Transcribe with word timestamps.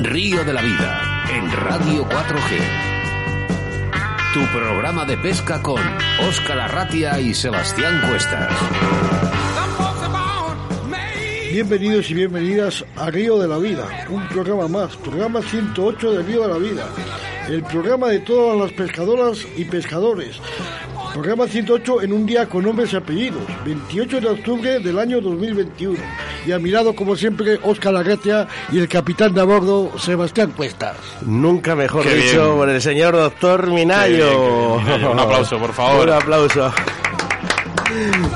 Río 0.00 0.42
de 0.42 0.52
la 0.52 0.60
Vida 0.60 1.24
en 1.32 1.48
Radio 1.52 2.04
4G. 2.08 2.58
Tu 4.34 4.40
programa 4.46 5.04
de 5.04 5.16
pesca 5.18 5.62
con 5.62 5.80
Óscar 6.28 6.58
Arratia 6.58 7.20
y 7.20 7.32
Sebastián 7.32 8.02
Cuestas. 8.08 8.52
Bienvenidos 11.52 12.10
y 12.10 12.14
bienvenidas 12.14 12.84
a 12.96 13.08
Río 13.08 13.38
de 13.38 13.46
la 13.46 13.58
Vida, 13.58 13.86
un 14.10 14.26
programa 14.26 14.66
más, 14.66 14.96
programa 14.96 15.40
108 15.40 16.10
de 16.10 16.22
Río 16.24 16.42
de 16.42 16.48
la 16.48 16.58
Vida, 16.58 16.88
el 17.48 17.62
programa 17.62 18.08
de 18.08 18.18
todas 18.18 18.58
las 18.58 18.72
pescadoras 18.72 19.46
y 19.56 19.64
pescadores. 19.64 20.40
Programa 21.12 21.46
108 21.46 22.02
en 22.02 22.12
un 22.12 22.26
día 22.26 22.48
con 22.48 22.64
nombres 22.64 22.92
y 22.92 22.96
apellidos, 22.96 23.44
28 23.64 24.20
de 24.20 24.26
octubre 24.26 24.80
del 24.80 24.98
año 24.98 25.20
2021 25.20 26.25
y 26.46 26.52
a 26.52 26.58
mi 26.58 26.70
lado, 26.70 26.94
como 26.94 27.16
siempre, 27.16 27.58
Óscar 27.62 27.92
Larretia 27.92 28.46
y 28.70 28.78
el 28.78 28.88
capitán 28.88 29.34
de 29.34 29.40
a 29.40 29.44
bordo, 29.44 29.92
Sebastián 29.98 30.52
Cuestas. 30.56 30.96
Nunca 31.22 31.74
mejor 31.74 32.08
dicho 32.08 32.54
por 32.56 32.68
el 32.68 32.80
señor 32.80 33.14
doctor 33.16 33.66
Minayo. 33.66 34.74
Un 34.76 35.18
aplauso, 35.18 35.58
por 35.58 35.72
favor. 35.72 36.06
Un 36.06 36.14
aplauso. 36.14 36.72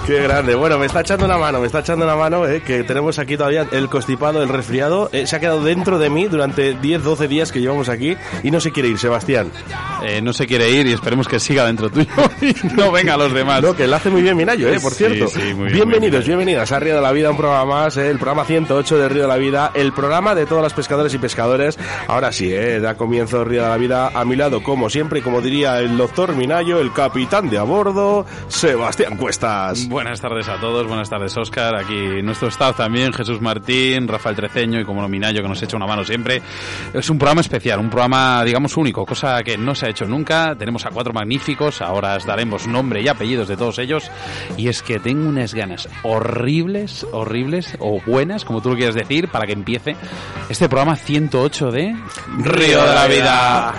Qué 0.06 0.22
grande. 0.22 0.54
Bueno, 0.54 0.78
me 0.78 0.86
está 0.86 1.00
echando 1.00 1.24
una 1.24 1.36
mano, 1.38 1.60
me 1.60 1.66
está 1.66 1.80
echando 1.80 2.04
una 2.04 2.16
mano, 2.16 2.46
eh, 2.46 2.62
que 2.62 2.82
tenemos 2.84 3.18
aquí 3.18 3.36
todavía 3.36 3.66
el 3.70 3.88
constipado, 3.88 4.42
el 4.42 4.48
resfriado. 4.48 5.08
Eh, 5.12 5.26
se 5.26 5.36
ha 5.36 5.40
quedado 5.40 5.62
dentro 5.62 5.98
de 5.98 6.10
mí 6.10 6.26
durante 6.26 6.74
10, 6.74 7.02
12 7.02 7.28
días 7.28 7.52
que 7.52 7.60
llevamos 7.60 7.88
aquí 7.88 8.16
y 8.42 8.50
no 8.50 8.60
se 8.60 8.72
quiere 8.72 8.88
ir, 8.88 8.98
Sebastián. 8.98 9.50
Eh, 10.02 10.20
no 10.22 10.32
se 10.32 10.46
quiere 10.46 10.70
ir 10.70 10.86
y 10.86 10.92
esperemos 10.92 11.28
que 11.28 11.38
siga 11.38 11.66
dentro 11.66 11.90
tuyo 11.90 12.10
y 12.40 12.54
no 12.74 12.90
venga 12.90 13.14
a 13.14 13.16
los 13.16 13.32
demás. 13.32 13.62
No, 13.62 13.74
que 13.74 13.86
lo 13.86 13.96
hace 13.96 14.10
muy 14.10 14.22
bien 14.22 14.36
Minayo, 14.36 14.68
eh, 14.68 14.80
por 14.80 14.92
cierto. 14.92 15.28
Sí, 15.28 15.40
sí, 15.40 15.54
muy 15.54 15.66
bien, 15.66 15.74
Bienvenidos, 15.74 16.20
muy 16.20 16.26
bien. 16.26 16.38
bienvenidas 16.38 16.72
a 16.72 16.80
Río 16.80 16.96
de 16.96 17.02
la 17.02 17.12
Vida, 17.12 17.30
un 17.30 17.36
programa 17.36 17.64
más, 17.64 17.96
el 17.96 18.16
programa 18.18 18.44
108 18.44 18.98
de 18.98 19.08
Río 19.08 19.22
de 19.22 19.28
la 19.28 19.36
Vida, 19.36 19.70
el 19.74 19.92
programa 19.92 20.34
de 20.34 20.46
todos 20.46 20.62
los 20.62 20.72
pescadores 20.72 21.12
y 21.14 21.18
pescadores. 21.18 21.78
Ahora 22.08 22.32
sí, 22.32 22.50
da 22.50 22.96
comienzo 22.96 23.44
Río 23.44 23.62
de 23.62 23.68
la 23.68 23.76
Vida 23.76 24.08
a 24.08 24.24
mi 24.24 24.36
lado, 24.36 24.62
como 24.62 24.88
siempre, 24.90 25.20
y 25.20 25.22
como 25.22 25.40
diría 25.40 25.78
el 25.80 25.96
doctor 25.96 26.34
Minayo, 26.34 26.80
el 26.80 26.92
capitán 26.92 27.50
de 27.50 27.58
a 27.58 27.62
bordo, 27.62 28.24
Sebastián 28.48 29.16
Cuestas. 29.50 29.88
Buenas 29.88 30.20
tardes 30.20 30.48
a 30.48 30.60
todos, 30.60 30.86
buenas 30.86 31.10
tardes 31.10 31.36
Óscar, 31.36 31.74
aquí 31.74 32.22
nuestro 32.22 32.48
staff 32.48 32.76
también, 32.76 33.12
Jesús 33.12 33.40
Martín, 33.40 34.06
Rafael 34.06 34.36
Treceño 34.36 34.80
y 34.80 34.84
como 34.84 35.02
no 35.02 35.08
Minayo 35.08 35.42
que 35.42 35.48
nos 35.48 35.62
echa 35.62 35.76
una 35.76 35.86
mano 35.86 36.04
siempre. 36.04 36.40
Es 36.94 37.10
un 37.10 37.18
programa 37.18 37.40
especial, 37.40 37.80
un 37.80 37.90
programa 37.90 38.44
digamos 38.44 38.76
único, 38.76 39.04
cosa 39.04 39.42
que 39.42 39.58
no 39.58 39.74
se 39.74 39.86
ha 39.86 39.88
hecho 39.88 40.06
nunca. 40.06 40.54
Tenemos 40.56 40.86
a 40.86 40.90
cuatro 40.90 41.12
magníficos, 41.12 41.82
ahora 41.82 42.16
os 42.16 42.24
daremos 42.26 42.66
nombre 42.66 43.02
y 43.02 43.08
apellidos 43.08 43.48
de 43.48 43.56
todos 43.56 43.78
ellos 43.78 44.10
y 44.56 44.68
es 44.68 44.82
que 44.82 45.00
tengo 45.00 45.28
unas 45.28 45.54
ganas 45.54 45.88
horribles, 46.04 47.06
horribles 47.10 47.76
o 47.80 48.00
buenas, 48.06 48.44
como 48.44 48.62
tú 48.62 48.70
lo 48.70 48.76
quieras 48.76 48.94
decir, 48.94 49.28
para 49.28 49.46
que 49.46 49.52
empiece 49.52 49.96
este 50.48 50.68
programa 50.68 50.96
108 50.96 51.70
de 51.72 51.96
Río 52.38 52.84
de 52.84 52.94
la 52.94 53.06
Vida. 53.06 53.74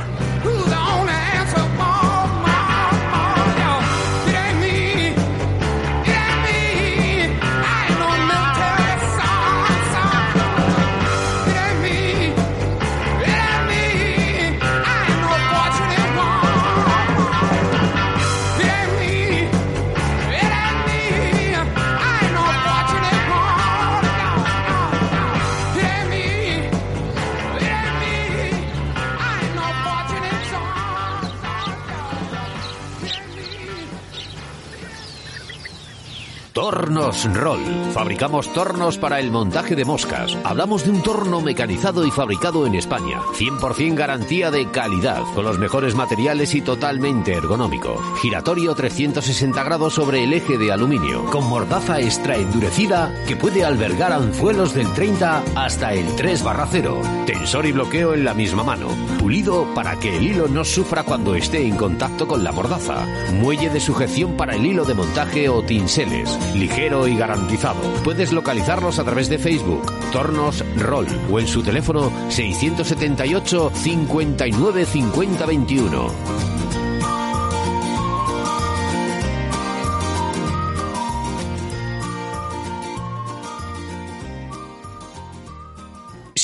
Tornos 36.54 37.34
Roll. 37.34 37.62
Fabricamos 37.94 38.52
tornos 38.52 38.98
para 38.98 39.22
el 39.22 39.32
montaje 39.32 39.74
de 39.74 39.86
moscas. 39.86 40.38
Hablamos 40.44 40.84
de 40.84 40.92
un 40.92 41.02
torno 41.02 41.40
mecanizado 41.40 42.06
y 42.06 42.12
fabricado 42.12 42.68
en 42.68 42.76
España. 42.76 43.22
100% 43.38 43.96
garantía 43.96 44.52
de 44.52 44.70
calidad, 44.70 45.22
con 45.34 45.46
los 45.46 45.58
mejores 45.58 45.96
materiales 45.96 46.54
y 46.54 46.62
totalmente 46.62 47.32
ergonómico. 47.34 47.96
Giratorio 48.22 48.76
360 48.76 49.64
grados 49.64 49.94
sobre 49.94 50.26
el 50.26 50.34
eje 50.34 50.58
de 50.58 50.74
aluminio, 50.74 51.24
con 51.28 51.48
mordaza 51.48 52.02
extra 52.02 52.36
endurecida 52.36 53.14
que 53.28 53.38
puede 53.38 53.64
albergar 53.64 54.12
anzuelos 54.12 54.74
del 54.74 54.92
30 54.92 55.44
hasta 55.56 55.94
el 55.94 56.16
3 56.18 56.44
barra 56.44 56.68
0. 56.70 57.02
Tensor 57.26 57.66
y 57.66 57.72
bloqueo 57.72 58.14
en 58.14 58.26
la 58.26 58.34
misma 58.34 58.64
mano. 58.64 58.90
Pulido 59.20 59.74
para 59.74 59.98
que 60.00 60.18
el 60.18 60.24
hilo 60.24 60.50
no 60.50 60.66
sufra 60.66 61.04
cuando 61.04 61.34
esté 61.34 61.66
en 61.66 61.78
contacto 61.78 62.28
con 62.28 62.44
la 62.44 62.52
mordaza. 62.52 63.06
Muelle 63.40 63.70
de 63.70 63.80
sujeción 63.80 64.36
para 64.36 64.56
el 64.56 64.66
hilo 64.66 64.84
de 64.84 64.96
montaje 64.96 65.48
o 65.48 65.64
tinseles. 65.64 66.41
Ligero 66.56 67.08
y 67.08 67.16
garantizado. 67.16 67.82
Puedes 68.04 68.32
localizarlos 68.34 69.00
a 69.00 69.04
través 69.04 69.30
de 69.30 69.38
Facebook, 69.38 69.86
Tornos 70.12 70.64
Roll 70.78 71.08
o 71.32 71.40
en 71.40 71.48
su 71.48 71.64
teléfono 71.64 72.12
678 72.30 73.72
59 73.74 74.86
50 74.86 75.46
21. 75.46 76.52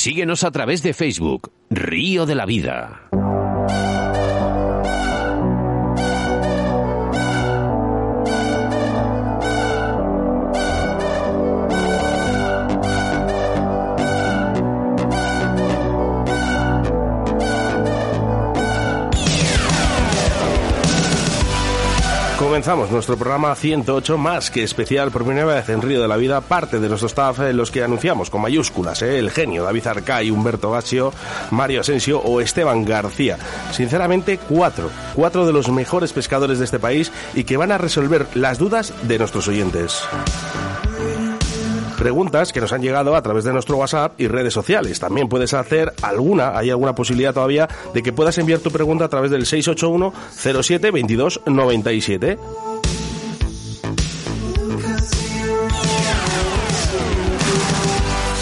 Síguenos 0.07 0.45
a 0.45 0.51
través 0.51 0.83
de 0.83 0.93
Facebook, 0.93 1.51
Río 1.69 2.25
de 2.25 2.35
la 2.35 2.45
Vida. 2.45 3.09
Comenzamos 22.57 22.89
nuestro 22.89 23.17
programa 23.17 23.53
108 23.53 24.17
más 24.17 24.49
que 24.49 24.63
especial 24.63 25.11
por 25.11 25.23
primera 25.23 25.45
vez 25.45 25.69
en 25.69 25.79
Río 25.79 26.01
de 26.01 26.07
la 26.07 26.17
Vida, 26.17 26.41
parte 26.41 26.79
de 26.79 26.89
nuestro 26.89 27.05
staff 27.05 27.41
eh, 27.41 27.53
los 27.53 27.69
que 27.69 27.83
anunciamos 27.83 28.31
con 28.31 28.41
mayúsculas, 28.41 29.03
eh, 29.03 29.19
el 29.19 29.29
genio 29.29 29.63
David 29.63 29.85
Arcay, 29.85 30.31
Humberto 30.31 30.71
Gaccio, 30.71 31.13
Mario 31.51 31.81
Asensio 31.81 32.19
o 32.19 32.41
Esteban 32.41 32.83
García. 32.83 33.37
Sinceramente, 33.71 34.39
cuatro, 34.39 34.89
cuatro 35.13 35.45
de 35.45 35.53
los 35.53 35.69
mejores 35.69 36.13
pescadores 36.13 36.57
de 36.57 36.65
este 36.65 36.79
país 36.79 37.11
y 37.35 37.43
que 37.43 37.57
van 37.57 37.71
a 37.71 37.77
resolver 37.77 38.25
las 38.33 38.57
dudas 38.57 38.91
de 39.03 39.19
nuestros 39.19 39.47
oyentes 39.47 40.01
preguntas 41.97 42.53
que 42.53 42.61
nos 42.61 42.71
han 42.71 42.81
llegado 42.81 43.15
a 43.15 43.21
través 43.21 43.43
de 43.43 43.51
nuestro 43.51 43.77
WhatsApp 43.77 44.19
y 44.19 44.27
redes 44.27 44.53
sociales. 44.53 44.99
También 44.99 45.27
puedes 45.27 45.53
hacer 45.53 45.91
alguna, 46.01 46.57
hay 46.57 46.69
alguna 46.69 46.95
posibilidad 46.95 47.33
todavía 47.33 47.67
de 47.93 48.03
que 48.03 48.13
puedas 48.13 48.37
enviar 48.37 48.59
tu 48.59 48.71
pregunta 48.71 49.05
a 49.05 49.09
través 49.09 49.31
del 49.31 49.45
681 49.45 50.13
07 50.63 50.91
22 50.91 51.41
97. 51.45 52.37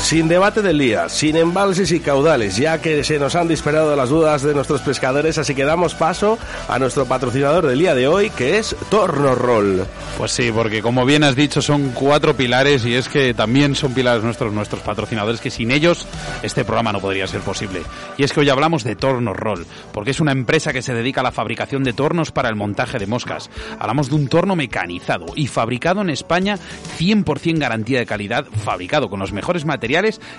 Sin 0.05 0.27
debate 0.27 0.61
del 0.61 0.77
día, 0.77 1.09
sin 1.09 1.35
embalses 1.35 1.91
y 1.91 1.99
caudales, 1.99 2.57
ya 2.57 2.79
que 2.79 3.03
se 3.03 3.17
nos 3.17 3.33
han 3.33 3.47
disparado 3.47 3.95
las 3.95 4.09
dudas 4.09 4.43
de 4.43 4.53
nuestros 4.53 4.81
pescadores, 4.81 5.39
así 5.39 5.55
que 5.55 5.66
damos 5.66 5.95
paso 5.95 6.38
a 6.67 6.77
nuestro 6.77 7.07
patrocinador 7.07 7.66
del 7.66 7.79
día 7.79 7.95
de 7.95 8.07
hoy, 8.07 8.29
que 8.29 8.59
es 8.59 8.75
Torno 8.91 9.34
Roll. 9.34 9.84
Pues 10.19 10.31
sí, 10.31 10.52
porque 10.53 10.84
como 10.84 11.07
bien 11.07 11.23
has 11.23 11.35
dicho, 11.35 11.59
son 11.59 11.90
cuatro 11.90 12.37
pilares 12.37 12.85
y 12.85 12.93
es 12.93 13.09
que 13.09 13.34
también 13.34 13.73
son 13.73 13.96
pilares 13.96 14.23
nuestros 14.23 14.53
nuestros 14.53 14.84
patrocinadores 14.84 15.41
que 15.41 15.49
sin 15.49 15.72
ellos 15.72 16.05
este 16.43 16.63
programa 16.63 16.93
no 16.93 17.02
podría 17.02 17.25
ser 17.25 17.41
posible. 17.41 17.81
Y 18.16 18.23
es 18.25 18.31
que 18.31 18.41
hoy 18.41 18.49
hablamos 18.49 18.84
de 18.84 18.96
Tornos 18.96 19.35
Roll, 19.35 19.66
porque 19.91 20.11
es 20.11 20.19
una 20.19 20.34
empresa 20.34 20.72
que 20.72 20.84
se 20.84 20.93
dedica 20.93 21.22
a 21.22 21.23
la 21.23 21.31
fabricación 21.31 21.84
de 21.84 21.93
tornos 21.93 22.31
para 22.31 22.49
el 22.49 22.55
montaje 22.55 22.99
de 22.99 23.07
moscas. 23.07 23.49
Hablamos 23.79 24.09
de 24.09 24.16
un 24.16 24.28
torno 24.28 24.55
mecanizado 24.55 25.25
y 25.35 25.47
fabricado 25.47 26.02
en 26.02 26.11
España 26.11 26.59
100% 26.99 27.57
garantía 27.57 27.97
de 27.97 28.05
calidad, 28.05 28.46
fabricado 28.63 29.09
con 29.09 29.19
los 29.19 29.34
mejores 29.34 29.66
materiales 29.66 29.94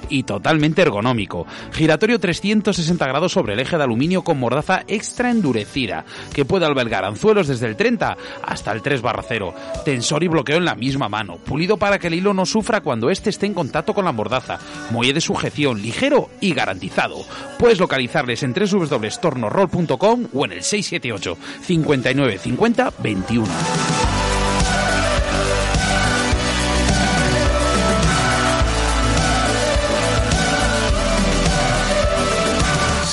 y 0.08 0.22
totalmente 0.24 0.82
ergonómico. 0.82 1.46
Giratorio 1.72 2.18
360 2.18 3.06
grados 3.06 3.32
sobre 3.32 3.54
el 3.54 3.60
eje 3.60 3.76
de 3.76 3.84
aluminio 3.84 4.22
con 4.22 4.38
mordaza 4.38 4.82
extra 4.86 5.30
endurecida, 5.30 6.04
que 6.34 6.44
puede 6.44 6.66
albergar 6.66 7.04
anzuelos 7.04 7.48
desde 7.48 7.66
el 7.66 7.76
30 7.76 8.16
hasta 8.42 8.72
el 8.72 8.82
3 8.82 9.02
barra 9.02 9.24
0. 9.26 9.54
Tensor 9.84 10.22
y 10.24 10.28
bloqueo 10.28 10.58
en 10.58 10.64
la 10.64 10.74
misma 10.74 11.08
mano. 11.08 11.36
Pulido 11.36 11.76
para 11.76 11.98
que 11.98 12.08
el 12.08 12.14
hilo 12.14 12.34
no 12.34 12.46
sufra 12.46 12.80
cuando 12.80 13.10
éste 13.10 13.30
esté 13.30 13.46
en 13.46 13.54
contacto 13.54 13.94
con 13.94 14.04
la 14.04 14.12
mordaza. 14.12 14.58
Muelle 14.90 15.14
de 15.14 15.20
sujeción, 15.20 15.80
ligero 15.80 16.28
y 16.40 16.52
garantizado. 16.54 17.24
Puedes 17.58 17.80
localizarles 17.80 18.42
en 18.42 18.52
www.tornorroll.com 18.52 20.26
o 20.32 20.44
en 20.44 20.52
el 20.52 20.62
678 20.62 21.38
59 21.62 22.38
50 22.38 22.92
21. 23.02 24.15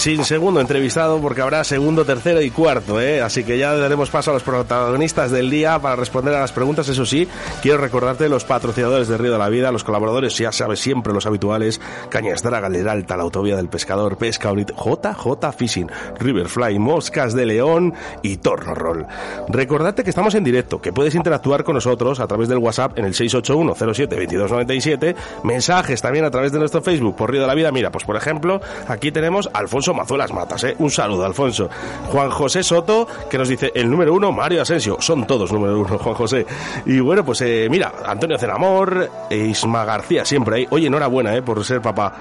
Sin 0.04 0.26
segundo 0.26 0.60
entrevistado 0.60 1.22
porque 1.22 1.42
habrá 1.42 1.64
segundo, 1.64 2.04
tercero 2.04 2.42
y 2.42 2.52
cuarto, 2.52 3.00
¿eh? 3.00 3.22
Así 3.22 3.46
que 3.46 3.58
ya 3.58 3.74
daremos 3.74 4.10
paso 4.10 4.32
a 4.32 4.34
los 4.34 4.44
protagonistas 4.44 5.32
del 5.32 5.50
día 5.50 5.80
para 5.80 5.96
responder 5.96 6.36
a 6.36 6.42
las 6.42 6.52
preguntas. 6.52 6.90
Eso 6.90 7.06
sí, 7.06 7.26
quiero 7.62 7.78
recordarte 7.78 8.28
los 8.28 8.44
patrocinadores 8.44 9.08
de 9.08 9.18
Río 9.18 9.32
de 9.32 9.38
la 9.38 9.48
Vida, 9.48 9.72
los 9.72 9.86
colaboradores, 9.86 10.38
ya 10.38 10.52
sabes, 10.52 10.82
siempre 10.82 11.14
los 11.14 11.26
habituales, 11.26 11.80
Cañastra, 12.10 12.60
Galeralta, 12.60 13.16
la 13.16 13.24
Autovía 13.24 13.56
del 13.56 13.70
Pescador, 13.70 14.18
Pesca 14.18 14.52
Unit, 14.52 14.72
JJ 14.72 15.54
Fishing, 15.56 15.90
Riverfly, 16.20 16.80
Moscas 16.80 17.34
de 17.34 17.46
León 17.46 17.94
y 18.24 18.36
Torno 18.36 18.76
Roll. 18.76 19.06
Recordarte 19.48 20.04
que 20.04 20.10
estamos 20.10 20.36
en 20.36 20.44
directo, 20.44 20.82
que 20.82 20.92
puedes 20.92 21.16
interactuar 21.16 21.64
con 21.64 21.76
nosotros 21.76 22.20
a 22.20 22.28
través 22.28 22.50
del 22.50 22.58
WhatsApp 22.58 23.00
en 23.00 23.06
el 23.06 23.14
681 23.14 23.94
07 23.94 24.16
2297, 24.18 25.16
mensajes 25.46 26.02
también 26.02 26.26
a 26.26 26.30
través 26.30 26.52
de 26.52 26.60
nuestro 26.60 26.82
Facebook 26.82 27.16
por 27.16 27.32
Río 27.32 27.40
de 27.40 27.48
la 27.48 27.56
Vida. 27.56 27.72
Mira, 27.72 27.90
pues 27.90 28.04
por 28.04 28.18
ejemplo, 28.18 28.60
aquí 28.90 29.10
tenemos 29.10 29.50
a 29.54 29.60
Alfonso 29.60 29.93
Mazuelas 29.94 30.34
Matas, 30.34 30.64
¿eh? 30.64 30.76
Un 30.80 30.90
saludo, 30.92 31.26
Alfonso. 31.26 31.70
Juan 32.08 32.30
José 32.30 32.64
Soto, 32.64 33.08
que 33.30 33.38
nos 33.38 33.48
dice 33.48 33.72
el 33.76 33.90
número 33.90 34.14
uno, 34.14 34.32
Mario 34.32 34.62
Asensio. 34.62 34.98
Son 35.00 35.26
todos 35.26 35.52
número 35.52 35.80
uno, 35.80 35.98
Juan 35.98 36.16
José. 36.16 36.46
Y 36.86 37.00
bueno, 37.00 37.24
pues 37.24 37.42
eh, 37.42 37.68
mira, 37.70 37.94
Antonio 38.06 38.38
Cenamor, 38.38 39.10
Isma 39.30 39.86
García, 39.86 40.26
siempre 40.26 40.58
ahí. 40.58 40.68
Oye, 40.70 40.88
enhorabuena, 40.88 41.36
¿eh? 41.36 41.42
Por 41.42 41.64
ser 41.64 41.82
papá. 41.82 42.14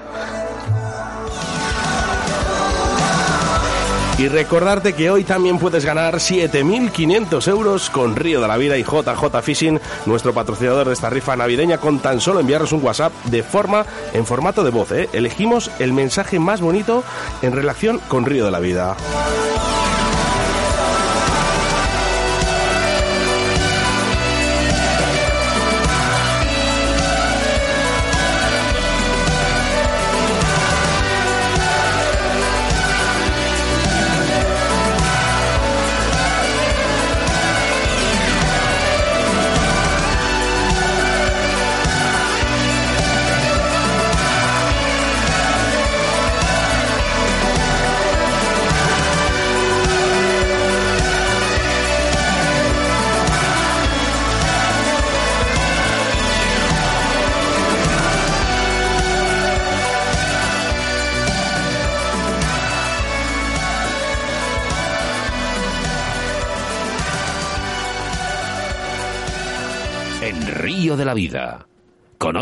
Y 4.17 4.27
recordarte 4.27 4.93
que 4.93 5.09
hoy 5.09 5.23
también 5.23 5.57
puedes 5.57 5.85
ganar 5.85 6.15
7.500 6.15 7.47
euros 7.47 7.89
con 7.89 8.15
Río 8.15 8.41
de 8.41 8.47
la 8.47 8.57
Vida 8.57 8.77
y 8.77 8.83
JJ 8.83 9.41
Fishing, 9.41 9.79
nuestro 10.05 10.33
patrocinador 10.33 10.87
de 10.87 10.93
esta 10.93 11.09
rifa 11.09 11.35
navideña, 11.35 11.79
con 11.79 11.99
tan 11.99 12.21
solo 12.21 12.39
enviarnos 12.39 12.71
un 12.73 12.83
WhatsApp 12.83 13.11
de 13.25 13.41
forma 13.41 13.85
en 14.13 14.25
formato 14.25 14.63
de 14.63 14.69
voz. 14.69 14.91
¿eh? 14.91 15.09
Elegimos 15.13 15.71
el 15.79 15.93
mensaje 15.93 16.37
más 16.37 16.61
bonito 16.61 17.03
en 17.41 17.53
relación 17.53 17.99
con 18.07 18.25
Río 18.25 18.45
de 18.45 18.51
la 18.51 18.59
Vida. 18.59 18.95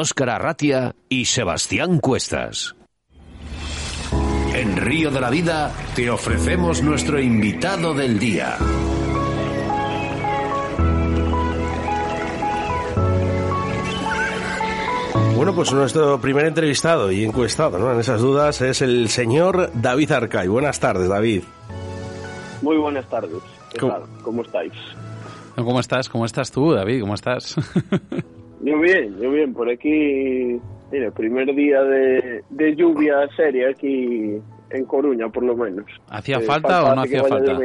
Óscar 0.01 0.31
Arratia 0.31 0.95
y 1.09 1.25
Sebastián 1.25 1.99
Cuestas. 1.99 2.75
En 4.55 4.75
Río 4.75 5.11
de 5.11 5.21
la 5.21 5.29
Vida 5.29 5.71
te 5.95 6.09
ofrecemos 6.09 6.81
nuestro 6.81 7.21
invitado 7.21 7.93
del 7.93 8.17
día. 8.17 8.57
Bueno, 15.35 15.53
pues 15.53 15.71
nuestro 15.71 16.19
primer 16.19 16.47
entrevistado 16.47 17.11
y 17.11 17.23
encuestado 17.23 17.77
¿no? 17.77 17.93
en 17.93 17.99
esas 17.99 18.21
dudas 18.21 18.59
es 18.61 18.81
el 18.81 19.07
señor 19.07 19.69
David 19.75 20.13
Arcay. 20.13 20.47
Buenas 20.47 20.79
tardes, 20.79 21.09
David. 21.09 21.43
Muy 22.63 22.77
buenas 22.77 23.07
tardes. 23.07 23.37
¿Qué 23.69 23.77
tal? 23.77 24.01
¿Cómo 24.23 24.41
estáis? 24.41 24.73
¿Cómo 25.55 25.79
estás? 25.79 26.09
¿Cómo 26.09 26.25
estás 26.25 26.49
tú, 26.49 26.73
David? 26.73 27.01
¿Cómo 27.01 27.13
estás? 27.13 27.55
Yo 28.63 28.79
bien, 28.79 29.17
yo 29.19 29.31
bien. 29.31 29.53
Por 29.53 29.69
aquí, 29.69 30.59
mira, 30.91 31.11
primer 31.11 31.53
día 31.55 31.81
de, 31.83 32.75
lluvia 32.75 33.27
seria 33.35 33.69
aquí 33.69 34.37
en 34.69 34.85
Coruña, 34.85 35.29
por 35.29 35.43
lo 35.43 35.55
menos. 35.55 35.85
¿Hacía 36.09 36.37
eh, 36.37 36.41
falta, 36.41 36.83
o 36.83 36.95
no 36.95 37.01
hacía 37.01 37.23
falta? 37.23 37.55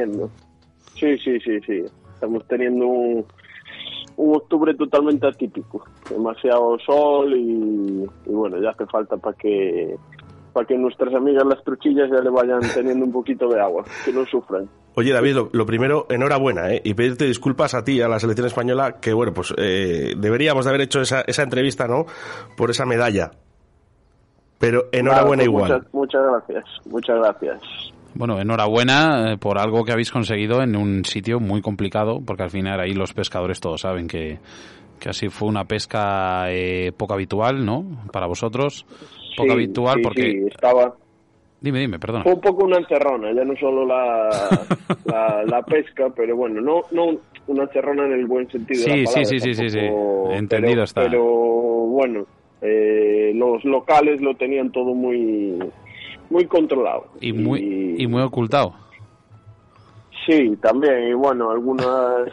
Sí, 0.94 1.18
sí, 1.18 1.38
sí, 1.40 1.60
sí. 1.66 1.84
Estamos 2.14 2.46
teniendo 2.48 2.86
un, 2.86 3.26
un 4.16 4.36
octubre 4.36 4.74
totalmente 4.74 5.26
atípico. 5.26 5.84
Demasiado 6.08 6.78
sol 6.78 7.34
y, 7.36 8.06
y 8.26 8.32
bueno, 8.32 8.60
ya 8.60 8.70
hace 8.70 8.86
falta 8.86 9.16
para 9.16 9.36
que 9.36 9.96
para 10.56 10.66
que 10.66 10.78
nuestras 10.78 11.12
amigas 11.12 11.44
las 11.44 11.62
truchillas 11.62 12.08
ya 12.10 12.18
le 12.22 12.30
vayan 12.30 12.60
teniendo 12.74 13.04
un 13.04 13.12
poquito 13.12 13.46
de 13.46 13.60
agua, 13.60 13.84
que 14.06 14.10
no 14.10 14.24
sufran. 14.24 14.66
Oye, 14.94 15.12
David, 15.12 15.36
lo, 15.52 15.66
primero, 15.66 16.06
enhorabuena, 16.08 16.72
¿eh? 16.72 16.80
Y 16.82 16.94
pedirte 16.94 17.26
disculpas 17.26 17.74
a 17.74 17.84
ti, 17.84 18.00
a 18.00 18.08
la 18.08 18.18
selección 18.18 18.46
española, 18.46 18.96
que 18.98 19.12
bueno, 19.12 19.34
pues 19.34 19.52
eh, 19.58 20.14
deberíamos 20.16 20.64
de 20.64 20.70
haber 20.70 20.80
hecho 20.80 21.02
esa, 21.02 21.20
esa 21.26 21.42
entrevista, 21.42 21.86
¿no? 21.86 22.06
Por 22.56 22.70
esa 22.70 22.86
medalla. 22.86 23.32
Pero 24.58 24.86
enhorabuena 24.92 25.42
pues 25.42 25.46
igual. 25.46 25.72
Muchas, 25.72 25.92
muchas 25.92 26.22
gracias, 26.22 26.64
muchas 26.86 27.18
gracias. 27.18 27.60
Bueno, 28.14 28.40
enhorabuena 28.40 29.32
eh, 29.32 29.36
por 29.36 29.58
algo 29.58 29.84
que 29.84 29.92
habéis 29.92 30.10
conseguido 30.10 30.62
en 30.62 30.74
un 30.74 31.04
sitio 31.04 31.38
muy 31.38 31.60
complicado, 31.60 32.22
porque 32.26 32.44
al 32.44 32.50
final 32.50 32.80
ahí 32.80 32.94
los 32.94 33.12
pescadores 33.12 33.60
todos 33.60 33.82
saben 33.82 34.08
que, 34.08 34.38
que 35.00 35.10
así 35.10 35.28
fue 35.28 35.48
una 35.48 35.66
pesca 35.66 36.50
eh, 36.50 36.92
poco 36.96 37.12
habitual, 37.12 37.66
¿no? 37.66 37.84
Para 38.10 38.26
vosotros, 38.26 38.86
poco 39.36 39.52
habitual 39.52 40.00
porque... 40.02 40.22
Sí, 40.22 40.46
estaba 40.48 40.94
Dime, 41.60 41.80
dime, 41.80 41.98
perdona. 41.98 42.22
Fue 42.22 42.34
un 42.34 42.40
poco 42.40 42.64
una 42.64 42.76
encerrona, 42.76 43.32
ya 43.32 43.44
no 43.44 43.56
solo 43.56 43.86
la, 43.86 44.28
la, 45.46 45.62
pesca, 45.62 46.10
pero 46.14 46.36
bueno, 46.36 46.60
no, 46.60 46.82
no 46.92 47.18
una 47.46 47.62
encerrona 47.64 48.04
en 48.06 48.12
el 48.12 48.26
buen 48.26 48.48
sentido 48.50 48.84
sí, 48.84 48.90
de 48.90 48.96
la 48.98 49.04
palabra. 49.04 49.24
Sí, 49.24 49.40
sí, 49.40 49.54
sí, 49.54 49.70
sí, 49.70 49.78
entendido 49.78 50.74
pero, 50.74 50.84
está. 50.84 51.02
Pero 51.04 51.24
bueno, 51.24 52.26
eh, 52.60 53.32
los 53.34 53.64
locales 53.64 54.20
lo 54.20 54.34
tenían 54.36 54.70
todo 54.70 54.94
muy 54.94 55.58
muy 56.28 56.44
controlado. 56.46 57.06
Y 57.20 57.32
muy, 57.32 57.96
y, 57.98 58.06
muy 58.06 58.22
ocultado. 58.22 58.74
Sí, 60.26 60.56
también, 60.60 61.08
y 61.08 61.12
bueno, 61.12 61.50
algunas 61.50 62.28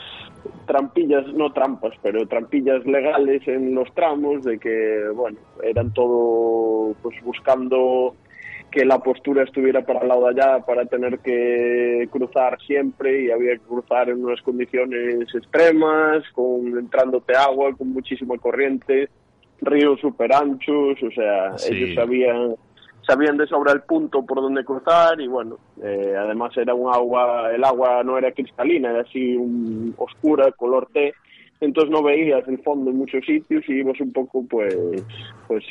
trampillas, 0.65 1.27
no 1.33 1.53
trampas, 1.53 1.93
pero 2.01 2.27
trampillas 2.27 2.83
legales 2.85 3.47
en 3.47 3.75
los 3.75 3.93
tramos 3.93 4.43
de 4.43 4.57
que, 4.57 5.03
bueno, 5.13 5.37
eran 5.61 5.93
todo 5.93 6.95
pues 7.01 7.15
buscando 7.23 8.15
que 8.71 8.85
la 8.85 8.97
postura 8.97 9.43
estuviera 9.43 9.85
para 9.85 10.01
el 10.01 10.07
lado 10.07 10.25
de 10.27 10.41
allá 10.41 10.65
para 10.65 10.85
tener 10.85 11.19
que 11.19 12.07
cruzar 12.11 12.57
siempre 12.65 13.25
y 13.25 13.31
había 13.31 13.53
que 13.53 13.59
cruzar 13.67 14.09
en 14.09 14.25
unas 14.25 14.41
condiciones 14.41 15.27
extremas, 15.35 16.23
con 16.33 16.75
entrándote 16.79 17.35
agua, 17.35 17.75
con 17.77 17.89
muchísima 17.93 18.35
corriente, 18.39 19.09
ríos 19.61 19.99
super 19.99 20.33
anchos, 20.33 20.97
o 21.03 21.11
sea, 21.11 21.55
ellos 21.69 21.93
sabían 21.93 22.55
sabían 23.05 23.37
de 23.37 23.47
sobra 23.47 23.71
el 23.73 23.81
punto 23.81 24.25
por 24.25 24.41
donde 24.41 24.63
cruzar 24.63 25.19
y 25.19 25.27
bueno, 25.27 25.57
eh, 25.81 26.15
además 26.17 26.55
era 26.57 26.73
un 26.73 26.93
agua, 26.93 27.51
el 27.53 27.63
agua 27.63 28.03
no 28.03 28.17
era 28.17 28.31
cristalina, 28.31 28.91
era 28.91 29.01
así 29.01 29.35
un, 29.35 29.93
oscura, 29.97 30.51
color 30.51 30.87
té, 30.91 31.13
entonces 31.63 31.91
no 31.91 32.03
veías 32.03 32.47
el 32.47 32.59
fondo 32.59 32.91
en 32.91 32.97
muchos 32.97 33.25
sitios 33.25 33.63
y 33.67 33.73
ibas 33.73 33.99
un 33.99 34.11
poco 34.11 34.45
pues 34.49 34.75
pues 35.47 35.63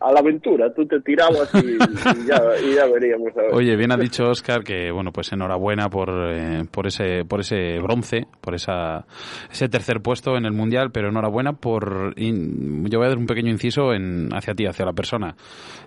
a 0.00 0.12
la 0.12 0.20
aventura, 0.20 0.72
tú 0.74 0.86
te 0.86 1.00
tirabas 1.00 1.50
y, 1.54 1.78
ya, 2.26 2.86
veríamos. 2.86 3.32
Oye, 3.52 3.76
bien 3.76 3.92
ha 3.92 3.96
dicho 3.96 4.28
Oscar 4.28 4.62
que 4.62 4.90
bueno 4.90 5.12
pues 5.12 5.32
enhorabuena 5.32 5.88
por, 5.88 6.10
eh, 6.10 6.64
por 6.70 6.86
ese 6.86 7.24
por 7.24 7.40
ese 7.40 7.78
bronce, 7.80 8.26
por 8.40 8.54
esa 8.54 9.06
ese 9.50 9.68
tercer 9.68 10.00
puesto 10.00 10.36
en 10.36 10.44
el 10.44 10.52
mundial, 10.52 10.90
pero 10.92 11.08
enhorabuena 11.08 11.54
por 11.54 12.14
yo 12.16 12.98
voy 12.98 13.06
a 13.06 13.08
dar 13.08 13.18
un 13.18 13.26
pequeño 13.26 13.50
inciso 13.50 13.92
en 13.92 14.30
hacia 14.32 14.54
ti, 14.54 14.66
hacia 14.66 14.84
la 14.84 14.92
persona, 14.92 15.34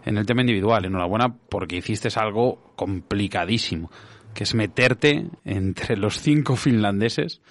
en 0.05 0.17
el 0.17 0.25
tema 0.25 0.41
individual, 0.41 0.85
enhorabuena 0.85 1.33
porque 1.49 1.77
hiciste 1.77 2.09
algo 2.15 2.73
complicadísimo, 2.75 3.89
que 4.33 4.43
es 4.43 4.53
meterte 4.55 5.25
entre 5.43 5.97
los 5.97 6.19
cinco 6.19 6.55
finlandeses 6.55 7.41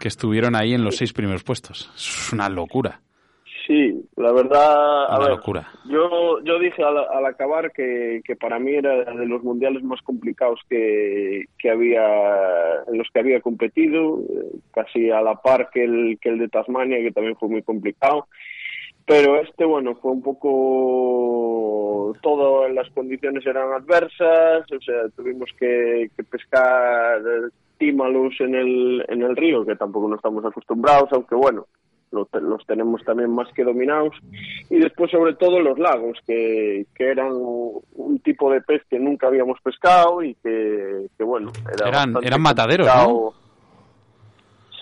que 0.00 0.08
estuvieron 0.08 0.54
ahí 0.54 0.74
en 0.74 0.84
los 0.84 0.96
seis 0.96 1.12
primeros 1.12 1.44
puestos. 1.44 1.90
Es 1.96 2.32
una 2.32 2.48
locura. 2.48 3.00
Sí, 3.66 4.02
la 4.16 4.32
verdad, 4.32 5.18
una 5.18 5.28
locura. 5.28 5.68
Yo, 5.84 6.42
yo 6.42 6.58
dije 6.58 6.82
al, 6.82 7.26
acabar 7.26 7.70
que, 7.72 8.22
que, 8.24 8.34
para 8.34 8.58
mí 8.58 8.72
era 8.72 9.04
de 9.04 9.26
los 9.26 9.42
mundiales 9.42 9.82
más 9.82 10.00
complicados 10.00 10.60
que, 10.70 11.44
que 11.58 11.70
había, 11.70 12.02
en 12.86 12.96
los 12.96 13.08
que 13.12 13.20
había 13.20 13.42
competido, 13.42 14.20
casi 14.72 15.10
a 15.10 15.20
la 15.20 15.34
par 15.34 15.68
que 15.70 15.84
el, 15.84 16.18
que 16.18 16.30
el 16.30 16.38
de 16.38 16.48
Tasmania, 16.48 17.02
que 17.02 17.12
también 17.12 17.36
fue 17.36 17.50
muy 17.50 17.62
complicado 17.62 18.26
pero 19.08 19.40
este, 19.40 19.64
bueno, 19.64 19.96
fue 19.96 20.12
un 20.12 20.20
poco, 20.22 22.14
todas 22.20 22.70
las 22.74 22.90
condiciones 22.90 23.44
eran 23.46 23.72
adversas, 23.72 24.70
o 24.70 24.80
sea, 24.82 25.08
tuvimos 25.16 25.48
que, 25.58 26.10
que 26.14 26.24
pescar 26.24 27.22
tímalos 27.78 28.34
en 28.40 28.54
el, 28.54 29.04
en 29.08 29.22
el 29.22 29.36
río, 29.36 29.64
que 29.64 29.76
tampoco 29.76 30.08
no 30.08 30.16
estamos 30.16 30.44
acostumbrados, 30.44 31.08
aunque 31.12 31.34
bueno, 31.34 31.66
los, 32.10 32.28
los 32.32 32.66
tenemos 32.66 33.04
también 33.04 33.30
más 33.30 33.48
que 33.52 33.64
dominados. 33.64 34.14
Y 34.70 34.78
después, 34.78 35.10
sobre 35.10 35.34
todo, 35.34 35.60
los 35.60 35.78
lagos, 35.78 36.18
que, 36.26 36.86
que 36.94 37.10
eran 37.10 37.32
un 37.32 38.20
tipo 38.22 38.50
de 38.50 38.60
pez 38.60 38.82
que 38.88 38.98
nunca 38.98 39.26
habíamos 39.26 39.60
pescado 39.60 40.22
y 40.22 40.34
que, 40.36 41.06
que 41.16 41.24
bueno, 41.24 41.52
era 41.72 41.88
eran, 41.88 42.14
eran 42.22 42.42
mataderos, 42.42 42.86
¿no? 42.86 43.32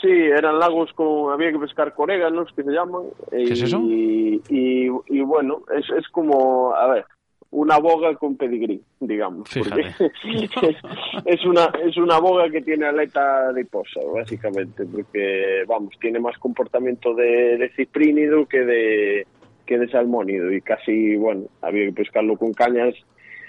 Sí, 0.00 0.10
eran 0.10 0.58
lagos 0.58 0.92
con, 0.92 1.32
había 1.32 1.50
que 1.50 1.58
pescar 1.58 1.94
coréganos, 1.94 2.52
que 2.52 2.62
se 2.62 2.70
llaman. 2.70 3.02
¿Qué 3.30 3.44
es 3.44 3.62
eso? 3.62 3.80
Y, 3.80 4.42
y, 4.50 4.88
y 5.06 5.20
bueno, 5.22 5.62
es, 5.74 5.88
es 5.90 6.06
como, 6.08 6.74
a 6.74 6.86
ver, 6.86 7.06
una 7.50 7.78
boga 7.78 8.14
con 8.16 8.36
pedigrí, 8.36 8.80
digamos. 9.00 9.48
Porque 9.54 9.86
es, 11.24 11.44
una 11.44 11.70
es 11.84 11.96
una 11.96 12.18
boga 12.18 12.50
que 12.50 12.62
tiene 12.62 12.86
aleta 12.86 13.48
adiposa, 13.48 14.00
básicamente, 14.14 14.84
porque 14.84 15.64
vamos, 15.66 15.94
tiene 16.00 16.18
más 16.20 16.36
comportamiento 16.38 17.14
de, 17.14 17.58
de 17.58 17.70
ciprínido 17.76 18.46
que 18.46 18.60
de 18.60 19.26
que 19.66 19.78
de 19.78 19.88
salmónido 19.88 20.52
y 20.52 20.60
casi, 20.60 21.16
bueno, 21.16 21.46
había 21.60 21.86
que 21.86 21.92
pescarlo 21.92 22.36
con 22.36 22.52
cañas 22.52 22.94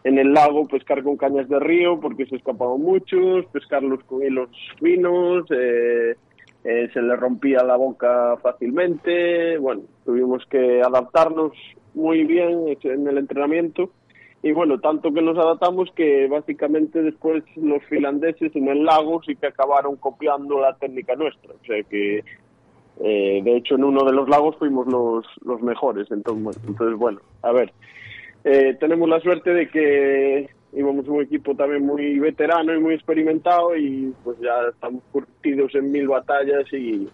en 0.04 0.18
el 0.18 0.34
lago, 0.34 0.68
pescar 0.68 1.04
con 1.04 1.16
cañas 1.16 1.48
de 1.48 1.60
río 1.60 2.00
porque 2.00 2.26
se 2.26 2.38
escapaban 2.38 2.82
muchos, 2.82 3.46
pescarlos 3.48 4.04
con 4.06 4.24
hilos 4.24 4.50
finos, 4.80 5.46
eh, 5.52 6.16
eh, 6.64 6.90
se 6.92 7.02
le 7.02 7.16
rompía 7.16 7.64
la 7.64 7.76
boca 7.76 8.36
fácilmente, 8.42 9.58
bueno, 9.58 9.84
tuvimos 10.06 10.46
que 10.48 10.82
adaptarnos 10.82 11.54
muy 11.98 12.24
bien 12.24 12.78
en 12.84 13.08
el 13.08 13.18
entrenamiento. 13.18 13.90
Y 14.44 14.52
bueno, 14.52 14.80
tanto 14.80 15.12
que 15.12 15.22
nos 15.22 15.38
adaptamos 15.38 15.92
que 15.96 16.28
básicamente 16.28 17.02
después 17.02 17.44
los 17.56 17.84
finlandeses 17.86 18.56
en 18.56 18.68
el 18.68 18.86
lago 18.86 19.22
sí 19.24 19.36
que 19.36 19.48
acabaron 19.48 19.96
copiando 19.96 20.60
la 20.62 20.76
técnica 20.76 21.16
nuestra, 21.16 21.54
o 21.54 21.66
sea 21.66 21.82
que 21.84 22.24
eh, 23.00 23.42
de 23.44 23.58
hecho 23.58 23.76
en 23.76 23.84
uno 23.84 24.04
de 24.06 24.14
los 24.14 24.30
lagos 24.30 24.56
fuimos 24.58 24.86
los, 24.88 25.26
los 25.44 25.60
mejores, 25.62 26.10
entonces 26.12 26.62
entonces, 26.68 26.98
bueno 26.98 27.20
a 27.42 27.52
ver, 27.52 27.74
eh, 28.44 28.78
tenemos 28.80 29.10
la 29.10 29.20
suerte 29.22 29.54
de 29.54 29.70
que 29.70 30.50
íbamos 30.74 31.08
un 31.08 31.24
equipo 31.24 31.56
también 31.56 31.84
muy 31.84 32.20
veterano 32.20 32.76
y 32.76 32.80
muy 32.80 32.94
experimentado 32.94 33.76
y 33.76 34.14
pues 34.24 34.38
ya 34.40 34.70
estamos 34.70 35.02
curtidos 35.12 35.74
en 35.74 35.92
mil 35.92 36.08
batallas 36.08 36.72
y, 36.72 37.10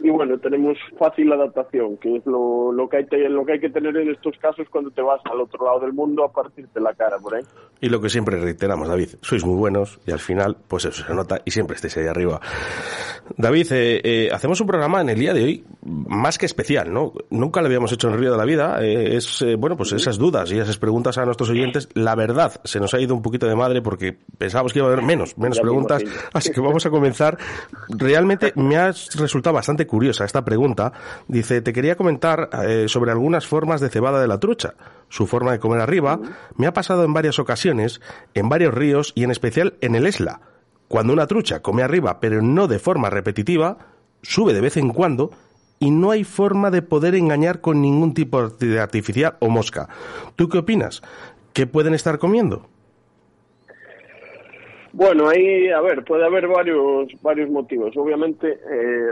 y 0.00 0.10
bueno, 0.10 0.38
tenemos 0.38 0.76
fácil 0.98 1.32
adaptación, 1.32 1.96
que 1.98 2.16
es 2.16 2.26
lo, 2.26 2.72
lo, 2.72 2.88
que 2.88 2.98
hay 2.98 3.06
lo 3.28 3.44
que 3.44 3.52
hay 3.52 3.60
que 3.60 3.70
tener 3.70 3.96
en 3.96 4.10
estos 4.10 4.36
casos 4.38 4.66
cuando 4.70 4.90
te 4.90 5.02
vas 5.02 5.20
al 5.24 5.40
otro 5.40 5.64
lado 5.64 5.80
del 5.80 5.92
mundo 5.92 6.24
a 6.24 6.32
partirte 6.32 6.80
la 6.80 6.94
cara 6.94 7.18
por 7.18 7.34
ahí. 7.34 7.42
Y 7.80 7.88
lo 7.88 8.00
que 8.00 8.08
siempre 8.08 8.38
reiteramos, 8.38 8.88
David, 8.88 9.10
sois 9.20 9.44
muy 9.44 9.56
buenos 9.56 10.00
y 10.06 10.12
al 10.12 10.18
final, 10.18 10.56
pues 10.68 10.84
eso 10.84 11.04
se 11.04 11.14
nota 11.14 11.40
y 11.44 11.50
siempre 11.50 11.76
estéis 11.76 11.96
ahí 11.98 12.06
arriba. 12.06 12.40
David, 13.36 13.72
eh, 13.72 14.00
eh, 14.04 14.28
hacemos 14.32 14.60
un 14.60 14.66
programa 14.66 15.00
en 15.00 15.08
el 15.08 15.18
día 15.18 15.32
de 15.32 15.44
hoy 15.44 15.64
más 15.84 16.38
que 16.38 16.46
especial, 16.46 16.92
¿no? 16.92 17.12
Nunca 17.30 17.60
lo 17.60 17.66
habíamos 17.66 17.92
hecho 17.92 18.08
en 18.08 18.14
el 18.14 18.20
Río 18.20 18.32
de 18.32 18.38
la 18.38 18.44
Vida. 18.44 18.78
Eh, 18.82 19.16
es, 19.16 19.42
eh, 19.42 19.56
bueno, 19.56 19.76
pues 19.76 19.92
esas 19.92 20.18
dudas 20.18 20.50
y 20.52 20.58
esas 20.58 20.78
preguntas 20.78 21.18
a 21.18 21.24
nuestros 21.24 21.50
oyentes. 21.50 21.88
La 21.94 22.14
verdad, 22.14 22.60
se 22.64 22.80
nos 22.80 22.94
ha 22.94 23.00
ido 23.00 23.14
un 23.14 23.22
poquito 23.22 23.46
de 23.46 23.54
madre 23.54 23.82
porque 23.82 24.16
pensábamos 24.38 24.72
que 24.72 24.78
iba 24.78 24.88
a 24.88 24.92
haber 24.92 25.04
menos, 25.04 25.36
menos 25.38 25.60
preguntas. 25.60 26.02
Así 26.32 26.52
que 26.52 26.60
vamos 26.60 26.86
a 26.86 26.90
comenzar. 26.90 27.38
Realmente 27.88 28.52
me 28.56 28.76
ha 28.76 28.88
resultado 28.88 29.54
bastante 29.54 29.83
curiosa 29.86 30.24
esta 30.24 30.44
pregunta. 30.44 30.92
Dice, 31.28 31.60
te 31.62 31.72
quería 31.72 31.96
comentar 31.96 32.50
eh, 32.64 32.86
sobre 32.88 33.10
algunas 33.10 33.46
formas 33.46 33.80
de 33.80 33.88
cebada 33.90 34.20
de 34.20 34.28
la 34.28 34.38
trucha. 34.38 34.74
Su 35.08 35.26
forma 35.26 35.52
de 35.52 35.58
comer 35.58 35.80
arriba 35.80 36.18
me 36.56 36.66
ha 36.66 36.72
pasado 36.72 37.04
en 37.04 37.12
varias 37.12 37.38
ocasiones, 37.38 38.00
en 38.34 38.48
varios 38.48 38.74
ríos 38.74 39.12
y 39.14 39.24
en 39.24 39.30
especial 39.30 39.74
en 39.80 39.94
el 39.94 40.06
Esla. 40.06 40.40
Cuando 40.88 41.12
una 41.12 41.26
trucha 41.26 41.60
come 41.60 41.82
arriba, 41.82 42.20
pero 42.20 42.42
no 42.42 42.68
de 42.68 42.78
forma 42.78 43.10
repetitiva, 43.10 43.78
sube 44.22 44.52
de 44.54 44.60
vez 44.60 44.76
en 44.76 44.90
cuando 44.90 45.30
y 45.78 45.90
no 45.90 46.10
hay 46.10 46.24
forma 46.24 46.70
de 46.70 46.82
poder 46.82 47.14
engañar 47.14 47.60
con 47.60 47.82
ningún 47.82 48.14
tipo 48.14 48.48
de 48.48 48.80
artificial 48.80 49.36
o 49.40 49.48
mosca. 49.48 49.88
¿Tú 50.36 50.48
qué 50.48 50.58
opinas? 50.58 51.02
¿Qué 51.52 51.66
pueden 51.66 51.94
estar 51.94 52.18
comiendo? 52.18 52.68
Bueno, 54.96 55.28
ahí, 55.28 55.70
a 55.70 55.80
ver, 55.80 56.04
puede 56.04 56.24
haber 56.24 56.46
varios 56.46 57.08
varios 57.20 57.50
motivos. 57.50 57.96
Obviamente, 57.96 58.52
eh, 58.52 59.10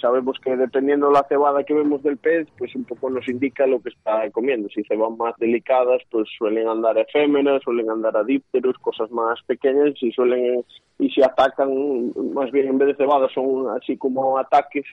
sabemos 0.00 0.36
que 0.42 0.56
dependiendo 0.56 1.12
la 1.12 1.24
cebada 1.28 1.62
que 1.62 1.74
vemos 1.74 2.02
del 2.02 2.16
pez, 2.16 2.48
pues 2.58 2.74
un 2.74 2.82
poco 2.82 3.08
nos 3.08 3.28
indica 3.28 3.68
lo 3.68 3.80
que 3.80 3.90
está 3.90 4.28
comiendo. 4.32 4.68
Si 4.68 4.82
ceban 4.82 5.16
más 5.16 5.36
delicadas, 5.38 6.02
pues 6.10 6.28
suelen 6.36 6.66
andar 6.66 6.98
efémeras, 6.98 7.62
suelen 7.62 7.88
andar 7.88 8.16
adípteros, 8.16 8.76
cosas 8.78 9.08
más 9.12 9.40
pequeñas, 9.46 9.94
y 10.00 10.10
suelen 10.10 10.64
y 10.98 11.10
si 11.10 11.22
atacan, 11.22 12.12
más 12.34 12.50
bien 12.50 12.66
en 12.66 12.78
vez 12.78 12.88
de 12.88 12.96
cebadas 12.96 13.30
son 13.32 13.68
así 13.76 13.96
como 13.96 14.38
ataques, 14.38 14.86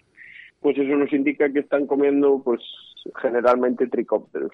pues 0.61 0.77
eso 0.77 0.95
nos 0.95 1.11
indica 1.11 1.51
que 1.51 1.61
están 1.61 1.87
comiendo, 1.87 2.39
pues 2.45 2.61
generalmente 3.19 3.87
tricópteros. 3.87 4.51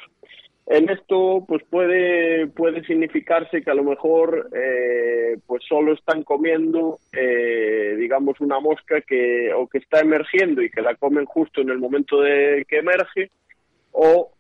En 0.70 0.88
esto, 0.88 1.44
pues 1.48 1.64
puede, 1.68 2.46
puede 2.46 2.84
significarse 2.84 3.64
que 3.64 3.72
a 3.72 3.74
lo 3.74 3.84
mejor, 3.84 4.52
eh, 4.54 5.40
pues 5.48 5.64
solo 5.68 5.94
están 5.94 6.22
comiendo, 6.22 7.00
eh, 7.12 7.96
digamos, 7.98 8.40
una 8.40 8.60
mosca 8.60 9.02
que, 9.02 9.52
o 9.52 9.68
que 9.68 9.80
está 9.80 10.02
emergiendo 10.02 10.62
y 10.62 10.70
que 10.70 10.84
la 10.84 10.94
comen 10.94 11.26
justo 11.26 11.62
en 11.62 11.72
el 11.72 11.80
momento 11.80 12.22
de 12.22 12.66
que 12.70 12.78
emerge, 12.78 13.32
o 13.94 14.32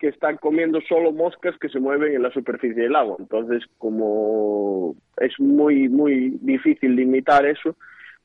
que 0.00 0.08
están 0.08 0.38
comiendo 0.38 0.80
solo 0.88 1.12
moscas 1.12 1.56
que 1.60 1.68
se 1.68 1.78
mueven 1.78 2.16
en 2.16 2.22
la 2.22 2.32
superficie 2.32 2.82
del 2.82 2.96
agua. 2.96 3.14
Entonces, 3.20 3.62
como 3.78 4.96
es 5.18 5.38
muy, 5.38 5.88
muy 5.88 6.36
difícil 6.40 6.96
limitar 6.96 7.46
eso, 7.46 7.76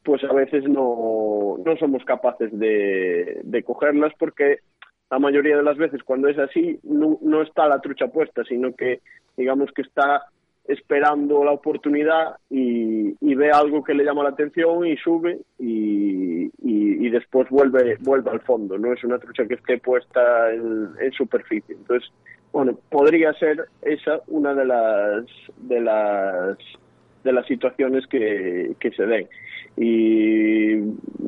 pues 0.01 0.24
a 0.24 0.34
veces 0.34 0.63
no, 0.63 1.58
no 1.63 1.77
somos 1.77 2.03
capaces 2.06 2.50
de, 2.58 3.41
de 3.44 3.63
cogerlas 3.63 4.13
porque 4.18 4.62
la 5.12 5.20
mayoría 5.20 5.58
de 5.58 5.63
las 5.63 5.77
veces 5.77 6.01
cuando 6.03 6.30
es 6.30 6.39
así 6.39 6.80
no, 6.84 7.20
no 7.22 7.41
está 7.41 7.68
la 7.68 7.80
trucha 7.80 8.08
puesta, 8.08 8.44
sino 8.46 8.74
que 8.74 9.01
digamos 9.36 9.70
que 9.74 9.82
está 9.82 10.24
esperando 10.65 11.44
la 11.44 11.51
oportunidad 11.51 12.38
y, 12.50 13.13
y, 13.20 13.36
ve 13.36 13.51
algo 13.51 13.84
que 13.84 13.94
le 13.94 14.06
llama 14.06 14.24
la 14.24 14.30
atención 14.30 14.86
y 14.86 14.96
sube 14.98 15.39
y, 15.60 16.50
y, 16.63 17.10
después 17.10 17.50
vuelve 17.50 17.98
vuelve 18.00 18.32
al 18.32 18.39
fondo 18.39 18.77
no 18.77 18.94
es 18.94 19.03
una 19.03 19.20
trucha 19.20 19.46
que 19.46 19.56
esté 19.56 19.80
puesta 19.80 20.53
en, 20.53 20.91
en, 21.01 21.12
superficie. 21.12 21.75
Entonces 21.75 22.10
bueno 22.53 22.80
podría 22.89 23.34
ser 23.34 23.65
esa 23.82 24.22
una 24.27 24.53
de 24.53 24.65
las 24.65 25.25
de 25.58 25.82
las 25.82 26.58
de 27.24 27.34
las 27.34 27.46
situaciones 27.46 28.08
que, 28.08 28.75
que 28.80 28.92
se 28.92 29.06
den. 29.06 29.28
Y 29.78 30.74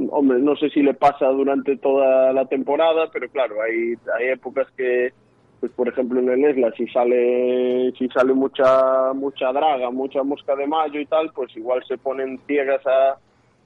hombre 0.10 0.40
no 0.40 0.56
sé 0.56 0.70
si 0.70 0.82
le 0.82 0.94
pasa 0.94 1.28
durante 1.28 1.78
toda 1.78 2.34
la 2.34 2.46
temporada 2.46 3.10
pero 3.12 3.30
claro 3.30 3.62
hay 3.62 3.94
hay 4.18 4.30
épocas 4.30 4.68
que 4.76 5.14
pues 5.60 5.72
por 5.72 5.88
ejemplo 5.88 6.20
en 6.20 6.30
el 6.30 6.44
Esla 6.44 6.72
si 6.76 6.86
sale 6.88 7.94
si 7.98 8.10
sale 8.10 8.34
mucha 8.34 9.14
mucha 9.14 9.52
draga 9.54 9.90
mucha 9.92 10.24
mosca 10.24 10.56
de 10.56 10.68
mayo 10.68 11.00
y 11.00 11.06
tal 11.06 11.32
pues 11.34 11.56
igual 11.56 11.84
se 11.88 11.98
ponen 11.98 12.38
ciegas 12.46 12.86
a 12.86 13.18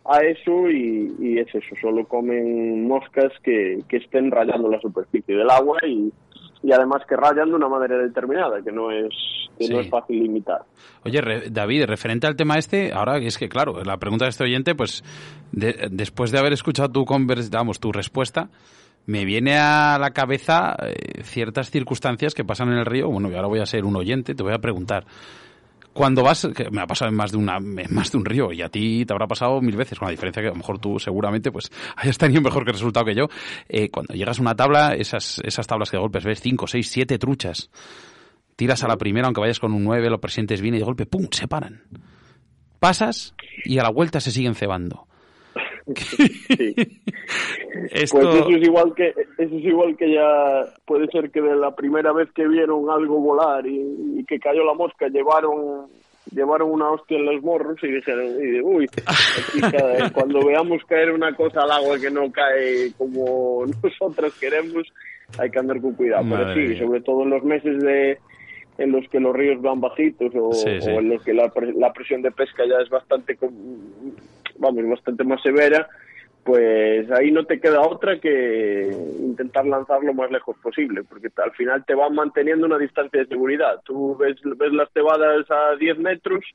a 0.09 0.21
eso 0.21 0.69
y, 0.69 1.13
y 1.19 1.39
es 1.39 1.53
eso 1.53 1.75
solo 1.81 2.05
comen 2.05 2.87
moscas 2.87 3.31
que, 3.43 3.79
que 3.89 3.97
estén 3.97 4.31
rayando 4.31 4.69
la 4.69 4.79
superficie 4.79 5.35
del 5.35 5.49
agua 5.49 5.79
y, 5.85 6.11
y 6.63 6.71
además 6.71 7.03
que 7.07 7.15
rayan 7.15 7.49
de 7.49 7.55
una 7.55 7.67
manera 7.67 7.97
determinada, 7.97 8.61
que 8.61 8.71
no 8.71 8.91
es, 8.91 9.13
que 9.57 9.65
sí. 9.65 9.73
no 9.73 9.79
es 9.79 9.89
fácil 9.89 10.21
limitar. 10.21 10.61
Oye, 11.03 11.21
re, 11.21 11.49
David, 11.49 11.85
referente 11.85 12.27
al 12.27 12.35
tema 12.35 12.57
este, 12.57 12.91
ahora 12.93 13.17
es 13.17 13.37
que, 13.37 13.49
claro, 13.49 13.83
la 13.83 13.97
pregunta 13.97 14.25
de 14.25 14.29
este 14.29 14.43
oyente, 14.43 14.75
pues 14.75 15.03
de, 15.51 15.89
después 15.91 16.31
de 16.31 16.39
haber 16.39 16.53
escuchado 16.53 16.89
tu, 16.89 17.05
convers 17.05 17.49
vamos, 17.49 17.79
tu 17.79 17.91
respuesta, 17.91 18.49
me 19.05 19.23
viene 19.23 19.57
a 19.57 19.97
la 19.99 20.11
cabeza 20.11 20.75
eh, 20.81 21.23
ciertas 21.23 21.71
circunstancias 21.71 22.33
que 22.33 22.43
pasan 22.43 22.69
en 22.69 22.79
el 22.79 22.85
río. 22.85 23.09
Bueno, 23.09 23.31
y 23.31 23.35
ahora 23.35 23.47
voy 23.47 23.59
a 23.59 23.65
ser 23.65 23.85
un 23.85 23.95
oyente, 23.95 24.35
te 24.35 24.43
voy 24.43 24.53
a 24.53 24.59
preguntar 24.59 25.05
cuando 25.97 26.21
vas, 26.21 26.47
me 26.71 26.79
ha 26.79 26.85
pasado 26.85 27.09
en 27.09 27.17
más 27.17 27.31
de 27.31 27.39
más 27.89 28.11
de 28.11 28.17
un 28.19 28.25
río 28.25 28.53
y 28.53 28.61
a 28.61 28.69
ti 28.69 29.03
te 29.03 29.13
habrá 29.13 29.25
pasado 29.25 29.59
mil 29.61 29.75
veces, 29.75 29.97
con 29.97 30.05
la 30.05 30.11
diferencia 30.11 30.43
que 30.43 30.49
a 30.49 30.51
lo 30.51 30.57
mejor 30.57 30.77
tú 30.77 30.99
seguramente 30.99 31.51
pues 31.51 31.71
hayas 31.95 32.19
tenido 32.19 32.39
mejor 32.39 32.63
que 32.65 32.71
resultado 32.71 33.03
que 33.03 33.15
yo. 33.15 33.29
Eh, 33.67 33.89
cuando 33.89 34.13
llegas 34.13 34.37
a 34.37 34.41
una 34.43 34.55
tabla, 34.55 34.93
esas, 34.93 35.41
esas 35.43 35.65
tablas 35.65 35.89
que 35.89 35.97
de 35.97 36.01
golpes 36.01 36.23
ves 36.23 36.39
cinco, 36.39 36.67
seis, 36.67 36.91
siete 36.91 37.17
truchas, 37.17 37.71
tiras 38.55 38.83
a 38.83 38.87
la 38.87 38.97
primera, 38.97 39.25
aunque 39.25 39.41
vayas 39.41 39.59
con 39.59 39.73
un 39.73 39.83
nueve, 39.83 40.07
lo 40.11 40.21
presentes 40.21 40.61
bien 40.61 40.75
y 40.75 40.77
de 40.77 40.83
golpe, 40.83 41.07
¡pum! 41.07 41.27
se 41.31 41.47
paran. 41.47 41.81
Pasas 42.79 43.33
y 43.65 43.79
a 43.79 43.83
la 43.83 43.89
vuelta 43.89 44.19
se 44.19 44.29
siguen 44.29 44.53
cebando. 44.53 45.06
Sí. 45.95 46.75
Esto... 47.91 48.19
Pues 48.19 48.35
eso 48.35 48.49
es 48.49 48.67
igual 48.67 48.93
que 48.95 49.09
eso 49.09 49.55
es 49.55 49.63
igual 49.63 49.95
que 49.95 50.13
ya 50.13 50.65
puede 50.85 51.07
ser 51.07 51.31
que 51.31 51.41
de 51.41 51.55
la 51.55 51.75
primera 51.75 52.11
vez 52.11 52.29
que 52.33 52.47
vieron 52.47 52.89
algo 52.89 53.19
volar 53.19 53.65
y, 53.65 54.19
y 54.19 54.25
que 54.25 54.39
cayó 54.39 54.65
la 54.65 54.73
mosca 54.73 55.07
llevaron 55.07 55.87
llevaron 56.31 56.71
una 56.71 56.91
hostia 56.91 57.17
en 57.17 57.25
los 57.25 57.41
morros 57.43 57.77
y 57.83 57.87
dijeron, 57.87 58.25
y, 58.41 58.61
uy, 58.61 58.87
aquí 59.05 59.61
cada, 59.61 60.09
cuando 60.11 60.45
veamos 60.45 60.83
caer 60.85 61.11
una 61.11 61.33
cosa 61.35 61.61
al 61.61 61.71
agua 61.71 61.99
que 61.99 62.11
no 62.11 62.31
cae 62.31 62.91
como 62.97 63.65
nosotros 63.83 64.33
queremos, 64.39 64.87
hay 65.37 65.49
que 65.49 65.59
andar 65.59 65.81
con 65.81 65.93
cuidado. 65.93 66.25
Pero 66.29 66.53
sí, 66.53 66.77
sobre 66.77 67.01
todo 67.01 67.23
en 67.23 67.29
los 67.29 67.43
meses 67.43 67.81
de 67.81 68.17
en 68.77 68.91
los 68.91 69.07
que 69.09 69.19
los 69.19 69.35
ríos 69.35 69.59
van 69.61 69.81
bajitos 69.81 70.31
o, 70.35 70.51
en 70.67 71.09
los 71.09 71.23
que 71.23 71.33
la, 71.33 71.51
la, 71.75 71.91
presión 71.93 72.21
de 72.21 72.29
pesca 72.29 72.63
ya 72.69 72.79
es 72.83 72.89
bastante 72.89 73.35
vamos 74.59 74.87
bastante 74.89 75.23
más 75.23 75.41
severa 75.41 75.87
pues 76.47 77.11
ahí 77.11 77.29
no 77.29 77.43
te 77.43 77.59
queda 77.59 77.81
otra 77.81 78.21
que 78.21 78.89
intentar 79.19 79.65
lanzar 79.65 80.01
lo 80.01 80.13
más 80.13 80.31
lejos 80.31 80.55
posible, 80.63 81.03
porque 81.03 81.27
al 81.43 81.51
final 81.51 81.83
te 81.85 81.93
van 81.93 82.15
manteniendo 82.15 82.65
una 82.65 82.77
distancia 82.77 83.19
de 83.19 83.27
seguridad. 83.27 83.81
Tú 83.83 84.15
ves, 84.15 84.37
ves 84.57 84.71
las 84.71 84.89
cebadas 84.93 85.45
a 85.51 85.75
10 85.75 85.97
metros, 85.99 86.45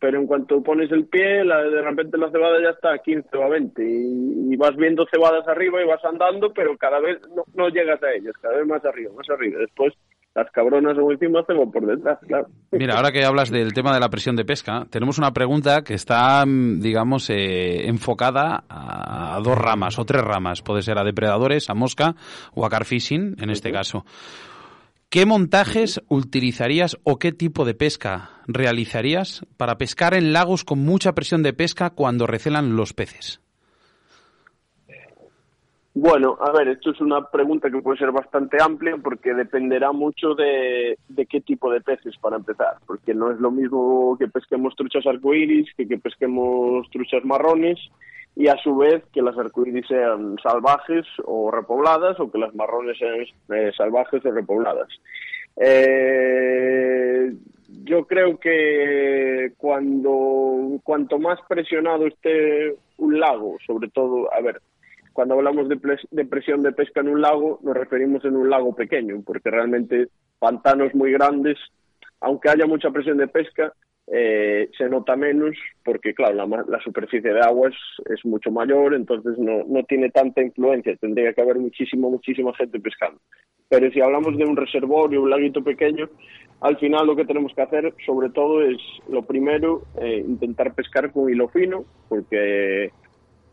pero 0.00 0.18
en 0.18 0.26
cuanto 0.26 0.64
pones 0.64 0.90
el 0.90 1.06
pie, 1.06 1.44
de 1.44 1.82
repente 1.82 2.18
la 2.18 2.32
cebada 2.32 2.60
ya 2.60 2.70
está 2.70 2.94
a 2.94 2.98
15 2.98 3.36
o 3.36 3.42
a 3.44 3.48
20 3.50 3.84
y, 3.86 4.56
vas 4.56 4.74
viendo 4.74 5.06
cebadas 5.12 5.46
arriba 5.46 5.80
y 5.80 5.86
vas 5.86 6.04
andando, 6.04 6.52
pero 6.52 6.76
cada 6.76 6.98
vez 6.98 7.20
no, 7.36 7.44
no 7.54 7.68
llegas 7.68 8.02
a 8.02 8.12
ellas, 8.14 8.34
cada 8.40 8.56
vez 8.56 8.66
más 8.66 8.84
arriba, 8.84 9.12
más 9.14 9.30
arriba. 9.30 9.60
Después 9.60 9.94
las 10.36 10.50
cabronas 10.50 10.98
o 10.98 11.10
encima 11.10 11.40
hacemos 11.40 11.72
por 11.72 11.86
detrás, 11.86 12.18
claro. 12.28 12.48
Mira, 12.70 12.96
ahora 12.96 13.10
que 13.10 13.24
hablas 13.24 13.50
del 13.50 13.72
tema 13.72 13.94
de 13.94 14.00
la 14.00 14.10
presión 14.10 14.36
de 14.36 14.44
pesca, 14.44 14.86
tenemos 14.90 15.16
una 15.16 15.32
pregunta 15.32 15.82
que 15.82 15.94
está, 15.94 16.44
mm, 16.44 16.80
digamos, 16.80 17.30
eh, 17.30 17.88
enfocada 17.88 18.64
a, 18.68 19.40
dos 19.42 19.56
ramas 19.56 19.98
o 19.98 20.04
tres 20.04 20.22
ramas. 20.22 20.60
Puede 20.60 20.82
ser 20.82 20.98
a 20.98 21.04
depredadores, 21.04 21.70
a 21.70 21.74
mosca 21.74 22.16
o 22.54 22.66
a 22.66 22.68
carfishing, 22.68 23.36
en 23.40 23.48
este 23.48 23.72
caso. 23.72 24.04
¿Qué 25.08 25.24
montajes 25.24 26.02
utilizarías 26.08 26.98
o 27.02 27.18
qué 27.18 27.32
tipo 27.32 27.64
de 27.64 27.72
pesca 27.72 28.30
realizarías 28.46 29.46
para 29.56 29.78
pescar 29.78 30.12
en 30.12 30.34
lagos 30.34 30.64
con 30.64 30.80
mucha 30.80 31.14
presión 31.14 31.42
de 31.42 31.54
pesca 31.54 31.90
cuando 31.90 32.26
recelan 32.26 32.76
los 32.76 32.92
peces? 32.92 33.40
Bueno, 35.98 36.36
a 36.38 36.52
ver, 36.52 36.68
esto 36.68 36.90
es 36.90 37.00
una 37.00 37.26
pregunta 37.30 37.70
que 37.70 37.80
puede 37.80 37.96
ser 37.96 38.12
bastante 38.12 38.58
amplia 38.62 38.98
porque 39.02 39.32
dependerá 39.32 39.92
mucho 39.92 40.34
de, 40.34 40.98
qué 41.30 41.40
tipo 41.40 41.72
de 41.72 41.80
peces 41.80 42.14
para 42.18 42.36
empezar, 42.36 42.76
porque 42.86 43.14
no 43.14 43.30
es 43.30 43.40
lo 43.40 43.50
mismo 43.50 44.14
que 44.18 44.28
pesquemos 44.28 44.76
truchas 44.76 45.06
arcoíris 45.06 45.72
que 45.74 45.88
que 45.88 45.96
pesquemos 45.96 46.86
truchas 46.90 47.24
marrones 47.24 47.78
y 48.34 48.48
a 48.48 48.58
su 48.58 48.76
vez 48.76 49.04
que 49.10 49.22
las 49.22 49.38
arcoíris 49.38 49.86
sean 49.86 50.36
salvajes 50.42 51.06
o 51.24 51.50
repobladas 51.50 52.20
o 52.20 52.30
que 52.30 52.40
las 52.40 52.54
marrones 52.54 52.98
sean 52.98 53.24
eh, 53.58 53.72
salvajes 53.74 54.22
o 54.26 54.32
repobladas. 54.32 54.88
Eh, 55.56 57.32
yo 57.84 58.06
creo 58.06 58.38
que 58.38 59.54
cuando 59.56 60.78
cuanto 60.84 61.18
más 61.18 61.38
presionado 61.48 62.06
esté 62.06 62.76
un 62.98 63.18
lago, 63.18 63.56
sobre 63.66 63.88
todo, 63.88 64.30
a 64.34 64.42
ver, 64.42 64.60
cuando 65.16 65.32
hablamos 65.32 65.66
de, 65.66 65.78
presión 66.26 66.60
de 66.60 66.72
pesca 66.72 67.00
en 67.00 67.08
un 67.08 67.22
lago, 67.22 67.58
nos 67.62 67.74
referimos 67.74 68.22
en 68.26 68.36
un 68.36 68.50
lago 68.50 68.74
pequeño, 68.74 69.22
porque 69.24 69.50
realmente 69.50 70.08
pantanos 70.38 70.94
muy 70.94 71.10
grandes, 71.10 71.56
aunque 72.20 72.50
haya 72.50 72.66
mucha 72.66 72.90
presión 72.90 73.16
de 73.16 73.26
pesca, 73.26 73.72
eh, 74.08 74.68
se 74.76 74.90
nota 74.90 75.16
menos 75.16 75.56
porque, 75.82 76.12
claro, 76.12 76.46
la, 76.68 76.80
superficie 76.80 77.32
de 77.32 77.40
agua 77.40 77.70
es, 77.70 78.24
mucho 78.26 78.50
mayor, 78.50 78.92
entonces 78.92 79.38
no, 79.38 79.64
no 79.66 79.84
tiene 79.84 80.10
tanta 80.10 80.42
influencia. 80.42 80.94
Tendría 80.96 81.32
que 81.32 81.40
haber 81.40 81.56
muchísima, 81.56 82.10
muchísima 82.10 82.54
gente 82.54 82.78
pescando. 82.78 83.18
Pero 83.70 83.90
si 83.92 84.02
hablamos 84.02 84.36
de 84.36 84.44
un 84.44 84.54
reservorio, 84.54 85.22
un 85.22 85.30
laguito 85.30 85.64
pequeño, 85.64 86.10
al 86.60 86.76
final 86.76 87.06
lo 87.06 87.16
que 87.16 87.24
tenemos 87.24 87.54
que 87.54 87.62
hacer, 87.62 87.94
sobre 88.04 88.28
todo, 88.28 88.60
es 88.60 88.76
lo 89.08 89.22
primero, 89.22 89.84
eh, 89.98 90.22
intentar 90.28 90.74
pescar 90.74 91.10
con 91.10 91.30
hilo 91.30 91.48
fino, 91.48 91.86
porque 92.10 92.90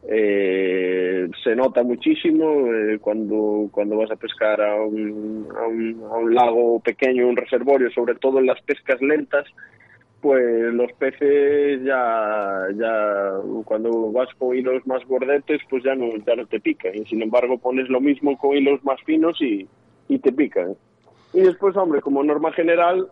eh, 0.07 1.29
se 1.43 1.55
nota 1.55 1.83
muchísimo 1.83 2.67
eh, 2.73 2.99
cuando, 2.99 3.69
cuando 3.71 3.97
vas 3.97 4.11
a 4.11 4.15
pescar 4.17 4.61
a 4.61 4.75
un, 4.75 5.47
a, 5.57 5.67
un, 5.67 6.03
a 6.11 6.17
un 6.17 6.33
lago 6.33 6.79
pequeño, 6.79 7.27
un 7.27 7.37
reservorio, 7.37 7.89
sobre 7.91 8.15
todo 8.15 8.39
en 8.39 8.47
las 8.47 8.61
pescas 8.61 9.01
lentas, 9.01 9.45
pues 10.21 10.73
los 10.73 10.91
peces 10.93 11.83
ya, 11.83 12.67
ya 12.75 13.31
cuando 13.65 14.11
vas 14.11 14.29
con 14.37 14.55
hilos 14.55 14.85
más 14.87 15.05
gordetes, 15.05 15.61
pues 15.69 15.83
ya 15.83 15.95
no, 15.95 16.15
ya 16.25 16.35
no 16.35 16.45
te 16.47 16.59
pican. 16.61 16.95
Y 16.95 17.05
sin 17.05 17.21
embargo 17.21 17.57
pones 17.57 17.89
lo 17.89 17.99
mismo 17.99 18.37
con 18.37 18.55
hilos 18.55 18.83
más 18.85 19.01
finos 19.03 19.41
y, 19.41 19.67
y 20.07 20.19
te 20.19 20.31
pican. 20.31 20.75
Y 21.33 21.41
después, 21.41 21.75
hombre, 21.75 21.99
como 21.99 22.23
norma 22.23 22.53
general, 22.53 23.07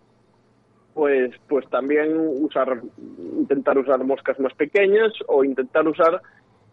pues, 0.94 1.32
pues 1.50 1.68
también 1.70 2.16
usar, 2.18 2.82
intentar 3.38 3.78
usar 3.78 4.04
moscas 4.04 4.40
más 4.40 4.54
pequeñas 4.54 5.12
o 5.28 5.44
intentar 5.44 5.88
usar 5.88 6.22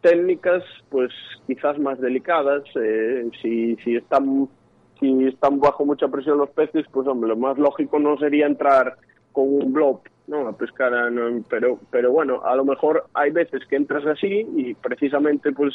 técnicas 0.01 0.63
pues 0.91 1.11
quizás 1.47 1.79
más 1.79 2.01
delicadas 2.01 2.63
eh, 2.77 3.29
si, 3.43 3.77
si 3.77 3.97
están 3.97 4.49
si 5.01 5.27
están 5.27 5.61
bajo 5.61 5.85
mucha 5.85 6.09
presión 6.09 6.39
los 6.39 6.51
peces 6.51 6.87
pues 6.93 7.07
hombre 7.07 7.29
lo 7.29 7.37
más 7.37 7.59
lógico 7.59 7.99
no 7.99 8.17
sería 8.19 8.47
entrar 8.47 8.97
con 9.33 9.53
un 9.53 9.73
blob 9.73 10.01
no 10.27 10.47
a 10.47 10.57
pescar 10.57 10.93
pero 11.49 11.79
pero 11.91 12.13
bueno 12.13 12.43
a 12.45 12.55
lo 12.55 12.65
mejor 12.65 13.07
hay 13.15 13.31
veces 13.31 13.63
que 13.69 13.77
entras 13.77 14.07
así 14.07 14.47
y 14.57 14.75
precisamente 14.75 15.53
pues 15.53 15.75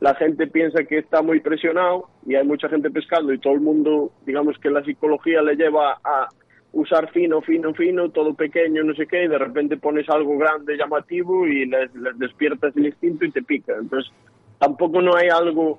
la 0.00 0.14
gente 0.14 0.46
piensa 0.46 0.84
que 0.84 0.98
está 0.98 1.22
muy 1.22 1.40
presionado 1.40 2.08
y 2.26 2.34
hay 2.34 2.46
mucha 2.46 2.68
gente 2.68 2.90
pescando 2.90 3.32
y 3.32 3.38
todo 3.38 3.54
el 3.54 3.60
mundo 3.60 4.12
digamos 4.26 4.58
que 4.58 4.70
la 4.70 4.84
psicología 4.84 5.40
le 5.42 5.56
lleva 5.56 5.98
a 6.04 6.28
usar 6.74 7.10
fino, 7.12 7.40
fino, 7.40 7.72
fino, 7.72 8.10
todo 8.10 8.34
pequeño, 8.34 8.82
no 8.82 8.94
sé 8.94 9.06
qué, 9.06 9.24
y 9.24 9.28
de 9.28 9.38
repente 9.38 9.76
pones 9.76 10.08
algo 10.10 10.36
grande, 10.36 10.76
llamativo 10.76 11.46
y 11.46 11.66
les, 11.66 11.90
despiertas 12.16 12.76
el 12.76 12.86
instinto 12.86 13.24
y 13.24 13.30
te 13.30 13.42
pica. 13.42 13.74
Entonces, 13.80 14.12
tampoco 14.58 15.00
no 15.00 15.14
hay 15.16 15.28
algo, 15.28 15.78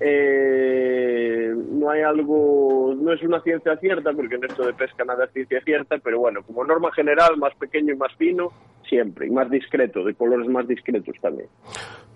eh, 0.00 1.52
no 1.72 1.90
hay 1.90 2.02
algo, 2.02 2.94
no 2.96 3.12
es 3.12 3.22
una 3.22 3.40
ciencia 3.40 3.76
cierta, 3.76 4.12
porque 4.12 4.36
en 4.36 4.44
esto 4.44 4.64
de 4.64 4.72
pesca 4.72 5.04
nada 5.04 5.24
es 5.24 5.32
ciencia 5.32 5.60
cierta, 5.62 5.98
pero 5.98 6.20
bueno, 6.20 6.42
como 6.42 6.64
norma 6.64 6.92
general, 6.92 7.36
más 7.38 7.54
pequeño 7.56 7.94
y 7.94 7.96
más 7.96 8.14
fino, 8.14 8.52
siempre, 8.88 9.26
y 9.26 9.30
más 9.30 9.50
discreto, 9.50 10.04
de 10.04 10.14
colores 10.14 10.48
más 10.48 10.66
discretos 10.68 11.16
también. 11.20 11.48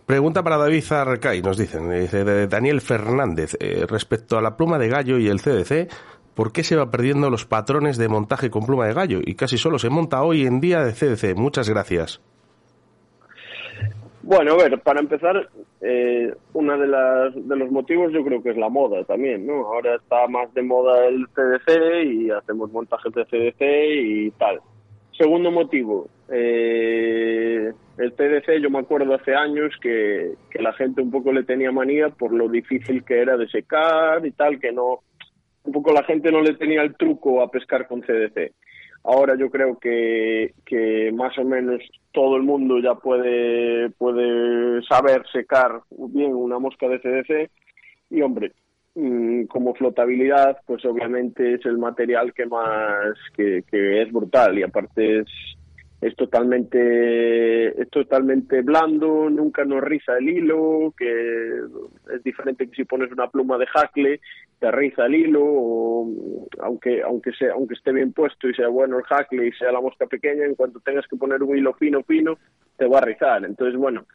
Pregunta 0.06 0.42
para 0.42 0.56
David 0.56 0.84
Arcay, 0.90 1.42
nos 1.42 1.56
dicen, 1.56 1.88
dice 1.90 2.24
Daniel 2.48 2.80
Fernández, 2.80 3.56
eh, 3.60 3.86
respecto 3.88 4.36
a 4.38 4.42
la 4.42 4.56
pluma 4.56 4.76
de 4.76 4.88
gallo 4.88 5.18
y 5.18 5.28
el 5.28 5.40
CDC, 5.40 5.88
¿por 6.40 6.52
qué 6.52 6.64
se 6.64 6.74
va 6.74 6.90
perdiendo 6.90 7.28
los 7.28 7.44
patrones 7.44 7.98
de 7.98 8.08
montaje 8.08 8.48
con 8.48 8.64
pluma 8.64 8.86
de 8.86 8.94
gallo? 8.94 9.18
Y 9.22 9.34
casi 9.34 9.58
solo 9.58 9.78
se 9.78 9.90
monta 9.90 10.22
hoy 10.22 10.46
en 10.46 10.58
día 10.58 10.82
de 10.82 10.94
CDC. 10.94 11.36
Muchas 11.36 11.68
gracias. 11.68 12.18
Bueno, 14.22 14.54
a 14.54 14.56
ver, 14.56 14.80
para 14.80 15.00
empezar, 15.00 15.50
eh, 15.82 16.32
uno 16.54 16.78
de, 16.78 16.86
los 16.86 17.70
motivos 17.70 18.10
yo 18.14 18.24
creo 18.24 18.42
que 18.42 18.52
es 18.52 18.56
la 18.56 18.70
moda 18.70 19.04
también, 19.04 19.46
¿no? 19.46 19.66
Ahora 19.66 19.96
está 19.96 20.26
más 20.28 20.54
de 20.54 20.62
moda 20.62 21.04
el 21.08 21.26
CDC 21.28 22.04
y 22.06 22.30
hacemos 22.30 22.72
montajes 22.72 23.12
de 23.12 23.26
CDC 23.26 23.60
y 23.60 24.30
tal. 24.30 24.60
Segundo 25.12 25.50
motivo, 25.50 26.08
eh, 26.30 27.70
el 27.98 28.12
CDC 28.14 28.62
yo 28.62 28.70
me 28.70 28.78
acuerdo 28.78 29.14
hace 29.14 29.34
años 29.34 29.74
que, 29.82 30.36
que 30.48 30.62
la 30.62 30.72
gente 30.72 31.02
un 31.02 31.10
poco 31.10 31.34
le 31.34 31.42
tenía 31.42 31.70
manía 31.70 32.08
por 32.08 32.32
lo 32.32 32.48
difícil 32.48 33.04
que 33.04 33.20
era 33.20 33.36
de 33.36 33.46
secar 33.48 34.24
y 34.24 34.30
tal, 34.30 34.58
que 34.58 34.72
no, 34.72 35.00
un 35.64 35.72
poco 35.72 35.92
la 35.92 36.04
gente 36.04 36.30
no 36.32 36.40
le 36.40 36.54
tenía 36.54 36.82
el 36.82 36.96
truco 36.96 37.42
a 37.42 37.50
pescar 37.50 37.86
con 37.86 38.02
CDC. 38.02 38.52
Ahora 39.02 39.34
yo 39.36 39.48
creo 39.50 39.78
que, 39.78 40.52
que 40.66 41.10
más 41.12 41.36
o 41.38 41.44
menos 41.44 41.80
todo 42.12 42.36
el 42.36 42.42
mundo 42.42 42.78
ya 42.80 42.94
puede, 42.94 43.90
puede 43.90 44.82
saber 44.82 45.22
secar 45.32 45.80
bien 45.90 46.34
una 46.34 46.58
mosca 46.58 46.86
de 46.88 47.00
CDC 47.00 47.50
y 48.10 48.20
hombre, 48.20 48.52
mm, 48.94 49.44
como 49.44 49.74
flotabilidad, 49.74 50.58
pues 50.66 50.84
obviamente 50.84 51.54
es 51.54 51.64
el 51.64 51.78
material 51.78 52.34
que 52.34 52.44
más, 52.46 53.16
que, 53.34 53.62
es 53.70 54.12
brutal 54.12 54.58
y 54.58 54.64
aparte 54.64 55.20
es, 55.20 55.28
es 56.00 56.16
totalmente 56.16 57.80
es 57.80 57.90
totalmente 57.90 58.62
blando, 58.62 59.28
nunca 59.28 59.64
nos 59.64 59.82
riza 59.82 60.16
el 60.16 60.28
hilo, 60.30 60.94
que 60.96 61.60
es 62.14 62.22
diferente 62.24 62.68
que 62.68 62.74
si 62.74 62.84
pones 62.84 63.12
una 63.12 63.28
pluma 63.28 63.58
de 63.58 63.66
jacle, 63.66 64.20
te 64.58 64.70
riza 64.70 65.06
el 65.06 65.14
hilo, 65.14 65.42
o, 65.44 66.46
aunque 66.60 67.02
aunque 67.02 67.32
sea 67.32 67.52
aunque 67.52 67.74
esté 67.74 67.92
bien 67.92 68.12
puesto 68.12 68.48
y 68.48 68.54
sea 68.54 68.68
bueno 68.68 68.98
el 68.98 69.04
jacle 69.04 69.48
y 69.48 69.52
sea 69.52 69.72
la 69.72 69.80
mosca 69.80 70.06
pequeña, 70.06 70.46
en 70.46 70.54
cuanto 70.54 70.80
tengas 70.80 71.06
que 71.06 71.16
poner 71.16 71.42
un 71.42 71.56
hilo 71.56 71.74
fino 71.74 72.02
fino, 72.04 72.38
te 72.78 72.86
va 72.86 72.98
a 72.98 73.02
rizar. 73.02 73.44
Entonces, 73.44 73.78
bueno, 73.78 74.06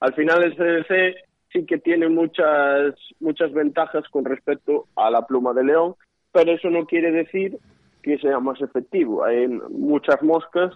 al 0.00 0.14
final 0.14 0.42
el 0.42 0.56
CDC 0.56 1.16
sí 1.52 1.66
que 1.66 1.78
tiene 1.78 2.08
muchas 2.08 2.94
muchas 3.20 3.52
ventajas 3.52 4.04
con 4.10 4.24
respecto 4.24 4.86
a 4.96 5.08
la 5.08 5.24
pluma 5.24 5.52
de 5.52 5.64
león, 5.64 5.94
pero 6.32 6.50
eso 6.50 6.68
no 6.68 6.84
quiere 6.84 7.12
decir 7.12 7.58
que 8.02 8.18
sea 8.18 8.40
más 8.40 8.60
efectivo. 8.60 9.24
Hay 9.24 9.46
muchas 9.46 10.20
moscas 10.22 10.72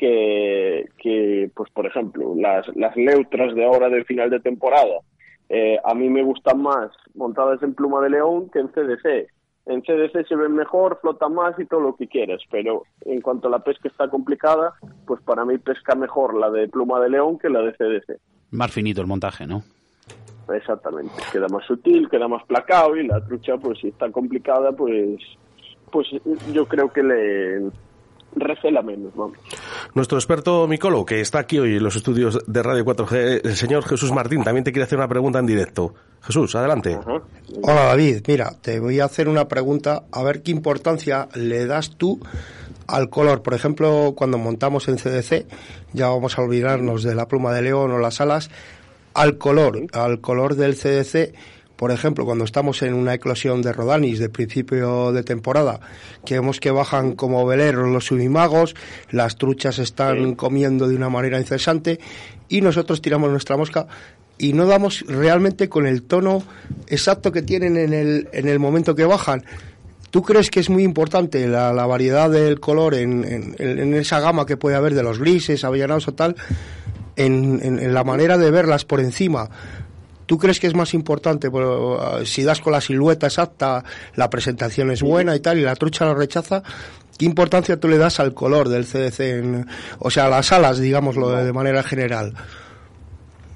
que, 0.00 0.88
que 0.96 1.50
pues 1.54 1.70
por 1.72 1.86
ejemplo, 1.86 2.32
las, 2.34 2.66
las 2.74 2.96
neutras 2.96 3.54
de 3.54 3.66
ahora 3.66 3.90
del 3.90 4.06
final 4.06 4.30
de 4.30 4.40
temporada, 4.40 5.00
eh, 5.50 5.78
a 5.84 5.94
mí 5.94 6.08
me 6.08 6.22
gustan 6.22 6.62
más 6.62 6.90
montadas 7.14 7.62
en 7.62 7.74
pluma 7.74 8.00
de 8.00 8.08
león 8.08 8.48
que 8.50 8.60
en 8.60 8.68
CDC. 8.68 9.28
En 9.66 9.82
CDC 9.82 10.26
se 10.26 10.36
ven 10.36 10.54
mejor, 10.54 10.98
flota 11.02 11.28
más 11.28 11.58
y 11.58 11.66
todo 11.66 11.80
lo 11.80 11.96
que 11.96 12.08
quieras, 12.08 12.40
pero 12.50 12.84
en 13.02 13.20
cuanto 13.20 13.48
a 13.48 13.50
la 13.50 13.58
pesca 13.58 13.88
está 13.88 14.08
complicada, 14.08 14.72
pues 15.06 15.20
para 15.20 15.44
mí 15.44 15.58
pesca 15.58 15.94
mejor 15.94 16.34
la 16.34 16.50
de 16.50 16.66
pluma 16.66 16.98
de 17.00 17.10
león 17.10 17.38
que 17.38 17.50
la 17.50 17.60
de 17.60 17.72
CDC. 17.72 18.18
Más 18.52 18.72
finito 18.72 19.02
el 19.02 19.06
montaje, 19.06 19.46
¿no? 19.46 19.62
exactamente. 20.52 21.12
Queda 21.30 21.46
más 21.48 21.64
sutil, 21.64 22.08
queda 22.08 22.26
más 22.26 22.42
placado 22.44 22.96
y 22.96 23.06
la 23.06 23.24
trucha, 23.24 23.56
pues 23.58 23.78
si 23.78 23.88
está 23.88 24.10
complicada, 24.10 24.72
pues, 24.72 25.20
pues 25.92 26.08
yo 26.52 26.66
creo 26.66 26.92
que 26.92 27.04
le 27.04 27.70
recela 28.36 28.82
menos, 28.82 29.14
vamos. 29.14 29.38
Nuestro 29.94 30.18
experto 30.18 30.66
micólogo, 30.66 31.04
que 31.04 31.20
está 31.20 31.40
aquí 31.40 31.58
hoy 31.58 31.76
en 31.76 31.82
los 31.82 31.96
estudios 31.96 32.38
de 32.46 32.62
Radio 32.62 32.84
4G, 32.84 33.40
el 33.44 33.56
señor 33.56 33.84
Jesús 33.84 34.12
Martín, 34.12 34.44
también 34.44 34.64
te 34.64 34.72
quiere 34.72 34.84
hacer 34.84 34.98
una 34.98 35.08
pregunta 35.08 35.38
en 35.38 35.46
directo. 35.46 35.94
Jesús, 36.22 36.54
adelante. 36.54 36.98
Hola 37.62 37.84
David, 37.84 38.22
mira, 38.26 38.52
te 38.60 38.78
voy 38.78 39.00
a 39.00 39.06
hacer 39.06 39.28
una 39.28 39.48
pregunta, 39.48 40.04
a 40.12 40.22
ver 40.22 40.42
qué 40.42 40.50
importancia 40.50 41.28
le 41.34 41.66
das 41.66 41.96
tú 41.96 42.20
al 42.86 43.08
color. 43.08 43.42
Por 43.42 43.54
ejemplo, 43.54 44.14
cuando 44.16 44.38
montamos 44.38 44.88
en 44.88 44.96
CDC, 44.96 45.46
ya 45.92 46.08
vamos 46.08 46.38
a 46.38 46.42
olvidarnos 46.42 47.02
de 47.02 47.14
la 47.14 47.28
pluma 47.28 47.52
de 47.52 47.62
león 47.62 47.90
o 47.92 47.98
las 47.98 48.20
alas, 48.20 48.50
al 49.14 49.38
color, 49.38 49.86
al 49.92 50.20
color 50.20 50.56
del 50.56 50.76
CDC. 50.76 51.34
Por 51.80 51.92
ejemplo, 51.92 52.26
cuando 52.26 52.44
estamos 52.44 52.82
en 52.82 52.92
una 52.92 53.14
eclosión 53.14 53.62
de 53.62 53.72
Rodanis 53.72 54.18
de 54.18 54.28
principio 54.28 55.12
de 55.12 55.22
temporada, 55.22 55.80
que 56.26 56.34
vemos 56.34 56.60
que 56.60 56.70
bajan 56.70 57.14
como 57.14 57.46
veleros 57.46 57.88
los 57.88 58.04
subimagos, 58.04 58.74
las 59.10 59.36
truchas 59.36 59.78
están 59.78 60.34
comiendo 60.34 60.88
de 60.88 60.94
una 60.94 61.08
manera 61.08 61.40
incesante 61.40 61.98
y 62.50 62.60
nosotros 62.60 63.00
tiramos 63.00 63.30
nuestra 63.30 63.56
mosca 63.56 63.86
y 64.36 64.52
no 64.52 64.66
damos 64.66 65.06
realmente 65.08 65.70
con 65.70 65.86
el 65.86 66.02
tono 66.02 66.42
exacto 66.86 67.32
que 67.32 67.40
tienen 67.40 67.78
en 67.78 67.94
el, 67.94 68.28
en 68.34 68.46
el 68.46 68.58
momento 68.58 68.94
que 68.94 69.06
bajan. 69.06 69.42
¿Tú 70.10 70.20
crees 70.20 70.50
que 70.50 70.60
es 70.60 70.68
muy 70.68 70.82
importante 70.82 71.48
la, 71.48 71.72
variedad 71.86 72.28
del 72.28 72.60
color 72.60 72.92
en, 72.92 73.94
esa 73.94 74.20
gama 74.20 74.44
que 74.44 74.58
puede 74.58 74.76
haber 74.76 74.92
de 74.92 75.02
los 75.02 75.18
grises, 75.18 75.64
avellanados 75.64 76.08
o 76.08 76.12
tal, 76.12 76.36
en, 77.16 77.94
la 77.94 78.04
manera 78.04 78.36
de 78.36 78.50
verlas 78.50 78.84
por 78.84 79.00
encima? 79.00 79.48
¿Tú 80.30 80.38
crees 80.38 80.60
que 80.60 80.68
es 80.68 80.76
más 80.76 80.94
importante 80.94 81.50
pues, 81.50 82.28
si 82.28 82.44
das 82.44 82.60
con 82.60 82.72
la 82.72 82.80
silueta 82.80 83.26
exacta, 83.26 83.82
la 84.14 84.30
presentación 84.30 84.92
es 84.92 85.02
buena 85.02 85.34
y 85.34 85.40
tal, 85.40 85.58
y 85.58 85.62
la 85.62 85.74
trucha 85.74 86.04
lo 86.04 86.14
rechaza? 86.14 86.62
¿Qué 87.18 87.24
importancia 87.24 87.80
tú 87.80 87.88
le 87.88 87.98
das 87.98 88.20
al 88.20 88.32
color 88.32 88.68
del 88.68 88.84
CDC, 88.84 89.66
o 89.98 90.08
sea, 90.08 90.26
a 90.26 90.28
las 90.28 90.52
alas, 90.52 90.78
digámoslo 90.78 91.30
de 91.30 91.52
manera 91.52 91.82
general? 91.82 92.34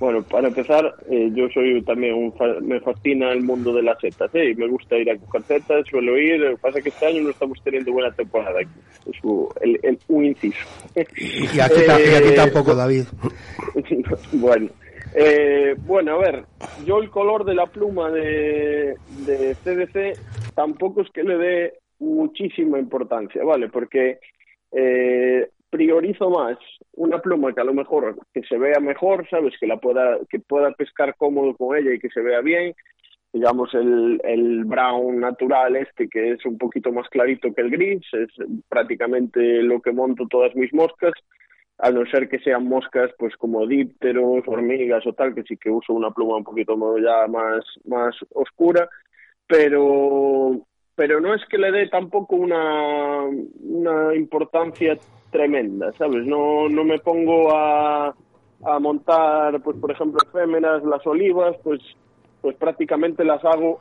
Bueno, 0.00 0.24
para 0.24 0.48
empezar, 0.48 0.92
eh, 1.08 1.30
yo 1.32 1.48
soy 1.50 1.80
también 1.82 2.14
un 2.14 2.34
me 2.66 2.80
fascina 2.80 3.30
el 3.30 3.42
mundo 3.42 3.72
de 3.72 3.84
las 3.84 4.00
setas, 4.00 4.34
¿eh? 4.34 4.50
Y 4.50 4.56
me 4.56 4.66
gusta 4.66 4.98
ir 4.98 5.08
a 5.12 5.16
coger 5.16 5.44
setas, 5.44 5.86
suelo 5.88 6.18
ir, 6.18 6.40
lo 6.40 6.56
que 6.56 6.56
pasa 6.56 6.78
es 6.78 6.82
que 6.82 6.90
este 6.90 7.06
año 7.06 7.22
no 7.22 7.30
estamos 7.30 7.62
teniendo 7.62 7.92
buena 7.92 8.10
temporada 8.10 8.58
aquí, 8.58 8.80
es 9.12 9.98
un, 10.08 10.24
inciso. 10.24 10.58
Y 10.96 11.60
aquí, 11.60 11.82
eh, 11.88 12.32
tampoco, 12.34 12.74
David. 12.74 13.04
bueno, 14.32 14.68
eh, 15.14 15.74
bueno, 15.78 16.14
a 16.14 16.18
ver, 16.18 16.44
yo 16.84 16.98
el 16.98 17.10
color 17.10 17.44
de 17.44 17.54
la 17.54 17.66
pluma 17.66 18.10
de, 18.10 18.96
de 19.26 19.54
CDC 19.62 20.54
tampoco 20.54 21.02
es 21.02 21.10
que 21.10 21.22
le 21.22 21.38
dé 21.38 21.74
muchísima 21.98 22.78
importancia, 22.78 23.42
¿vale? 23.44 23.68
Porque 23.68 24.18
eh, 24.72 25.48
priorizo 25.70 26.30
más 26.30 26.58
una 26.92 27.20
pluma 27.20 27.52
que 27.52 27.60
a 27.60 27.64
lo 27.64 27.74
mejor 27.74 28.16
que 28.32 28.42
se 28.42 28.58
vea 28.58 28.80
mejor, 28.80 29.28
sabes, 29.28 29.54
que 29.58 29.66
la 29.66 29.78
pueda 29.78 30.18
que 30.28 30.38
pueda 30.38 30.72
pescar 30.72 31.16
cómodo 31.16 31.56
con 31.56 31.76
ella 31.76 31.92
y 31.92 31.98
que 31.98 32.10
se 32.10 32.20
vea 32.20 32.40
bien, 32.40 32.74
digamos 33.32 33.74
el, 33.74 34.20
el 34.22 34.64
brown 34.64 35.18
natural 35.18 35.76
este 35.76 36.08
que 36.08 36.32
es 36.32 36.46
un 36.46 36.58
poquito 36.58 36.92
más 36.92 37.08
clarito 37.08 37.52
que 37.52 37.62
el 37.62 37.70
gris, 37.70 38.02
es 38.12 38.28
prácticamente 38.68 39.62
lo 39.62 39.80
que 39.80 39.92
monto 39.92 40.26
todas 40.28 40.54
mis 40.54 40.72
moscas, 40.72 41.12
a 41.78 41.90
no 41.90 42.06
ser 42.06 42.28
que 42.28 42.38
sean 42.38 42.68
moscas 42.68 43.10
pues 43.18 43.36
como 43.36 43.66
dípteros, 43.66 44.44
hormigas 44.46 45.06
o 45.06 45.12
tal, 45.12 45.34
que 45.34 45.42
sí 45.42 45.56
que 45.56 45.70
uso 45.70 45.92
una 45.92 46.10
pluma 46.10 46.36
un 46.36 46.44
poquito 46.44 46.76
ya 46.98 47.26
más 47.26 47.64
más 47.84 48.14
oscura, 48.32 48.88
pero 49.46 50.66
pero 50.96 51.20
no 51.20 51.34
es 51.34 51.44
que 51.46 51.58
le 51.58 51.72
dé 51.72 51.88
tampoco 51.88 52.36
una, 52.36 53.24
una 53.24 54.14
importancia 54.14 54.96
tremenda, 55.30 55.92
¿sabes? 55.94 56.24
No, 56.24 56.68
no 56.68 56.84
me 56.84 56.98
pongo 56.98 57.50
a, 57.52 58.14
a 58.64 58.78
montar, 58.78 59.60
pues 59.62 59.76
por 59.78 59.90
ejemplo, 59.90 60.20
efémeras, 60.24 60.84
las 60.84 61.04
olivas, 61.06 61.56
pues, 61.64 61.80
pues 62.40 62.56
prácticamente 62.56 63.24
las 63.24 63.44
hago 63.44 63.80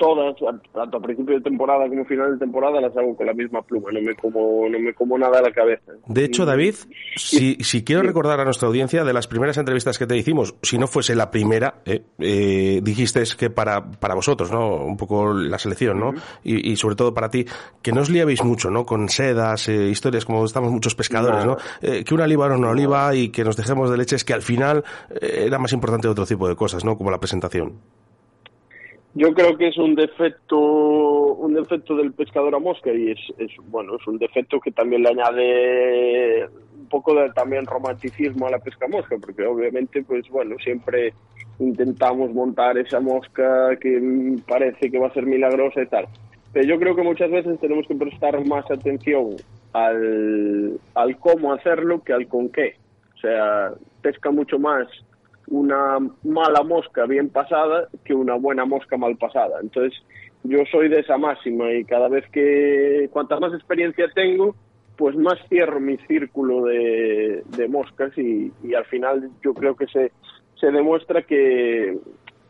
todas, 0.00 0.34
tanto 0.72 0.96
a 0.96 1.00
principio 1.00 1.34
de 1.34 1.42
temporada 1.42 1.86
como 1.88 2.06
final 2.06 2.32
de 2.32 2.38
temporada, 2.38 2.80
las 2.80 2.96
hago 2.96 3.14
con 3.14 3.26
la 3.26 3.34
misma 3.34 3.60
pluma, 3.60 3.92
no 3.92 4.00
me 4.00 4.14
como, 4.16 4.66
no 4.68 4.78
me 4.78 4.94
como 4.94 5.18
nada 5.18 5.40
a 5.40 5.42
la 5.42 5.52
cabeza. 5.52 5.92
De 6.06 6.24
hecho, 6.24 6.46
David, 6.46 6.74
si, 7.16 7.56
si 7.56 7.84
quiero 7.84 8.02
recordar 8.02 8.40
a 8.40 8.44
nuestra 8.44 8.66
audiencia 8.66 9.04
de 9.04 9.12
las 9.12 9.28
primeras 9.28 9.58
entrevistas 9.58 9.98
que 9.98 10.06
te 10.06 10.16
hicimos, 10.16 10.54
si 10.62 10.78
no 10.78 10.86
fuese 10.86 11.14
la 11.14 11.30
primera, 11.30 11.82
eh, 11.84 12.02
eh, 12.18 12.80
dijiste 12.82 13.22
que 13.38 13.50
para, 13.50 13.90
para 13.90 14.14
vosotros, 14.14 14.50
¿no? 14.50 14.76
Un 14.76 14.96
poco 14.96 15.34
la 15.34 15.58
selección, 15.58 16.00
¿no? 16.00 16.14
y, 16.42 16.72
y, 16.72 16.76
sobre 16.76 16.96
todo 16.96 17.12
para 17.12 17.30
ti, 17.30 17.44
que 17.82 17.92
no 17.92 18.00
os 18.00 18.10
liabais 18.10 18.42
mucho, 18.42 18.70
¿no? 18.70 18.84
Con 18.84 19.08
sedas, 19.08 19.68
eh, 19.68 19.88
historias 19.88 20.24
como 20.24 20.44
estamos 20.44 20.72
muchos 20.72 20.94
pescadores, 20.94 21.44
¿no? 21.44 21.56
Eh, 21.82 22.04
que 22.04 22.14
una 22.14 22.24
oliva 22.24 22.46
era 22.46 22.56
una 22.56 22.70
oliva 22.70 23.14
y 23.14 23.30
que 23.30 23.44
nos 23.44 23.56
dejemos 23.56 23.90
de 23.90 23.98
leches, 23.98 24.24
que 24.24 24.32
al 24.32 24.42
final 24.42 24.84
eh, 25.20 25.44
era 25.46 25.58
más 25.58 25.72
importante 25.72 26.08
otro 26.08 26.26
tipo 26.26 26.48
de 26.48 26.56
cosas, 26.56 26.84
¿no? 26.84 26.96
Como 26.96 27.10
la 27.10 27.18
presentación. 27.18 27.74
Yo 29.14 29.34
creo 29.34 29.56
que 29.58 29.68
es 29.68 29.76
un 29.76 29.96
defecto, 29.96 30.56
un 30.58 31.54
defecto 31.54 31.96
del 31.96 32.12
pescador 32.12 32.54
a 32.54 32.60
mosca 32.60 32.92
y 32.92 33.10
es, 33.10 33.18
es 33.38 33.50
bueno, 33.68 33.96
es 33.96 34.06
un 34.06 34.18
defecto 34.18 34.60
que 34.60 34.70
también 34.70 35.02
le 35.02 35.08
añade 35.08 36.46
un 36.78 36.86
poco 36.88 37.14
de 37.14 37.30
también 37.30 37.66
romanticismo 37.66 38.46
a 38.46 38.50
la 38.50 38.60
pesca 38.60 38.86
mosca, 38.86 39.16
porque 39.20 39.44
obviamente, 39.44 40.04
pues 40.04 40.28
bueno, 40.28 40.54
siempre 40.62 41.12
intentamos 41.58 42.32
montar 42.32 42.78
esa 42.78 43.00
mosca 43.00 43.76
que 43.80 44.36
parece 44.46 44.90
que 44.90 44.98
va 44.98 45.08
a 45.08 45.14
ser 45.14 45.26
milagrosa 45.26 45.82
y 45.82 45.86
tal. 45.86 46.06
Pero 46.52 46.66
yo 46.66 46.78
creo 46.78 46.94
que 46.94 47.02
muchas 47.02 47.30
veces 47.30 47.58
tenemos 47.60 47.86
que 47.88 47.96
prestar 47.96 48.44
más 48.46 48.68
atención 48.70 49.36
al, 49.72 50.78
al 50.94 51.18
cómo 51.18 51.52
hacerlo 51.52 52.02
que 52.02 52.12
al 52.12 52.28
con 52.28 52.48
qué. 52.48 52.76
O 53.16 53.18
sea, 53.18 53.72
pesca 54.02 54.30
mucho 54.30 54.58
más 54.58 54.86
una 55.50 55.98
mala 56.22 56.62
mosca 56.62 57.06
bien 57.06 57.28
pasada 57.28 57.88
que 58.04 58.14
una 58.14 58.34
buena 58.36 58.64
mosca 58.64 58.96
mal 58.96 59.16
pasada. 59.16 59.58
Entonces, 59.60 60.00
yo 60.44 60.60
soy 60.70 60.88
de 60.88 61.00
esa 61.00 61.18
máxima 61.18 61.72
y 61.72 61.84
cada 61.84 62.08
vez 62.08 62.24
que, 62.30 63.08
cuanta 63.12 63.38
más 63.38 63.52
experiencia 63.52 64.06
tengo, 64.14 64.54
pues 64.96 65.16
más 65.16 65.38
cierro 65.48 65.80
mi 65.80 65.96
círculo 66.08 66.64
de, 66.64 67.42
de 67.56 67.68
moscas 67.68 68.16
y, 68.16 68.52
al 68.74 68.84
final 68.86 69.30
yo 69.42 69.54
creo 69.54 69.74
que 69.76 69.86
se, 69.86 70.12
se 70.58 70.70
demuestra 70.70 71.22
que, 71.22 71.98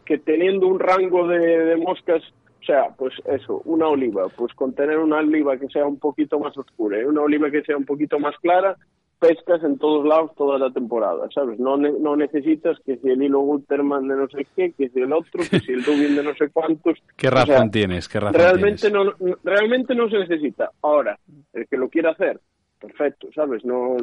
que 0.05 0.19
teniendo 0.19 0.67
un 0.67 0.79
rango 0.79 1.27
de, 1.27 1.39
de 1.39 1.77
moscas 1.77 2.23
o 2.61 2.63
sea, 2.63 2.95
pues 2.97 3.15
eso, 3.25 3.63
una 3.65 3.89
oliva, 3.89 4.29
pues 4.37 4.53
con 4.53 4.75
tener 4.75 4.99
una 4.99 5.17
oliva 5.17 5.57
que 5.57 5.69
sea 5.69 5.87
un 5.87 5.99
poquito 5.99 6.39
más 6.39 6.57
oscura 6.59 7.01
y 7.01 7.05
una 7.05 7.23
oliva 7.23 7.51
que 7.51 7.63
sea 7.63 7.77
un 7.77 7.87
poquito 7.87 8.19
más 8.19 8.37
clara, 8.39 8.77
pescas 9.21 9.63
en 9.63 9.79
todos 9.79 10.05
lados 10.07 10.35
toda 10.35 10.59
la 10.59 10.71
temporada, 10.73 11.29
¿sabes? 11.33 11.61
No, 11.61 11.77
no 11.77 12.17
necesitas 12.17 12.79
que 12.85 12.97
si 12.97 13.09
el 13.11 13.23
hilo 13.23 13.41
Guterman 13.41 14.09
de 14.09 14.17
no 14.17 14.29
sé 14.29 14.47
qué, 14.57 14.73
que 14.73 14.89
si 14.89 15.01
el 15.01 15.13
otro, 15.13 15.43
que 15.49 15.61
si 15.61 15.73
el 15.73 15.85
Dubin 15.85 16.17
de 16.17 16.25
no 16.25 16.35
sé 16.35 16.49
cuántos. 16.49 16.99
¿Qué 17.17 17.31
razón 17.31 17.71
tienes? 17.71 18.09
¿Qué 18.09 18.19
razón 18.19 18.41
realmente 18.41 18.91
No, 18.91 19.05
realmente 19.45 19.95
no 19.95 20.09
se 20.09 20.19
necesita. 20.19 20.71
Ahora, 20.83 21.19
el 21.53 21.69
que 21.69 21.77
lo 21.77 21.91
quiera 21.91 22.13
hacer, 22.13 22.41
perfecto, 22.81 23.29
¿sabes? 23.35 23.63
No, 23.65 23.97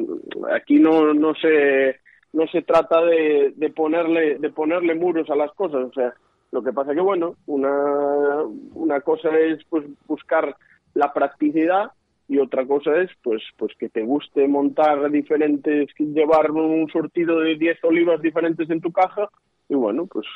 aquí 0.54 0.78
no, 0.78 1.12
no 1.12 1.34
se 1.34 1.96
no 2.32 2.46
se 2.46 2.62
trata 2.62 3.04
de, 3.04 3.52
de 3.56 3.70
ponerle 3.70 4.38
de 4.38 4.50
ponerle 4.50 4.94
muros 4.94 5.28
a 5.30 5.36
las 5.36 5.52
cosas, 5.52 5.82
o 5.82 5.92
sea, 5.92 6.14
lo 6.52 6.62
que 6.62 6.72
pasa 6.72 6.94
que 6.94 7.00
bueno, 7.00 7.34
una 7.46 8.44
una 8.74 9.00
cosa 9.00 9.36
es 9.36 9.58
pues 9.68 9.84
buscar 10.06 10.54
la 10.94 11.12
practicidad 11.12 11.90
y 12.28 12.38
otra 12.38 12.66
cosa 12.66 13.00
es 13.00 13.10
pues 13.22 13.42
pues 13.56 13.72
que 13.78 13.88
te 13.88 14.02
guste 14.02 14.46
montar 14.46 15.10
diferentes 15.10 15.88
llevar 15.98 16.50
un 16.50 16.88
sortido 16.90 17.40
de 17.40 17.56
10 17.56 17.84
olivas 17.84 18.20
diferentes 18.20 18.68
en 18.70 18.80
tu 18.80 18.92
caja 18.92 19.28
y 19.68 19.74
bueno 19.74 20.06
pues 20.06 20.26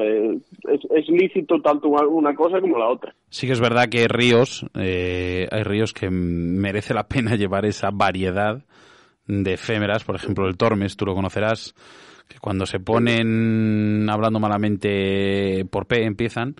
eh, 0.00 0.38
es, 0.96 1.08
lícito 1.08 1.60
tanto 1.62 1.88
una 1.88 2.34
cosa 2.34 2.60
como 2.60 2.76
la 2.76 2.88
otra. 2.88 3.14
Sí 3.28 3.46
que 3.46 3.52
es 3.52 3.60
verdad 3.60 3.88
que 3.88 4.00
hay 4.00 4.06
ríos 4.08 4.66
eh, 4.74 5.46
hay 5.50 5.62
ríos 5.62 5.92
que 5.92 6.10
merece 6.10 6.94
la 6.94 7.06
pena 7.06 7.36
llevar 7.36 7.66
esa 7.66 7.90
variedad 7.92 8.64
de 9.26 9.52
efémeras. 9.52 10.04
Por 10.04 10.16
ejemplo 10.16 10.48
el 10.48 10.56
Tormes 10.56 10.96
tú 10.96 11.04
lo 11.04 11.14
conocerás 11.14 11.74
que 12.30 12.38
cuando 12.38 12.64
se 12.64 12.78
ponen 12.78 14.08
hablando 14.08 14.38
malamente 14.38 15.64
por 15.64 15.86
P 15.86 16.04
empiezan 16.04 16.54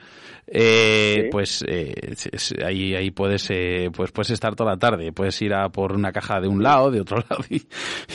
eh, 0.49 1.29
pues 1.31 1.65
eh, 1.69 1.95
ahí 2.67 2.93
ahí 2.97 3.13
puedes 3.13 3.49
eh, 3.51 3.89
pues 3.95 4.11
puedes 4.11 4.31
estar 4.31 4.57
toda 4.57 4.73
la 4.73 4.79
tarde 4.79 5.13
puedes 5.13 5.41
ir 5.43 5.55
a 5.55 5.69
por 5.69 5.93
una 5.93 6.11
caja 6.11 6.41
de 6.41 6.49
un 6.49 6.61
lado 6.61 6.91
de 6.91 7.01
otro 7.01 7.19
lado 7.31 7.45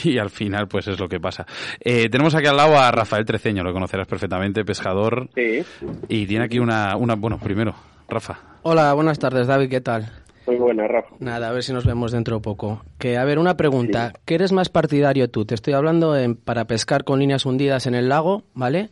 y, 0.03 0.17
al 0.17 0.29
final 0.29 0.67
pues 0.67 0.87
es 0.87 0.99
lo 0.99 1.07
que 1.07 1.19
pasa. 1.19 1.45
Eh, 1.79 2.09
tenemos 2.09 2.35
aquí 2.35 2.47
al 2.47 2.57
lado 2.57 2.77
a 2.77 2.91
Rafael 2.91 3.25
Treceño 3.25 3.63
lo 3.63 3.71
conocerás 3.71 4.07
perfectamente 4.07 4.65
pescador. 4.65 5.29
Sí. 5.33 5.63
y 6.09 6.25
tiene 6.25 6.45
aquí 6.45 6.59
una 6.59 6.97
una 6.97 7.15
bueno 7.15 7.39
primero 7.39 7.73
Rafa. 8.09 8.37
Hola 8.63 8.93
buenas 8.93 9.17
tardes 9.17 9.47
David 9.47 9.69
qué 9.69 9.79
tal 9.79 10.24
muy 10.47 10.58
buena, 10.58 10.88
Rafa. 10.88 11.15
Nada, 11.19 11.49
a 11.49 11.51
ver 11.51 11.63
si 11.63 11.73
nos 11.73 11.86
vemos 11.86 12.12
dentro 12.12 12.38
de 12.38 12.41
poco. 12.41 12.84
Que, 12.97 13.17
a 13.17 13.23
ver, 13.25 13.39
una 13.39 13.58
pregunta. 13.58 14.13
¿Qué 14.25 14.36
eres 14.36 14.51
más 14.51 14.69
partidario 14.69 15.29
tú? 15.29 15.45
Te 15.45 15.55
estoy 15.55 15.73
hablando 15.73 16.15
para 16.43 16.65
pescar 16.65 17.03
con 17.03 17.19
líneas 17.19 17.45
hundidas 17.45 17.88
en 17.88 17.95
el 17.95 18.10
lago, 18.10 18.43
¿vale? 18.53 18.89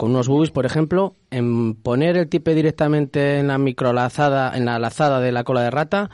con 0.00 0.12
unos 0.12 0.28
boobies, 0.28 0.50
por 0.50 0.64
ejemplo, 0.64 1.14
en 1.30 1.74
poner 1.74 2.16
el 2.16 2.26
tipe 2.26 2.54
directamente 2.54 3.38
en 3.38 3.48
la 3.48 3.58
microlazada, 3.58 4.56
en 4.56 4.64
la 4.64 4.78
lazada 4.78 5.20
de 5.20 5.30
la 5.30 5.44
cola 5.44 5.60
de 5.60 5.70
rata, 5.70 6.08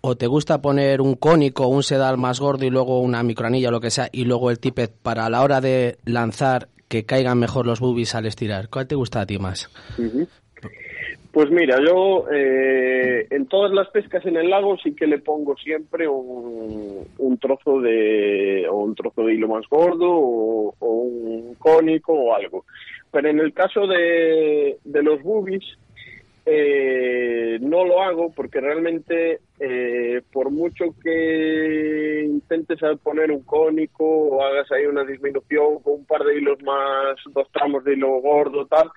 o 0.00 0.16
te 0.16 0.28
gusta 0.28 0.62
poner 0.62 1.00
un 1.00 1.16
cónico, 1.16 1.66
un 1.66 1.82
sedal 1.82 2.18
más 2.18 2.38
gordo 2.38 2.64
y 2.66 2.70
luego 2.70 3.00
una 3.00 3.24
microanilla 3.24 3.70
o 3.70 3.72
lo 3.72 3.80
que 3.80 3.90
sea, 3.90 4.08
y 4.12 4.26
luego 4.26 4.52
el 4.52 4.60
tipe 4.60 4.86
para 4.86 5.28
la 5.28 5.42
hora 5.42 5.60
de 5.60 5.98
lanzar 6.04 6.68
que 6.86 7.04
caigan 7.04 7.38
mejor 7.38 7.66
los 7.66 7.80
boobies 7.80 8.14
al 8.14 8.26
estirar. 8.26 8.68
¿Cuál 8.68 8.86
te 8.86 8.94
gusta 8.94 9.22
a 9.22 9.26
ti 9.26 9.38
más? 9.38 9.70
Pues 11.32 11.50
mira, 11.50 11.78
yo 11.82 12.26
eh, 12.30 13.26
en 13.30 13.46
todas 13.46 13.72
las 13.72 13.88
pescas 13.88 14.24
en 14.26 14.36
el 14.36 14.50
lago 14.50 14.76
sí 14.76 14.94
que 14.94 15.06
le 15.06 15.18
pongo 15.18 15.56
siempre 15.56 16.06
un, 16.06 17.06
un 17.16 17.38
trozo 17.38 17.80
de 17.80 18.66
o 18.68 18.76
un 18.76 18.94
trozo 18.94 19.24
de 19.24 19.34
hilo 19.34 19.48
más 19.48 19.66
gordo 19.66 20.10
o, 20.10 20.74
un 20.78 21.54
cónico 21.54 22.12
o 22.12 22.34
algo. 22.34 22.66
Pero 23.10 23.30
en 23.30 23.40
el 23.40 23.54
caso 23.54 23.86
de, 23.86 24.76
de 24.84 25.02
los 25.02 25.22
boobies 25.22 25.64
eh, 26.44 27.58
no 27.62 27.84
lo 27.84 28.02
hago 28.02 28.30
porque 28.32 28.60
realmente 28.60 29.40
eh, 29.58 30.20
por 30.32 30.50
mucho 30.50 30.94
que 31.02 32.24
intentes 32.26 32.78
poner 33.02 33.30
un 33.30 33.42
cónico 33.42 34.04
o 34.04 34.42
hagas 34.42 34.70
ahí 34.72 34.84
una 34.84 35.04
disminución 35.04 35.78
con 35.82 35.94
un 35.94 36.04
par 36.04 36.24
de 36.24 36.36
hilos 36.36 36.60
más, 36.62 37.16
dos 37.32 37.48
tramos 37.52 37.84
de 37.84 37.94
hilo 37.94 38.20
gordo, 38.20 38.66
tal, 38.66 38.90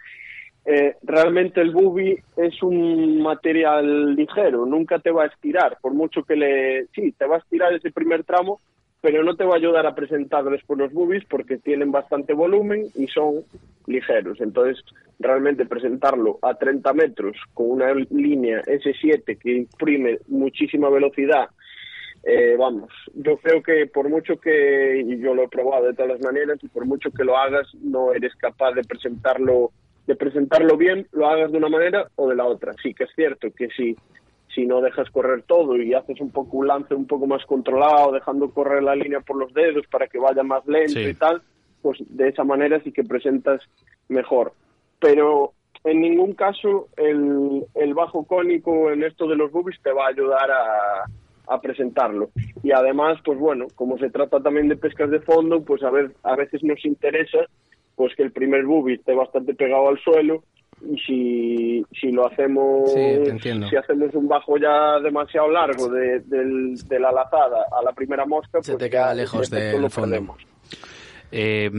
eh, 0.65 0.95
realmente 1.03 1.61
el 1.61 1.71
bubi 1.71 2.17
es 2.37 2.63
un 2.63 3.21
material 3.21 4.15
ligero, 4.15 4.65
nunca 4.65 4.97
te 4.97 5.11
va 5.11 5.23
a 5.23 5.27
estirar, 5.27 5.77
por 5.79 5.93
mucho 5.93 6.23
que 6.23 6.35
le... 6.35 6.87
Sí, 6.87 7.11
te 7.11 7.25
va 7.25 7.35
a 7.35 7.39
estirar 7.39 7.71
ese 7.73 7.91
primer 7.91 8.23
tramo, 8.23 8.59
pero 8.99 9.23
no 9.23 9.35
te 9.35 9.43
va 9.43 9.53
a 9.53 9.57
ayudar 9.57 9.85
a 9.85 9.93
presentar 9.93 10.43
después 10.45 10.79
los 10.79 10.91
bubis 10.91 11.23
porque 11.25 11.57
tienen 11.57 11.91
bastante 11.91 12.33
volumen 12.33 12.87
y 12.95 13.05
son 13.07 13.43
ligeros. 13.85 14.41
Entonces, 14.41 14.83
realmente 15.19 15.67
presentarlo 15.67 16.39
a 16.41 16.55
30 16.55 16.91
metros 16.93 17.37
con 17.53 17.69
una 17.69 17.93
línea 17.93 18.63
S7 18.63 19.37
que 19.37 19.57
imprime 19.57 20.17
muchísima 20.27 20.89
velocidad, 20.89 21.49
eh, 22.23 22.55
vamos, 22.57 22.89
yo 23.13 23.37
creo 23.37 23.61
que 23.61 23.85
por 23.85 24.09
mucho 24.09 24.37
que, 24.37 25.03
y 25.05 25.19
yo 25.19 25.35
lo 25.35 25.43
he 25.43 25.47
probado 25.47 25.85
de 25.85 25.93
todas 25.93 26.13
las 26.13 26.21
maneras, 26.21 26.57
y 26.63 26.67
por 26.69 26.87
mucho 26.87 27.11
que 27.11 27.23
lo 27.23 27.37
hagas, 27.37 27.67
no 27.83 28.13
eres 28.13 28.33
capaz 28.35 28.71
de 28.71 28.81
presentarlo 28.81 29.69
de 30.07 30.15
presentarlo 30.15 30.77
bien, 30.77 31.07
lo 31.11 31.27
hagas 31.27 31.51
de 31.51 31.57
una 31.57 31.69
manera 31.69 32.07
o 32.15 32.29
de 32.29 32.35
la 32.35 32.45
otra. 32.45 32.73
Sí 32.81 32.93
que 32.93 33.05
es 33.05 33.09
cierto 33.15 33.47
que 33.55 33.69
si, 33.69 33.95
si 34.53 34.65
no 34.65 34.81
dejas 34.81 35.09
correr 35.09 35.43
todo 35.43 35.77
y 35.77 35.93
haces 35.93 36.19
un 36.21 36.31
poco 36.31 36.57
un 36.57 36.67
lance 36.67 36.93
un 36.93 37.07
poco 37.07 37.27
más 37.27 37.45
controlado, 37.45 38.11
dejando 38.11 38.51
correr 38.51 38.83
la 38.83 38.95
línea 38.95 39.19
por 39.21 39.37
los 39.37 39.53
dedos 39.53 39.85
para 39.87 40.07
que 40.07 40.19
vaya 40.19 40.43
más 40.43 40.65
lento 40.67 40.99
y 40.99 41.13
tal, 41.15 41.41
pues 41.81 41.99
de 42.07 42.29
esa 42.29 42.43
manera 42.43 42.79
sí 42.83 42.91
que 42.91 43.03
presentas 43.03 43.61
mejor. 44.07 44.53
Pero 44.99 45.53
en 45.83 46.01
ningún 46.01 46.33
caso 46.33 46.87
el, 46.97 47.65
el 47.75 47.93
bajo 47.93 48.25
cónico 48.25 48.91
en 48.91 49.03
esto 49.03 49.27
de 49.27 49.35
los 49.35 49.51
boobies 49.51 49.79
te 49.81 49.91
va 49.91 50.05
a 50.05 50.09
ayudar 50.09 50.49
a, 50.51 51.05
a 51.47 51.61
presentarlo. 51.61 52.29
Y 52.63 52.71
además, 52.71 53.19
pues 53.23 53.37
bueno, 53.37 53.67
como 53.75 53.97
se 53.97 54.09
trata 54.09 54.39
también 54.39 54.67
de 54.67 54.77
pescas 54.77 55.09
de 55.09 55.19
fondo, 55.19 55.61
pues 55.63 55.83
a 55.83 55.89
ver, 55.89 56.11
a 56.23 56.35
veces 56.35 56.63
nos 56.63 56.83
interesa 56.85 57.39
pues 57.95 58.15
que 58.15 58.23
el 58.23 58.31
primer 58.31 58.65
booby 58.65 58.95
esté 58.95 59.13
bastante 59.13 59.53
pegado 59.53 59.89
al 59.89 59.99
suelo 59.99 60.43
y 60.83 60.97
si, 60.99 61.85
si 61.99 62.11
lo 62.11 62.27
hacemos 62.27 62.91
si 62.91 63.75
hacemos 63.75 64.13
un 64.13 64.27
bajo 64.27 64.57
ya 64.57 64.99
demasiado 64.99 65.49
largo 65.49 65.89
de, 65.89 66.19
de 66.19 66.99
la 66.99 67.11
lazada 67.11 67.65
a 67.71 67.83
la 67.83 67.93
primera 67.93 68.25
mosca 68.25 68.61
se 68.61 68.73
pues 68.73 68.83
te 68.83 68.89
queda 68.89 69.13
lejos 69.13 69.49
del 69.49 69.89
fondo 69.89 70.35
eh, 71.31 71.69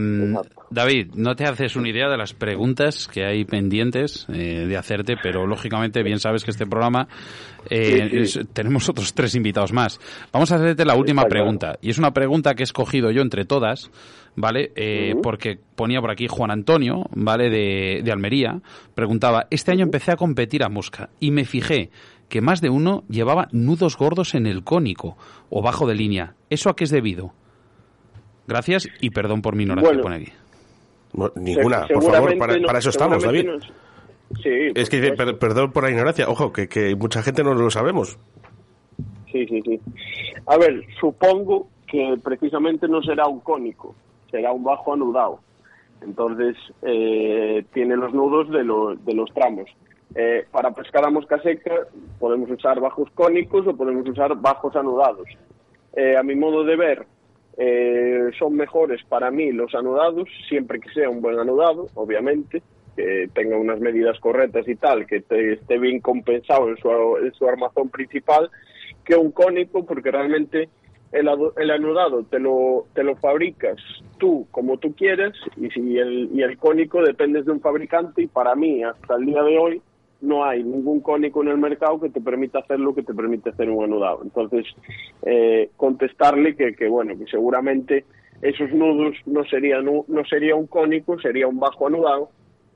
David, 0.70 1.12
no 1.14 1.36
te 1.36 1.44
haces 1.44 1.76
una 1.76 1.88
idea 1.88 2.08
de 2.08 2.16
las 2.16 2.34
preguntas 2.34 3.08
que 3.08 3.24
hay 3.24 3.44
pendientes 3.44 4.26
eh, 4.28 4.66
de 4.66 4.76
hacerte, 4.76 5.16
pero 5.22 5.46
lógicamente 5.46 6.02
bien 6.02 6.18
sabes 6.18 6.44
que 6.44 6.50
este 6.50 6.66
programa 6.66 7.08
eh, 7.70 8.24
tenemos 8.52 8.88
otros 8.88 9.14
tres 9.14 9.34
invitados 9.34 9.72
más. 9.72 10.00
Vamos 10.32 10.50
a 10.50 10.56
hacerte 10.56 10.84
la 10.84 10.96
última 10.96 11.24
pregunta, 11.24 11.78
y 11.80 11.90
es 11.90 11.98
una 11.98 12.12
pregunta 12.12 12.54
que 12.54 12.62
he 12.62 12.64
escogido 12.64 13.10
yo 13.10 13.22
entre 13.22 13.44
todas, 13.44 13.90
¿vale? 14.34 14.72
Eh, 14.74 15.14
porque 15.22 15.58
ponía 15.76 16.00
por 16.00 16.10
aquí 16.10 16.26
Juan 16.26 16.50
Antonio, 16.50 17.06
¿vale? 17.14 17.48
De, 17.48 18.02
de 18.04 18.12
Almería, 18.12 18.60
preguntaba, 18.94 19.46
este 19.50 19.72
año 19.72 19.84
empecé 19.84 20.12
a 20.12 20.16
competir 20.16 20.64
a 20.64 20.68
mosca 20.68 21.10
y 21.20 21.30
me 21.30 21.44
fijé 21.44 21.90
que 22.28 22.40
más 22.40 22.60
de 22.60 22.70
uno 22.70 23.04
llevaba 23.08 23.48
nudos 23.52 23.96
gordos 23.96 24.34
en 24.34 24.46
el 24.46 24.64
cónico 24.64 25.16
o 25.48 25.62
bajo 25.62 25.86
de 25.86 25.94
línea. 25.94 26.34
¿Eso 26.50 26.70
a 26.70 26.76
qué 26.76 26.84
es 26.84 26.90
debido? 26.90 27.32
Gracias 28.46 28.88
y 29.00 29.10
perdón 29.10 29.42
por 29.42 29.56
mi 29.56 29.64
ignorancia, 29.64 29.88
bueno, 29.88 30.02
pone 30.02 30.16
aquí. 30.16 30.32
ninguna, 31.36 31.86
por 31.86 32.02
favor, 32.02 32.38
para, 32.38 32.56
no, 32.58 32.66
para 32.66 32.78
eso 32.78 32.90
estamos, 32.90 33.22
David. 33.22 33.46
No, 33.46 33.60
sí, 34.42 34.72
es 34.74 34.88
que 34.88 35.00
dice, 35.00 35.14
per, 35.14 35.38
perdón 35.38 35.72
por 35.72 35.84
la 35.84 35.90
ignorancia, 35.90 36.28
ojo, 36.28 36.52
que, 36.52 36.68
que 36.68 36.94
mucha 36.94 37.22
gente 37.22 37.42
no 37.42 37.54
lo 37.54 37.70
sabemos. 37.70 38.18
Sí, 39.32 39.46
sí, 39.46 39.62
sí. 39.62 39.80
A 40.46 40.56
ver, 40.56 40.84
supongo 41.00 41.68
que 41.86 42.16
precisamente 42.22 42.88
no 42.88 43.02
será 43.02 43.26
un 43.26 43.40
cónico, 43.40 43.94
será 44.30 44.52
un 44.52 44.64
bajo 44.64 44.94
anudado. 44.94 45.40
Entonces, 46.02 46.56
eh, 46.82 47.64
tiene 47.72 47.96
los 47.96 48.12
nudos 48.12 48.50
de, 48.50 48.62
lo, 48.62 48.94
de 48.94 49.14
los 49.14 49.32
tramos. 49.32 49.68
Eh, 50.14 50.46
para 50.50 50.70
pescar 50.70 51.04
a 51.04 51.10
mosca 51.10 51.40
seca 51.42 51.74
podemos 52.18 52.48
usar 52.50 52.80
bajos 52.80 53.10
cónicos 53.14 53.66
o 53.66 53.76
podemos 53.76 54.08
usar 54.08 54.34
bajos 54.36 54.74
anudados. 54.76 55.26
Eh, 55.94 56.16
a 56.16 56.22
mi 56.22 56.34
modo 56.36 56.64
de 56.64 56.76
ver, 56.76 57.06
eh, 57.56 58.30
son 58.38 58.54
mejores 58.54 59.02
para 59.08 59.30
mí 59.30 59.52
los 59.52 59.74
anudados, 59.74 60.28
siempre 60.48 60.80
que 60.80 60.90
sea 60.90 61.08
un 61.08 61.22
buen 61.22 61.38
anudado, 61.38 61.88
obviamente, 61.94 62.62
que 62.96 63.28
tenga 63.34 63.56
unas 63.56 63.80
medidas 63.80 64.18
correctas 64.20 64.66
y 64.68 64.74
tal, 64.76 65.06
que 65.06 65.20
te, 65.20 65.54
esté 65.54 65.78
bien 65.78 66.00
compensado 66.00 66.68
en 66.68 66.76
su, 66.76 66.90
en 67.18 67.32
su 67.32 67.46
armazón 67.46 67.88
principal, 67.90 68.50
que 69.04 69.16
un 69.16 69.32
cónico, 69.32 69.84
porque 69.84 70.10
realmente 70.10 70.68
el, 71.12 71.28
el, 71.56 71.70
anudado 71.70 72.24
te 72.24 72.38
lo, 72.38 72.86
te 72.94 73.02
lo 73.02 73.16
fabricas 73.16 73.76
tú 74.18 74.46
como 74.50 74.78
tú 74.78 74.94
quieres 74.94 75.34
y, 75.56 75.70
si 75.70 75.98
el, 75.98 76.30
y 76.34 76.42
el 76.42 76.58
cónico 76.58 77.02
dependes 77.02 77.46
de 77.46 77.52
un 77.52 77.60
fabricante 77.60 78.22
y 78.22 78.26
para 78.26 78.54
mí 78.54 78.82
hasta 78.82 79.14
el 79.14 79.26
día 79.26 79.42
de 79.42 79.58
hoy 79.58 79.82
no 80.20 80.44
hay 80.44 80.62
ningún 80.62 81.00
cónico 81.00 81.42
en 81.42 81.48
el 81.48 81.58
mercado 81.58 82.00
que 82.00 82.10
te 82.10 82.20
permita 82.20 82.60
hacer 82.60 82.80
lo 82.80 82.94
que 82.94 83.02
te 83.02 83.14
permite 83.14 83.50
hacer 83.50 83.70
un 83.70 83.84
anudado. 83.84 84.20
Entonces, 84.22 84.66
eh, 85.22 85.70
contestarle 85.76 86.56
que, 86.56 86.74
que, 86.74 86.88
bueno, 86.88 87.16
que 87.18 87.26
seguramente 87.26 88.04
esos 88.42 88.70
nudos 88.72 89.16
no 89.26 89.44
serían 89.44 89.84
no 89.84 90.24
sería 90.28 90.54
un 90.54 90.66
cónico, 90.66 91.18
sería 91.20 91.46
un 91.46 91.58
bajo 91.58 91.86
anudado 91.86 92.30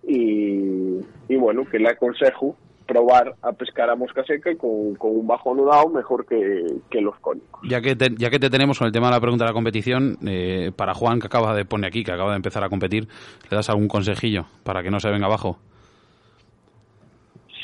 y, 0.07 1.00
y 1.29 1.37
bueno, 1.37 1.64
que 1.70 1.79
le 1.79 1.90
aconsejo 1.90 2.57
probar 2.87 3.37
a 3.42 3.53
pescar 3.53 3.88
a 3.88 3.94
mosca 3.94 4.24
seca 4.24 4.50
con, 4.57 4.96
con 4.96 5.16
un 5.16 5.26
bajo 5.26 5.53
anudado 5.53 5.88
mejor 5.90 6.26
que, 6.26 6.66
que 6.90 7.00
los 7.00 7.16
cónicos. 7.20 7.61
Ya 7.68 7.81
que, 7.81 7.94
te, 7.94 8.09
ya 8.16 8.31
que 8.31 8.40
te 8.40 8.50
tenemos 8.50 8.79
con 8.79 8.87
el 8.87 8.92
tema 8.92 9.07
de 9.07 9.12
la 9.12 9.20
pregunta 9.20 9.44
de 9.44 9.50
la 9.50 9.55
competición, 9.55 10.18
eh, 10.26 10.72
para 10.74 10.92
Juan 10.94 11.20
que 11.20 11.29
acaba 11.29 11.55
de 11.55 11.64
poner 11.64 11.87
aquí, 11.87 12.03
que 12.03 12.11
acaba 12.11 12.31
de 12.31 12.37
empezar 12.37 12.64
a 12.64 12.68
competir, 12.68 13.07
¿le 13.48 13.57
das 13.57 13.70
algún 13.70 13.87
consejillo 13.87 14.46
para 14.64 14.83
que 14.83 14.90
no 14.90 14.98
se 14.98 15.09
venga 15.09 15.26
abajo? 15.26 15.59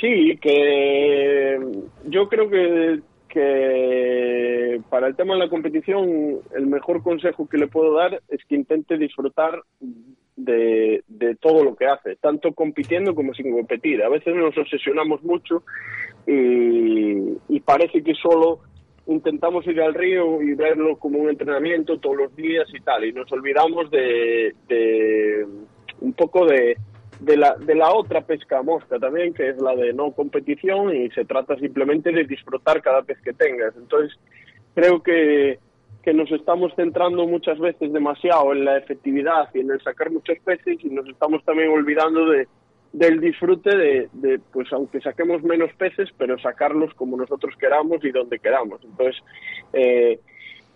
Sí, 0.01 0.39
que 0.41 1.59
yo 2.05 2.29
creo 2.29 2.51
que, 2.51 3.01
que 3.29 4.81
para 4.91 5.09
el 5.09 5.17
tema 5.17 5.35
de 5.35 5.41
la 5.41 5.49
competición 5.49 6.41
el 6.55 6.67
mejor 6.67 7.03
consejo 7.03 7.49
que 7.49 7.59
le 7.59 7.67
puedo 7.67 7.95
dar 7.95 8.21
es 8.29 8.45
que 8.47 8.57
intente 8.57 8.99
disfrutar 8.99 9.63
de, 10.37 11.03
de 11.09 11.35
todo 11.37 11.65
lo 11.65 11.77
que 11.77 11.87
hace, 11.87 12.17
tanto 12.17 12.53
compitiendo 12.53 13.15
como 13.15 13.33
sin 13.33 13.53
competir. 13.53 14.03
A 14.03 14.11
veces 14.11 14.35
nos 14.35 14.57
obsesionamos 14.59 15.23
mucho 15.23 15.63
y, 16.27 17.39
y 17.49 17.61
parece 17.61 18.03
que 18.03 18.15
solo 18.15 18.61
intentamos 19.07 19.67
ir 19.67 19.81
al 19.81 19.95
río 19.95 20.43
y 20.43 20.55
verlo 20.55 20.99
como 20.99 21.21
un 21.21 21.31
entrenamiento 21.31 21.99
todos 21.99 22.17
los 22.17 22.37
días 22.37 22.69
y 22.75 22.81
tal, 22.81 23.05
y 23.05 23.13
nos 23.13 23.31
olvidamos 23.33 23.91
de, 23.91 24.55
de 24.69 25.47
un 26.01 26.13
poco 26.13 26.45
de, 26.45 26.77
de 27.21 27.37
la, 27.37 27.55
de 27.55 27.75
la 27.75 27.93
otra 27.93 28.21
pesca 28.23 28.63
mosca 28.63 28.99
también, 28.99 29.33
que 29.33 29.51
es 29.51 29.61
la 29.61 29.75
de 29.75 29.93
no 29.93 30.13
competición 30.13 30.95
y 30.95 31.11
se 31.11 31.25
trata 31.25 31.57
simplemente 31.57 32.13
de 32.13 32.25
disfrutar 32.25 32.83
cada 32.83 33.03
pez 33.03 33.19
que 33.23 33.33
tengas. 33.33 33.75
Entonces, 33.77 34.19
creo 34.75 35.03
que, 35.03 35.59
que 36.03 36.13
nos 36.13 36.31
estamos 36.31 36.73
centrando 36.77 37.27
muchas 37.27 37.59
veces 37.59 37.93
demasiado 37.93 38.53
en 38.53 38.65
la 38.65 38.77
efectividad 38.79 39.49
y 39.55 39.61
en 39.61 39.71
el 39.71 39.81
sacar 39.83 40.11
muchos 40.11 40.39
peces 40.45 40.79
y 40.85 40.91
nos 40.91 41.09
estamos 41.09 41.45
también 41.45 41.71
olvidando 41.71 42.27
de, 42.27 42.47
del 42.93 43.21
disfrute 43.21 43.77
de, 43.77 44.09
de, 44.13 44.39
pues 44.53 44.73
aunque 44.73 45.01
saquemos 45.01 45.43
menos 45.43 45.71
peces, 45.75 46.09
pero 46.17 46.39
sacarlos 46.39 46.95
como 46.95 47.17
nosotros 47.17 47.55
queramos 47.59 48.05
y 48.05 48.11
donde 48.11 48.39
queramos. 48.39 48.81
Entonces, 48.85 49.23
eh, 49.73 50.21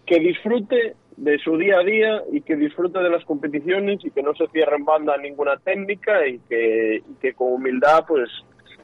que 0.06 0.18
disfrute 0.18 0.96
de 1.20 1.38
su 1.38 1.56
día 1.58 1.78
a 1.78 1.84
día 1.84 2.22
y 2.32 2.40
que 2.40 2.56
disfrute 2.56 2.98
de 2.98 3.10
las 3.10 3.24
competiciones 3.26 4.00
y 4.02 4.10
que 4.10 4.22
no 4.22 4.34
se 4.34 4.46
cierre 4.48 4.76
en 4.76 4.86
banda 4.86 5.16
ninguna 5.18 5.58
técnica 5.58 6.26
y 6.26 6.38
que, 6.48 7.02
y 7.06 7.14
que 7.20 7.34
con 7.34 7.52
humildad 7.52 8.04
pues 8.08 8.30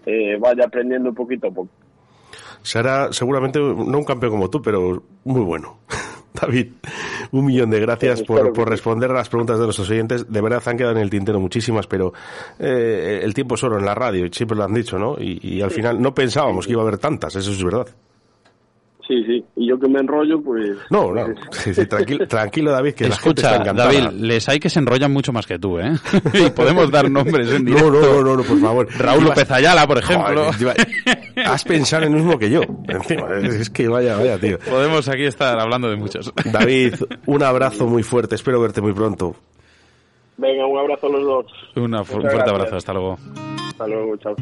eh, 0.04 0.36
vaya 0.38 0.66
aprendiendo 0.66 1.14
poquito 1.14 1.48
a 1.48 1.50
poco. 1.50 1.70
Será 2.60 3.10
seguramente 3.12 3.58
no 3.58 3.98
un 3.98 4.04
campeón 4.04 4.32
como 4.32 4.50
tú, 4.50 4.60
pero 4.60 5.02
muy 5.24 5.40
bueno. 5.40 5.78
David, 6.34 6.72
un 7.32 7.46
millón 7.46 7.70
de 7.70 7.80
gracias 7.80 8.22
por, 8.22 8.68
responder 8.68 9.10
a 9.10 9.14
las 9.14 9.30
preguntas 9.30 9.58
de 9.58 9.64
nuestros 9.64 9.88
oyentes. 9.88 10.30
De 10.30 10.42
verdad, 10.42 10.62
han 10.66 10.76
quedado 10.76 10.94
en 10.94 11.00
el 11.00 11.08
tintero 11.08 11.40
muchísimas, 11.40 11.86
pero 11.86 12.12
eh, 12.58 13.20
el 13.22 13.32
tiempo 13.32 13.54
es 13.54 13.64
oro 13.64 13.78
en 13.78 13.86
la 13.86 13.94
radio, 13.94 14.30
siempre 14.30 14.58
lo 14.58 14.64
han 14.64 14.74
dicho, 14.74 14.98
¿no? 14.98 15.16
Y, 15.18 15.38
y 15.42 15.62
al 15.62 15.70
final 15.70 16.02
no 16.02 16.14
pensábamos 16.14 16.66
que 16.66 16.72
iba 16.72 16.82
a 16.82 16.86
haber 16.86 16.98
tantas, 16.98 17.34
eso 17.36 17.50
es 17.50 17.64
verdad. 17.64 17.86
Sí, 19.06 19.22
sí. 19.24 19.44
Y 19.54 19.68
yo 19.68 19.78
que 19.78 19.88
me 19.88 20.00
enrollo, 20.00 20.42
pues... 20.42 20.76
No, 20.90 21.12
no, 21.12 21.26
pues, 21.26 21.38
sí, 21.62 21.74
sí, 21.74 21.86
tranquilo, 21.86 22.26
tranquilo, 22.26 22.72
David, 22.72 22.94
que 22.94 23.08
la 23.08 23.16
gente 23.16 23.40
está 23.40 23.50
Escucha, 23.50 23.62
encantada. 23.62 23.92
David, 23.92 24.20
les 24.20 24.48
hay 24.48 24.58
que 24.58 24.68
se 24.68 24.80
enrollan 24.80 25.12
mucho 25.12 25.32
más 25.32 25.46
que 25.46 25.58
tú, 25.60 25.78
¿eh? 25.78 25.92
y 26.34 26.50
podemos 26.50 26.90
dar 26.90 27.08
nombres 27.08 27.52
en 27.52 27.64
directo. 27.64 27.90
No, 27.92 28.00
no, 28.00 28.06
no, 28.14 28.22
no, 28.22 28.36
no, 28.38 28.42
por 28.42 28.58
favor. 28.58 28.88
Raúl 28.98 29.24
López 29.24 29.48
Ayala, 29.50 29.86
por 29.86 29.98
ejemplo. 29.98 30.52
Joder, 30.52 30.88
Has 31.44 31.62
pensado 31.62 32.02
en 32.04 32.14
el 32.14 32.18
mismo 32.20 32.36
que 32.38 32.50
yo. 32.50 32.62
Encima, 32.88 33.28
es 33.36 33.70
que 33.70 33.86
vaya, 33.86 34.16
vaya, 34.16 34.38
tío. 34.38 34.58
Podemos 34.58 35.08
aquí 35.08 35.24
estar 35.24 35.58
hablando 35.60 35.88
de 35.88 35.96
muchos. 35.96 36.32
David, 36.52 36.94
un 37.26 37.42
abrazo 37.44 37.86
muy 37.86 38.02
fuerte. 38.02 38.34
Espero 38.34 38.60
verte 38.60 38.80
muy 38.80 38.92
pronto. 38.92 39.36
Venga, 40.36 40.66
un 40.66 40.78
abrazo 40.78 41.06
a 41.06 41.10
los 41.10 41.22
dos. 41.22 41.46
Una 41.76 42.00
un 42.00 42.06
fuerte 42.06 42.28
gracias. 42.28 42.48
abrazo, 42.52 42.76
hasta 42.76 42.92
luego. 42.92 43.18
Hasta 43.68 43.86
luego, 43.86 44.16
chao. 44.16 44.34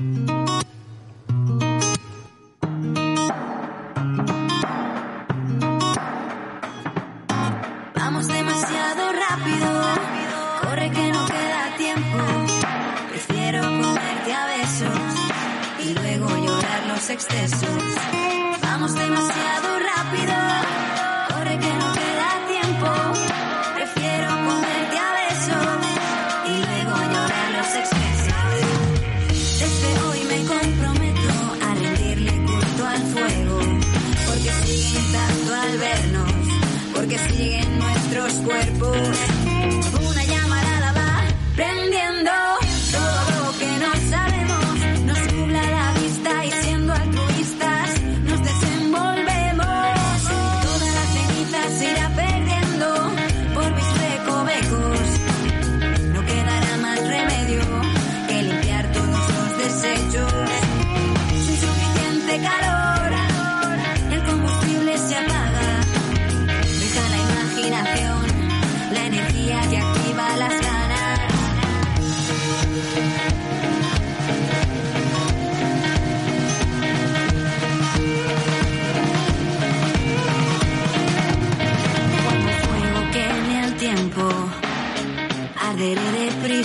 Demasiado 8.54 9.12
rápido, 9.12 9.68
corre 10.62 10.90
que 10.90 11.12
no 11.12 11.26
queda 11.26 11.76
tiempo. 11.76 12.18
Prefiero 13.10 13.62
comerte 13.62 14.32
a 14.32 14.46
besos 14.46 15.00
y 15.84 15.94
luego 15.94 16.28
llorar 16.36 16.86
los 16.86 17.10
excesos. 17.10 17.82
Vamos 18.62 18.94
demasiado 18.94 19.68
rápido, 19.90 20.34
corre 21.30 21.58
que 21.58 21.72
no 21.80 21.92
queda 21.94 22.30
tiempo. 22.54 22.88
Prefiero 23.74 24.28
comerte 24.28 24.98
a 24.98 25.10
besos 25.22 25.66
y 26.46 26.54
luego 26.64 26.94
llorar 27.12 27.50
los 27.58 27.70
excesos. 27.82 28.34
Desde 29.58 30.00
hoy 30.06 30.20
me 30.30 30.38
comprometo 30.46 31.32
a 31.66 31.74
rendirle 31.74 32.32
culto 32.46 32.86
al 32.86 33.02
fuego, 33.02 33.58
porque 34.26 34.50
sigue 34.64 35.00
intacto 35.00 35.54
al 35.54 35.78
vernos, 35.78 36.33
porque 37.04 37.18
siguen 37.18 37.78
nuestros 37.78 38.32
cuerpos. 38.34 38.96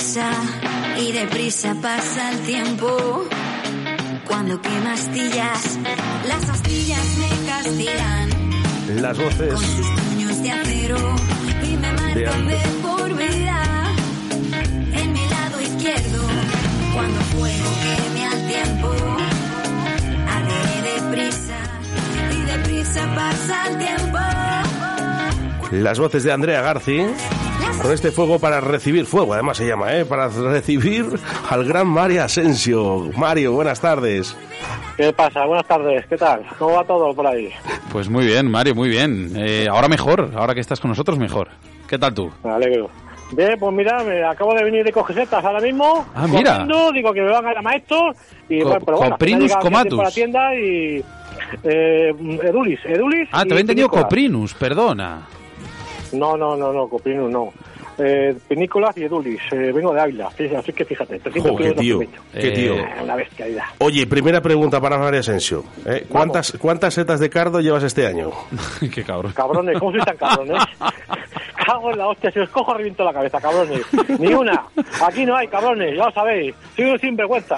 Deprisa 0.09 0.31
y 0.97 1.11
deprisa 1.11 1.75
pasa 1.81 2.31
el 2.31 2.39
tiempo. 2.39 3.25
Cuando 4.27 4.59
quema 4.61 4.93
astillas, 4.93 5.79
las 6.27 6.49
astillas 6.49 7.17
me 7.17 7.29
castigan 7.47 8.29
Las 9.01 9.17
con 9.17 9.25
voces 9.25 9.59
sus 9.59 9.87
puños 9.87 10.41
de 10.41 10.51
acero 10.51 11.15
y 11.63 11.77
me 11.77 11.91
marcan 11.93 12.47
de 12.47 12.59
por 12.81 13.15
vida 13.17 13.63
en 14.93 15.13
mi 15.13 15.29
lado 15.29 15.61
izquierdo. 15.61 16.27
Cuando 16.93 17.19
fuego 17.21 17.69
queme 17.83 18.25
al 18.25 18.47
tiempo, 18.47 18.91
arderé 20.27 20.91
deprisa 20.93 21.59
y 22.31 22.41
deprisa 22.45 23.15
pasa 23.15 23.67
el 23.67 23.77
tiempo. 23.77 24.19
las 25.71 25.99
voces 25.99 26.23
de 26.23 26.31
Andrea 26.31 26.61
Garci 26.61 27.05
con 27.81 27.91
este 27.93 28.11
fuego 28.11 28.39
para 28.39 28.59
recibir 28.59 29.05
fuego, 29.05 29.33
además 29.33 29.57
se 29.57 29.67
llama, 29.67 29.93
¿eh? 29.95 30.05
Para 30.05 30.27
recibir 30.27 31.05
al 31.49 31.63
gran 31.65 31.87
Mario 31.87 32.23
Asensio. 32.23 33.09
Mario, 33.17 33.53
buenas 33.53 33.79
tardes. 33.79 34.35
¿Qué 34.97 35.13
pasa? 35.13 35.45
Buenas 35.45 35.65
tardes, 35.65 36.05
¿qué 36.07 36.17
tal? 36.17 36.45
¿Cómo 36.57 36.75
va 36.75 36.83
todo 36.83 37.13
por 37.13 37.25
ahí? 37.25 37.49
Pues 37.91 38.09
muy 38.09 38.25
bien, 38.25 38.51
Mario, 38.51 38.75
muy 38.75 38.89
bien. 38.89 39.31
Eh, 39.35 39.67
ahora 39.71 39.87
mejor, 39.87 40.31
ahora 40.35 40.53
que 40.53 40.59
estás 40.59 40.79
con 40.79 40.89
nosotros, 40.89 41.17
mejor. 41.17 41.47
¿Qué 41.87 41.97
tal 41.97 42.13
tú? 42.13 42.29
Me 42.43 42.51
alegro. 42.51 42.89
Bien, 43.31 43.57
pues 43.59 43.73
mira, 43.73 44.03
me 44.03 44.23
acabo 44.23 44.53
de 44.55 44.63
venir 44.63 44.83
de 44.83 44.91
cogesetas 44.91 45.43
ahora 45.45 45.61
mismo. 45.61 46.05
Ah, 46.15 46.27
mira. 46.27 46.57
comiendo, 46.59 46.91
digo 46.91 47.13
que 47.13 47.21
me 47.21 47.29
van 47.31 47.45
a 47.45 47.53
llamar 47.53 47.77
estos. 47.77 48.15
Y 48.49 48.59
Co- 48.61 48.69
bueno, 48.69 48.85
pero 48.85 48.97
bueno, 48.97 49.11
Coprinus 49.13 49.55
comatus. 49.57 49.99
a 49.99 50.03
la 50.03 50.11
tienda 50.11 50.55
y... 50.55 51.03
Eh, 51.63 52.09
Edulis, 52.43 52.79
Edulis. 52.85 53.29
Ah, 53.31 53.43
te 53.45 53.53
había 53.53 53.61
entendido. 53.61 53.89
Coprinus, 53.89 54.53
perdona. 54.55 55.27
No, 56.11 56.35
no, 56.35 56.55
no, 56.57 56.73
no, 56.73 56.87
Coprinus 56.89 57.31
no. 57.31 57.53
Eh, 57.99 58.35
Pinícolas 58.47 58.97
y 58.97 59.03
Edulis. 59.03 59.39
Eh, 59.51 59.71
vengo 59.73 59.93
de 59.93 60.01
Ávila, 60.01 60.29
sí, 60.37 60.45
así 60.55 60.71
que 60.73 60.85
fíjate. 60.85 61.19
300 61.19 61.51
Jo, 61.51 61.57
qué 61.57 61.71
tío, 61.73 61.99
qué 61.99 62.07
Eh, 62.33 62.51
tío. 62.51 62.73
Eh, 62.75 62.87
Una 63.03 63.15
bestialidad. 63.15 63.63
Oye, 63.79 64.07
primera 64.07 64.41
pregunta 64.41 64.79
para 64.79 64.97
Mario 64.97 65.19
Asensio. 65.19 65.63
¿eh? 65.85 66.05
¿Cuántas, 66.09 66.53
¿Cuántas 66.53 66.93
setas 66.93 67.19
de 67.19 67.29
cardo 67.29 67.59
llevas 67.59 67.83
este 67.83 68.07
año? 68.07 68.31
Qué 68.93 69.03
cabrón. 69.03 69.33
Cabrones, 69.33 69.77
¿cómo 69.79 69.91
sois 69.91 70.05
tan 70.05 70.17
cabrones? 70.17 70.63
Cago 71.71 71.91
en 71.91 71.97
la 71.97 72.07
hostia, 72.07 72.31
si 72.31 72.39
os 72.39 72.49
cojo 72.49 72.73
reviento 72.73 73.03
la 73.03 73.13
cabeza, 73.13 73.39
cabrones. 73.39 73.81
Ni 74.19 74.33
una. 74.33 74.65
Aquí 75.05 75.25
no 75.25 75.35
hay, 75.35 75.47
cabrones, 75.47 75.95
ya 75.95 76.05
lo 76.05 76.11
sabéis. 76.11 76.55
Soy 76.75 76.85
un 76.85 76.99
sinvergüenza. 76.99 77.57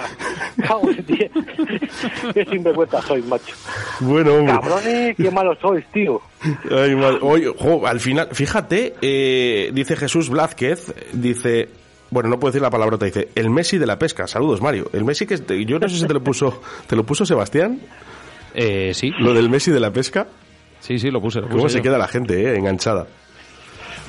Cago 0.66 0.90
en 0.90 1.04
ti. 1.04 1.18
Qué 2.34 2.44
sinvergüenza 2.44 3.00
soy, 3.02 3.22
macho. 3.22 3.54
Bueno, 4.00 4.34
hombre. 4.34 4.52
Cabrones, 4.54 5.16
qué 5.16 5.30
malos 5.30 5.58
sois, 5.60 5.84
tío. 5.92 6.20
Ay, 6.70 6.94
madre. 6.94 7.18
Oye, 7.22 7.52
jo, 7.58 7.86
al 7.86 8.00
final, 8.00 8.28
fíjate, 8.32 8.94
eh, 9.00 9.70
dice 9.72 9.96
Jesús 9.96 10.28
Blázquez, 10.28 10.92
dice, 11.12 11.68
bueno, 12.10 12.28
no 12.28 12.38
puedo 12.38 12.50
decir 12.52 12.62
la 12.62 12.70
palabrota, 12.70 13.06
dice, 13.06 13.28
el 13.34 13.48
Messi 13.50 13.78
de 13.78 13.86
la 13.86 13.98
pesca. 13.98 14.26
Saludos, 14.26 14.60
Mario. 14.60 14.90
El 14.92 15.04
Messi 15.04 15.26
que, 15.26 15.38
te- 15.38 15.64
yo 15.64 15.78
no 15.78 15.88
sé 15.88 15.96
si 15.96 16.06
te 16.06 16.14
lo 16.14 16.22
puso, 16.22 16.60
¿te 16.86 16.96
lo 16.96 17.04
puso 17.04 17.24
Sebastián? 17.24 17.80
Eh, 18.54 18.92
sí, 18.94 19.10
Lo 19.20 19.32
del 19.32 19.48
Messi 19.48 19.70
de 19.70 19.80
la 19.80 19.90
pesca. 19.90 20.26
sí, 20.80 20.98
sí, 20.98 21.10
lo 21.10 21.20
puse. 21.22 21.40
Lo 21.40 21.48
¿Cómo 21.48 21.62
puse 21.62 21.74
se 21.74 21.78
yo. 21.78 21.82
queda 21.84 21.98
la 21.98 22.08
gente, 22.08 22.42
eh, 22.42 22.56
enganchada? 22.58 23.06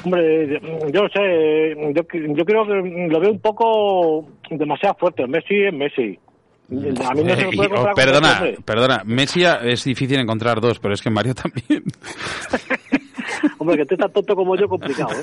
Hombre, 0.05 0.59
yo 0.91 1.01
no 1.03 1.09
sé, 1.09 1.75
yo, 1.93 2.01
yo 2.35 2.45
creo 2.45 2.65
que 2.65 3.07
lo 3.09 3.19
veo 3.19 3.31
un 3.31 3.39
poco 3.39 4.25
demasiado 4.49 4.95
fuerte. 4.99 5.25
Messi 5.27 5.63
es 5.63 5.73
Messi. 5.73 6.19
A 7.07 7.13
mí 7.13 7.23
no 7.23 7.35
se 7.35 7.45
puede 7.55 7.69
y- 7.69 7.77
oh, 7.77 7.89
perdona, 7.95 8.39
Messi. 8.41 8.61
perdona. 8.63 9.01
Messi 9.05 9.43
es 9.43 9.83
difícil 9.83 10.19
encontrar 10.19 10.59
dos, 10.59 10.79
pero 10.79 10.93
es 10.93 11.01
que 11.01 11.09
Mario 11.09 11.33
también. 11.41 11.83
Hombre, 13.57 13.75
que 13.77 13.81
esté 13.83 13.97
tan 13.97 14.11
tonto 14.11 14.35
como 14.35 14.55
yo, 14.55 14.67
complicado. 14.67 15.11
¿eh? 15.11 15.17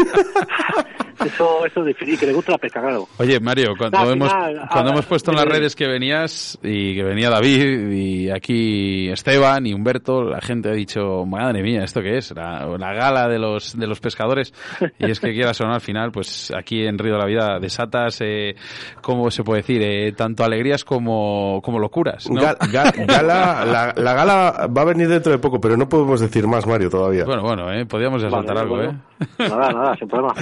Eso, 1.24 1.66
eso 1.66 1.86
es. 1.86 1.96
Y 2.00 2.16
que 2.16 2.26
le 2.26 2.32
gusta 2.32 2.52
la 2.52 2.58
pesca, 2.58 2.80
claro. 2.80 3.06
Oye, 3.18 3.38
Mario, 3.40 3.74
cuando, 3.76 3.98
No, 3.98 4.04
al 4.04 4.12
hemos, 4.12 4.32
final, 4.32 4.68
cuando 4.70 4.90
hemos 4.92 5.06
puesto 5.06 5.30
en 5.30 5.36
las 5.36 5.46
redes 5.46 5.76
que 5.76 5.86
venías 5.86 6.58
y 6.62 6.94
que 6.94 7.02
venía 7.02 7.28
David 7.30 7.90
y 7.92 8.30
aquí 8.30 9.08
Esteban 9.10 9.66
y 9.66 9.74
Humberto, 9.74 10.24
la 10.24 10.40
gente 10.40 10.68
ha 10.70 10.72
dicho, 10.72 11.24
madre 11.26 11.62
mía, 11.62 11.84
¿esto 11.84 12.00
qué 12.02 12.18
es? 12.18 12.32
La, 12.34 12.66
la 12.78 12.92
gala 12.94 13.28
de 13.28 13.38
los, 13.38 13.76
de 13.78 13.86
los 13.86 14.00
pescadores. 14.00 14.52
Y 14.98 15.10
es 15.10 15.20
que 15.20 15.32
quieras 15.32 15.60
o 15.60 15.66
no, 15.66 15.74
al 15.74 15.80
final, 15.80 16.10
pues 16.12 16.52
aquí 16.56 16.84
en 16.86 16.98
Río 16.98 17.12
de 17.14 17.18
la 17.18 17.26
Vida 17.26 17.58
desatas, 17.60 18.18
eh, 18.20 18.54
¿cómo 19.02 19.30
se 19.30 19.44
puede 19.44 19.60
decir? 19.62 19.82
Eh, 19.82 20.12
tanto 20.12 20.44
alegrías 20.44 20.84
como, 20.84 21.60
como 21.62 21.78
locuras, 21.78 22.30
¿no? 22.30 22.40
Ga- 22.40 22.56
ga- 22.58 23.06
gala, 23.06 23.64
la, 23.64 23.94
la 23.96 24.14
gala 24.14 24.66
va 24.74 24.82
a 24.82 24.84
venir 24.86 25.08
dentro 25.08 25.32
de 25.32 25.38
poco, 25.38 25.60
pero 25.60 25.76
no 25.76 25.88
podemos 25.88 26.20
decir 26.20 26.46
más, 26.46 26.66
Mario, 26.66 26.88
todavía. 26.90 27.24
Bueno, 27.24 27.42
bueno, 27.42 27.72
eh, 27.72 27.84
podríamos 27.86 28.22
ya 28.22 28.28
Vale, 28.28 28.46
saltar 28.46 28.62
algo, 28.64 28.76
bueno. 28.76 28.90
¿eh? 28.92 29.09
Nada, 29.38 29.72
nada, 29.72 29.96
sin 29.96 30.08
problema. 30.08 30.34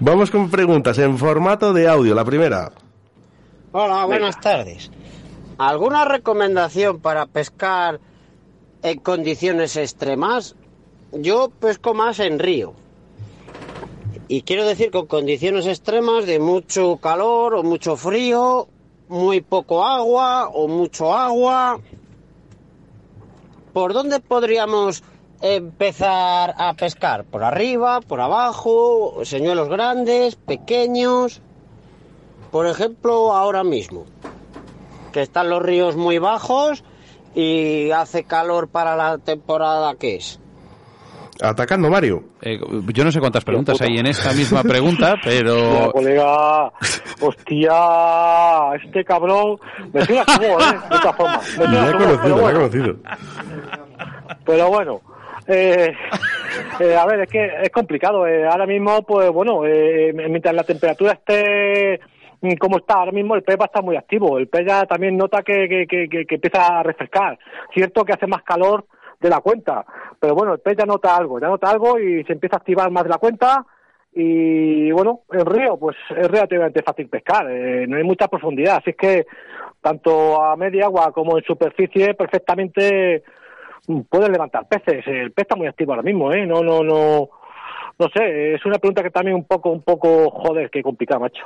Vamos 0.00 0.30
con 0.30 0.50
preguntas 0.50 0.98
en 0.98 1.18
formato 1.18 1.72
de 1.72 1.88
audio. 1.88 2.14
La 2.14 2.24
primera. 2.24 2.70
Hola, 3.72 4.04
buenas 4.04 4.40
tardes. 4.40 4.90
¿Alguna 5.58 6.04
recomendación 6.04 7.00
para 7.00 7.26
pescar 7.26 8.00
en 8.82 8.98
condiciones 9.00 9.76
extremas? 9.76 10.56
Yo 11.12 11.50
pesco 11.50 11.92
más 11.92 12.20
en 12.20 12.38
río. 12.38 12.74
Y 14.28 14.42
quiero 14.42 14.64
decir 14.64 14.90
con 14.90 15.06
condiciones 15.06 15.66
extremas 15.66 16.24
de 16.24 16.38
mucho 16.38 16.98
calor 16.98 17.54
o 17.54 17.62
mucho 17.64 17.96
frío, 17.96 18.68
muy 19.08 19.40
poco 19.40 19.84
agua 19.84 20.48
o 20.48 20.68
mucho 20.68 21.12
agua. 21.12 21.80
¿Por 23.72 23.92
dónde 23.92 24.20
podríamos 24.20 25.02
empezar 25.40 26.54
a 26.56 26.74
pescar? 26.74 27.24
¿Por 27.24 27.42
arriba, 27.44 28.00
por 28.00 28.20
abajo, 28.20 29.24
señuelos 29.24 29.68
grandes, 29.68 30.36
pequeños? 30.36 31.40
Por 32.50 32.66
ejemplo, 32.66 33.32
ahora 33.32 33.64
mismo, 33.64 34.06
que 35.12 35.22
están 35.22 35.50
los 35.50 35.62
ríos 35.62 35.96
muy 35.96 36.18
bajos 36.18 36.84
y 37.34 37.90
hace 37.90 38.24
calor 38.24 38.68
para 38.68 38.96
la 38.96 39.18
temporada 39.18 39.94
que 39.94 40.16
es. 40.16 40.40
Atacando, 41.42 41.88
Mario. 41.88 42.22
Eh, 42.42 42.60
yo 42.92 43.04
no 43.04 43.10
sé 43.10 43.18
cuántas 43.18 43.44
preguntas 43.44 43.80
hay 43.80 43.96
en 43.96 44.06
esta 44.06 44.32
misma 44.34 44.62
pregunta, 44.62 45.14
pero... 45.24 45.90
colega, 45.92 46.70
hostia, 47.20 48.74
este 48.82 49.04
cabrón, 49.04 49.58
me 49.92 50.04
suena 50.04 50.24
su 50.24 50.40
voz, 50.40 50.62
¿eh? 50.64 50.78
De 50.90 50.98
todas 50.98 51.16
formas. 51.16 51.58
Me 51.58 51.64
he 51.64 51.68
voz, 51.68 51.92
conocido, 51.92 52.36
le 52.36 52.50
he 52.50 52.54
conocido. 52.54 52.96
Pero 54.44 54.68
bueno, 54.68 55.00
eh, 55.50 55.92
eh, 56.80 56.96
a 56.96 57.06
ver, 57.06 57.20
es 57.20 57.28
que 57.30 57.44
es 57.62 57.70
complicado. 57.70 58.26
eh, 58.26 58.46
ahora 58.46 58.66
mismo, 58.66 59.02
pues 59.02 59.30
bueno, 59.30 59.64
eh, 59.66 60.12
mientras 60.14 60.54
la 60.54 60.64
temperatura 60.64 61.12
esté 61.12 62.00
mm, 62.40 62.54
como 62.54 62.78
está 62.78 62.94
ahora 62.94 63.12
mismo, 63.12 63.34
el 63.34 63.42
pez 63.42 63.56
va 63.60 63.68
a 63.72 63.82
muy 63.82 63.96
activo. 63.96 64.38
El 64.38 64.48
pez 64.48 64.66
ya 64.66 64.84
también 64.86 65.16
nota 65.16 65.42
que, 65.42 65.68
que, 65.68 65.86
que, 65.86 66.08
que- 66.08 66.26
que 66.26 66.34
empieza 66.36 66.78
a 66.78 66.82
refrescar. 66.82 67.38
Cierto 67.74 68.04
que 68.04 68.12
hace 68.12 68.26
más 68.26 68.42
calor 68.42 68.86
de 69.20 69.28
la 69.28 69.40
cuenta, 69.40 69.84
pero 70.18 70.34
bueno, 70.34 70.54
el 70.54 70.60
pez 70.60 70.76
ya 70.78 70.86
nota 70.86 71.14
algo, 71.16 71.38
ya 71.38 71.48
nota 71.48 71.70
algo 71.70 71.98
y 71.98 72.24
se 72.24 72.32
empieza 72.32 72.56
a 72.56 72.60
activar 72.60 72.90
más 72.90 73.02
de 73.04 73.10
la 73.10 73.18
cuenta. 73.18 73.66
Y 74.12 74.90
bueno, 74.92 75.20
el 75.30 75.46
río, 75.46 75.76
pues 75.78 75.96
es 76.10 76.26
relativamente 76.28 76.82
fácil 76.82 77.08
pescar, 77.08 77.46
eh, 77.50 77.86
no 77.86 77.96
hay 77.96 78.02
mucha 78.02 78.26
profundidad, 78.28 78.78
así 78.78 78.90
es 78.90 78.96
que 78.96 79.26
tanto 79.80 80.42
a 80.42 80.56
media 80.56 80.86
agua 80.86 81.12
como 81.12 81.38
en 81.38 81.44
superficie 81.44 82.14
perfectamente 82.14 83.22
puedes 84.08 84.28
levantar 84.30 84.66
peces. 84.68 85.06
El 85.06 85.32
pez 85.32 85.42
está 85.44 85.56
muy 85.56 85.66
activo 85.66 85.92
ahora 85.92 86.02
mismo, 86.02 86.32
¿eh? 86.32 86.46
No, 86.46 86.62
no, 86.62 86.82
no, 86.82 87.28
no 87.98 88.06
sé. 88.14 88.54
Es 88.54 88.64
una 88.66 88.78
pregunta 88.78 89.02
que 89.02 89.10
también 89.10 89.36
un 89.36 89.44
poco, 89.44 89.70
un 89.70 89.82
poco, 89.82 90.30
joder, 90.30 90.70
qué 90.70 90.82
complicada, 90.82 91.20
macho. 91.20 91.44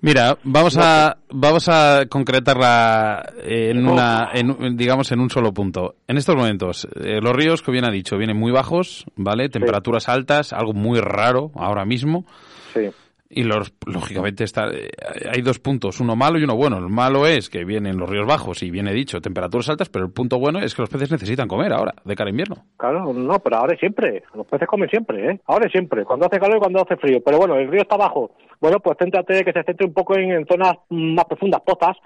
Mira, 0.00 0.36
vamos 0.44 0.76
a 0.80 1.16
vamos 1.30 1.68
a 1.68 2.04
concretarla 2.08 3.32
en 3.42 3.84
una 3.88 4.30
en, 4.32 4.50
un- 4.52 4.76
digamos 4.76 5.10
en 5.10 5.18
un 5.18 5.28
solo 5.28 5.52
punto. 5.52 5.96
En 6.06 6.16
estos 6.16 6.36
momentos, 6.36 6.86
eh, 7.02 7.18
los 7.20 7.32
ríos, 7.34 7.62
como 7.62 7.72
bien 7.72 7.84
ha 7.84 7.90
dicho, 7.90 8.16
vienen 8.16 8.36
muy 8.38 8.52
bajos, 8.52 9.04
¿vale? 9.16 9.48
Temperaturas 9.48 10.08
altas, 10.08 10.52
algo 10.52 10.72
muy 10.72 11.00
raro 11.00 11.50
ahora 11.56 11.84
mismo. 11.84 12.24
Sí. 12.72 12.88
Y 13.30 13.42
los, 13.42 13.74
lógicamente 13.86 14.44
está, 14.44 14.70
eh, 14.70 14.88
hay 15.30 15.42
dos 15.42 15.58
puntos, 15.58 16.00
uno 16.00 16.16
malo 16.16 16.38
y 16.38 16.44
uno 16.44 16.56
bueno. 16.56 16.78
El 16.78 16.88
malo 16.88 17.26
es 17.26 17.50
que 17.50 17.64
vienen 17.64 17.98
los 17.98 18.08
ríos 18.08 18.26
bajos 18.26 18.62
y 18.62 18.70
viene 18.70 18.92
dicho 18.92 19.20
temperaturas 19.20 19.68
altas, 19.68 19.90
pero 19.90 20.06
el 20.06 20.12
punto 20.12 20.38
bueno 20.38 20.60
es 20.60 20.74
que 20.74 20.80
los 20.80 20.88
peces 20.88 21.10
necesitan 21.12 21.46
comer 21.46 21.74
ahora, 21.74 21.92
de 22.04 22.16
cara 22.16 22.28
a 22.28 22.30
invierno. 22.30 22.64
Claro, 22.78 23.12
no, 23.12 23.38
pero 23.40 23.56
ahora 23.56 23.74
y 23.74 23.78
siempre. 23.78 24.22
Los 24.34 24.46
peces 24.46 24.66
comen 24.66 24.88
siempre, 24.88 25.30
¿eh? 25.30 25.40
Ahora 25.46 25.66
y 25.68 25.70
siempre. 25.70 26.04
Cuando 26.04 26.24
hace 26.24 26.40
calor 26.40 26.56
y 26.56 26.60
cuando 26.60 26.80
hace 26.80 26.96
frío. 26.96 27.18
Pero 27.22 27.36
bueno, 27.36 27.56
el 27.56 27.70
río 27.70 27.82
está 27.82 27.98
bajo. 27.98 28.30
Bueno, 28.60 28.80
pues 28.80 28.96
céntrate 28.98 29.44
que 29.44 29.52
se 29.52 29.62
centre 29.62 29.86
un 29.86 29.92
poco 29.92 30.16
en, 30.16 30.32
en 30.32 30.46
zonas 30.46 30.76
más 30.88 31.26
profundas, 31.26 31.60
pozas, 31.60 31.96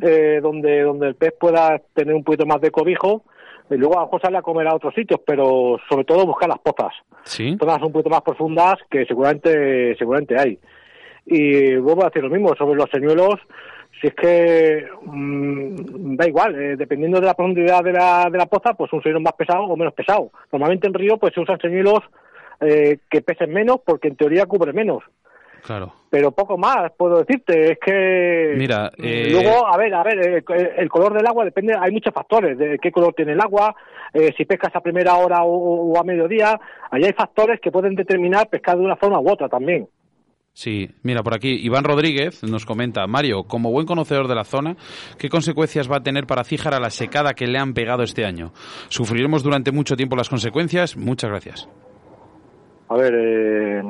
eh, 0.00 0.40
donde, 0.42 0.82
donde 0.82 1.08
el 1.08 1.14
pez 1.14 1.34
pueda 1.38 1.78
tener 1.92 2.14
un 2.14 2.24
poquito 2.24 2.46
más 2.46 2.60
de 2.60 2.70
cobijo. 2.70 3.22
Y 3.70 3.76
luego 3.76 3.96
a 3.96 4.00
lo 4.00 4.06
mejor 4.06 4.20
sale 4.20 4.38
a 4.38 4.42
comer 4.42 4.66
a 4.68 4.74
otros 4.74 4.94
sitios, 4.94 5.20
pero 5.26 5.78
sobre 5.88 6.04
todo 6.04 6.26
buscar 6.26 6.48
las 6.48 6.58
pozas. 6.58 6.92
Sí. 7.24 7.56
Zonas 7.58 7.82
un 7.82 7.92
poquito 7.92 8.10
más 8.10 8.22
profundas 8.22 8.74
que 8.90 9.06
seguramente, 9.06 9.96
seguramente 9.96 10.38
hay. 10.38 10.58
Y 11.26 11.76
vuelvo 11.76 12.02
a 12.02 12.06
decir 12.08 12.22
lo 12.22 12.30
mismo 12.30 12.54
sobre 12.56 12.76
los 12.76 12.90
señuelos. 12.90 13.40
Si 14.00 14.08
es 14.08 14.14
que 14.14 14.86
mm, 15.02 16.16
da 16.16 16.26
igual, 16.26 16.54
eh, 16.54 16.76
dependiendo 16.76 17.20
de 17.20 17.26
la 17.26 17.34
profundidad 17.34 17.82
de 17.82 17.92
la, 17.92 18.28
de 18.30 18.36
la 18.36 18.46
poza, 18.46 18.74
pues 18.74 18.92
un 18.92 19.02
señuelo 19.02 19.20
más 19.20 19.32
pesado 19.32 19.64
o 19.64 19.76
menos 19.76 19.94
pesado. 19.94 20.30
Normalmente 20.52 20.86
en 20.86 20.94
río 20.94 21.16
pues 21.16 21.32
se 21.32 21.40
usan 21.40 21.58
señuelos 21.60 22.00
eh, 22.60 22.98
que 23.10 23.22
pesen 23.22 23.52
menos 23.52 23.78
porque 23.84 24.08
en 24.08 24.16
teoría 24.16 24.46
cubre 24.46 24.72
menos. 24.72 25.02
Claro. 25.64 25.92
Pero 26.10 26.32
poco 26.32 26.58
más 26.58 26.92
puedo 26.96 27.18
decirte, 27.18 27.72
es 27.72 27.78
que 27.78 28.54
Mira, 28.56 28.92
eh, 28.98 29.28
luego 29.30 29.66
a 29.66 29.76
ver, 29.78 29.94
a 29.94 30.02
ver, 30.02 30.18
el, 30.18 30.44
el 30.76 30.88
color 30.90 31.14
del 31.14 31.26
agua 31.26 31.44
depende, 31.44 31.74
hay 31.78 31.90
muchos 31.90 32.12
factores, 32.12 32.58
de 32.58 32.78
qué 32.78 32.92
color 32.92 33.14
tiene 33.14 33.32
el 33.32 33.40
agua, 33.40 33.74
eh, 34.12 34.32
si 34.36 34.44
pescas 34.44 34.76
a 34.76 34.80
primera 34.80 35.14
hora 35.14 35.42
o, 35.42 35.92
o 35.92 35.98
a 35.98 36.04
mediodía, 36.04 36.60
ahí 36.90 37.04
hay 37.04 37.12
factores 37.14 37.60
que 37.60 37.72
pueden 37.72 37.94
determinar 37.94 38.48
pescar 38.48 38.76
de 38.76 38.84
una 38.84 38.96
forma 38.96 39.18
u 39.20 39.30
otra 39.30 39.48
también. 39.48 39.88
Sí, 40.52 40.88
mira, 41.02 41.22
por 41.24 41.34
aquí 41.34 41.48
Iván 41.64 41.82
Rodríguez 41.82 42.44
nos 42.44 42.64
comenta, 42.64 43.06
Mario, 43.08 43.42
como 43.44 43.72
buen 43.72 43.86
conocedor 43.86 44.28
de 44.28 44.36
la 44.36 44.44
zona, 44.44 44.76
¿qué 45.18 45.28
consecuencias 45.28 45.90
va 45.90 45.96
a 45.96 46.02
tener 46.02 46.26
para 46.26 46.44
Cíjara 46.44 46.78
la 46.78 46.90
secada 46.90 47.34
que 47.34 47.48
le 47.48 47.58
han 47.58 47.74
pegado 47.74 48.04
este 48.04 48.24
año? 48.24 48.52
¿Sufriremos 48.88 49.42
durante 49.42 49.72
mucho 49.72 49.96
tiempo 49.96 50.14
las 50.14 50.28
consecuencias? 50.28 50.96
Muchas 50.96 51.30
gracias. 51.30 51.68
A 52.88 52.96
ver, 52.96 53.14
eh, 53.14 53.82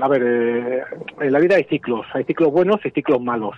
a 0.00 0.08
ver, 0.08 0.22
eh, 0.24 0.82
en 1.20 1.32
la 1.32 1.38
vida 1.38 1.56
hay 1.56 1.64
ciclos, 1.64 2.06
hay 2.12 2.24
ciclos 2.24 2.52
buenos 2.52 2.84
y 2.84 2.90
ciclos 2.90 3.20
malos. 3.20 3.56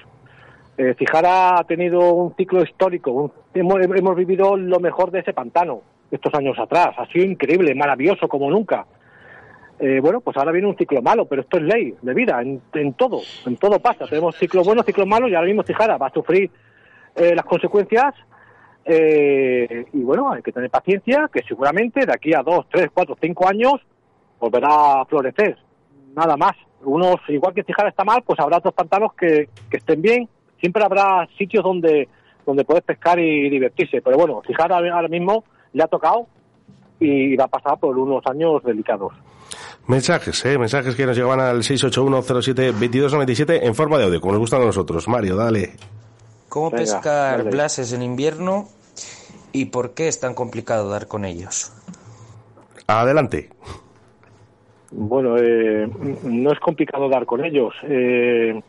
Eh, 0.76 0.95
Cijara 0.99 1.59
ha 1.59 1.64
tenido 1.64 2.12
un 2.12 2.34
ciclo 2.36 2.62
histórico, 2.62 3.32
hemos, 3.55 3.80
hemos 3.80 4.16
vivido 4.16 4.57
lo 4.57 4.78
mejor 4.78 5.11
de 5.11 5.20
ese 5.20 5.32
pantano 5.32 5.82
estos 6.11 6.32
años 6.34 6.59
atrás, 6.59 6.95
ha 6.97 7.07
sido 7.07 7.24
increíble, 7.24 7.74
maravilloso 7.74 8.28
como 8.28 8.51
nunca. 8.51 8.86
Eh, 9.80 10.01
bueno, 10.01 10.20
pues 10.20 10.36
ahora 10.36 10.53
viene 10.53 10.68
un 10.68 10.76
ciclo 10.76 11.03
malo, 11.03 11.26
pero 11.26 11.43
esto 11.43 11.59
es 11.59 11.64
ley 11.64 11.95
de 12.03 12.14
vida, 12.14 12.41
en, 12.41 12.61
en 12.74 12.95
todo, 12.95 13.20
en 13.47 13.57
todo 13.57 13.78
pasa. 13.78 14.07
Tenemos 14.07 14.36
ciclos 14.36 14.66
buenos, 14.66 14.86
ciclos 14.86 15.07
malos 15.07 15.30
y 15.30 15.34
ahora 15.34 15.47
mismo 15.47 15.62
Cijara 15.62 15.99
va 15.99 16.09
a 16.09 16.12
sufrir 16.12 16.51
eh, 17.14 17.34
las 17.34 17.45
consecuencias 17.45 18.14
eh, 18.84 19.84
y 19.93 20.01
bueno, 20.03 20.32
hay 20.32 20.43
que 20.43 20.51
tener 20.51 20.70
paciencia, 20.70 21.28
que 21.32 21.43
seguramente 21.43 22.07
de 22.07 22.12
aquí 22.12 22.32
a 22.32 22.43
dos, 22.43 22.66
tres, 22.70 22.89
cuatro, 22.93 23.16
cinco 23.20 23.47
años 23.47 23.74
volverá 24.41 25.03
a 25.03 25.05
florecer. 25.05 25.59
Nada 26.15 26.37
más. 26.37 26.57
Unos, 26.83 27.17
igual 27.29 27.55
que 27.55 27.65
Cijara 27.65 27.89
está 27.89 28.05
mal, 28.05 28.23
pues 28.25 28.39
habrá 28.41 28.59
otros 28.59 28.75
pantanos 28.75 29.13
que, 29.15 29.49
que 29.71 29.77
estén 29.77 30.01
bien. 30.01 30.29
Siempre 30.61 30.85
habrá 30.85 31.27
sitios 31.37 31.65
donde, 31.65 32.09
donde 32.47 32.65
puedes 32.65 32.85
pescar 32.85 33.19
y 33.19 33.49
divertirse. 33.51 34.01
Pero 34.01 34.17
bueno, 34.17 34.43
Cijara 34.47 34.77
ahora 34.77 35.09
mismo 35.09 35.45
le 35.73 35.83
ha 35.83 35.89
tocado 35.89 36.27
y 37.01 37.37
va 37.37 37.45
a 37.45 37.49
pasar 37.49 37.79
por 37.79 37.97
unos 37.99 38.25
años 38.27 38.63
delicados. 38.65 39.13
Mensajes, 39.87 40.45
¿eh? 40.45 40.59
Mensajes 40.59 40.95
que 40.95 41.07
nos 41.07 41.17
llegaban 41.17 41.41
al 41.41 41.59
681072297 41.63 43.61
en 43.63 43.75
forma 43.75 43.99
de 43.99 44.05
audio, 44.05 44.21
como 44.21 44.33
nos 44.33 44.41
gustan 44.41 44.63
a 44.63 44.67
nosotros. 44.67 45.09
Mario, 45.09 45.37
dale. 45.37 45.77
¿Cómo 46.49 46.71
Venga, 46.71 46.83
pescar 46.83 47.39
dale. 47.39 47.51
blases 47.51 47.93
en 47.93 48.03
invierno 48.03 48.69
y 49.53 49.67
por 49.67 49.95
qué 49.95 50.09
es 50.09 50.21
tan 50.21 50.35
complicado 50.35 50.91
dar 50.91 51.09
con 51.09 51.25
ellos? 51.25 51.73
Adelante. 52.87 53.51
Bueno, 54.91 55.36
eh, 55.39 55.89
no 56.22 56.51
es 56.53 56.59
complicado 56.61 57.09
dar 57.09 57.26
con 57.26 57.45
ellos. 57.45 57.74
Eh, 57.82 58.61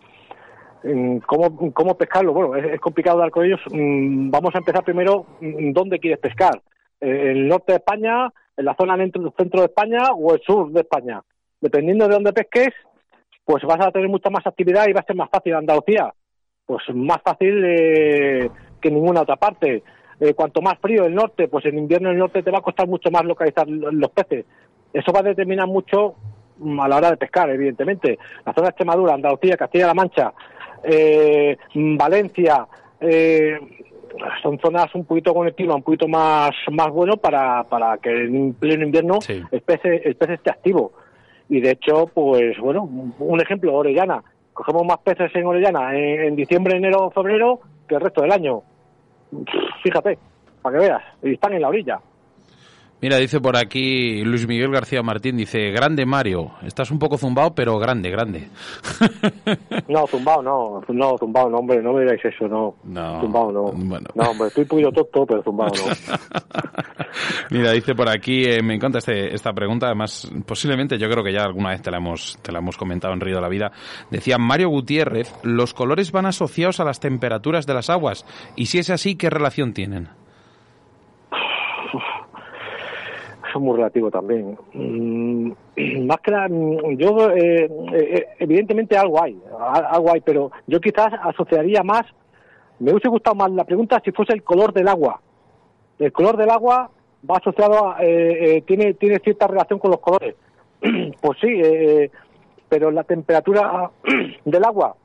en 0.84 1.20
¿cómo, 1.22 1.72
¿Cómo 1.74 1.98
pescarlo? 1.98 2.34
Bueno, 2.34 2.56
es, 2.56 2.80
complicado 2.80 3.20
dar 3.20 3.32
con 3.32 3.46
ellos. 3.46 3.62
Mm, 3.72 4.30
Vamos 4.30 4.54
a 4.56 4.60
empezar 4.60 4.84
primero, 4.84 5.26
mm, 5.40 5.72
¿dónde 5.72 6.00
quieres 6.00 6.20
pescar? 6.20 6.62
Eh, 7.02 7.32
¿En 7.32 7.38
el 7.38 7.48
norte 7.48 7.72
de 7.74 7.78
España, 7.78 8.30
en 8.58 8.66
la 8.66 8.76
zona 8.76 8.98
dentro 8.98 9.22
del 9.22 9.32
centro 9.38 9.62
de 9.62 9.68
España 9.68 10.00
o 10.18 10.34
el 10.34 10.42
sur 10.42 10.72
de 10.72 10.82
España? 10.82 11.22
Dependiendo 11.62 12.08
de 12.08 12.14
dónde 12.14 12.34
pesques, 12.34 12.74
pues 13.46 13.64
vas 13.64 13.80
a 13.86 13.92
tener 13.92 14.10
mucha 14.10 14.30
más 14.30 14.46
actividad 14.46 14.88
y 14.88 14.94
va 14.94 15.00
a 15.02 15.06
ser 15.06 15.16
más 15.16 15.30
fácil 15.30 15.54
Andalucía. 15.56 16.14
Pues 16.66 16.84
más 16.94 17.22
fácil 17.24 17.64
eh, 17.66 18.50
que 18.82 18.92
ninguna 18.92 19.22
otra 19.22 19.38
parte. 19.38 19.84
Eh, 20.20 20.34
cuanto 20.34 20.62
más 20.62 20.78
frío 20.80 21.06
el 21.06 21.16
norte, 21.16 21.48
pues 21.48 21.66
en 21.66 21.78
invierno 21.78 22.12
el 22.12 22.18
norte 22.18 22.44
te 22.44 22.52
va 22.52 22.60
a 22.60 22.62
costar 22.62 22.88
mucho 22.88 23.10
más 23.10 23.24
localizar 23.24 23.68
lo- 23.70 23.92
los 23.92 24.12
peces. 24.12 24.46
Eso 24.94 25.12
va 25.12 25.20
a 25.20 25.24
determinar 25.24 25.68
mucho 25.68 26.16
mm, 26.58 26.80
a 26.80 26.88
la 26.88 26.98
hora 26.98 27.12
de 27.12 27.18
pescar, 27.18 27.50
evidentemente. 27.50 28.18
La 28.46 28.54
zona 28.54 28.66
de 28.66 28.70
Extremadura, 28.70 29.14
Andalucía, 29.14 29.58
Castilla-La 29.58 29.94
Mancha, 29.94 30.34
eh, 30.84 31.58
mm, 31.74 31.98
Valencia, 31.98 32.68
eh, 33.02 33.58
son 34.42 34.60
zonas 34.60 34.94
un 34.96 35.06
poquito 35.06 35.34
con 35.34 35.48
el 35.48 35.54
clima 35.54 35.76
un 35.76 35.84
poquito 35.84 36.08
más, 36.08 36.52
más 36.72 36.90
bueno 36.90 37.18
para, 37.18 37.64
para 37.64 37.98
que 37.98 38.10
en 38.10 38.54
pleno 38.54 38.84
invierno 38.84 39.20
el, 39.28 39.62
pez, 39.62 39.80
el 39.84 40.16
pez 40.16 40.30
esté 40.32 40.50
activo. 40.50 40.92
Y 41.48 41.62
de 41.62 41.72
hecho, 41.72 42.08
pues 42.14 42.58
bueno, 42.60 42.88
un 43.20 43.42
ejemplo, 43.42 43.74
Orellana. 43.74 44.24
Cogemos 44.54 44.86
más 44.86 44.98
peces 45.00 45.34
en 45.36 45.46
Orellana 45.46 45.96
en, 45.96 46.22
en 46.22 46.36
diciembre, 46.36 46.76
enero, 46.76 47.12
febrero 47.12 47.60
que 47.88 47.96
el 47.96 48.02
resto 48.02 48.22
del 48.22 48.32
año. 48.32 48.62
Fíjate, 49.84 50.18
para 50.62 50.78
que 50.78 50.86
veas. 50.86 51.04
Y 51.24 51.34
están 51.34 51.54
en 51.54 51.62
la 51.62 51.70
orilla. 51.70 52.00
Mira, 53.02 53.16
dice 53.18 53.40
por 53.40 53.56
aquí 53.56 54.24
Luis 54.26 54.46
Miguel 54.46 54.72
García 54.72 55.02
Martín, 55.02 55.38
dice, 55.38 55.72
grande 55.72 56.06
Mario, 56.06 56.52
estás 56.64 56.92
un 56.92 57.00
poco 57.00 57.18
zumbado, 57.18 57.56
pero 57.56 57.78
grande, 57.80 58.10
grande. 58.10 58.50
No, 59.88 60.06
tumbado 60.06 60.44
no, 60.44 60.82
no, 60.90 61.16
tumbado 61.16 61.50
no, 61.50 61.58
hombre, 61.58 61.82
no 61.82 61.94
me 61.94 62.02
digáis 62.02 62.24
eso, 62.24 62.48
no. 62.48 62.76
No, 62.84 63.22
Tumbado 63.22 63.52
no. 63.52 63.72
No, 64.14 64.30
hombre, 64.30 64.48
estoy 64.48 64.64
un 64.64 64.68
poquito 64.68 64.92
tonto, 64.92 65.26
pero 65.26 65.42
tumbado 65.42 65.72
no. 65.76 66.16
Mira, 67.50 67.72
dice 67.72 67.96
por 67.96 68.08
aquí, 68.08 68.44
eh, 68.44 68.62
me 68.62 68.76
encanta 68.76 69.00
este, 69.00 69.34
esta 69.34 69.52
pregunta, 69.52 69.88
además, 69.88 70.32
posiblemente 70.46 70.98
yo 71.00 71.10
creo 71.10 71.24
que 71.24 71.34
ya 71.34 71.44
alguna 71.44 71.70
vez 71.70 71.82
te 71.82 71.90
la 71.90 71.98
hemos, 71.98 72.38
te 72.44 72.52
la 72.52 72.60
hemos 72.60 72.78
comentado 72.78 73.14
en 73.14 73.22
Río 73.22 73.36
de 73.36 73.42
la 73.42 73.50
Vida. 73.50 73.72
Decía 74.12 74.38
Mario 74.38 74.70
Gutiérrez, 74.70 75.34
los 75.44 75.74
colores 75.74 76.12
van 76.12 76.28
asociados 76.28 76.80
a 76.80 76.86
las 76.86 77.00
temperaturas 77.00 77.66
de 77.66 77.74
las 77.74 77.90
aguas, 77.90 78.26
y 78.56 78.68
si 78.68 78.78
es 78.78 78.90
así, 78.92 79.16
¿qué 79.16 79.30
relación 79.30 79.74
tienen? 79.74 80.10
eso 81.90 82.00
es 83.58 83.62
muy 83.62 83.76
relativo 83.76 84.12
también. 84.12 84.58
Mm, 84.74 85.52
más 86.06 86.20
que 86.22 86.32
la, 86.32 86.48
yo, 86.48 87.32
eh, 87.32 87.70
eh, 87.94 88.26
evidentemente 88.40 88.98
algo 88.98 89.22
hay, 89.22 89.40
algo 89.60 90.12
hay, 90.12 90.22
pero 90.22 90.52
yo 90.68 90.80
quizás 90.80 91.14
asociaría 91.24 91.84
más, 91.84 92.06
me 92.80 92.92
hubiese 92.92 93.10
gustado 93.10 93.36
más 93.36 93.52
la 93.52 93.66
pregunta 93.66 94.02
si 94.04 94.12
fuese 94.12 94.34
el 94.34 94.44
color 94.44 94.74
del 94.74 94.88
agua. 94.88 95.22
El 96.00 96.12
color 96.14 96.38
del 96.38 96.50
agua 96.50 96.90
va 97.30 97.38
asociado 97.38 97.90
a, 97.90 98.04
eh, 98.04 98.58
eh, 98.58 98.62
tiene, 98.62 98.94
tiene 98.94 99.20
cierta 99.20 99.48
relación 99.48 99.80
con 99.80 99.92
los 99.92 100.00
colores. 100.00 100.36
pues 101.22 101.38
sí, 101.42 101.48
eh, 101.48 102.10
pero 102.70 102.92
la 102.92 103.04
temperatura 103.04 103.92
del 104.46 104.64
agua, 104.64 104.96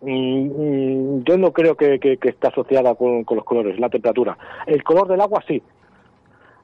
mm, 0.00 0.10
mm, 0.10 1.24
yo 1.24 1.38
no 1.38 1.52
creo 1.52 1.76
que, 1.76 1.98
que, 1.98 2.18
que 2.18 2.28
esté 2.30 2.48
asociada 2.48 2.94
con 2.94 3.24
los 3.28 3.44
colores, 3.44 3.78
la 3.80 3.88
temperatura. 3.88 4.36
El 4.66 4.82
color 4.84 5.08
del 5.08 5.20
agua 5.20 5.42
sí. 5.46 5.62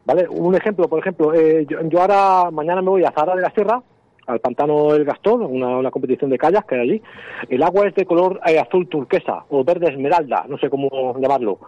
¿Vale? 0.08 0.26
Un 0.26 0.54
ejemplo, 0.54 0.88
por 0.88 1.00
ejemplo, 1.00 1.34
eh, 1.34 1.66
yo, 1.68 1.78
yo 1.82 2.00
ahora, 2.00 2.50
mañana 2.50 2.80
me 2.80 2.88
voy 2.88 3.04
a 3.04 3.10
Zara 3.12 3.36
de 3.36 3.42
la 3.42 3.50
Sierra, 3.50 3.82
al 4.26 4.40
pantano 4.40 4.94
del 4.94 5.04
Gastón, 5.04 5.42
una, 5.42 5.76
una 5.76 5.90
competición 5.90 6.30
de 6.30 6.38
kayak 6.38 6.64
que 6.66 6.76
hay 6.76 6.80
allí. 6.80 7.02
El 7.50 7.62
agua 7.62 7.86
es 7.86 7.94
de 7.94 8.06
color 8.06 8.40
eh, 8.46 8.58
azul 8.58 8.88
turquesa 8.88 9.44
o 9.50 9.64
verde 9.64 9.90
esmeralda, 9.90 10.46
no 10.48 10.56
sé 10.56 10.70
cómo 10.70 10.88
llamarlo. 11.20 11.58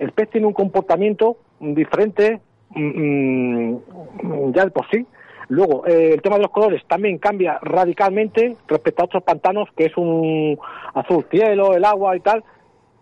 El 0.00 0.10
pez 0.10 0.28
tiene 0.30 0.48
un 0.48 0.54
comportamiento 0.54 1.36
diferente 1.60 2.40
mm, 2.70 3.74
mm, 4.22 4.52
ya 4.54 4.64
de 4.64 4.70
por 4.72 4.88
sí. 4.90 5.06
Luego, 5.48 5.86
eh, 5.86 6.14
el 6.14 6.20
tema 6.22 6.34
de 6.36 6.42
los 6.42 6.50
colores 6.50 6.82
también 6.88 7.18
cambia 7.18 7.60
radicalmente 7.62 8.56
respecto 8.66 9.02
a 9.02 9.06
otros 9.06 9.22
pantanos, 9.22 9.68
que 9.76 9.84
es 9.86 9.96
un 9.96 10.58
azul 10.94 11.24
cielo, 11.30 11.74
el 11.74 11.84
agua 11.84 12.16
y 12.16 12.20
tal. 12.20 12.42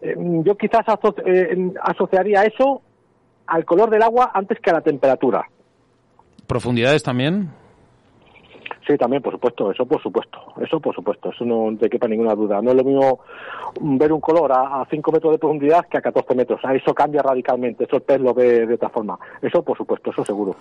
Eh, 0.03 0.15
yo 0.45 0.55
quizás 0.57 0.87
aso- 0.87 1.15
eh, 1.25 1.73
asociaría 1.83 2.43
eso 2.45 2.83
al 3.47 3.65
color 3.65 3.91
del 3.91 4.03
agua 4.03 4.31
antes 4.35 4.59
que 4.61 4.71
a 4.71 4.75
la 4.75 4.81
temperatura. 4.81 5.49
¿Profundidades 6.47 7.03
también? 7.03 7.51
Sí, 8.87 8.97
también, 8.97 9.21
por 9.21 9.33
supuesto, 9.33 9.73
eso 9.73 9.85
por 9.85 10.01
supuesto, 10.01 10.39
eso 10.65 10.79
por 10.79 10.95
supuesto, 10.95 11.31
eso 11.31 11.45
no 11.45 11.77
te 11.77 11.91
quepa 11.91 12.07
ninguna 12.07 12.37
duda. 12.37 12.63
No 12.63 12.71
es 12.71 12.77
lo 12.77 12.85
mismo 12.85 13.21
ver 13.81 14.13
un 14.13 14.21
color 14.21 14.53
a, 14.53 14.81
a 14.83 14.87
5 14.89 15.11
metros 15.11 15.33
de 15.33 15.39
profundidad 15.39 15.87
que 15.91 15.99
a 15.99 16.01
14 16.01 16.35
metros. 16.37 16.61
A 16.63 16.73
eso 16.73 16.95
cambia 16.95 17.21
radicalmente, 17.21 17.83
eso 17.85 17.97
el 17.97 18.03
pez 18.03 18.21
lo 18.21 18.33
ve 18.33 18.65
de 18.65 18.75
otra 18.75 18.89
forma. 18.89 19.19
Eso 19.43 19.63
por 19.63 19.77
supuesto, 19.77 20.11
eso 20.11 20.25
seguro. 20.25 20.55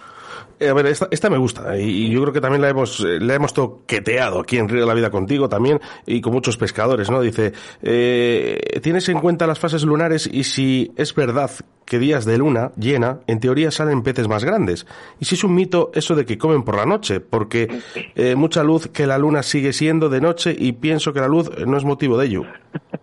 Eh, 0.60 0.70
a 0.70 0.74
ver, 0.74 0.88
esta, 0.88 1.08
esta 1.12 1.30
me 1.30 1.38
gusta 1.38 1.78
y, 1.78 2.08
y 2.08 2.10
yo 2.10 2.22
creo 2.22 2.34
que 2.34 2.42
también 2.42 2.64
la 2.64 2.70
hemos, 2.70 3.00
eh, 3.02 3.20
la 3.20 3.36
hemos 3.36 3.54
toqueteado 3.54 4.40
aquí 4.40 4.58
en 4.58 4.70
Río 4.70 4.82
de 4.82 4.88
la 4.88 4.96
Vida 4.96 5.12
contigo 5.12 5.48
también 5.48 5.80
y 6.08 6.20
con 6.22 6.34
muchos 6.34 6.58
pescadores, 6.58 7.12
¿no? 7.12 7.22
Dice, 7.22 7.54
eh, 7.84 8.80
¿tienes 8.82 9.08
en 9.10 9.20
cuenta 9.20 9.46
las 9.46 9.60
fases 9.60 9.84
lunares 9.84 10.28
y 10.32 10.46
si 10.46 10.92
es 10.96 11.14
verdad 11.14 11.52
que 11.86 12.00
días 12.00 12.26
de 12.26 12.38
luna 12.38 12.72
llena, 12.78 13.20
en 13.28 13.40
teoría 13.40 13.72
salen 13.72 14.04
peces 14.04 14.28
más 14.28 14.44
grandes? 14.44 14.86
Y 15.20 15.26
si 15.26 15.36
es 15.36 15.44
un 15.44 15.56
mito 15.56 15.92
eso 15.94 16.16
de 16.16 16.26
que 16.26 16.38
comen 16.38 16.64
por 16.64 16.76
la 16.76 16.86
noche, 16.86 17.20
porque 17.20 17.68
eh, 18.16 18.36
mucha 18.36 18.64
luz 18.64 18.88
que 18.88 19.08
la 19.08 19.18
luna 19.18 19.44
sigue 19.44 19.74
siendo 19.74 20.10
de 20.10 20.22
noche 20.22 20.56
y 20.58 20.74
pienso 20.74 21.14
que 21.14 21.20
la 21.20 21.28
luz 21.28 21.50
eh, 21.58 21.66
no 21.66 21.78
es 21.78 21.86
motivo 21.86 22.18
de 22.18 22.26
ello. 22.26 22.44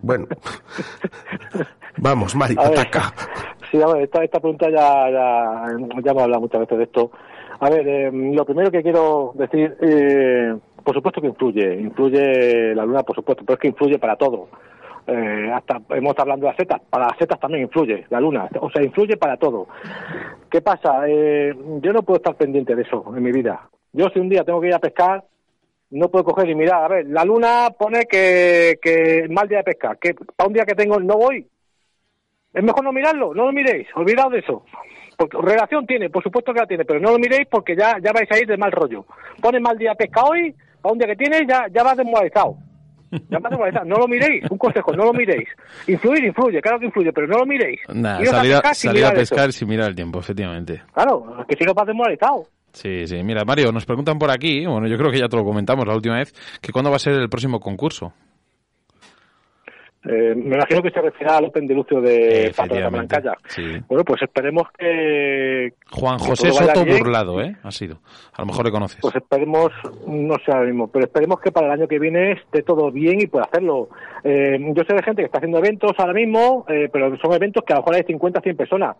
Bueno, 0.01 0.27
vamos, 1.97 2.35
Mari, 2.35 2.57
A 2.59 2.69
ver, 2.69 2.79
ataca. 2.79 3.15
Sí, 3.71 3.81
a 3.81 3.87
ver, 3.87 4.03
esta, 4.03 4.23
esta 4.23 4.41
pregunta 4.41 4.69
ya, 4.69 5.11
ya, 5.11 5.67
ya 6.05 6.11
hemos 6.11 6.23
hablado 6.23 6.41
muchas 6.43 6.61
veces 6.61 6.79
de 6.79 6.85
esto. 6.85 7.11
A 7.61 7.71
ver, 7.71 7.87
eh, 7.87 8.11
lo 8.13 8.45
primero 8.45 8.71
que 8.71 8.83
quiero 8.83 9.33
decir, 9.37 9.77
eh, 9.81 10.53
por 10.83 10.95
supuesto 10.95 11.21
que 11.21 11.29
influye, 11.29 11.81
influye 11.81 12.75
la 12.75 12.85
luna, 12.85 13.03
por 13.05 13.15
supuesto, 13.15 13.45
pero 13.47 13.55
es 13.55 13.61
que 13.61 13.69
influye 13.69 13.99
para 13.99 14.17
todo. 14.17 14.49
Eh, 15.05 15.51
hasta 15.53 15.81
hemos 15.97 16.11
estado 16.11 16.23
hablando 16.23 16.47
de 16.47 16.53
las 16.53 16.57
setas, 16.57 16.81
para 16.89 17.07
las 17.07 17.19
setas 17.19 17.41
también 17.41 17.65
influye 17.65 18.07
la 18.09 18.21
luna, 18.21 18.49
o 18.61 18.71
sea, 18.71 18.83
influye 18.83 19.17
para 19.17 19.37
todo. 19.37 19.67
¿Qué 20.49 20.61
pasa? 20.61 21.09
Eh, 21.09 21.53
yo 21.81 21.93
no 21.93 22.03
puedo 22.03 22.19
estar 22.19 22.37
pendiente 22.37 22.77
de 22.77 22.83
eso 22.83 23.05
en 23.17 23.23
mi 23.23 23.33
vida. 23.33 23.69
Yo 23.93 24.09
si 24.11 24.21
un 24.21 24.29
día 24.29 24.45
tengo 24.45 24.61
que 24.61 24.69
ir 24.69 24.75
a 24.75 24.79
pescar, 24.79 25.25
no 25.91 26.09
puedo 26.09 26.25
coger 26.25 26.49
y 26.49 26.55
mirar, 26.55 26.85
a 26.85 26.89
ver, 26.89 27.07
la 27.07 27.25
luna 27.25 27.71
pone 27.77 28.07
que, 28.07 28.79
que 28.81 29.27
mal 29.29 29.49
día 29.49 29.59
de 29.59 29.65
pescar, 29.65 29.99
que 29.99 30.15
para 30.15 30.47
un 30.47 30.55
día 30.55 30.65
que 30.65 30.75
tengo 30.75 30.99
no 31.01 31.17
voy, 31.19 31.47
es 32.55 32.63
mejor 32.63 32.85
no 32.85 32.93
mirarlo, 32.93 33.35
no 33.35 33.47
lo 33.47 33.53
miréis, 33.53 33.89
olvidaos 33.97 34.33
de 34.33 34.39
eso. 34.39 34.65
Porque 35.17 35.37
relación 35.39 35.87
tiene, 35.87 36.11
por 36.11 36.23
supuesto 36.23 36.53
que 36.53 36.61
la 36.61 36.67
tiene, 36.67 36.85
pero 36.85 37.01
no 37.01 37.11
lo 37.13 37.19
miréis 37.19 37.47
porque 37.51 37.77
ya, 37.77 37.97
ya 38.03 38.13
vais 38.13 38.31
a 38.31 38.39
ir 38.39 38.47
de 38.47 38.57
mal 38.57 38.73
rollo. 38.73 39.05
Pones 39.41 39.61
mal 39.61 39.77
día 39.77 39.95
pesca 39.95 40.23
hoy, 40.25 40.55
para 40.81 40.93
un 40.93 40.99
día 40.99 41.09
que 41.09 41.17
tienes 41.17 41.43
ya, 41.47 41.67
ya 41.71 41.83
vas 41.83 41.97
desmoralizado. 41.97 42.57
No 43.31 43.97
lo 43.99 44.09
miréis, 44.09 44.45
un 44.51 44.59
consejo, 44.59 44.93
no 44.93 45.05
lo 45.05 45.13
miréis. 45.13 45.49
Influir, 45.87 46.25
influye, 46.25 46.61
claro 46.61 46.79
que 46.79 46.87
influye, 46.87 47.13
pero 47.13 47.27
no 47.27 47.39
lo 47.39 47.47
miréis. 47.47 47.81
Iros 47.89 48.29
salir 48.29 48.55
a, 48.55 48.61
pescar 48.61 48.75
sin 48.75 48.89
salir 48.89 49.03
mirar 49.03 49.13
eso. 49.13 49.21
pescar 49.21 49.53
sin 49.53 49.69
mirar 49.69 49.89
el 49.89 49.95
tiempo, 49.95 50.21
efectivamente. 50.21 50.83
Claro, 50.95 51.45
que 51.47 51.57
si 51.57 51.65
no 51.65 51.75
vas 51.75 51.87
desmoralizado. 51.87 52.47
Sí, 52.73 53.07
sí. 53.07 53.23
Mira, 53.23 53.45
Mario, 53.45 53.71
nos 53.71 53.85
preguntan 53.85 54.19
por 54.19 54.31
aquí, 54.31 54.65
bueno, 54.65 54.87
yo 54.87 54.97
creo 54.97 55.11
que 55.11 55.19
ya 55.19 55.29
te 55.29 55.37
lo 55.37 55.45
comentamos 55.45 55.87
la 55.87 55.95
última 55.95 56.17
vez, 56.17 56.33
que 56.61 56.73
cuándo 56.73 56.91
va 56.91 56.97
a 56.97 57.01
ser 57.01 57.15
el 57.15 57.29
próximo 57.29 57.61
concurso. 57.61 58.15
Eh, 60.05 60.35
me 60.35 60.57
imagino 60.57 60.83
que 60.83 60.91
se 60.91 61.01
refiere 61.01 61.33
al 61.33 61.45
Open 61.45 61.67
de 61.67 61.75
Lucio 61.75 62.01
de 62.01 62.53
Pato 62.57 62.75
de 62.75 63.37
sí. 63.47 63.63
Bueno, 63.87 64.05
pues 64.05 64.21
esperemos 64.23 64.65
que... 64.77 65.75
Juan 65.93 66.19
que 66.19 66.25
José 66.25 66.49
vaya 66.49 66.75
Soto 66.75 66.85
bien. 66.85 66.99
Burlado, 66.99 67.41
¿eh? 67.41 67.57
Ha 67.63 67.71
sido. 67.71 68.01
A 68.33 68.43
lo 68.43 68.47
mejor 68.47 68.65
le 68.65 68.73
conoces. 68.73 68.99
Pues 69.01 69.15
esperemos, 69.15 69.71
no 70.09 70.35
sé 70.45 70.51
ahora 70.51 70.67
mismo, 70.67 70.89
pero 70.89 71.05
esperemos 71.05 71.41
que 71.41 71.53
para 71.53 71.69
el 71.69 71.73
año 71.75 71.87
que 71.87 72.01
viene 72.01 72.33
esté 72.33 72.63
todo 72.63 72.91
bien 72.91 73.21
y 73.21 73.29
pueda 73.29 73.45
hacerlo. 73.45 73.91
Eh, 74.25 74.59
yo 74.75 74.83
sé 74.83 74.95
de 74.95 75.03
gente 75.05 75.23
que 75.23 75.27
está 75.27 75.39
haciendo 75.39 75.59
eventos 75.59 75.93
ahora 75.97 76.15
mismo, 76.15 76.65
eh, 76.69 76.89
pero 76.93 77.17
son 77.19 77.33
eventos 77.35 77.63
que 77.65 77.73
a 77.73 77.77
lo 77.77 77.83
mejor 77.83 77.95
hay 77.95 78.03
50, 78.03 78.41
100 78.41 78.57
personas. 78.57 78.97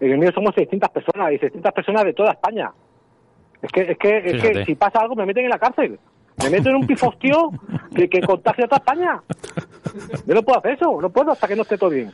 En 0.00 0.12
el 0.12 0.18
mío 0.18 0.32
somos 0.34 0.54
600 0.54 0.90
personas 0.90 1.32
y 1.32 1.38
600 1.38 1.72
personas 1.72 2.04
de 2.04 2.12
toda 2.12 2.32
España. 2.32 2.70
Es 3.62 3.70
que, 3.72 3.92
es 3.92 3.96
que, 3.96 4.18
es 4.18 4.42
que 4.42 4.64
si 4.66 4.74
pasa 4.74 5.00
algo 5.00 5.14
me 5.14 5.24
meten 5.24 5.44
en 5.44 5.50
la 5.50 5.58
cárcel. 5.58 5.98
Me 6.42 6.50
meto 6.50 6.70
en 6.70 6.76
un 6.76 6.86
pifostio 6.86 7.50
que, 7.94 8.08
que 8.08 8.20
contagia 8.20 8.64
a 8.64 8.68
toda 8.68 8.78
España. 8.78 9.22
Yo 10.26 10.34
no 10.34 10.42
puedo 10.42 10.58
hacer 10.58 10.72
eso, 10.72 11.00
no 11.00 11.10
puedo 11.10 11.32
hasta 11.32 11.46
que 11.46 11.56
no 11.56 11.62
esté 11.62 11.76
todo 11.76 11.90
bien. 11.90 12.12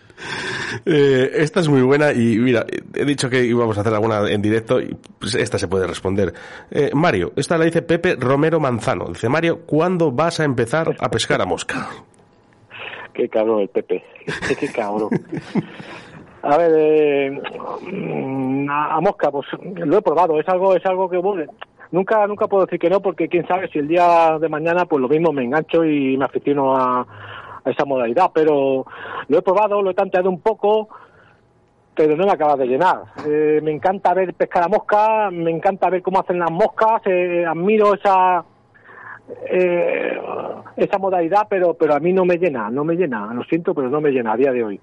Eh, 0.84 1.30
esta 1.34 1.60
es 1.60 1.68
muy 1.68 1.82
buena 1.82 2.12
y 2.12 2.38
mira, 2.38 2.66
he 2.94 3.04
dicho 3.04 3.30
que 3.30 3.44
íbamos 3.44 3.78
a 3.78 3.82
hacer 3.82 3.94
alguna 3.94 4.28
en 4.28 4.42
directo 4.42 4.80
y 4.80 4.96
pues 5.18 5.34
esta 5.34 5.58
se 5.58 5.68
puede 5.68 5.86
responder. 5.86 6.32
Eh, 6.70 6.90
Mario, 6.94 7.32
esta 7.36 7.56
la 7.56 7.64
dice 7.64 7.82
Pepe 7.82 8.16
Romero 8.16 8.60
Manzano. 8.60 9.06
Dice 9.06 9.28
Mario, 9.28 9.60
¿cuándo 9.64 10.10
vas 10.10 10.40
a 10.40 10.44
empezar 10.44 10.96
a 10.98 11.10
pescar 11.10 11.40
a 11.40 11.46
mosca? 11.46 11.88
Qué 13.14 13.28
cabrón 13.28 13.62
el 13.62 13.68
Pepe. 13.68 14.04
Qué 14.58 14.68
cabrón. 14.68 15.10
A 16.43 16.57
ver, 16.57 16.72
eh, 16.76 17.43
mm, 17.93 18.68
a, 18.70 19.01
mosca, 19.01 19.30
pues 19.30 19.47
lo 19.62 19.99
he 19.99 20.03
probado. 20.03 20.39
Es 20.39 20.49
algo, 20.49 20.74
es 20.74 20.84
algo 20.86 21.09
que 21.09 21.18
bueno, 21.18 21.51
nunca, 21.91 22.26
nunca 22.26 22.47
puedo 22.47 22.64
decir 22.64 22.78
que 22.78 22.91
no, 22.91 23.01
porque 23.01 23.28
quién 23.28 23.47
sabe 23.47 23.68
si 23.68 23.78
el 23.78 23.89
día 23.89 24.39
de 24.41 24.49
mañana, 24.49 24.86
pues 24.86 25.01
lo 25.01 25.09
mismo 25.09 25.32
me 25.32 25.45
engancho 25.45 25.84
y 25.84 26.16
me 26.16 26.24
aficiono 26.24 26.76
a, 26.76 27.01
a 27.64 27.70
esa 27.70 27.84
modalidad. 27.84 28.30
Pero 28.32 28.86
lo 29.28 29.39
he 29.39 29.43
probado, 29.43 29.82
lo 29.82 29.91
he 29.91 29.95
tanteado 29.95 30.30
un 30.30 30.41
poco, 30.41 30.89
pero 31.99 32.16
no 32.16 32.26
me 32.26 32.32
acaba 32.32 32.55
de 32.55 32.66
llenar. 32.68 33.03
Eh, 33.26 33.61
me 33.61 33.72
encanta 33.72 34.14
ver 34.14 34.32
pescar 34.32 34.62
a 34.62 34.68
mosca, 34.68 35.30
me 35.32 35.51
encanta 35.51 35.91
ver 35.91 36.01
cómo 36.01 36.20
hacen 36.20 36.39
las 36.39 36.51
moscas, 36.51 37.03
eh, 37.07 37.45
admiro 37.45 37.93
esa 37.93 38.45
eh, 39.51 40.16
esa 40.76 40.99
modalidad, 40.99 41.49
pero 41.51 41.74
pero 41.74 41.97
a 41.97 41.99
mí 41.99 42.12
no 42.12 42.24
me 42.24 42.36
llena, 42.36 42.70
no 42.70 42.84
me 42.84 42.95
llena, 42.95 43.34
lo 43.34 43.43
siento, 43.43 43.74
pero 43.74 43.91
no 43.91 44.01
me 44.01 44.12
llena 44.12 44.34
a 44.34 44.36
día 44.36 44.53
de 44.53 44.62
hoy. 44.62 44.80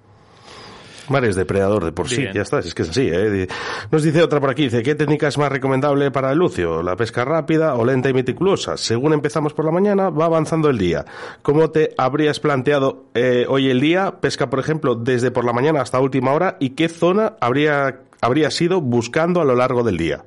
Mario 1.10 1.30
es 1.30 1.36
depredador 1.36 1.86
de 1.86 1.92
por 1.92 2.10
sí, 2.10 2.22
Bien. 2.22 2.34
ya 2.34 2.42
está, 2.42 2.60
es 2.60 2.74
que 2.74 2.82
es 2.82 2.90
así. 2.90 3.10
¿eh? 3.12 3.48
Nos 3.92 4.04
dice 4.04 4.24
otra 4.24 4.40
por 4.40 4.50
aquí, 4.50 4.64
dice, 4.64 4.82
¿qué 4.82 4.96
técnica 4.96 5.28
es 5.28 5.38
más 5.38 5.52
recomendable 5.52 6.10
para 6.12 6.32
el 6.32 6.38
lucio? 6.38 6.82
¿La 6.82 6.96
pesca 6.96 7.24
rápida 7.26 7.76
o 7.76 7.86
lenta 7.86 8.10
y 8.10 8.14
meticulosa? 8.14 8.76
Según 8.78 9.14
empezamos 9.14 9.54
por 9.54 9.66
la 9.66 9.72
mañana, 9.72 10.10
va 10.10 10.26
avanzando 10.26 10.70
el 10.70 10.78
día. 10.78 11.06
¿Cómo 11.42 11.70
te 11.70 11.92
habrías 11.98 12.40
planteado 12.40 13.06
eh, 13.14 13.46
hoy 13.48 13.70
el 13.70 13.80
día? 13.82 14.16
Pesca, 14.20 14.50
por 14.50 14.60
ejemplo, 14.60 14.96
desde 14.96 15.32
por 15.32 15.46
la 15.46 15.54
mañana 15.54 15.82
hasta 15.82 16.00
última 16.00 16.34
hora 16.34 16.58
y 16.60 16.72
qué 16.72 16.90
zona 16.90 17.34
habría, 17.40 18.02
habrías 18.22 18.60
ido 18.62 18.82
buscando 18.82 19.42
a 19.42 19.46
lo 19.46 19.56
largo 19.56 19.84
del 19.84 19.98
día. 19.98 20.24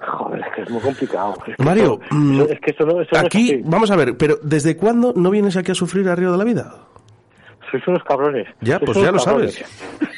Joder, 0.00 0.40
es 0.40 0.46
que 0.56 0.62
es 0.62 0.70
muy 0.70 0.80
complicado. 0.80 1.34
Es 1.46 1.56
que 1.56 1.62
Mario, 1.64 2.00
eso- 2.10 2.32
eso- 2.44 2.52
es 2.52 2.60
que 2.60 2.70
eso 2.70 2.84
no, 2.86 3.00
eso 3.00 3.10
no 3.12 3.18
es 3.18 3.24
Aquí, 3.26 3.60
vamos 3.64 3.90
a 3.90 3.96
ver, 3.96 4.16
pero 4.16 4.38
¿desde 4.42 4.76
cuándo 4.76 5.12
no 5.14 5.30
vienes 5.30 5.56
aquí 5.56 5.72
a 5.72 5.74
sufrir 5.74 6.08
a 6.08 6.14
Río 6.16 6.32
de 6.32 6.38
la 6.38 6.44
Vida? 6.44 6.74
Sois 7.70 7.86
unos 7.88 8.02
cabrones. 8.04 8.46
Ya, 8.60 8.78
Sois 8.78 8.86
pues 8.92 9.02
ya 9.04 9.12
lo 9.12 9.18
sabes. 9.18 9.64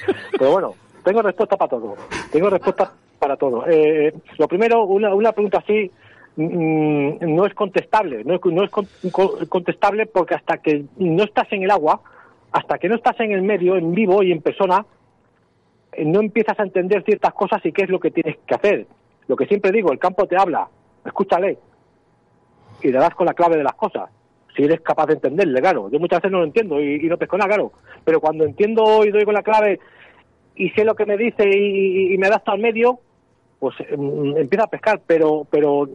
Pero 0.38 0.52
bueno, 0.52 0.74
tengo 1.04 1.22
respuesta 1.22 1.56
para 1.56 1.68
todo. 1.70 1.96
Tengo 2.30 2.48
respuesta 2.50 2.92
para 3.18 3.36
todo. 3.36 3.64
Eh, 3.68 4.12
lo 4.38 4.48
primero, 4.48 4.84
una, 4.84 5.14
una 5.14 5.32
pregunta 5.32 5.58
así 5.58 5.90
mm, 6.36 7.34
no 7.34 7.46
es 7.46 7.54
contestable. 7.54 8.24
No 8.24 8.34
es, 8.34 8.40
no 8.44 8.64
es 8.64 8.70
con- 8.70 8.88
con- 9.10 9.46
contestable 9.46 10.06
porque 10.06 10.34
hasta 10.34 10.58
que 10.58 10.84
no 10.96 11.24
estás 11.24 11.52
en 11.52 11.62
el 11.64 11.70
agua, 11.70 12.00
hasta 12.52 12.78
que 12.78 12.88
no 12.88 12.94
estás 12.96 13.18
en 13.20 13.32
el 13.32 13.42
medio, 13.42 13.76
en 13.76 13.92
vivo 13.94 14.22
y 14.22 14.32
en 14.32 14.40
persona, 14.42 14.84
eh, 15.92 16.04
no 16.04 16.20
empiezas 16.20 16.58
a 16.58 16.62
entender 16.64 17.02
ciertas 17.04 17.32
cosas 17.34 17.64
y 17.64 17.72
qué 17.72 17.82
es 17.82 17.90
lo 17.90 18.00
que 18.00 18.10
tienes 18.10 18.36
que 18.46 18.54
hacer. 18.54 18.86
Lo 19.28 19.36
que 19.36 19.46
siempre 19.46 19.70
digo, 19.72 19.92
el 19.92 19.98
campo 19.98 20.26
te 20.26 20.36
habla, 20.36 20.66
escúchale 21.04 21.58
y 22.82 22.88
le 22.88 22.98
das 22.98 23.14
con 23.14 23.26
la 23.26 23.34
clave 23.34 23.56
de 23.56 23.62
las 23.64 23.74
cosas. 23.74 24.10
Si 24.56 24.62
eres 24.62 24.80
capaz 24.80 25.06
de 25.06 25.14
entenderle, 25.14 25.60
claro. 25.60 25.90
Yo 25.90 25.98
muchas 25.98 26.20
veces 26.20 26.32
no 26.32 26.38
lo 26.38 26.44
entiendo 26.44 26.80
y, 26.80 26.98
no 27.08 27.16
pesco 27.16 27.38
nada, 27.38 27.48
claro. 27.48 27.72
Pero 28.04 28.20
cuando 28.20 28.44
entiendo 28.44 29.04
y 29.04 29.10
doy 29.10 29.24
con 29.24 29.34
la 29.34 29.42
clave 29.42 29.80
y 30.54 30.68
sé 30.70 30.84
lo 30.84 30.94
que 30.94 31.06
me 31.06 31.16
dice 31.16 31.48
y, 31.48 32.12
y- 32.14 32.18
me 32.18 32.26
adapto 32.26 32.52
al 32.52 32.58
medio, 32.60 33.00
pues 33.58 33.74
mm, 33.96 34.36
empieza 34.36 34.64
a 34.64 34.70
pescar, 34.70 35.00
pero, 35.06 35.46
pero 35.50 35.88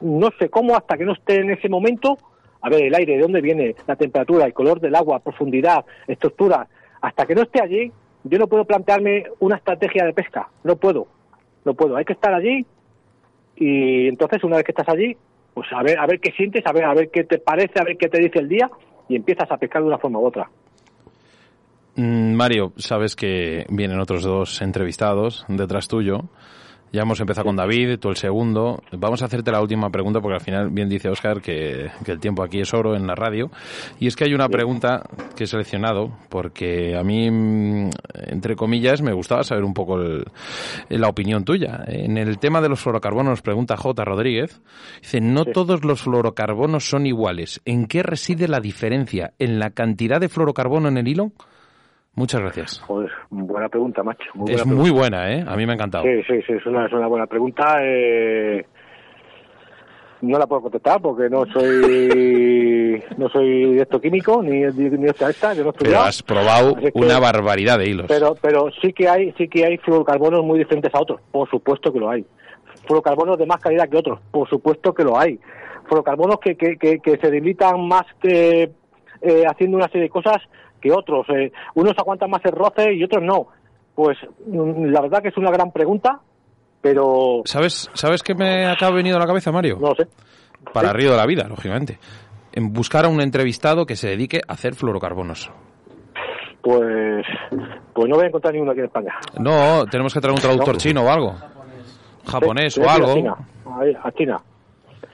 no 0.00 0.28
sé 0.38 0.50
cómo 0.50 0.76
hasta 0.76 0.98
que 0.98 1.04
no 1.04 1.12
esté 1.12 1.36
en 1.36 1.50
ese 1.50 1.68
momento, 1.68 2.18
a 2.60 2.68
ver, 2.68 2.82
el 2.82 2.94
aire, 2.94 3.14
de 3.16 3.22
dónde 3.22 3.40
viene, 3.40 3.74
la 3.86 3.96
temperatura, 3.96 4.44
el 4.44 4.52
color 4.52 4.80
del 4.80 4.94
agua, 4.94 5.20
profundidad, 5.20 5.84
estructura, 6.06 6.66
hasta 7.00 7.24
que 7.24 7.34
no 7.34 7.42
esté 7.42 7.62
allí, 7.62 7.90
yo 8.24 8.38
no 8.38 8.48
puedo 8.48 8.64
plantearme 8.64 9.24
una 9.40 9.56
estrategia 9.56 10.04
de 10.04 10.12
pesca, 10.12 10.48
no 10.64 10.76
puedo, 10.76 11.06
no 11.64 11.74
puedo, 11.74 11.96
hay 11.96 12.04
que 12.04 12.14
estar 12.14 12.34
allí 12.34 12.66
y 13.56 14.08
entonces 14.08 14.42
una 14.44 14.56
vez 14.56 14.64
que 14.64 14.72
estás 14.72 14.88
allí, 14.88 15.16
pues 15.54 15.68
a 15.72 15.82
ver, 15.82 15.98
a 15.98 16.06
ver 16.06 16.20
qué 16.20 16.32
sientes, 16.32 16.66
a 16.66 16.72
ver, 16.72 16.84
a 16.84 16.94
ver 16.94 17.10
qué 17.10 17.24
te 17.24 17.38
parece, 17.38 17.80
a 17.80 17.84
ver 17.84 17.96
qué 17.96 18.08
te 18.08 18.20
dice 18.20 18.40
el 18.40 18.48
día 18.48 18.68
y 19.08 19.16
empiezas 19.16 19.50
a 19.50 19.56
pescar 19.56 19.82
de 19.82 19.88
una 19.88 19.98
forma 19.98 20.18
u 20.18 20.26
otra. 20.26 20.50
Mm, 21.96 22.34
Mario, 22.34 22.72
sabes 22.76 23.14
que 23.14 23.64
vienen 23.68 24.00
otros 24.00 24.24
dos 24.24 24.60
entrevistados 24.62 25.46
detrás 25.48 25.86
tuyo. 25.86 26.22
Ya 26.94 27.02
hemos 27.02 27.18
empezado 27.18 27.46
con 27.46 27.56
David, 27.56 27.98
tú 27.98 28.10
el 28.10 28.16
segundo. 28.16 28.80
Vamos 28.92 29.20
a 29.20 29.24
hacerte 29.24 29.50
la 29.50 29.60
última 29.60 29.90
pregunta 29.90 30.20
porque 30.20 30.36
al 30.36 30.40
final 30.40 30.70
bien 30.70 30.88
dice 30.88 31.08
Oscar 31.08 31.42
que, 31.42 31.90
que 32.04 32.12
el 32.12 32.20
tiempo 32.20 32.44
aquí 32.44 32.60
es 32.60 32.72
oro 32.72 32.94
en 32.94 33.04
la 33.08 33.16
radio. 33.16 33.50
Y 33.98 34.06
es 34.06 34.14
que 34.14 34.22
hay 34.22 34.32
una 34.32 34.48
pregunta 34.48 35.02
que 35.34 35.42
he 35.42 35.46
seleccionado 35.48 36.16
porque 36.28 36.96
a 36.96 37.02
mí, 37.02 37.28
mm, 37.32 37.90
entre 38.28 38.54
comillas, 38.54 39.02
me 39.02 39.12
gustaba 39.12 39.42
saber 39.42 39.64
un 39.64 39.74
poco 39.74 40.00
el- 40.00 40.24
la 40.88 41.08
opinión 41.08 41.44
tuya. 41.44 41.82
En 41.88 42.16
el 42.16 42.38
tema 42.38 42.60
de 42.60 42.68
los 42.68 42.78
fluorocarbonos, 42.80 43.42
pregunta 43.42 43.76
J. 43.76 44.04
Rodríguez, 44.04 44.62
dice, 45.02 45.20
no 45.20 45.46
todos 45.46 45.84
los 45.84 46.00
fluorocarbonos 46.02 46.88
son 46.88 47.06
iguales. 47.06 47.60
¿En 47.64 47.86
qué 47.86 48.04
reside 48.04 48.46
la 48.46 48.60
diferencia? 48.60 49.32
¿En 49.40 49.58
la 49.58 49.70
cantidad 49.70 50.20
de 50.20 50.28
fluorocarbono 50.28 50.86
en 50.86 50.98
el 50.98 51.08
hilo? 51.08 51.32
Muchas 52.16 52.40
gracias. 52.40 52.80
Joder, 52.80 53.10
buena 53.30 53.68
pregunta, 53.68 54.02
macho. 54.02 54.24
Muy 54.34 54.52
es 54.52 54.64
muy 54.64 54.90
buena, 54.90 55.32
¿eh? 55.32 55.44
A 55.46 55.56
mí 55.56 55.66
me 55.66 55.72
ha 55.72 55.74
encantado. 55.74 56.04
Sí, 56.04 56.22
sí, 56.28 56.42
sí, 56.46 56.52
es 56.52 56.64
una, 56.66 56.86
es 56.86 56.92
una 56.92 57.08
buena 57.08 57.26
pregunta. 57.26 57.78
Eh, 57.82 58.64
no 60.20 60.38
la 60.38 60.46
puedo 60.46 60.62
contestar 60.62 61.00
porque 61.02 61.28
no 61.28 61.44
soy 61.46 63.02
no 63.18 63.28
soy 63.28 63.72
directo 63.72 64.00
químico 64.00 64.42
ni, 64.42 64.60
ni, 64.62 65.06
esta, 65.08 65.28
esta, 65.28 65.54
yo 65.54 65.64
no 65.64 65.70
he 65.70 65.72
Pero 65.72 66.00
has 66.00 66.22
probado 66.22 66.76
que- 66.76 66.92
una 66.94 67.18
barbaridad 67.18 67.78
de 67.78 67.88
hilos. 67.88 68.06
Pero, 68.08 68.34
pero 68.40 68.70
sí 68.80 68.92
que 68.92 69.08
hay, 69.08 69.32
sí 69.36 69.48
que 69.48 69.64
hay 69.66 69.76
fluorocarbonos 69.78 70.44
muy 70.44 70.58
diferentes 70.60 70.94
a 70.94 71.00
otros, 71.00 71.20
por 71.30 71.48
supuesto 71.50 71.92
que 71.92 71.98
lo 71.98 72.10
hay. 72.10 72.24
Fluorocarbonos 72.86 73.38
de 73.38 73.46
más 73.46 73.60
calidad 73.60 73.88
que 73.88 73.96
otros, 73.96 74.20
por 74.30 74.48
supuesto 74.48 74.94
que 74.94 75.04
lo 75.04 75.18
hay. 75.18 75.38
Fluorocarbonos 75.86 76.38
que, 76.38 76.56
que, 76.56 76.76
que, 76.76 77.00
que 77.00 77.16
se 77.18 77.30
debilitan 77.30 77.86
más 77.86 78.04
que 78.22 78.70
eh, 79.20 79.44
haciendo 79.50 79.76
una 79.76 79.88
serie 79.88 80.02
de 80.04 80.10
cosas 80.10 80.36
que 80.84 80.92
otros. 80.92 81.26
Eh, 81.30 81.50
unos 81.74 81.94
aguantan 81.98 82.30
más 82.30 82.44
el 82.44 82.52
roce 82.52 82.92
y 82.92 83.02
otros 83.02 83.22
no. 83.24 83.46
Pues 83.94 84.18
mm, 84.46 84.86
la 84.86 85.00
verdad 85.00 85.22
que 85.22 85.28
es 85.28 85.36
una 85.38 85.50
gran 85.50 85.72
pregunta, 85.72 86.20
pero 86.82 87.40
¿Sabes, 87.46 87.90
¿Sabes 87.94 88.22
qué 88.22 88.34
me 88.34 88.66
acaba 88.66 88.94
venir 88.94 89.14
a 89.14 89.18
la 89.18 89.26
cabeza, 89.26 89.50
Mario? 89.50 89.78
no 89.80 89.94
sé. 89.94 90.06
Para 90.72 90.92
Río 90.92 91.10
de 91.10 91.16
la 91.16 91.26
Vida, 91.26 91.46
lógicamente. 91.48 91.98
En 92.52 92.72
buscar 92.72 93.04
a 93.04 93.08
un 93.08 93.20
entrevistado 93.20 93.84
que 93.86 93.96
se 93.96 94.08
dedique 94.08 94.40
a 94.46 94.52
hacer 94.52 94.74
fluorocarbonos. 94.74 95.50
Pues, 96.62 97.26
pues 97.92 98.08
no 98.08 98.16
voy 98.16 98.24
a 98.24 98.28
encontrar 98.28 98.54
ninguno 98.54 98.72
aquí 98.72 98.80
en 98.80 98.86
España. 98.86 99.14
No, 99.38 99.84
tenemos 99.86 100.14
que 100.14 100.20
traer 100.20 100.34
un 100.34 100.40
traductor 100.40 100.76
chino 100.78 101.02
o 101.02 101.10
algo. 101.10 101.34
Japonés 102.26 102.74
Sí, 102.74 102.80
o 102.80 102.88
algo. 102.88 103.10
A 103.10 103.14
China, 103.14 103.36
a 104.02 104.12
China. 104.12 104.36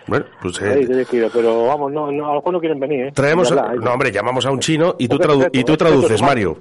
Bueno, 0.06 0.24
pues 0.42 0.60
eh, 0.62 0.84
tienes 0.86 1.08
que 1.08 1.16
ir, 1.18 1.28
pero 1.32 1.66
vamos, 1.66 1.92
no, 1.92 2.10
no, 2.10 2.24
a 2.26 2.28
lo 2.30 2.34
mejor 2.36 2.52
no 2.54 2.60
quieren 2.60 2.80
venir, 2.80 3.06
¿eh? 3.06 3.12
traemos... 3.14 3.50
No, 3.52 3.92
hombre, 3.92 4.10
llamamos 4.10 4.44
a 4.46 4.50
un 4.50 4.58
chino 4.58 4.96
y 4.98 5.06
tú, 5.08 5.18
tradu- 5.18 5.42
secreto, 5.44 5.58
y 5.58 5.64
tú 5.64 5.72
secreto, 5.72 5.76
traduces. 5.76 6.22
Mario. 6.22 6.58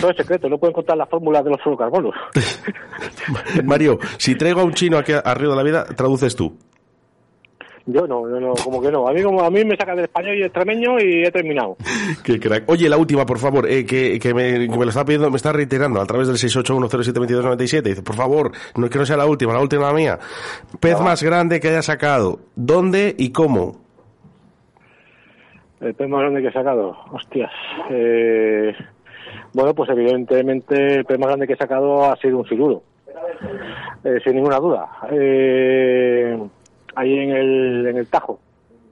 Todo 0.00 0.10
es 0.12 0.16
secreto, 0.16 0.48
no 0.48 0.56
pueden 0.56 0.72
contar 0.72 0.96
la 0.96 1.04
fórmula 1.06 1.42
de 1.42 1.50
los 1.50 1.60
fluorocarbonos. 1.60 2.14
Mario, 3.64 3.98
si 4.18 4.34
traigo 4.34 4.60
a 4.60 4.64
un 4.64 4.72
chino 4.72 4.96
aquí 4.98 5.12
a, 5.12 5.18
a 5.18 5.34
Río 5.34 5.50
de 5.50 5.56
la 5.56 5.62
Vida, 5.62 5.84
traduces 5.84 6.34
tú. 6.34 6.56
Yo 7.86 8.06
no, 8.06 8.28
yo 8.28 8.40
no, 8.40 8.54
como 8.54 8.80
que 8.80 8.90
no. 8.90 9.06
A 9.06 9.12
mí, 9.12 9.22
como, 9.22 9.42
a 9.42 9.50
mí 9.50 9.62
me 9.62 9.76
saca 9.76 9.94
del 9.94 10.04
español 10.04 10.36
y 10.36 10.38
el 10.38 10.46
extremeño 10.46 10.98
y 10.98 11.22
he 11.24 11.30
terminado. 11.30 11.76
Qué 12.24 12.40
crack. 12.40 12.64
Oye, 12.68 12.88
la 12.88 12.96
última, 12.96 13.26
por 13.26 13.38
favor, 13.38 13.70
eh, 13.70 13.84
que, 13.84 14.18
que 14.18 14.32
me, 14.32 14.68
que 14.68 14.78
me 14.78 14.84
lo 14.84 14.88
está 14.88 15.04
pidiendo, 15.04 15.30
me 15.30 15.36
está 15.36 15.52
reiterando 15.52 16.00
a 16.00 16.06
través 16.06 16.28
del 16.28 16.36
681072297. 16.36 17.82
Dice, 17.82 18.02
por 18.02 18.16
favor, 18.16 18.52
no 18.76 18.88
que 18.88 18.98
no 18.98 19.04
sea 19.04 19.18
la 19.18 19.26
última, 19.26 19.52
la 19.52 19.60
última 19.60 19.92
mía. 19.92 20.18
Pez 20.80 20.98
más 21.00 21.22
grande 21.22 21.60
que 21.60 21.68
haya 21.68 21.82
sacado. 21.82 22.38
¿Dónde 22.56 23.14
y 23.18 23.32
cómo? 23.32 23.82
El 25.80 25.94
pez 25.94 26.08
más 26.08 26.20
grande 26.20 26.40
que 26.40 26.48
he 26.48 26.52
sacado, 26.52 26.96
hostias. 27.12 27.52
Eh, 27.90 28.72
bueno, 29.52 29.74
pues 29.74 29.90
evidentemente 29.90 30.96
el 30.96 31.04
pez 31.04 31.18
más 31.18 31.28
grande 31.28 31.46
que 31.46 31.52
he 31.52 31.56
sacado 31.58 32.10
ha 32.10 32.16
sido 32.16 32.38
un 32.38 32.48
siluro. 32.48 32.82
Eh, 34.04 34.18
sin 34.24 34.36
ninguna 34.36 34.58
duda. 34.58 34.88
Eh, 35.10 36.38
ahí 36.96 37.18
en 37.18 37.30
el, 37.30 37.86
en 37.88 37.96
el 37.96 38.06
Tajo, 38.08 38.38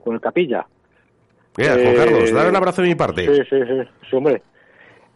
con 0.03 0.15
el 0.15 0.21
Capilla. 0.21 0.65
Mira, 1.57 1.75
Eh, 1.75 1.83
Juan 1.83 1.95
Carlos, 1.95 2.31
dale 2.33 2.49
un 2.49 2.55
abrazo 2.55 2.81
de 2.81 2.87
mi 2.89 2.95
parte. 2.95 3.25
Sí, 3.25 3.41
sí, 3.49 3.59
sí, 3.67 3.89
sí, 4.09 4.15
hombre. 4.15 4.41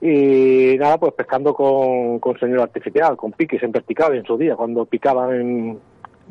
Y 0.02 0.78
nada, 0.78 0.98
pues 1.00 1.14
pescando 1.14 1.54
con, 1.54 2.20
con 2.20 2.38
señor 2.40 2.62
artificial, 2.62 3.18
con 3.18 3.32
piques 3.32 3.62
en 3.64 3.72
vertical 3.72 4.16
en 4.16 4.24
su 4.26 4.38
día, 4.38 4.56
cuando 4.56 4.86
picaban 4.86 5.34
en- 5.34 5.80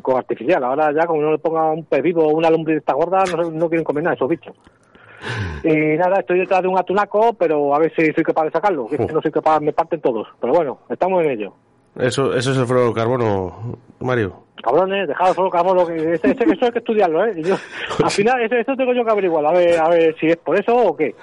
con 0.03 0.17
artificial. 0.17 0.63
Ahora 0.63 0.93
ya, 0.93 1.07
como 1.07 1.23
no 1.23 1.33
le 1.33 1.39
ponga 1.39 1.73
un 1.73 1.85
pez 1.85 2.03
vivo 2.03 2.25
o 2.25 2.37
una 2.37 2.51
lumbre 2.51 2.75
de 2.75 2.79
esta 2.81 2.93
gorda, 2.93 3.25
no, 3.35 3.51
no 3.51 3.69
quieren 3.69 3.83
comer 3.85 4.05
nada 4.05 4.15
esos 4.15 4.29
bichos. 4.29 4.55
Y 5.65 5.97
nada, 5.97 6.21
estoy 6.21 6.39
detrás 6.39 6.63
de 6.63 6.69
un 6.69 6.79
atunaco, 6.79 7.33
pero 7.33 7.75
a 7.75 7.79
ver 7.81 7.93
si 7.97 8.13
soy 8.13 8.23
capaz 8.23 8.45
de 8.45 8.51
sacarlo. 8.53 8.87
que 8.87 8.99
no 8.99 9.21
soy 9.21 9.33
capaz, 9.33 9.59
me 9.61 9.73
parten 9.73 10.01
todos. 10.01 10.29
Pero 10.41 10.53
bueno, 10.53 10.79
estamos 10.91 11.25
en 11.25 11.31
ello. 11.33 11.55
Eso, 11.99 12.35
eso 12.35 12.53
es 12.53 12.59
el 12.59 12.67
fluorocarbono, 12.67 13.79
Mario. 14.01 14.43
Cabrones, 14.63 15.07
dejad 15.07 15.35
solo 15.35 15.51
carbono, 15.51 15.87
que 15.87 15.95
ese- 16.15 16.31
eso 16.31 16.65
hay 16.65 16.71
que 16.73 16.79
estudiarlo, 16.79 17.25
¿eh? 17.25 17.33
Yo- 17.37 17.57
al 18.05 18.11
final, 18.11 18.43
eso, 18.43 18.55
eso 18.57 18.75
tengo 18.77 18.93
yo 18.95 19.05
que 19.05 19.11
averiguar, 19.13 19.47
a 19.47 19.53
ver, 19.53 19.79
a 19.79 19.89
ver 19.89 20.15
si 20.19 20.27
es 20.29 20.37
por 20.39 20.59
eso 20.59 20.75
o 20.75 20.97
qué. 20.97 21.15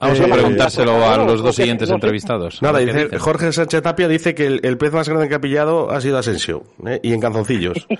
Vamos 0.00 0.18
Eh, 0.20 0.24
a 0.24 0.34
preguntárselo 0.34 0.92
a 1.04 1.16
los 1.18 1.42
dos 1.42 1.54
siguientes 1.54 1.88
no 1.88 1.94
entrevistados. 1.96 2.60
Nada, 2.62 2.80
dice. 2.80 3.18
Jorge 3.18 3.52
Sánchez 3.52 3.82
Tapia 3.82 4.08
dice 4.08 4.34
que 4.34 4.46
el, 4.46 4.60
el 4.64 4.76
pez 4.78 4.92
más 4.92 5.08
grande 5.08 5.28
que 5.28 5.34
ha 5.36 5.40
pillado 5.40 5.90
ha 5.90 6.00
sido 6.00 6.18
Asensio, 6.18 6.62
¿eh? 6.86 6.98
y 7.02 7.12
en 7.12 7.20
calzoncillos. 7.20 7.86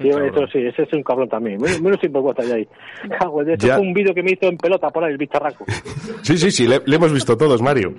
Sí, 0.00 0.08
eso 0.08 0.46
sí, 0.52 0.58
ese 0.66 0.82
es 0.82 0.92
un 0.92 1.02
cabrón 1.02 1.28
también. 1.28 1.60
Menos, 1.60 1.80
menos 1.80 2.00
sinvergüenza 2.00 2.42
ya 2.44 2.54
ahí. 2.56 2.68
Cago, 3.18 3.44
de 3.44 3.54
hecho 3.54 3.66
Ya. 3.66 3.76
fue 3.76 3.86
un 3.86 3.92
vídeo 3.92 4.14
que 4.14 4.22
me 4.22 4.32
hizo 4.32 4.46
en 4.46 4.56
pelota 4.56 4.88
por 4.90 5.04
ahí, 5.04 5.12
el 5.12 5.18
bicharraco. 5.18 5.64
Sí, 6.22 6.36
sí, 6.38 6.50
sí, 6.50 6.66
le, 6.66 6.80
le 6.84 6.96
hemos 6.96 7.12
visto 7.12 7.36
todos, 7.36 7.60
Mario. 7.62 7.94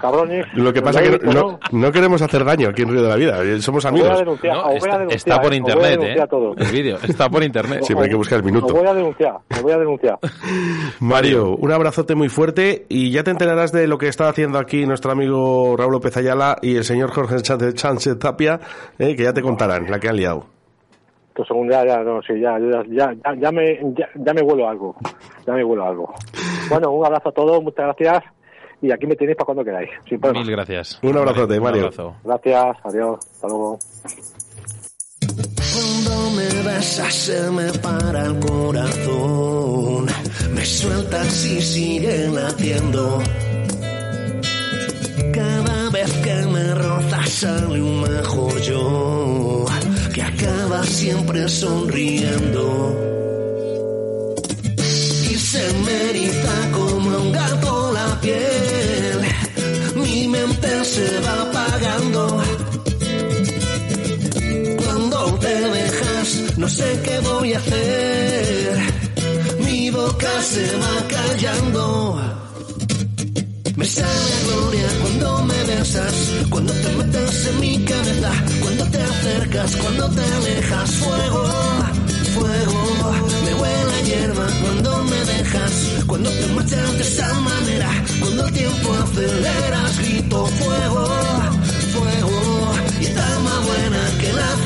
Cabrones. 0.00 0.46
Lo 0.54 0.72
que 0.72 0.82
pasa 0.82 1.00
¿Lo 1.00 1.06
es 1.06 1.18
que 1.18 1.26
no, 1.26 1.58
no 1.72 1.92
queremos 1.92 2.20
hacer 2.22 2.44
daño 2.44 2.68
aquí 2.68 2.82
en 2.82 2.88
Río 2.90 3.02
de 3.02 3.08
la 3.08 3.16
Vida, 3.16 3.42
eh, 3.42 3.60
somos 3.60 3.84
Os 3.84 3.90
voy 3.92 4.00
a 4.00 4.04
amigos. 4.04 4.18
denunciar, 4.20 4.54
No, 4.56 4.60
os 4.62 4.66
voy 4.66 4.74
a 4.74 4.76
está, 4.78 4.98
denunciar, 4.98 5.16
está 5.16 5.40
por 5.40 5.54
eh, 5.54 5.56
os 5.60 5.62
voy 5.62 5.72
a 5.72 5.76
internet, 5.76 5.92
¿eh? 5.92 5.98
denunciar 6.02 6.28
todo. 6.28 6.54
El 6.56 6.66
vídeo 6.72 6.98
está 7.02 7.28
por 7.30 7.42
internet. 7.42 7.82
Siempre 7.82 8.04
hay 8.04 8.10
que 8.10 8.16
buscar 8.16 8.38
el 8.40 8.44
Os 8.44 8.52
minuto. 8.52 8.74
voy 8.74 8.86
a 8.86 8.94
denunciar, 8.94 9.36
os 9.50 9.62
voy 9.62 9.72
a 9.72 9.78
denunciar. 9.78 10.18
Mario, 11.00 11.56
un 11.56 11.72
abrazote 11.72 12.14
muy 12.14 12.28
fuerte 12.28 12.86
y 12.88 13.10
ya 13.10 13.22
te 13.24 13.30
enterarás 13.30 13.72
de 13.72 13.86
lo 13.86 13.98
que 13.98 14.08
está 14.08 14.28
haciendo 14.28 14.58
aquí 14.58 14.86
nuestro 14.86 15.12
amigo 15.12 15.76
Raúl 15.76 15.92
López 15.92 16.16
Ayala 16.16 16.56
y 16.62 16.76
el 16.76 16.84
señor 16.84 17.10
Jorge 17.10 17.38
Sánchez, 17.40 17.74
Sánchez 17.80 18.18
Tapia, 18.18 18.60
eh, 18.98 19.14
que 19.16 19.22
ya 19.24 19.32
te 19.32 19.42
contarán 19.42 19.90
la 19.90 19.98
que 20.00 20.08
han 20.08 20.16
liado. 20.16 20.46
Pues 21.36 21.48
según 21.48 21.70
ya, 21.70 21.84
ya, 21.86 21.98
no, 21.98 22.22
sí, 22.22 22.32
ya, 22.40 22.58
ya, 22.58 22.82
ya, 22.88 23.12
ya, 23.12 23.34
ya 23.38 23.52
me, 23.52 23.78
ya, 23.94 24.08
ya 24.14 24.32
me 24.32 24.42
vuelo 24.42 24.68
algo. 24.68 24.96
Ya 25.46 25.52
me 25.52 25.62
vuelo 25.62 25.84
algo. 25.84 26.14
Bueno, 26.70 26.90
un 26.92 27.04
abrazo 27.04 27.28
a 27.28 27.32
todos, 27.32 27.62
muchas 27.62 27.84
gracias. 27.94 28.24
Y 28.80 28.90
aquí 28.90 29.06
me 29.06 29.16
tenéis 29.16 29.36
para 29.36 29.46
cuando 29.46 29.64
queráis, 29.64 29.90
sin. 30.08 30.18
Mil 30.20 30.50
gracias. 30.50 30.98
Un 31.02 31.16
abrazote, 31.16 31.58
Un 31.58 31.62
Mario. 31.64 31.82
abrazo. 31.82 32.14
Gracias, 32.24 32.76
adiós, 32.84 33.18
hasta 33.20 33.48
luego. 33.48 33.78
Cuando 35.74 36.30
me 36.36 36.62
besas 36.62 37.14
se 37.14 37.50
me 37.50 37.70
para 37.80 38.26
el 38.26 38.40
corazón, 38.40 40.06
me 40.54 40.64
sueltas 40.64 41.44
y 41.46 41.60
sigue 41.60 42.28
latiendo. 42.28 43.18
Cada 45.34 45.90
vez 45.90 46.12
que 46.24 46.34
me 46.52 46.74
rozas 46.74 47.28
sale 47.30 47.80
un 47.82 48.00
mejor 48.02 48.58
yo, 48.62 49.64
acaba 50.46 50.82
siempre 50.84 51.48
sonriendo. 51.48 52.94
Y 55.30 55.34
se 55.34 55.72
me 55.84 56.10
eriza 56.10 56.70
como 56.72 57.18
un 57.18 57.32
gato 57.32 57.92
la 57.92 58.20
piel, 58.20 59.20
mi 59.96 60.28
mente 60.28 60.84
se 60.84 61.20
va 61.20 61.42
apagando. 61.42 62.42
Cuando 64.84 65.38
te 65.38 65.54
dejas, 65.78 66.58
no 66.58 66.68
sé 66.68 67.00
qué 67.04 67.18
voy 67.20 67.52
a 67.54 67.58
hacer. 67.58 68.78
Mi 69.60 69.90
boca 69.90 70.42
se 70.42 70.76
va 70.76 71.08
callando. 71.08 72.35
Me 73.76 73.84
sale 73.84 74.36
gloria 74.46 74.88
cuando 75.02 75.42
me 75.44 75.64
besas, 75.64 76.14
cuando 76.48 76.72
te 76.72 76.88
metes 76.96 77.46
en 77.46 77.60
mi 77.60 77.84
cabeza, 77.84 78.32
cuando 78.60 78.84
te 78.86 79.02
acercas, 79.02 79.76
cuando 79.76 80.08
te 80.10 80.22
alejas. 80.22 80.90
Fuego, 80.92 81.44
fuego, 82.34 83.12
me 83.44 83.54
huele 83.54 83.94
a 83.94 84.00
hierba 84.00 84.46
cuando 84.62 85.04
me 85.04 85.24
dejas, 85.24 85.72
cuando 86.06 86.30
te 86.30 86.46
marchas 86.54 86.92
de 86.94 87.02
esa 87.02 87.34
manera, 87.34 87.90
cuando 88.18 88.46
el 88.46 88.52
tiempo 88.54 88.94
aceleras, 88.94 89.98
grito 89.98 90.46
fuego, 90.46 91.06
fuego, 91.92 92.72
y 92.98 93.04
está 93.04 93.38
más 93.40 93.66
buena 93.66 94.00
que 94.18 94.32
la 94.32 94.56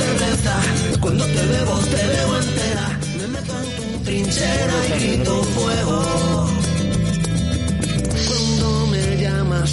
bebo 1.51 1.79
te 1.79 2.07
bebo 2.07 2.37
entera. 2.37 2.99
Me 3.19 3.27
meto 3.27 3.55
en 3.63 3.93
tu 3.93 4.05
trinchera 4.05 4.77
y 4.87 5.03
grito 5.03 5.43
fuego. 5.43 5.60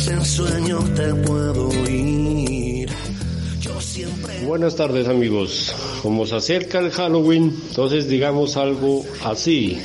En 0.08 0.26
sueños 0.26 0.94
te 0.94 1.14
puedo 1.14 1.70
oír. 1.70 2.90
Yo 3.60 3.82
siempre 3.82 4.46
Buenas 4.46 4.76
tardes 4.76 5.08
amigos, 5.08 5.74
como 6.02 6.26
se 6.26 6.36
acerca 6.36 6.80
el 6.80 6.92
Halloween, 6.92 7.54
entonces 7.70 8.08
digamos 8.08 8.58
algo 8.58 9.06
así. 9.24 9.80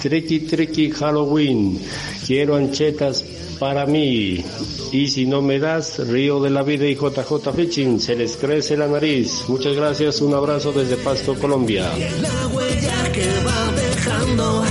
Tricky 0.00 0.40
tricky 0.40 0.90
Halloween, 0.90 1.80
quiero 2.26 2.56
anchetas 2.56 3.24
para 3.58 3.86
mí. 3.86 4.44
Y 4.92 5.08
si 5.08 5.26
no 5.26 5.42
me 5.42 5.58
das, 5.58 5.98
Río 6.08 6.40
de 6.40 6.50
la 6.50 6.62
Vida 6.62 6.86
y 6.86 6.94
JJ 6.94 7.52
Fishing, 7.54 8.00
se 8.00 8.16
les 8.16 8.36
crece 8.36 8.76
la 8.76 8.88
nariz. 8.88 9.44
Muchas 9.48 9.76
gracias, 9.76 10.20
un 10.20 10.34
abrazo 10.34 10.72
desde 10.72 10.96
Pasto, 10.96 11.34
Colombia. 11.34 11.90
la 12.20 12.46
huella 12.48 13.12
que 13.12 13.26
va 13.44 13.72
dejando. 13.72 14.64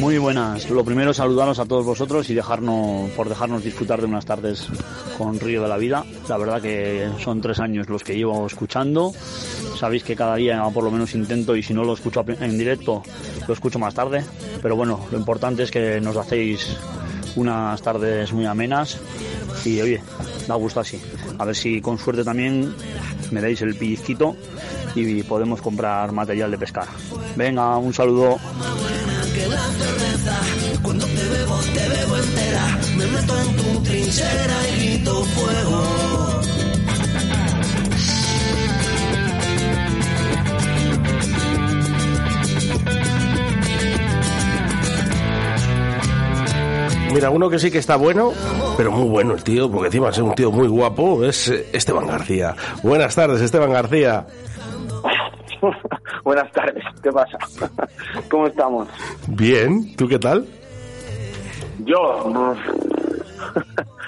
Muy 0.00 0.16
buenas. 0.16 0.70
Lo 0.70 0.82
primero, 0.82 1.12
saludaros 1.12 1.58
a 1.58 1.66
todos 1.66 1.84
vosotros 1.84 2.30
y 2.30 2.34
dejarnos, 2.34 3.10
por 3.10 3.28
dejarnos 3.28 3.62
disfrutar 3.62 4.00
de 4.00 4.06
unas 4.06 4.24
tardes 4.24 4.66
con 5.18 5.38
Río 5.38 5.62
de 5.62 5.68
la 5.68 5.76
Vida. 5.76 6.06
La 6.26 6.38
verdad 6.38 6.62
que 6.62 7.06
son 7.22 7.42
tres 7.42 7.60
años 7.60 7.90
los 7.90 8.02
que 8.02 8.16
llevo 8.16 8.46
escuchando. 8.46 9.12
Sabéis 9.78 10.02
que 10.02 10.16
cada 10.16 10.36
día 10.36 10.62
por 10.72 10.84
lo 10.84 10.90
menos 10.90 11.14
intento 11.14 11.54
y 11.54 11.62
si 11.62 11.74
no 11.74 11.84
lo 11.84 11.92
escucho 11.92 12.24
en 12.26 12.58
directo, 12.58 13.02
lo 13.46 13.52
escucho 13.52 13.78
más 13.78 13.92
tarde. 13.92 14.24
Pero 14.62 14.74
bueno, 14.74 15.00
lo 15.12 15.18
importante 15.18 15.64
es 15.64 15.70
que 15.70 16.00
nos 16.00 16.16
hacéis 16.16 16.78
unas 17.36 17.82
tardes 17.82 18.32
muy 18.32 18.46
amenas 18.46 18.98
y 19.66 19.82
oye, 19.82 20.02
da 20.48 20.54
gusto 20.54 20.80
así. 20.80 20.98
A 21.38 21.44
ver 21.44 21.54
si 21.54 21.82
con 21.82 21.98
suerte 21.98 22.24
también 22.24 22.74
me 23.32 23.42
dais 23.42 23.60
el 23.60 23.74
pellizquito 23.74 24.34
y 24.94 25.22
podemos 25.24 25.60
comprar 25.60 26.10
material 26.12 26.50
de 26.50 26.56
pescar. 26.56 26.86
Venga, 27.36 27.76
un 27.76 27.92
saludo. 27.92 28.38
Que 29.34 29.46
la 29.48 29.66
cerveza. 29.80 30.40
Cuando 30.82 31.06
te 31.06 31.24
bebo, 31.28 31.58
te 31.74 31.88
bebo 31.88 32.16
entera. 32.16 32.78
Me 32.96 33.06
meto 33.06 33.40
en 33.40 33.56
tu 33.56 33.82
trinchera 33.82 34.68
y 34.68 34.96
grito 34.96 35.24
fuego. 35.24 36.40
Mira, 47.12 47.30
uno 47.30 47.50
que 47.50 47.58
sí 47.58 47.70
que 47.72 47.78
está 47.78 47.96
bueno, 47.96 48.32
pero 48.76 48.92
muy 48.92 49.08
bueno 49.08 49.34
el 49.34 49.42
tío, 49.42 49.68
porque 49.68 49.86
encima 49.86 50.10
es 50.10 50.18
un 50.18 50.34
tío 50.34 50.52
muy 50.52 50.68
guapo, 50.68 51.24
es 51.24 51.48
eh, 51.48 51.66
Esteban 51.72 52.06
García. 52.06 52.54
Buenas 52.84 53.14
tardes, 53.16 53.40
Esteban 53.40 53.72
García. 53.72 54.26
Buenas 56.24 56.50
tardes, 56.52 56.84
¿qué 57.02 57.10
pasa? 57.10 57.38
¿Cómo 58.30 58.46
estamos? 58.46 58.88
Bien, 59.28 59.94
¿tú 59.96 60.08
qué 60.08 60.18
tal? 60.18 60.46
Yo 61.84 62.54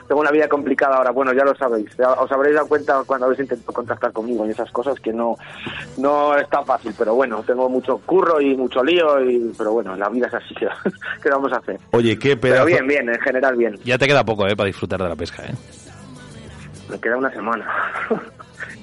tengo 0.08 0.20
una 0.20 0.30
vida 0.30 0.46
complicada 0.48 0.96
ahora, 0.96 1.10
bueno, 1.10 1.32
ya 1.32 1.44
lo 1.44 1.54
sabéis. 1.54 1.88
Ya 1.96 2.12
os 2.12 2.30
habréis 2.30 2.54
dado 2.54 2.68
cuenta 2.68 3.02
cuando 3.06 3.26
habéis 3.26 3.40
intentado 3.40 3.72
contactar 3.72 4.12
conmigo 4.12 4.46
y 4.46 4.50
esas 4.50 4.70
cosas 4.70 5.00
que 5.00 5.12
no 5.12 5.36
no 5.96 6.36
está 6.36 6.62
fácil, 6.62 6.94
pero 6.98 7.14
bueno, 7.14 7.42
tengo 7.46 7.68
mucho 7.68 7.98
curro 7.98 8.40
y 8.40 8.54
mucho 8.54 8.84
lío, 8.84 9.22
y 9.24 9.52
pero 9.56 9.72
bueno, 9.72 9.96
la 9.96 10.08
vida 10.10 10.26
es 10.26 10.34
así, 10.34 10.54
¿qué 11.22 11.30
vamos 11.30 11.52
a 11.52 11.56
hacer? 11.56 11.78
Oye, 11.92 12.18
qué 12.18 12.36
Pero 12.36 12.54
pedazo... 12.54 12.66
bien, 12.66 12.86
bien, 12.86 13.08
en 13.08 13.20
general 13.20 13.56
bien. 13.56 13.78
Ya 13.84 13.96
te 13.96 14.06
queda 14.06 14.24
poco, 14.24 14.46
¿eh? 14.46 14.54
Para 14.54 14.66
disfrutar 14.66 15.02
de 15.02 15.08
la 15.08 15.16
pesca, 15.16 15.44
¿eh? 15.44 15.54
Me 16.90 17.00
queda 17.00 17.16
una 17.16 17.30
semana, 17.30 17.66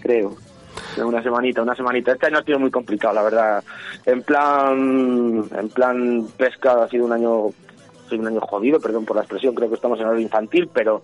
creo. 0.02 0.36
Una 0.98 1.24
semanita, 1.24 1.62
una 1.62 1.76
semanita. 1.76 2.12
Este 2.12 2.28
año 2.28 2.40
ha 2.40 2.44
sido 2.44 2.60
muy 2.60 2.72
complicado, 2.72 3.14
la 3.14 3.24
verdad. 3.24 3.64
En 4.06 4.24
plan, 4.24 5.44
en 5.58 5.70
plan 5.70 6.26
pesca 6.38 6.84
ha 6.84 6.88
sido 6.88 7.06
un 7.06 7.14
año, 7.14 7.46
un 8.12 8.28
año 8.28 8.42
jodido, 8.42 8.80
perdón 8.80 9.06
por 9.06 9.16
la 9.16 9.22
expresión, 9.22 9.56
creo 9.56 9.70
que 9.70 9.76
estamos 9.76 10.00
en 10.00 10.08
hora 10.08 10.20
infantil, 10.20 10.70
pero, 10.74 11.04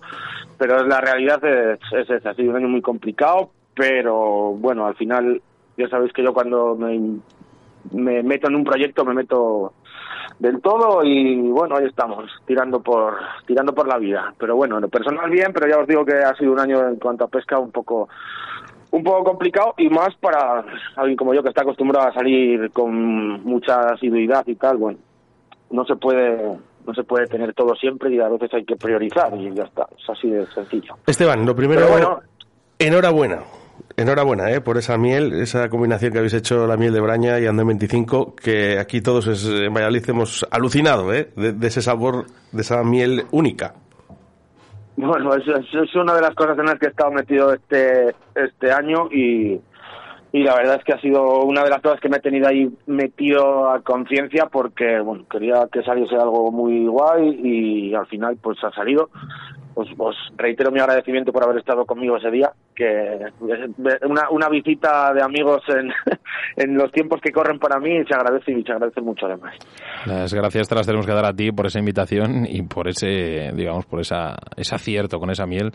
pero 0.58 0.84
la 0.86 1.00
realidad 1.00 1.42
es, 1.44 1.80
es 1.92 2.10
esa. 2.10 2.30
Ha 2.30 2.34
sido 2.34 2.50
un 2.50 2.56
año 2.56 2.68
muy 2.68 2.82
complicado, 2.82 3.50
pero 3.74 4.52
bueno, 4.52 4.86
al 4.86 4.96
final, 4.96 5.40
ya 5.76 5.88
sabéis 5.88 6.12
que 6.12 6.22
yo 6.22 6.32
cuando 6.32 6.76
me, 6.76 7.18
me 7.92 8.22
meto 8.22 8.48
en 8.48 8.56
un 8.56 8.64
proyecto 8.64 9.04
me 9.04 9.14
meto 9.14 9.72
del 10.38 10.60
todo 10.60 11.02
y 11.02 11.36
bueno, 11.50 11.76
ahí 11.76 11.86
estamos, 11.86 12.30
tirando 12.46 12.82
por 12.82 13.14
tirando 13.46 13.74
por 13.74 13.88
la 13.88 13.98
vida. 13.98 14.34
Pero 14.38 14.56
bueno, 14.56 14.76
en 14.76 14.82
lo 14.82 14.88
personal 14.88 15.30
bien, 15.30 15.52
pero 15.52 15.68
ya 15.68 15.78
os 15.78 15.86
digo 15.86 16.04
que 16.04 16.14
ha 16.14 16.34
sido 16.34 16.52
un 16.52 16.60
año 16.60 16.88
en 16.88 16.96
cuanto 16.96 17.24
a 17.24 17.28
pesca 17.28 17.58
un 17.58 17.70
poco 17.70 18.08
un 18.96 19.04
poco 19.04 19.24
complicado 19.24 19.74
y 19.76 19.88
más 19.88 20.14
para 20.16 20.64
alguien 20.96 21.16
como 21.16 21.34
yo 21.34 21.42
que 21.42 21.50
está 21.50 21.62
acostumbrado 21.62 22.08
a 22.08 22.14
salir 22.14 22.70
con 22.70 23.44
mucha 23.44 23.80
asiduidad 23.92 24.44
y 24.46 24.54
tal, 24.54 24.78
bueno, 24.78 24.98
no 25.70 25.84
se 25.84 25.96
puede 25.96 26.56
no 26.86 26.94
se 26.94 27.02
puede 27.02 27.26
tener 27.26 27.52
todo 27.52 27.74
siempre 27.74 28.14
y 28.14 28.20
a 28.20 28.28
veces 28.28 28.54
hay 28.54 28.64
que 28.64 28.76
priorizar 28.76 29.36
y 29.36 29.52
ya 29.52 29.64
está, 29.64 29.86
es 29.98 30.08
así 30.08 30.30
de 30.30 30.46
sencillo. 30.46 30.94
Esteban, 31.06 31.44
lo 31.44 31.54
primero, 31.54 31.80
Pero 31.80 31.92
bueno. 31.92 32.20
enhorabuena. 32.78 33.40
Enhorabuena 33.96 34.50
¿eh? 34.50 34.60
por 34.60 34.78
esa 34.78 34.96
miel, 34.96 35.32
esa 35.40 35.68
combinación 35.68 36.12
que 36.12 36.18
habéis 36.18 36.34
hecho, 36.34 36.66
la 36.66 36.76
miel 36.76 36.92
de 36.92 37.00
Braña 37.00 37.40
y 37.40 37.46
Andén 37.46 37.66
25, 37.66 38.36
que 38.36 38.78
aquí 38.78 39.00
todos 39.00 39.26
en 39.46 39.72
Valladolid 39.74 40.08
hemos 40.08 40.46
alucinado 40.50 41.12
¿eh? 41.12 41.30
de, 41.34 41.52
de 41.52 41.66
ese 41.66 41.82
sabor, 41.82 42.26
de 42.52 42.62
esa 42.62 42.82
miel 42.84 43.24
única. 43.32 43.74
Bueno, 44.96 45.34
eso 45.34 45.56
es 45.56 45.94
una 45.94 46.14
de 46.14 46.22
las 46.22 46.34
cosas 46.34 46.58
en 46.58 46.66
las 46.66 46.78
que 46.78 46.86
he 46.86 46.88
estado 46.88 47.10
metido 47.10 47.52
este, 47.52 48.14
este 48.34 48.72
año 48.72 49.08
y, 49.12 49.60
y 50.32 50.42
la 50.42 50.54
verdad 50.54 50.76
es 50.76 50.84
que 50.84 50.94
ha 50.94 51.00
sido 51.00 51.42
una 51.44 51.62
de 51.62 51.70
las 51.70 51.82
cosas 51.82 52.00
que 52.00 52.08
me 52.08 52.16
he 52.16 52.20
tenido 52.20 52.48
ahí 52.48 52.70
metido 52.86 53.70
a 53.70 53.82
conciencia 53.82 54.46
porque, 54.46 55.00
bueno, 55.00 55.24
quería 55.30 55.68
que 55.70 55.82
saliese 55.82 56.14
algo 56.16 56.50
muy 56.50 56.86
guay 56.86 57.40
y 57.42 57.94
al 57.94 58.06
final 58.06 58.38
pues 58.42 58.62
ha 58.64 58.70
salido. 58.72 59.10
Os, 59.78 59.88
os 59.98 60.16
reitero 60.38 60.72
mi 60.72 60.80
agradecimiento 60.80 61.32
por 61.32 61.44
haber 61.44 61.58
estado 61.58 61.84
conmigo 61.84 62.16
ese 62.16 62.30
día, 62.30 62.50
que 62.74 63.18
una, 64.08 64.30
una 64.30 64.48
visita 64.48 65.12
de 65.12 65.22
amigos 65.22 65.62
en, 65.68 65.92
en 66.56 66.78
los 66.78 66.90
tiempos 66.90 67.20
que 67.20 67.30
corren 67.30 67.58
para 67.58 67.78
mí 67.78 67.90
se 68.08 68.14
agradece 68.14 68.52
y 68.52 68.62
se 68.62 68.72
agradece 68.72 69.02
mucho 69.02 69.26
además. 69.26 69.54
Las 70.06 70.32
gracias 70.32 70.66
te 70.66 70.74
las 70.74 70.86
tenemos 70.86 71.04
que 71.04 71.12
dar 71.12 71.26
a 71.26 71.34
ti 71.34 71.52
por 71.52 71.66
esa 71.66 71.78
invitación 71.78 72.46
y 72.48 72.62
por 72.62 72.88
ese, 72.88 73.52
digamos, 73.54 73.84
por 73.84 74.00
esa, 74.00 74.34
ese 74.56 74.74
acierto 74.74 75.18
con 75.18 75.28
esa 75.30 75.44
miel, 75.46 75.72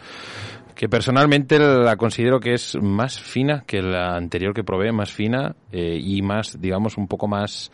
que 0.75 0.89
personalmente 0.89 1.59
la 1.59 1.95
considero 1.95 2.39
que 2.39 2.53
es 2.53 2.75
más 2.81 3.19
fina 3.19 3.63
que 3.67 3.83
la 3.83 4.15
anterior 4.15 4.51
que 4.53 4.63
probé, 4.63 4.91
más 4.91 5.11
fina 5.11 5.55
eh, 5.71 5.99
y 6.01 6.23
más, 6.23 6.59
digamos, 6.59 6.97
un 6.97 7.07
poco 7.07 7.27
más, 7.27 7.71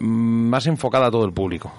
más 0.00 0.66
enfocada 0.66 1.06
a 1.06 1.10
todo 1.12 1.24
el 1.24 1.32
público. 1.32 1.72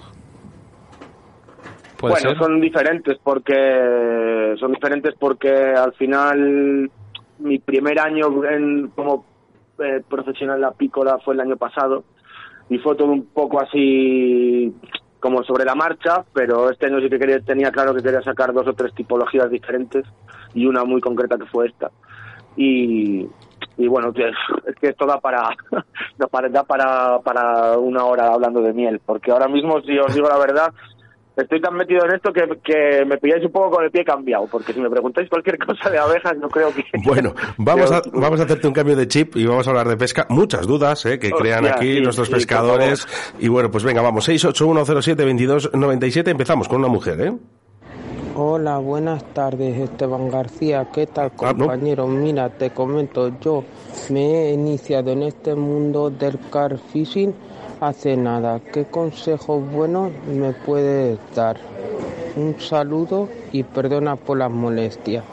¿Puede 2.08 2.22
bueno, 2.22 2.30
ser? 2.30 2.38
son 2.38 2.60
diferentes 2.60 3.18
porque 3.22 4.54
son 4.58 4.72
diferentes 4.72 5.14
porque 5.18 5.50
al 5.50 5.92
final 5.94 6.90
mi 7.38 7.58
primer 7.58 7.98
año 8.00 8.26
en, 8.44 8.88
como 8.88 9.24
eh, 9.78 10.02
profesional 10.08 10.60
la 10.60 10.70
pícola 10.72 11.18
fue 11.24 11.34
el 11.34 11.40
año 11.40 11.56
pasado 11.56 12.04
y 12.68 12.78
fue 12.78 12.96
todo 12.96 13.08
un 13.08 13.26
poco 13.26 13.60
así 13.60 14.74
como 15.20 15.42
sobre 15.44 15.64
la 15.64 15.74
marcha, 15.74 16.24
pero 16.32 16.70
este 16.70 16.86
año 16.86 17.00
sí 17.00 17.08
que 17.08 17.18
quería, 17.18 17.40
tenía 17.40 17.70
claro 17.70 17.94
que 17.94 18.02
quería 18.02 18.22
sacar 18.22 18.52
dos 18.52 18.66
o 18.68 18.74
tres 18.74 18.94
tipologías 18.94 19.50
diferentes 19.50 20.04
y 20.54 20.66
una 20.66 20.84
muy 20.84 21.00
concreta 21.00 21.36
que 21.36 21.46
fue 21.46 21.66
esta. 21.66 21.90
Y, 22.56 23.26
y 23.76 23.88
bueno, 23.88 24.12
que- 24.12 24.28
es 24.66 24.74
que 24.80 24.88
esto 24.88 25.04
da 25.06 25.18
para, 25.20 25.48
da 26.18 26.26
para, 26.28 26.48
da 26.48 26.62
para, 26.64 27.18
para 27.20 27.76
una 27.78 28.04
hora 28.04 28.32
hablando 28.32 28.60
de 28.62 28.72
miel, 28.72 29.00
porque 29.04 29.30
ahora 29.32 29.48
mismo, 29.48 29.80
si 29.82 29.98
os 29.98 30.14
digo 30.14 30.28
la 30.28 30.38
verdad, 30.38 30.72
estoy 31.36 31.60
tan 31.60 31.74
metido 31.74 32.04
en 32.04 32.14
esto 32.14 32.32
que, 32.32 32.42
que 32.64 33.04
me 33.04 33.18
pilláis 33.18 33.44
un 33.44 33.52
poco 33.52 33.76
con 33.76 33.84
el 33.84 33.90
pie 33.90 34.04
cambiado, 34.04 34.46
porque 34.50 34.72
si 34.72 34.80
me 34.80 34.90
preguntáis 34.90 35.28
cualquier 35.28 35.58
cosa 35.66 35.90
de 35.90 35.98
abejas, 35.98 36.36
no 36.38 36.48
creo 36.48 36.72
que... 36.74 36.84
Bueno, 37.04 37.34
vamos 37.58 37.92
a, 37.92 38.02
vamos 38.12 38.40
hacerte 38.40 38.66
un 38.66 38.74
cambio 38.74 38.96
de 38.96 39.06
chip 39.06 39.36
y 39.36 39.46
vamos 39.46 39.66
a 39.66 39.70
hablar 39.70 39.88
de 39.88 39.96
pesca. 39.96 40.26
Muchas 40.30 40.66
dudas 40.66 41.04
¿eh? 41.06 41.18
que 41.18 41.28
Hostia, 41.28 41.40
crean 41.40 41.66
aquí 41.66 41.96
sí, 41.96 42.00
nuestros 42.00 42.28
sí, 42.28 42.34
pescadores. 42.34 43.06
Y 43.38 43.48
bueno, 43.48 43.70
pues 43.70 43.84
venga, 43.84 44.02
vamos, 44.02 44.28
681072297. 44.28 46.28
Empezamos 46.28 46.68
con 46.68 46.78
una 46.78 46.88
mujer, 46.88 47.20
¿eh? 47.20 47.32
Hola, 48.38 48.78
buenas 48.78 49.24
tardes, 49.32 49.78
Esteban 49.78 50.30
García. 50.30 50.88
¿Qué 50.92 51.06
tal, 51.06 51.32
Ah, 51.40 51.54
no. 51.56 51.66
compañero? 51.66 52.06
Mira, 52.06 52.50
te 52.50 52.70
comento, 52.70 53.30
yo 53.40 53.64
me 54.10 54.50
he 54.50 54.52
iniciado 54.52 55.12
en 55.12 55.22
este 55.22 55.54
mundo 55.54 56.10
del 56.10 56.38
car 56.50 56.76
fishing 56.76 57.34
hace 57.80 58.16
nada. 58.16 58.60
¿Qué 58.72 58.84
consejos 58.86 59.62
buenos 59.70 60.10
me 60.28 60.52
puedes 60.52 61.18
dar? 61.34 61.56
Un 62.36 62.58
saludo 62.60 63.28
y 63.52 63.62
perdona 63.62 64.16
por 64.16 64.38
las 64.38 64.50
molestias. 64.50 65.24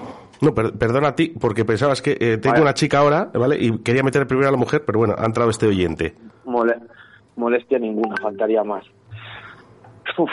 No, 0.41 0.53
per- 0.53 0.73
perdona 0.77 1.09
a 1.09 1.15
ti, 1.15 1.29
porque 1.39 1.63
pensabas 1.65 2.01
que 2.01 2.11
eh, 2.19 2.37
tengo 2.37 2.53
Vale. 2.53 2.61
una 2.63 2.73
chica 2.73 2.99
ahora, 2.99 3.29
¿vale? 3.33 3.57
Y 3.59 3.77
quería 3.79 4.03
meter 4.03 4.27
primero 4.27 4.47
a 4.49 4.51
la 4.51 4.57
mujer, 4.57 4.83
pero 4.85 4.99
bueno, 4.99 5.15
ha 5.17 5.25
entrado 5.25 5.49
este 5.49 5.67
oyente. 5.67 6.15
Mole- 6.45 6.79
molestia 7.35 7.79
ninguna, 7.79 8.15
faltaría 8.21 8.63
más. 8.63 8.83
Uf. 10.17 10.29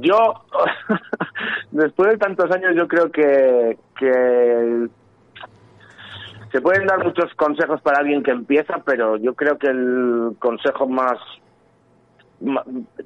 Yo, 0.00 0.16
después 1.72 2.10
de 2.12 2.16
tantos 2.18 2.50
años, 2.50 2.72
yo 2.76 2.86
creo 2.88 3.10
que, 3.10 3.76
que 3.98 4.88
se 6.52 6.60
pueden 6.60 6.86
dar 6.86 7.02
muchos 7.02 7.32
consejos 7.34 7.80
para 7.80 7.98
alguien 7.98 8.22
que 8.22 8.30
empieza, 8.30 8.82
pero 8.84 9.16
yo 9.16 9.34
creo 9.34 9.58
que 9.58 9.68
el 9.68 10.36
consejo 10.38 10.86
más, 10.86 11.18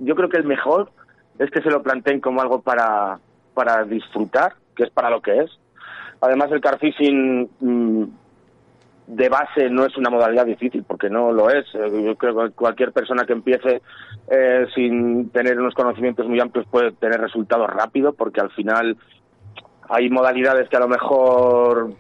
yo 0.01 0.16
creo 0.16 0.28
que 0.28 0.38
el 0.38 0.44
mejor 0.44 0.90
es 1.38 1.51
que 1.51 1.62
se 1.62 1.70
lo 1.70 1.82
planteen 1.82 2.20
como 2.20 2.42
algo 2.42 2.61
para, 2.61 3.20
para 3.55 3.84
disfrutar, 3.84 4.55
que 4.74 4.82
es 4.82 4.90
para 4.90 5.11
lo 5.11 5.22
que 5.22 5.38
es. 5.38 5.51
Además, 6.20 6.51
el 6.51 6.61
car 6.61 6.78
fishing 6.80 7.49
mm, 7.61 8.05
de 9.07 9.28
base 9.28 9.70
no 9.70 9.84
es 9.84 9.97
una 9.97 10.11
modalidad 10.11 10.44
difícil, 10.44 10.82
porque 10.82 11.09
no 11.09 11.30
lo 11.30 11.49
es. 11.49 11.66
Yo 11.72 12.16
creo 12.16 12.49
que 12.49 12.51
cualquier 12.51 12.90
persona 12.90 13.24
que 13.26 13.34
empiece 13.34 13.80
eh, 14.28 14.66
sin 14.74 15.30
tener 15.30 15.61
unos 15.61 15.74
conocimientos 15.74 16.26
muy 16.26 16.40
amplios 16.40 16.66
puede 16.68 16.90
tener 16.92 17.20
resultados 17.20 17.70
rápido, 17.70 18.12
porque 18.12 18.40
al 18.40 18.51
final 18.51 18.97
hay 19.88 20.11
modalidades 20.11 20.68
que 20.68 20.76
a 20.76 20.80
lo 20.80 20.88
mejor 20.88 21.94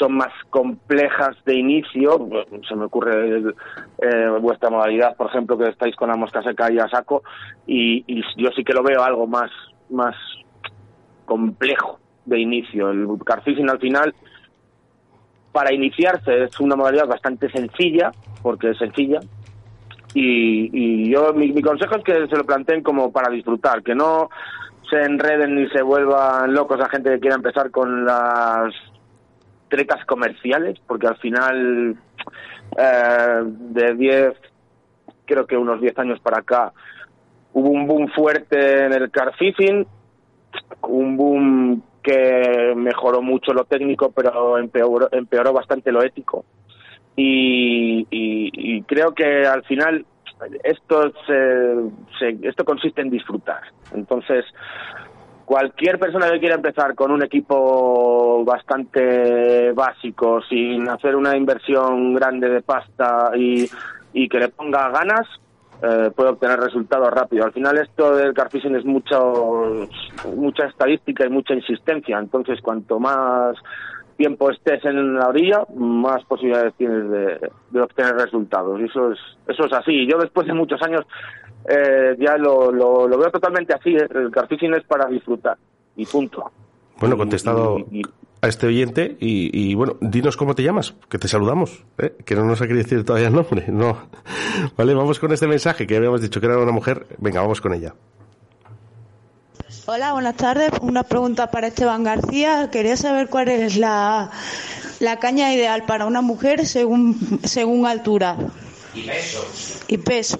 son 0.00 0.14
más 0.14 0.32
complejas 0.48 1.36
de 1.44 1.58
inicio. 1.58 2.28
Se 2.66 2.74
me 2.74 2.86
ocurre 2.86 3.54
eh, 3.98 4.28
vuestra 4.40 4.70
modalidad, 4.70 5.14
por 5.14 5.28
ejemplo, 5.28 5.58
que 5.58 5.68
estáis 5.68 5.94
con 5.94 6.08
la 6.08 6.16
mosca 6.16 6.42
seca 6.42 6.72
y 6.72 6.78
a 6.78 6.88
saco, 6.88 7.22
y, 7.66 8.02
y 8.06 8.22
yo 8.36 8.48
sí 8.56 8.64
que 8.64 8.72
lo 8.72 8.82
veo 8.82 9.04
algo 9.04 9.26
más, 9.26 9.50
más 9.90 10.16
complejo 11.26 12.00
de 12.24 12.40
inicio. 12.40 12.90
El 12.90 13.06
carfishing 13.24 13.68
al 13.68 13.78
final, 13.78 14.14
para 15.52 15.72
iniciarse, 15.74 16.44
es 16.44 16.58
una 16.60 16.76
modalidad 16.76 17.06
bastante 17.06 17.50
sencilla, 17.50 18.10
porque 18.42 18.70
es 18.70 18.78
sencilla, 18.78 19.20
y, 20.14 20.70
y 20.72 21.10
yo 21.10 21.32
mi, 21.34 21.60
consejo 21.60 21.96
es 21.96 22.04
que 22.04 22.26
se 22.26 22.36
lo 22.36 22.44
planteen 22.44 22.82
como 22.82 23.12
para 23.12 23.30
disfrutar, 23.30 23.82
que 23.82 23.94
no 23.94 24.30
se 24.88 25.02
enreden 25.02 25.54
ni 25.54 25.68
se 25.68 25.82
vuelvan 25.82 26.52
locos 26.52 26.80
a 26.80 26.88
gente 26.88 27.10
que 27.10 27.20
quiera 27.20 27.36
empezar 27.36 27.70
con 27.70 28.04
las 28.04 28.74
trecas 29.70 30.04
comerciales, 30.04 30.78
porque 30.86 31.06
al 31.06 31.16
final 31.16 31.96
eh, 32.76 33.42
de 33.44 33.94
10, 33.94 34.34
creo 35.24 35.46
que 35.46 35.56
unos 35.56 35.80
10 35.80 35.98
años 35.98 36.20
para 36.20 36.40
acá, 36.40 36.72
hubo 37.54 37.70
un 37.70 37.86
boom 37.86 38.08
fuerte 38.08 38.84
en 38.84 38.92
el 38.92 39.10
car 39.10 39.32
fishing, 39.36 39.86
un 40.82 41.16
boom 41.16 41.82
que 42.02 42.74
mejoró 42.76 43.22
mucho 43.22 43.52
lo 43.52 43.64
técnico, 43.64 44.10
pero 44.12 44.58
empeoró, 44.58 45.08
empeoró 45.12 45.52
bastante 45.52 45.92
lo 45.92 46.02
ético. 46.02 46.44
Y, 47.16 48.06
y- 48.10 48.50
y 48.76 48.82
creo 48.82 49.12
que 49.14 49.46
al 49.46 49.62
final 49.64 50.06
esto, 50.64 51.12
se- 51.26 51.90
se- 52.18 52.48
esto 52.48 52.64
consiste 52.64 53.02
en 53.02 53.10
disfrutar. 53.10 53.60
Entonces, 53.94 54.44
cualquier 55.50 55.98
persona 55.98 56.30
que 56.30 56.38
quiera 56.38 56.54
empezar 56.54 56.94
con 56.94 57.10
un 57.10 57.24
equipo 57.24 58.44
bastante 58.44 59.72
básico, 59.72 60.40
sin 60.48 60.88
hacer 60.88 61.16
una 61.16 61.36
inversión 61.36 62.14
grande 62.14 62.48
de 62.48 62.62
pasta 62.62 63.32
y, 63.36 63.68
y 64.12 64.28
que 64.28 64.38
le 64.38 64.50
ponga 64.50 64.88
ganas, 64.90 65.26
eh, 65.82 66.12
puede 66.14 66.30
obtener 66.30 66.60
resultados 66.60 67.10
rápidos. 67.10 67.46
Al 67.46 67.52
final 67.52 67.78
esto 67.78 68.14
del 68.14 68.32
carfishing 68.32 68.76
es 68.76 68.84
mucho, 68.84 69.88
mucha 70.36 70.66
estadística 70.66 71.26
y 71.26 71.30
mucha 71.30 71.52
insistencia. 71.52 72.16
Entonces, 72.16 72.60
cuanto 72.60 73.00
más 73.00 73.56
tiempo 74.16 74.52
estés 74.52 74.84
en 74.84 75.16
la 75.16 75.30
orilla, 75.30 75.64
más 75.74 76.22
posibilidades 76.26 76.74
tienes 76.74 77.10
de, 77.10 77.50
de 77.70 77.80
obtener 77.80 78.14
resultados. 78.14 78.80
Y 78.80 78.84
eso 78.84 79.10
es, 79.10 79.18
eso 79.48 79.64
es 79.64 79.72
así. 79.72 80.06
Yo 80.06 80.16
después 80.18 80.46
de 80.46 80.54
muchos 80.54 80.80
años 80.82 81.04
eh, 81.68 82.16
ya 82.18 82.36
lo, 82.36 82.72
lo, 82.72 83.06
lo 83.06 83.18
veo 83.18 83.30
totalmente 83.30 83.74
así. 83.74 83.90
¿eh? 83.90 84.06
El 84.14 84.30
carfishing 84.30 84.74
es 84.74 84.84
para 84.84 85.08
disfrutar. 85.08 85.56
Y 85.96 86.06
punto. 86.06 86.50
Bueno, 86.98 87.16
contestado 87.16 87.78
a 88.42 88.48
este 88.48 88.66
oyente 88.66 89.16
y, 89.20 89.50
y, 89.52 89.74
bueno, 89.74 89.96
dinos 90.00 90.36
cómo 90.36 90.54
te 90.54 90.62
llamas, 90.62 90.94
que 91.08 91.18
te 91.18 91.28
saludamos, 91.28 91.84
¿eh? 91.98 92.14
que 92.24 92.34
no 92.34 92.44
nos 92.44 92.60
ha 92.60 92.66
querido 92.66 92.82
decir 92.82 93.04
todavía 93.04 93.28
el 93.28 93.34
nombre, 93.34 93.66
no. 93.68 93.98
Vale, 94.76 94.94
vamos 94.94 95.18
con 95.18 95.32
este 95.32 95.46
mensaje 95.46 95.86
que 95.86 95.96
habíamos 95.96 96.22
dicho 96.22 96.40
que 96.40 96.46
era 96.46 96.58
una 96.58 96.72
mujer, 96.72 97.06
venga, 97.18 97.40
vamos 97.40 97.60
con 97.60 97.74
ella. 97.74 97.94
Hola, 99.86 100.12
buenas 100.12 100.36
tardes. 100.36 100.70
Una 100.82 101.02
pregunta 101.02 101.50
para 101.50 101.66
Esteban 101.66 102.04
García. 102.04 102.70
Quería 102.70 102.96
saber 102.96 103.28
cuál 103.28 103.48
es 103.48 103.76
la, 103.76 104.30
la 105.00 105.18
caña 105.18 105.52
ideal 105.52 105.84
para 105.84 106.06
una 106.06 106.20
mujer 106.20 106.64
según, 106.66 107.16
según 107.42 107.86
altura 107.86 108.36
Y 108.94 109.06
peso. 109.06 109.84
y 109.88 109.98
peso. 109.98 110.38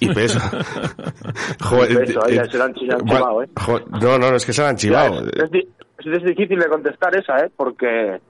Y 0.00 0.08
peso. 0.14 0.38
Joder, 1.64 1.92
Y 1.92 1.96
peso, 1.96 2.20
ahí 2.24 2.36
eh, 2.36 2.42
se 2.50 2.58
la 2.58 2.64
han- 2.64 2.74
se 2.74 2.80
chivado, 2.80 3.42
¿eh? 3.42 3.48
no, 4.00 4.18
no, 4.18 4.30
no, 4.30 4.36
es 4.36 4.44
que 4.46 4.52
se 4.52 4.62
la 4.62 4.68
han 4.70 4.76
chivado. 4.76 5.22
Ya, 5.24 5.28
es, 5.36 5.44
es 5.44 5.50
di- 5.50 5.68
es 6.04 6.22
difícil 6.24 6.58
de 6.58 6.68
contestar 6.68 7.16
esa, 7.16 7.38
¿eh? 7.38 7.50
Porque 7.56 8.20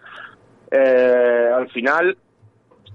eh, 0.70 1.50
al 1.54 1.68
final 1.70 2.16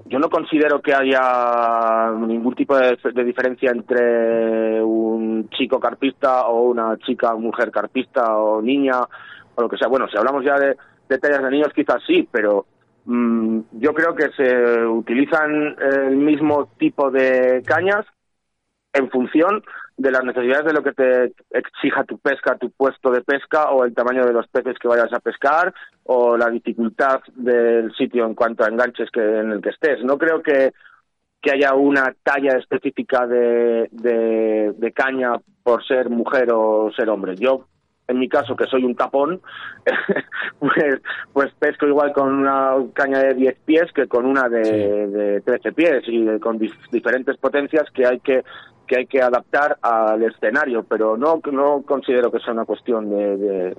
yo 0.06 0.20
no 0.20 0.30
considero 0.30 0.82
que 0.82 0.93
haya 0.93 2.12
ningún 2.18 2.56
tipo 2.56 2.78
de, 2.78 2.98
de 3.14 3.24
diferencia 3.24 3.72
entre 3.72 4.82
un 4.82 5.50
chico 5.50 5.80
carpista 5.80 6.48
o 6.48 6.70
una 6.70 6.95
chica 7.06 7.36
mujer 7.36 7.72
carpista 7.72 8.38
o 8.38 8.62
niña 8.62 9.02
o 9.56 9.62
lo 9.62 9.68
que 9.68 9.78
sea. 9.78 9.88
Bueno, 9.89 10.08
si 10.08 10.18
hablamos 10.18 10.45
ya 10.45 10.58
de, 10.58 10.78
de 11.10 11.18
tallas 11.18 11.43
de 11.43 11.52
niños 11.52 11.74
quizás 11.76 12.02
sí, 12.08 12.28
pero 12.32 12.66
mm, 13.08 13.60
yo 13.80 13.93
creo 13.93 14.16
que 14.16 14.30
se 14.32 14.86
utilizan 14.86 15.76
el 15.80 16.16
mismo 16.16 16.70
tipo 16.78 17.10
de 17.10 17.64
cañas 17.66 18.05
en 18.93 19.10
función 19.10 19.64
de 19.97 20.12
las 20.12 20.24
necesidades 20.24 20.66
de 20.66 20.74
lo 20.74 20.84
que 20.84 20.93
te 20.93 21.34
exija 21.49 22.03
tu 22.03 22.20
pesca, 22.20 22.58
tu 22.58 22.70
puesto 22.72 23.12
de 23.12 23.22
pesca 23.22 23.72
o 23.72 23.84
el 23.84 23.95
tamaño 23.95 24.26
de 24.26 24.34
los 24.34 24.47
peces 24.47 24.78
que 24.80 24.88
vayas 24.88 25.12
a 25.12 25.20
pescar 25.20 25.74
o 26.03 26.38
la 26.38 26.49
dificultad 26.49 27.22
del 27.36 27.91
sitio 27.95 28.26
en 28.26 28.36
cuanto 28.36 28.64
a 28.64 28.68
enganches 28.68 29.10
que 29.12 29.22
en 29.22 29.51
el 29.51 29.62
que 29.62 29.70
estés. 29.70 30.03
No 30.03 30.18
creo 30.18 30.43
que, 30.43 30.72
que 31.41 31.51
haya 31.51 31.74
una 31.74 32.14
talla 32.24 32.58
específica 32.58 33.26
de, 33.26 33.89
de, 33.91 34.74
de 34.78 34.91
caña 34.91 35.34
por 35.64 35.86
ser 35.86 36.10
mujer 36.10 36.49
o 36.53 36.91
ser 36.95 37.10
hombre. 37.10 37.36
Yo, 37.36 37.66
en 38.08 38.20
mi 38.20 38.30
caso, 38.30 38.55
que 38.55 38.66
soy 38.68 38.84
un 38.86 38.95
tapón, 38.95 39.41
pues, 40.60 41.01
pues 41.34 41.51
pesco 41.60 41.86
igual 41.88 42.14
con 42.14 42.34
una 42.34 42.74
caña 42.93 43.20
de 43.20 43.34
10 43.34 43.58
pies 43.66 43.91
que 43.93 44.08
con 44.08 44.26
una 44.26 44.47
de, 44.49 45.08
de 45.08 45.41
13 45.41 45.72
pies 45.74 46.03
y 46.08 46.24
de- 46.24 46.39
con 46.39 46.58
dif- 46.60 46.89
diferentes 46.91 47.38
potencias 47.38 47.89
que 47.91 48.05
hay 48.05 48.20
que 48.20 48.43
que 48.88 48.95
hay 48.99 49.05
que 49.05 49.22
adaptar 49.22 49.78
al 49.82 50.24
escenario, 50.24 50.84
pero 50.88 51.18
no 51.18 51.41
no 51.51 51.82
considero 51.86 52.32
que 52.32 52.39
sea 52.39 52.53
una 52.53 52.64
cuestión 52.64 53.10
de, 53.10 53.36
de, 53.36 53.78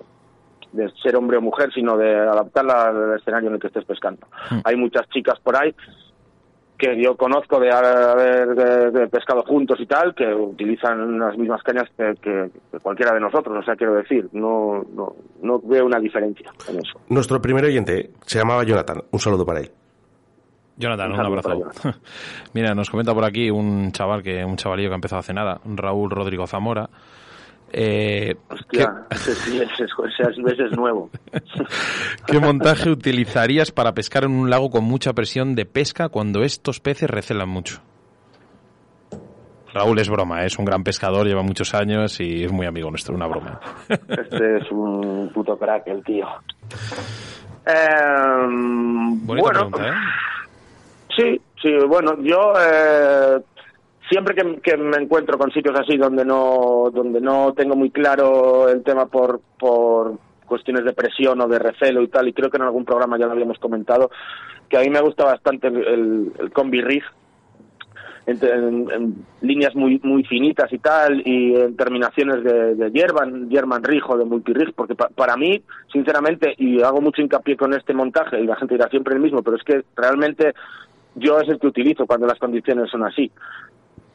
de 0.72 0.90
ser 1.02 1.16
hombre 1.16 1.38
o 1.38 1.40
mujer, 1.40 1.72
sino 1.72 1.96
de 1.96 2.14
adaptarla 2.14 2.88
al 2.88 3.16
escenario 3.18 3.48
en 3.48 3.54
el 3.54 3.60
que 3.60 3.68
estés 3.68 3.86
pescando. 3.86 4.26
Hay 4.64 4.76
muchas 4.76 5.08
chicas 5.08 5.40
por 5.40 5.56
ahí 5.56 5.74
que 6.78 7.02
yo 7.02 7.16
conozco 7.16 7.58
de 7.58 7.70
haber 7.72 8.54
de- 8.54 8.90
de 8.92 9.08
pescado 9.08 9.42
juntos 9.42 9.78
y 9.80 9.86
tal, 9.86 10.14
que 10.14 10.32
utilizan 10.32 11.18
las 11.18 11.36
mismas 11.36 11.62
cañas 11.64 11.88
que, 11.96 12.14
que- 12.22 12.50
que 12.70 12.78
cualquiera 12.78 13.12
de 13.12 13.20
nosotros, 13.20 13.56
o 13.58 13.62
sea, 13.64 13.74
quiero 13.74 13.94
decir, 13.94 14.28
no, 14.32 14.84
no, 14.94 15.14
no 15.42 15.60
veo 15.60 15.84
una 15.86 15.98
diferencia 15.98 16.50
en 16.68 16.78
eso. 16.78 17.00
Nuestro 17.08 17.42
primer 17.42 17.64
oyente 17.64 18.10
se 18.24 18.38
llamaba 18.38 18.62
Jonathan, 18.64 19.02
un 19.10 19.18
saludo 19.18 19.44
para 19.44 19.60
él. 19.60 19.70
Jonathan, 20.76 21.10
Un 21.12 21.20
abrazo. 21.20 21.60
Mira, 22.54 22.72
nos 22.74 22.88
comenta 22.88 23.12
por 23.12 23.24
aquí 23.24 23.50
un 23.50 23.90
chaval 23.90 24.22
que 24.22 24.44
un 24.44 24.54
chavalillo 24.56 24.88
que 24.90 24.94
ha 24.94 24.94
empezado 24.94 25.18
hace 25.18 25.34
nada, 25.34 25.60
Raúl 25.64 26.08
Rodrigo 26.10 26.46
Zamora. 26.46 26.88
Eh, 27.70 28.34
¿qué, 28.70 28.78
Ya, 28.78 29.06
ese, 29.10 29.34
sí, 29.34 29.60
ese, 29.60 29.84
ese- 29.84 30.52
ese 30.52 30.64
es 30.64 30.72
nuevo. 30.76 31.10
qué 32.26 32.38
montaje 32.40 32.90
utilizarías 32.90 33.70
para 33.70 33.92
pescar 33.92 34.24
en 34.24 34.32
un 34.32 34.48
lago 34.50 34.70
con 34.70 34.84
mucha 34.84 35.12
presión 35.12 35.54
de 35.54 35.66
pesca 35.66 36.08
cuando 36.08 36.42
estos 36.42 36.80
peces 36.80 37.10
recelan 37.10 37.48
mucho? 37.48 37.80
Raúl 39.74 39.98
es 39.98 40.08
broma, 40.08 40.42
¿eh? 40.42 40.46
es 40.46 40.58
un 40.58 40.64
gran 40.64 40.82
pescador, 40.82 41.26
lleva 41.26 41.42
muchos 41.42 41.74
años 41.74 42.18
y 42.20 42.44
es 42.44 42.50
muy 42.50 42.66
amigo 42.66 42.88
nuestro, 42.88 43.14
una 43.14 43.26
broma. 43.26 43.60
Este 43.88 44.56
es 44.58 44.70
un 44.70 45.30
puto 45.34 45.58
crack, 45.58 45.86
el 45.88 46.02
tío. 46.02 46.26
Eh, 47.66 48.46
bueno, 48.48 49.50
pregunta, 49.50 49.88
¿eh? 49.88 49.92
sí, 51.14 51.40
sí, 51.60 51.68
bueno, 51.86 52.16
yo 52.22 52.54
eh, 52.58 53.40
siempre 54.08 54.34
que, 54.34 54.76
me 54.76 54.96
encuentro 54.96 55.38
con 55.38 55.50
sitios 55.52 55.78
así 55.78 55.96
donde 55.96 56.24
no 56.24 56.90
donde 56.92 57.20
no 57.20 57.52
tengo 57.54 57.76
muy 57.76 57.90
claro 57.90 58.68
el 58.68 58.82
tema 58.82 59.06
por 59.06 59.40
por 59.58 60.18
cuestiones 60.46 60.84
de 60.84 60.94
presión 60.94 61.40
o 61.42 61.46
de 61.48 61.58
recelo 61.58 62.00
y 62.02 62.08
tal, 62.08 62.26
y 62.26 62.32
creo 62.32 62.50
que 62.50 62.56
en 62.56 62.62
algún 62.62 62.84
programa 62.86 63.18
ya 63.18 63.26
lo 63.26 63.32
habíamos 63.32 63.58
comentado, 63.58 64.10
que 64.68 64.78
a 64.78 64.80
mí 64.80 64.88
me 64.88 65.02
gusta 65.02 65.24
bastante 65.24 65.68
el, 65.68 66.32
el, 66.38 66.50
combi 66.52 66.80
rig, 66.80 67.02
en, 68.26 69.24
líneas 69.40 69.74
muy 69.74 70.00
muy 70.02 70.24
finitas 70.24 70.72
y 70.72 70.78
tal 70.78 71.22
y 71.26 71.54
en 71.54 71.76
terminaciones 71.76 72.42
de, 72.44 72.74
de 72.74 72.90
German, 72.90 73.48
German 73.50 73.82
Rig 73.82 74.02
o 74.08 74.18
de 74.18 74.24
multirig 74.24 74.72
porque 74.74 74.94
pa- 74.94 75.08
para 75.08 75.36
mí 75.36 75.62
sinceramente 75.92 76.54
y 76.58 76.82
hago 76.82 77.00
mucho 77.00 77.22
hincapié 77.22 77.56
con 77.56 77.72
este 77.72 77.94
montaje 77.94 78.40
y 78.40 78.46
la 78.46 78.56
gente 78.56 78.74
dirá 78.74 78.88
siempre 78.88 79.14
el 79.14 79.20
mismo 79.20 79.42
pero 79.42 79.56
es 79.56 79.62
que 79.62 79.82
realmente 79.96 80.54
yo 81.14 81.40
es 81.40 81.48
el 81.48 81.58
que 81.58 81.68
utilizo 81.68 82.06
cuando 82.06 82.26
las 82.26 82.38
condiciones 82.38 82.90
son 82.90 83.04
así 83.04 83.30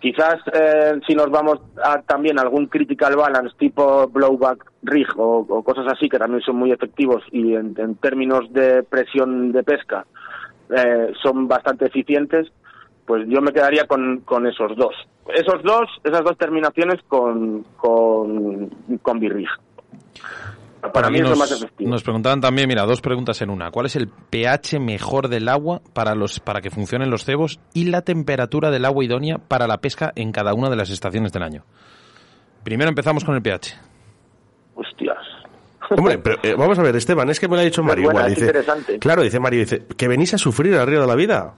quizás 0.04 0.36
eh, 0.52 1.00
si 1.08 1.16
nos 1.16 1.30
vamos 1.30 1.60
a 1.82 2.02
también 2.02 2.38
algún 2.38 2.66
critical 2.66 3.16
balance 3.16 3.56
tipo 3.58 4.06
blowback 4.10 4.70
rig 4.82 5.08
o, 5.16 5.64
cosas 5.64 5.88
así 5.94 6.10
que 6.10 6.20
también 6.20 6.42
son 6.42 6.58
muy 6.58 6.74
efectivos 6.74 7.24
y 7.32 7.56
en, 7.56 7.74
términos 8.02 8.52
de 8.52 8.84
presión 8.84 9.54
de 9.54 9.64
pesca 9.64 10.06
eh, 10.76 11.14
son 11.22 11.48
bastante 11.48 11.86
eficientes, 11.86 12.52
pues 13.06 13.24
yo 13.30 13.42
me 13.42 13.54
quedaría 13.54 13.86
con, 13.86 14.20
con 14.26 14.46
esos 14.46 14.76
dos. 14.76 14.94
Esos 15.34 15.64
dos, 15.64 15.90
esas 16.04 16.22
dos 16.26 16.38
terminaciones 16.38 17.02
con, 17.08 17.64
con, 17.78 18.70
con 19.02 19.20
birrija. 19.22 19.58
Para 20.92 21.10
mí 21.10 21.16
Aquí 21.16 21.24
es 21.24 21.24
lo 21.24 21.30
nos, 21.30 21.40
más 21.40 21.52
efectivo. 21.52 21.90
nos 21.90 22.04
preguntaban 22.04 22.42
también, 22.42 22.68
mira, 22.68 22.84
dos 22.86 23.00
preguntas 23.00 23.42
en 23.42 23.50
una. 23.50 23.72
¿Cuál 23.72 23.86
es 23.86 23.96
el 23.96 24.08
pH 24.10 24.80
mejor 24.80 25.30
del 25.30 25.48
agua 25.48 25.82
para 25.94 26.14
los 26.14 26.40
para 26.40 26.60
que 26.62 26.70
funcionen 26.70 27.10
los 27.10 27.24
cebos 27.24 27.60
y 27.74 27.86
la 27.86 28.02
temperatura 28.02 28.70
del 28.70 28.84
agua 28.86 29.04
idónea 29.04 29.38
para 29.38 29.66
la 29.68 29.78
pesca 29.78 30.12
en 30.16 30.32
cada 30.32 30.54
una 30.54 30.70
de 30.70 30.76
las 30.76 30.90
estaciones 30.90 31.32
del 31.32 31.44
año? 31.44 31.64
Primero 32.64 32.90
empezamos 32.90 33.24
con 33.24 33.36
el 33.36 33.42
pH. 33.42 33.78
Hostias. 34.76 35.18
Hombre, 35.90 36.18
pero 36.18 36.38
eh, 36.44 36.56
vamos 36.58 36.78
a 36.80 36.84
ver, 36.84 36.96
Esteban, 36.96 37.30
es 37.30 37.40
que 37.40 37.48
me 37.48 37.56
lo 37.56 37.62
ha 37.62 37.66
dicho 37.66 37.84
Mario. 37.84 38.06
buena, 38.06 38.22
igual, 38.22 38.32
es 38.32 38.36
dice, 38.38 38.48
interesante. 38.48 39.00
Claro, 39.00 39.22
dice 39.22 39.40
Mario, 39.40 39.60
dice, 39.60 39.86
que 39.98 40.08
venís 40.08 40.34
a 40.34 40.38
sufrir 40.38 40.76
al 40.76 40.88
río 40.88 41.02
de 41.02 41.08
la 41.08 41.16
vida. 41.16 41.54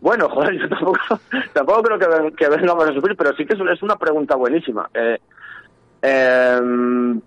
Bueno, 0.00 0.28
joder, 0.32 0.60
yo 0.60 0.68
tampoco, 0.68 0.98
tampoco 1.52 1.82
creo 1.82 1.98
que, 1.98 2.36
que 2.36 2.48
vengamos 2.48 2.88
a 2.88 2.92
sufrir, 2.92 3.16
pero 3.16 3.34
sí 3.36 3.46
que 3.46 3.54
es, 3.54 3.60
es 3.60 3.82
una 3.82 3.96
pregunta 3.96 4.36
buenísima. 4.36 4.88
Eh, 4.92 5.18
em, 6.02 7.20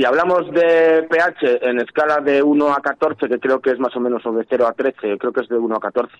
si 0.00 0.06
hablamos 0.06 0.50
de 0.50 1.06
pH 1.10 1.58
en 1.68 1.78
escala 1.78 2.20
de 2.20 2.42
1 2.42 2.72
a 2.72 2.80
14, 2.80 3.28
que 3.28 3.38
creo 3.38 3.60
que 3.60 3.70
es 3.72 3.78
más 3.78 3.94
o 3.94 4.00
menos 4.00 4.22
de 4.24 4.46
0 4.48 4.66
a 4.66 4.72
13, 4.72 5.18
creo 5.18 5.30
que 5.30 5.42
es 5.42 5.48
de 5.50 5.58
1 5.58 5.76
a 5.76 5.78
14, 5.80 6.10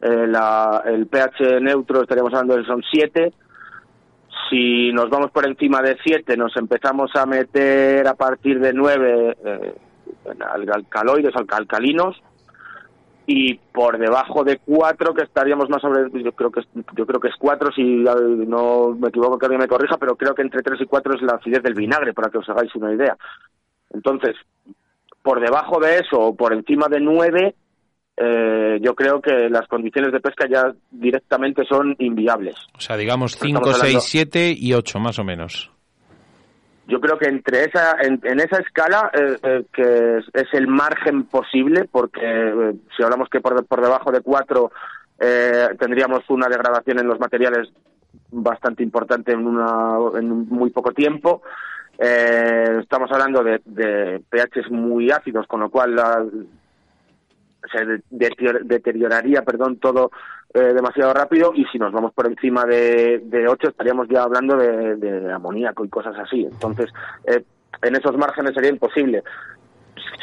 eh, 0.00 0.26
la- 0.26 0.82
el 0.86 1.06
pH 1.06 1.60
neutro 1.60 2.00
estaríamos 2.00 2.32
hablando 2.32 2.56
de 2.56 2.64
son 2.64 2.82
7. 2.90 3.34
Si 4.48 4.90
nos 4.92 5.10
vamos 5.10 5.30
por 5.32 5.46
encima 5.46 5.82
de 5.82 5.98
7, 6.02 6.34
nos 6.38 6.56
empezamos 6.56 7.14
a 7.14 7.26
meter 7.26 8.08
a 8.08 8.14
partir 8.14 8.58
de 8.58 8.72
9 8.72 9.36
eh, 9.44 9.74
alcaloides, 10.72 11.36
alca- 11.36 11.58
alcalinos, 11.58 12.22
y 13.32 13.54
por 13.72 13.96
debajo 13.96 14.42
de 14.42 14.58
4 14.58 15.14
que 15.14 15.22
estaríamos 15.22 15.68
más 15.68 15.80
sobre 15.80 16.10
yo 16.20 16.32
creo 16.32 16.50
que 16.50 16.60
es, 16.60 16.66
yo 16.96 17.06
creo 17.06 17.20
que 17.20 17.28
es 17.28 17.34
4 17.38 17.70
si 17.72 17.82
no 17.84 18.90
me 18.98 19.08
equivoco 19.08 19.38
que 19.38 19.46
alguien 19.46 19.60
me 19.60 19.68
corrija 19.68 19.96
pero 19.98 20.16
creo 20.16 20.34
que 20.34 20.42
entre 20.42 20.62
3 20.62 20.80
y 20.80 20.86
4 20.86 21.14
es 21.14 21.22
la 21.22 21.34
acidez 21.34 21.62
del 21.62 21.74
vinagre 21.74 22.12
para 22.12 22.28
que 22.28 22.38
os 22.38 22.48
hagáis 22.48 22.74
una 22.74 22.92
idea 22.92 23.16
entonces 23.94 24.34
por 25.22 25.40
debajo 25.40 25.78
de 25.80 25.98
eso 25.98 26.18
o 26.18 26.34
por 26.34 26.52
encima 26.52 26.88
de 26.88 26.98
9 27.00 27.54
eh, 28.16 28.78
yo 28.82 28.94
creo 28.96 29.20
que 29.20 29.48
las 29.48 29.68
condiciones 29.68 30.12
de 30.12 30.20
pesca 30.20 30.46
ya 30.50 30.72
directamente 30.90 31.62
son 31.68 31.94
inviables 32.00 32.56
O 32.76 32.80
sea, 32.80 32.96
digamos 32.96 33.34
Estamos 33.34 33.52
5, 33.60 33.64
6, 33.66 33.76
hablando- 33.76 34.00
7 34.00 34.54
y 34.58 34.74
8 34.74 34.98
más 34.98 35.18
o 35.20 35.24
menos. 35.24 35.70
Yo 36.90 37.00
creo 37.00 37.16
que 37.18 37.28
entre 37.28 37.64
esa 37.64 37.96
en, 38.02 38.20
en 38.24 38.40
esa 38.40 38.58
escala 38.58 39.10
eh, 39.14 39.36
eh, 39.42 39.64
que 39.72 40.18
es, 40.34 40.48
el 40.54 40.66
margen 40.66 41.24
posible 41.24 41.88
porque 41.90 42.20
eh, 42.22 42.74
si 42.96 43.02
hablamos 43.02 43.28
que 43.30 43.40
por, 43.40 43.64
por 43.64 43.80
debajo 43.80 44.10
de 44.12 44.20
4 44.20 44.70
tendríamos 45.78 46.28
una 46.30 46.48
degradación 46.48 46.98
en 46.98 47.06
los 47.06 47.20
materiales 47.20 47.68
bastante 48.30 48.82
importante 48.82 49.32
en 49.32 49.46
una 49.46 49.96
en 50.18 50.48
muy 50.48 50.70
poco 50.70 50.92
tiempo. 50.92 51.42
Eh, 51.98 52.78
estamos 52.80 53.10
hablando 53.12 53.42
de, 53.44 53.60
de 53.66 54.22
pHs 54.30 54.70
muy 54.70 55.10
ácidos 55.10 55.46
con 55.46 55.60
lo 55.60 55.68
cual 55.68 55.94
la- 55.94 56.24
se 57.70 57.84
de- 57.84 58.02
deterior- 58.10 58.64
deterioraría 58.64 59.42
perdón 59.42 59.76
todo 59.78 60.10
eh, 60.54 60.72
demasiado 60.74 61.12
rápido 61.14 61.52
y 61.54 61.64
si 61.66 61.78
nos 61.78 61.92
vamos 61.92 62.12
por 62.12 62.26
encima 62.26 62.64
de, 62.64 63.20
de 63.24 63.46
8 63.48 63.68
estaríamos 63.68 64.08
ya 64.08 64.22
hablando 64.22 64.56
de, 64.56 64.96
de 64.96 65.32
amoníaco 65.32 65.84
y 65.84 65.88
cosas 65.88 66.16
así. 66.18 66.44
Entonces 66.50 66.90
eh, 67.26 67.42
en 67.82 67.96
esos 67.96 68.16
márgenes 68.16 68.54
sería 68.54 68.70
imposible. 68.70 69.22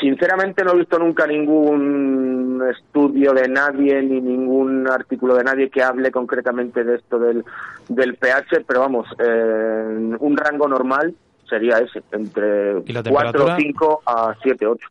Sinceramente 0.01 0.63
no 0.63 0.73
he 0.73 0.77
visto 0.77 0.99
nunca 0.99 1.25
ningún 1.25 2.63
estudio 2.69 3.33
de 3.33 3.47
nadie 3.47 4.01
ni 4.01 4.19
ningún 4.21 4.87
artículo 4.89 5.35
de 5.35 5.43
nadie 5.43 5.69
que 5.69 5.81
hable 5.83 6.11
concretamente 6.11 6.83
de 6.83 6.95
esto 6.95 7.17
del, 7.19 7.43
del 7.87 8.15
pH 8.15 8.63
pero 8.67 8.81
vamos 8.81 9.07
eh, 9.19 10.15
un 10.19 10.37
rango 10.37 10.67
normal 10.67 11.15
sería 11.49 11.77
ese 11.77 12.03
entre 12.11 12.79
¿Y 12.85 12.93
la 12.93 13.01
4 13.03 13.03
temperatura? 13.03 13.55
5 13.57 14.01
a 14.05 14.35
7 14.43 14.65
8 14.67 14.87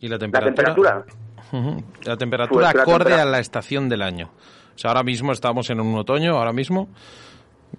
¿Y 0.00 0.08
la 0.08 0.16
la 0.16 0.18
temperatura? 0.18 1.04
La 2.04 2.16
temperatura 2.16 2.70
Pues 2.70 2.74
la 2.74 2.82
acorde 2.82 3.14
a 3.14 3.24
la 3.24 3.38
estación 3.38 3.88
del 3.88 4.02
año. 4.02 4.30
O 4.74 4.78
sea, 4.78 4.90
ahora 4.90 5.02
mismo 5.02 5.32
estamos 5.32 5.68
en 5.70 5.80
un 5.80 5.96
otoño, 5.96 6.36
ahora 6.36 6.52
mismo, 6.52 6.88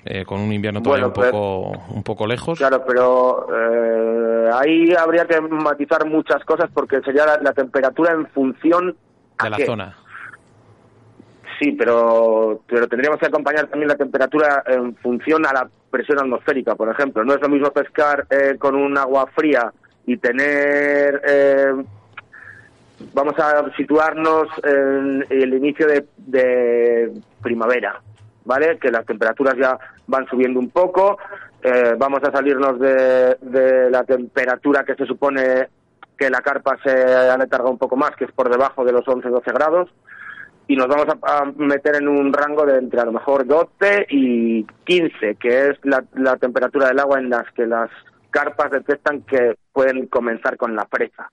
eh, 0.05 0.25
con 0.25 0.39
un 0.41 0.51
invierno 0.51 0.81
todavía 0.81 1.07
Bueno, 1.07 1.13
pues- 1.13 1.31
un, 1.33 1.71
poco, 1.71 1.93
un 1.93 2.03
poco 2.03 2.27
lejos. 2.27 2.57
Claro, 2.57 2.83
pero 2.85 3.47
eh, 3.55 4.49
ahí 4.53 4.91
habría 4.93 5.25
que 5.25 5.39
matizar 5.41 6.05
muchas 6.07 6.43
cosas 6.45 6.69
porque 6.73 6.99
sería 7.01 7.25
la, 7.25 7.37
la 7.41 7.53
temperatura 7.53 8.11
en 8.13 8.27
función 8.27 8.95
a 9.37 9.43
de 9.45 9.49
la 9.51 9.57
qué. 9.57 9.65
zona. 9.65 9.95
Sí, 11.59 11.73
pero, 11.73 12.61
pero 12.67 12.87
tendríamos 12.87 13.19
que 13.19 13.25
acompañar 13.27 13.67
también 13.67 13.89
la 13.89 13.97
temperatura 13.97 14.63
en 14.65 14.95
función 14.97 15.45
a 15.45 15.53
la 15.53 15.69
presión 15.91 16.17
atmosférica, 16.19 16.75
por 16.75 16.89
ejemplo. 16.89 17.23
No 17.23 17.33
es 17.33 17.41
lo 17.41 17.49
mismo 17.49 17.69
pescar 17.71 18.25
eh, 18.29 18.55
con 18.57 18.75
un 18.75 18.97
agua 18.97 19.27
fría 19.35 19.71
y 20.05 20.15
tener, 20.17 21.21
eh, 21.27 21.73
vamos 23.13 23.33
a 23.39 23.71
situarnos 23.75 24.47
en 24.63 25.25
el 25.29 25.53
inicio 25.53 25.87
de, 25.87 26.05
de 26.17 27.11
primavera, 27.41 28.01
¿vale? 28.45 28.77
Que 28.77 28.91
las 28.91 29.05
temperaturas 29.05 29.55
ya 29.57 29.77
van 30.07 30.27
subiendo 30.27 30.59
un 30.59 30.69
poco, 30.69 31.17
eh, 31.61 31.95
vamos 31.97 32.19
a 32.23 32.31
salirnos 32.31 32.79
de, 32.79 33.35
de 33.41 33.89
la 33.89 34.03
temperatura 34.03 34.83
que 34.83 34.95
se 34.95 35.05
supone 35.05 35.67
que 36.17 36.29
la 36.29 36.41
carpa 36.41 36.77
se 36.83 36.91
aletarga 36.91 37.69
un 37.69 37.77
poco 37.77 37.95
más, 37.95 38.11
que 38.15 38.25
es 38.25 38.31
por 38.31 38.49
debajo 38.49 38.83
de 38.83 38.91
los 38.91 39.05
11-12 39.05 39.53
grados, 39.53 39.89
y 40.67 40.75
nos 40.75 40.87
vamos 40.87 41.07
a, 41.07 41.37
a 41.39 41.45
meter 41.55 41.95
en 41.95 42.07
un 42.07 42.31
rango 42.31 42.65
de 42.65 42.77
entre 42.77 42.99
a 42.99 43.05
lo 43.05 43.13
mejor 43.13 43.47
12 43.47 44.07
y 44.09 44.63
15, 44.83 45.35
que 45.35 45.69
es 45.69 45.79
la, 45.83 46.03
la 46.13 46.35
temperatura 46.37 46.89
del 46.89 46.99
agua 46.99 47.19
en 47.19 47.29
las 47.29 47.49
que 47.53 47.65
las 47.65 47.89
carpas 48.29 48.71
detectan 48.71 49.21
que 49.21 49.55
pueden 49.73 50.07
comenzar 50.07 50.57
con 50.57 50.75
la 50.75 50.85
presa. 50.85 51.31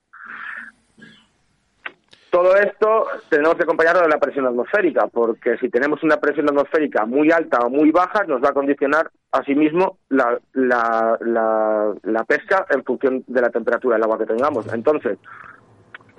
Todo 2.29 2.55
esto 2.57 3.05
tenemos 3.29 3.55
que 3.55 3.63
acompañarlo 3.63 4.01
de 4.01 4.09
la 4.09 4.19
presión 4.19 4.45
atmosférica, 4.45 5.07
porque 5.07 5.57
si 5.57 5.69
tenemos 5.69 6.03
una 6.03 6.17
presión 6.17 6.49
atmosférica 6.49 7.05
muy 7.05 7.31
alta 7.31 7.59
o 7.59 7.69
muy 7.69 7.91
baja, 7.91 8.25
nos 8.25 8.43
va 8.43 8.49
a 8.49 8.53
condicionar 8.53 9.09
asimismo 9.31 9.97
la, 10.09 10.37
la, 10.53 11.17
la, 11.21 11.93
la 12.03 12.23
pesca 12.25 12.65
en 12.69 12.83
función 12.83 13.23
de 13.27 13.41
la 13.41 13.49
temperatura 13.49 13.95
del 13.95 14.03
agua 14.03 14.17
que 14.17 14.25
tengamos. 14.25 14.71
Entonces, 14.73 15.17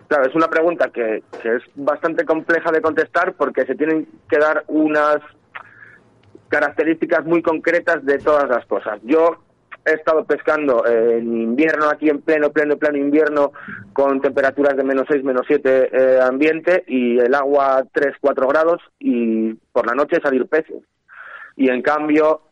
Claro, 0.09 0.27
es 0.27 0.35
una 0.35 0.49
pregunta 0.49 0.89
que, 0.89 1.23
que 1.43 1.57
es 1.57 1.63
bastante 1.75 2.25
compleja 2.25 2.73
de 2.73 2.81
contestar 2.81 3.35
porque 3.35 3.67
se 3.67 3.75
tienen 3.75 4.09
que 4.31 4.39
dar 4.39 4.65
unas 4.69 5.19
características 6.49 7.27
muy 7.27 7.43
concretas 7.43 8.03
de 8.07 8.19
todas 8.19 8.49
las 8.49 8.65
cosas. 8.65 8.99
Yo 9.03 9.37
he 9.89 9.95
estado 9.95 10.25
pescando 10.25 10.87
en 10.87 11.43
invierno, 11.43 11.89
aquí 11.89 12.09
en 12.09 12.21
pleno, 12.23 12.51
pleno, 12.51 12.77
pleno 12.77 12.99
invierno, 12.99 13.53
con 13.93 14.21
temperaturas 14.21 14.77
de 14.77 14.85
menos 14.85 15.07
6, 15.09 15.25
menos 15.25 15.43
7 15.47 15.91
eh, 15.93 16.21
ambiente 16.23 16.85
y 16.87 17.19
el 17.19 17.35
agua 17.35 17.85
3, 17.93 18.17
4 18.21 18.49
grados 18.49 18.83
y 18.99 19.55
por 19.73 19.87
la 19.87 19.95
noche 19.95 20.21
salir 20.23 20.47
peces. 20.47 20.83
Y 21.57 21.69
en 21.71 21.83
cambio, 21.83 22.43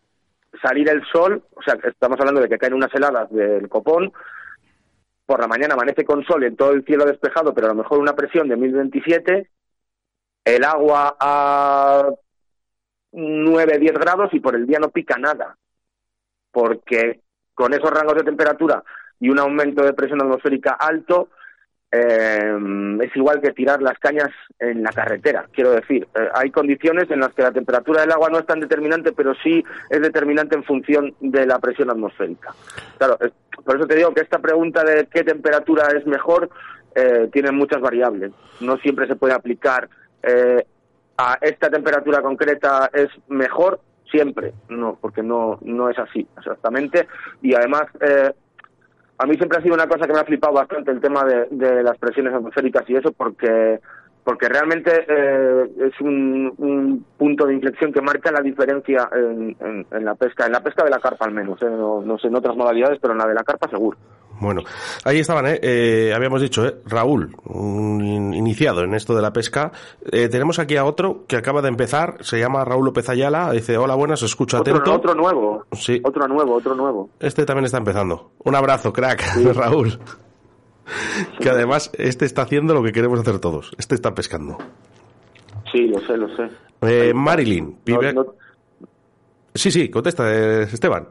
salir 0.63 0.89
el 0.89 1.03
sol, 1.13 1.43
o 1.55 1.63
sea, 1.63 1.77
estamos 1.85 2.19
hablando 2.19 2.41
de 2.41 2.49
que 2.49 2.59
caen 2.59 2.75
unas 2.75 2.95
heladas 2.95 3.31
del 3.31 3.69
copón, 3.69 4.13
por 5.27 5.41
la 5.41 5.49
mañana 5.49 5.75
amanece 5.75 6.05
con 6.05 6.25
sol 6.25 6.45
en 6.45 6.57
todo 6.57 6.73
el 6.73 6.85
cielo 6.85 7.05
despejado, 7.05 7.53
pero 7.53 7.67
a 7.67 7.71
lo 7.71 7.83
mejor 7.83 7.99
una 7.99 8.15
presión 8.15 8.49
de 8.49 8.57
1027, 8.57 9.51
el 10.45 10.65
agua 10.65 11.17
a 11.19 12.09
9, 13.13 13.79
10 13.79 13.93
grados 13.95 14.33
y 14.33 14.41
por 14.41 14.55
el 14.55 14.67
día 14.67 14.79
no 14.79 14.91
pica 14.91 15.19
nada, 15.19 15.57
porque 16.53 17.21
con 17.57 17.75
esos 17.75 17.91
rangos 17.91 18.15
de 18.15 18.23
temperatura 18.23 18.85
y 19.19 19.31
un 19.31 19.41
aumento 19.41 19.83
de 19.83 19.95
presión 19.95 20.21
atmosférica 20.21 20.77
alto, 20.79 21.31
eh, 21.91 22.55
es 23.01 23.17
igual 23.17 23.41
que 23.41 23.53
tirar 23.53 23.81
las 23.81 23.99
cañas 23.99 24.29
en 24.59 24.83
la 24.83 24.91
carretera. 24.91 25.47
Quiero 25.51 25.71
decir, 25.71 26.07
eh, 26.15 26.29
hay 26.35 26.51
condiciones 26.51 27.11
en 27.11 27.21
las 27.21 27.33
que 27.33 27.43
la 27.43 27.53
temperatura 27.53 28.03
del 28.03 28.13
agua 28.13 28.29
no 28.29 28.39
es 28.39 28.47
tan 28.47 28.61
determinante, 28.61 29.13
pero 29.13 29.35
sí 29.43 29.65
es 29.89 30.01
determinante 30.03 30.55
en 30.55 30.65
función 30.65 31.15
de 31.21 31.47
la 31.47 31.59
presión 31.59 31.91
atmosférica. 31.91 32.55
Claro, 32.99 33.17
por 33.65 33.77
eso 33.77 33.87
te 33.87 33.97
digo 33.97 34.13
que 34.13 34.21
esta 34.21 34.39
pregunta 34.39 34.85
de 34.85 35.07
qué 35.07 35.25
temperatura 35.25 35.89
es 35.97 36.07
mejor 36.07 36.51
eh, 36.95 37.29
tiene 37.33 37.53
muchas 37.53 37.81
variables. 37.81 38.33
No 38.61 38.77
siempre 38.79 39.07
se 39.07 39.17
puede 39.17 39.33
aplicar 39.33 39.89
eh, 40.23 40.67
a 41.19 41.39
esta 41.41 41.71
temperatura 41.71 42.21
concreta 42.21 42.91
es 42.93 43.09
mejor 43.29 43.81
siempre. 44.11 44.53
No, 44.69 44.99
porque 45.01 45.23
no, 45.23 45.59
no 45.63 45.91
es 45.91 45.99
así 45.99 46.27
exactamente. 46.37 47.09
Y 47.43 47.55
además, 47.55 47.85
eh, 48.01 48.33
a 49.19 49.27
mí 49.27 49.35
siempre 49.37 49.59
ha 49.59 49.63
sido 49.63 49.75
una 49.75 49.89
cosa 49.89 50.07
que 50.07 50.13
me 50.13 50.21
ha 50.21 50.25
flipado 50.25 50.55
bastante 50.55 50.91
el 50.91 51.01
tema 51.01 51.25
de, 51.25 51.47
de 51.51 51.83
las 51.83 51.97
presiones 51.99 52.35
atmosféricas 52.35 52.89
y 52.89 52.97
eso, 52.97 53.13
porque 53.13 53.81
porque 54.27 54.49
realmente 54.49 54.91
eh, 55.09 55.71
es 55.87 56.01
un, 56.01 56.53
un 56.59 57.07
punto 57.17 57.47
de 57.47 57.55
inflexión 57.55 57.93
que 57.93 58.03
marca 58.03 58.33
la 58.33 58.41
diferencia 58.43 59.09
en, 59.13 59.57
en- 59.61 59.87
en 59.89 60.05
la 60.05 60.17
pesca, 60.17 60.47
en 60.47 60.53
la 60.53 60.61
pesca 60.61 60.83
de 60.85 60.91
la 60.91 60.99
carpa 60.99 61.27
al 61.27 61.33
menos, 61.33 61.63
¿eh? 61.63 61.67
no, 61.71 62.03
no 62.03 62.19
sé 62.19 62.27
en 62.27 62.35
otras 62.35 62.57
modalidades, 62.57 62.99
pero 63.01 63.13
en 63.13 63.19
la 63.21 63.27
de 63.29 63.35
la 63.35 63.45
carpa 63.45 63.69
seguro. 63.71 63.97
Bueno, 64.39 64.61
ahí 65.05 65.21
estaban, 65.21 65.47
¿eh? 65.47 65.59
Eh, 65.63 66.13
habíamos 66.15 66.43
dicho, 66.43 66.67
¿eh? 66.67 66.75
Raúl, 66.85 67.35
un 67.45 68.05
in- 68.05 68.35
iniciado 68.35 68.83
en 68.83 68.93
esto 68.95 69.15
de 69.15 69.23
la 69.23 69.33
pesca. 69.33 69.71
Eh, 70.13 70.29
tenemos 70.29 70.59
aquí 70.59 70.77
a 70.77 70.85
otro 70.85 71.25
que 71.27 71.37
acaba 71.37 71.63
de 71.63 71.69
empezar, 71.69 72.17
se 72.21 72.39
llama 72.39 72.63
Raúl 72.65 72.85
López 72.85 73.09
Ayala, 73.09 73.51
dice, 73.53 73.79
hola, 73.79 73.95
buenas, 73.95 74.23
os 74.25 74.31
escucho 74.31 74.61
Otro, 74.61 74.75
atento. 74.75 74.93
otro 74.95 75.15
nuevo, 75.15 75.65
Sí, 75.73 76.03
otro 76.05 76.29
nuevo, 76.29 76.55
otro 76.57 76.75
nuevo. 76.75 77.09
este 77.21 77.47
también 77.47 77.65
está 77.65 77.79
empezando. 77.79 78.33
Un 78.45 78.55
abrazo, 78.57 78.93
crack, 78.93 79.23
Raúl. 79.55 79.99
Que 81.41 81.51
además, 81.51 81.91
este 81.99 82.25
está 82.25 82.43
haciendo 82.43 82.75
lo 82.75 82.83
que 82.83 82.93
queremos 82.93 83.19
hacer 83.21 83.39
todos. 83.39 83.73
Este 83.79 83.95
está 83.95 84.15
pescando. 84.15 84.57
Sí, 85.73 85.87
lo 85.89 85.99
sé, 86.01 86.17
lo 86.17 86.29
sé. 86.37 86.49
Eh, 86.83 87.13
Marilyn, 87.15 87.71
No, 87.71 87.79
pibe- 87.85 88.15
no, 88.15 88.27
Sí, 89.55 89.71
sí, 89.71 89.89
contesta, 89.89 90.31
eh, 90.33 90.63
Esteban. 90.65 91.09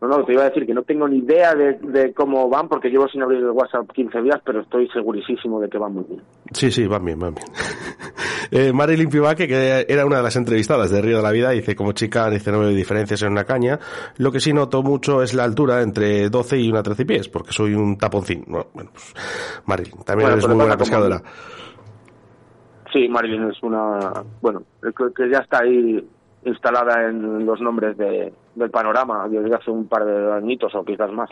no, 0.00 0.08
no, 0.08 0.24
te 0.24 0.32
iba 0.32 0.42
a 0.42 0.48
decir 0.48 0.64
que 0.64 0.72
no 0.74 0.82
tengo 0.84 1.08
ni 1.08 1.18
idea 1.18 1.54
de, 1.54 1.74
de 1.74 2.12
cómo 2.14 2.48
van, 2.48 2.68
porque 2.68 2.88
llevo 2.88 3.08
sin 3.08 3.20
abrir 3.22 3.40
el 3.40 3.50
WhatsApp 3.50 3.90
15 3.92 4.22
días, 4.22 4.40
pero 4.44 4.60
estoy 4.60 4.88
segurísimo 4.88 5.60
de 5.60 5.68
que 5.68 5.78
van 5.78 5.92
muy 5.94 6.04
bien. 6.04 6.22
Sí, 6.52 6.70
sí, 6.70 6.86
van 6.86 7.04
bien, 7.04 7.18
van 7.18 7.34
bien. 7.34 7.46
Eh, 8.54 8.70
Marilyn 8.70 9.08
Pivaque, 9.08 9.48
que 9.48 9.86
era 9.88 10.04
una 10.04 10.18
de 10.18 10.22
las 10.22 10.36
entrevistadas 10.36 10.90
de 10.90 11.00
Río 11.00 11.16
de 11.16 11.22
la 11.22 11.30
Vida, 11.30 11.50
dice, 11.50 11.74
como 11.74 11.92
chica, 11.92 12.28
dice, 12.28 12.52
no 12.52 12.60
veo 12.60 12.68
diferencias 12.68 13.22
en 13.22 13.32
una 13.32 13.44
caña. 13.44 13.78
Lo 14.18 14.30
que 14.30 14.40
sí 14.40 14.52
noto 14.52 14.82
mucho 14.82 15.22
es 15.22 15.32
la 15.32 15.44
altura 15.44 15.80
entre 15.80 16.28
12 16.28 16.58
y 16.58 16.68
una 16.68 16.82
13 16.82 17.06
pies, 17.06 17.28
porque 17.30 17.52
soy 17.52 17.72
un 17.72 17.96
taponcín. 17.96 18.44
No, 18.46 18.66
bueno, 18.74 18.90
pues, 18.92 19.14
Marilyn, 19.64 20.04
también 20.04 20.28
Bueno, 20.28 20.32
eres 20.34 20.46
muy 20.48 20.56
buena 20.56 20.74
como 20.74 20.84
pescadora. 20.84 21.22
Sí, 22.92 23.08
Marilyn 23.08 23.50
es 23.50 23.62
una, 23.62 24.22
bueno, 24.42 24.64
creo 24.80 25.14
que 25.14 25.30
ya 25.30 25.38
está 25.38 25.60
ahí 25.62 26.06
instalada 26.44 27.08
en 27.08 27.46
los 27.46 27.58
nombres 27.58 27.96
de, 27.96 28.34
del 28.54 28.70
panorama 28.70 29.26
desde 29.30 29.54
hace 29.54 29.70
un 29.70 29.88
par 29.88 30.04
de 30.04 30.30
añitos 30.30 30.74
o 30.74 30.84
quizás 30.84 31.10
más. 31.10 31.30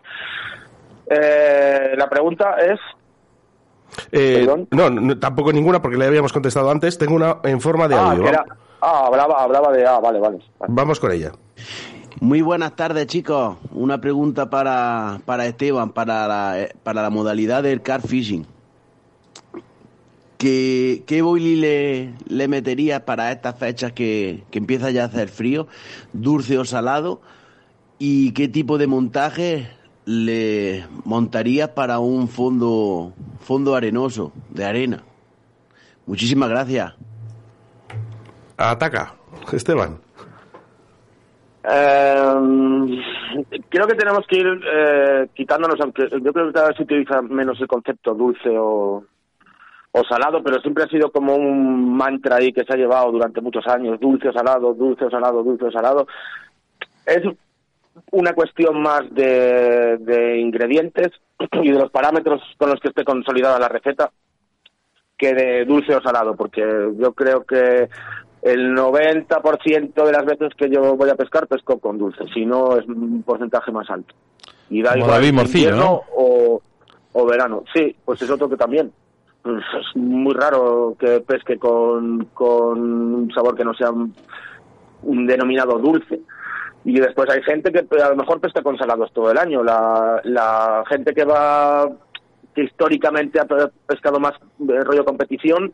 Eh, 1.06 1.94
la 1.98 2.08
pregunta 2.08 2.56
es, 2.60 2.80
Eh, 4.12 4.48
no, 4.70 4.90
no, 4.90 5.18
tampoco 5.18 5.52
ninguna, 5.52 5.82
porque 5.82 5.96
le 5.96 6.06
habíamos 6.06 6.32
contestado 6.32 6.70
antes. 6.70 6.98
Tengo 6.98 7.14
una 7.14 7.38
en 7.44 7.60
forma 7.60 7.88
de 7.88 7.94
ah, 7.94 8.10
audio. 8.12 8.28
era, 8.28 8.44
ah, 8.80 9.06
hablaba, 9.06 9.42
hablaba 9.42 9.72
de, 9.72 9.86
ah, 9.86 9.98
vale, 10.00 10.18
vale. 10.18 10.38
Vamos 10.68 11.00
con 11.00 11.12
ella. 11.12 11.32
Muy 12.20 12.42
buenas 12.42 12.76
tardes, 12.76 13.06
chicos. 13.06 13.56
Una 13.72 14.00
pregunta 14.00 14.50
para, 14.50 15.20
para 15.24 15.46
Esteban, 15.46 15.90
para 15.92 16.28
la, 16.28 16.60
eh, 16.60 16.74
para 16.82 17.02
la 17.02 17.10
modalidad 17.10 17.62
del 17.62 17.82
car 17.82 18.02
fishing. 18.02 18.46
¿Qué, 20.36 21.02
qué 21.06 21.20
boilie 21.20 21.56
le, 21.56 22.14
le 22.28 22.48
meterías 22.48 23.02
para 23.02 23.30
estas 23.30 23.56
fechas 23.56 23.92
que, 23.92 24.42
que 24.50 24.58
empieza 24.58 24.90
ya 24.90 25.02
a 25.02 25.06
hacer 25.06 25.28
frío? 25.28 25.66
¿Dulce 26.12 26.58
o 26.58 26.64
salado? 26.64 27.20
¿Y 27.98 28.32
qué 28.32 28.48
tipo 28.48 28.78
de 28.78 28.86
montaje 28.86 29.68
le 30.10 30.84
montarías 31.04 31.68
para 31.68 32.00
un 32.00 32.26
fondo, 32.26 33.12
fondo 33.38 33.76
arenoso, 33.76 34.32
de 34.48 34.64
arena? 34.64 35.02
Muchísimas 36.06 36.48
gracias. 36.48 36.94
Ataca, 38.56 39.14
Esteban. 39.52 40.00
Eh, 41.62 42.34
creo 43.68 43.86
que 43.86 43.94
tenemos 43.94 44.26
que 44.26 44.38
ir 44.38 44.46
eh, 44.46 45.28
quitándonos, 45.32 45.80
aunque 45.80 46.08
yo 46.10 46.32
creo 46.32 46.46
que 46.48 46.54
cada 46.54 46.68
vez 46.68 46.76
se 46.76 46.82
utiliza 46.82 47.22
menos 47.22 47.60
el 47.60 47.68
concepto 47.68 48.12
dulce 48.12 48.48
o, 48.58 49.04
o 49.92 50.04
salado, 50.08 50.42
pero 50.42 50.60
siempre 50.60 50.84
ha 50.84 50.88
sido 50.88 51.12
como 51.12 51.36
un 51.36 51.96
mantra 51.96 52.36
ahí 52.36 52.52
que 52.52 52.64
se 52.64 52.72
ha 52.72 52.76
llevado 52.76 53.12
durante 53.12 53.40
muchos 53.40 53.64
años, 53.68 54.00
dulce 54.00 54.28
o 54.28 54.32
salado, 54.32 54.74
dulce 54.74 55.04
o 55.04 55.10
salado, 55.10 55.44
dulce 55.44 55.66
o 55.66 55.70
salado. 55.70 56.08
Es 57.06 57.22
una 58.12 58.32
cuestión 58.32 58.80
más 58.80 59.02
de, 59.10 59.98
de 59.98 60.38
ingredientes 60.38 61.08
y 61.62 61.70
de 61.70 61.78
los 61.78 61.90
parámetros 61.90 62.42
con 62.58 62.70
los 62.70 62.80
que 62.80 62.88
esté 62.88 63.04
consolidada 63.04 63.58
la 63.58 63.68
receta 63.68 64.10
que 65.16 65.34
de 65.34 65.64
dulce 65.66 65.94
o 65.94 66.00
salado, 66.00 66.34
porque 66.34 66.62
yo 66.98 67.12
creo 67.12 67.44
que 67.44 67.88
el 68.42 68.74
90% 68.74 70.04
de 70.04 70.12
las 70.12 70.24
veces 70.24 70.54
que 70.56 70.70
yo 70.70 70.96
voy 70.96 71.10
a 71.10 71.14
pescar 71.14 71.46
pesco 71.46 71.78
con 71.78 71.98
dulce, 71.98 72.24
si 72.32 72.46
no 72.46 72.78
es 72.78 72.86
un 72.86 73.22
porcentaje 73.22 73.70
más 73.70 73.88
alto. 73.90 74.14
Y 74.70 74.82
da 74.82 74.92
Como 74.92 75.04
igual 75.04 75.20
David 75.20 75.34
Morcillo, 75.34 75.76
¿no? 75.76 76.00
o, 76.16 76.62
o 77.12 77.26
verano. 77.26 77.64
Sí, 77.74 77.94
pues 78.04 78.22
es 78.22 78.30
otro 78.30 78.48
que 78.48 78.56
también. 78.56 78.90
Pues 79.42 79.62
Es 79.78 79.96
muy 79.96 80.32
raro 80.32 80.96
que 80.98 81.20
pesque 81.20 81.58
con, 81.58 82.26
con 82.32 82.80
un 82.80 83.30
sabor 83.34 83.54
que 83.54 83.64
no 83.64 83.74
sea 83.74 83.90
un, 83.90 84.14
un 85.02 85.26
denominado 85.26 85.78
dulce. 85.78 86.20
Y 86.84 86.98
después 86.98 87.28
hay 87.30 87.42
gente 87.42 87.70
que 87.72 87.84
a 88.02 88.08
lo 88.10 88.16
mejor 88.16 88.40
pesca 88.40 88.62
con 88.62 88.78
salados 88.78 89.12
todo 89.12 89.30
el 89.30 89.38
año. 89.38 89.62
La, 89.62 90.20
la 90.24 90.82
gente 90.88 91.12
que 91.12 91.24
va, 91.24 91.88
que 92.54 92.64
históricamente 92.64 93.38
ha 93.38 93.44
pe- 93.44 93.68
pescado 93.86 94.18
más 94.18 94.32
de 94.58 94.80
rollo 94.80 95.04
competición, 95.04 95.72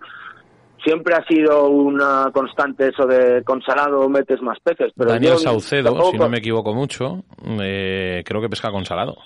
siempre 0.84 1.14
ha 1.14 1.24
sido 1.26 1.68
una 1.68 2.30
constante 2.32 2.88
eso 2.88 3.06
de 3.06 3.42
con 3.44 3.62
salado 3.62 4.08
metes 4.08 4.42
más 4.42 4.58
peces. 4.60 4.92
Pero 4.96 5.10
Daniel 5.10 5.34
yo 5.34 5.38
Saucedo, 5.38 5.84
tampoco- 5.90 6.10
si 6.10 6.18
no 6.18 6.28
me 6.28 6.38
equivoco 6.38 6.74
mucho, 6.74 7.22
eh, 7.60 8.22
creo 8.26 8.40
que 8.40 8.48
pesca 8.48 8.70
con 8.72 8.84
salado. 8.84 9.16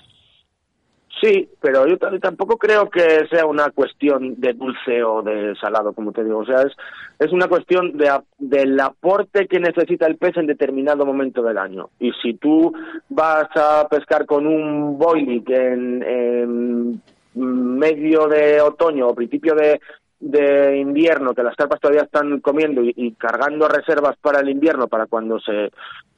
Sí, 1.20 1.50
pero 1.60 1.86
yo 1.86 1.98
tampoco 1.98 2.56
creo 2.56 2.88
que 2.88 3.26
sea 3.30 3.44
una 3.44 3.70
cuestión 3.70 4.40
de 4.40 4.54
dulce 4.54 5.02
o 5.02 5.20
de 5.22 5.54
salado, 5.60 5.92
como 5.92 6.12
te 6.12 6.24
digo. 6.24 6.38
O 6.38 6.46
sea, 6.46 6.62
es, 6.62 6.72
es 7.18 7.30
una 7.32 7.46
cuestión 7.46 7.98
de, 7.98 8.10
del 8.38 8.80
aporte 8.80 9.46
que 9.46 9.60
necesita 9.60 10.06
el 10.06 10.16
pez 10.16 10.38
en 10.38 10.46
determinado 10.46 11.04
momento 11.04 11.42
del 11.42 11.58
año. 11.58 11.90
Y 11.98 12.12
si 12.22 12.34
tú 12.34 12.72
vas 13.10 13.48
a 13.54 13.86
pescar 13.90 14.24
con 14.24 14.46
un 14.46 14.98
boilie 14.98 15.44
que 15.44 15.56
en, 15.56 17.02
medio 17.34 18.26
de 18.26 18.60
otoño 18.62 19.08
o 19.08 19.14
principio 19.14 19.54
de, 19.54 19.78
de 20.20 20.78
invierno, 20.78 21.34
que 21.34 21.42
las 21.42 21.54
carpas 21.54 21.80
todavía 21.80 22.02
están 22.02 22.40
comiendo 22.40 22.82
y 22.82 23.12
cargando 23.12 23.68
reservas 23.68 24.16
para 24.22 24.40
el 24.40 24.48
invierno, 24.48 24.88
para 24.88 25.06
cuando 25.06 25.38
se, 25.38 25.70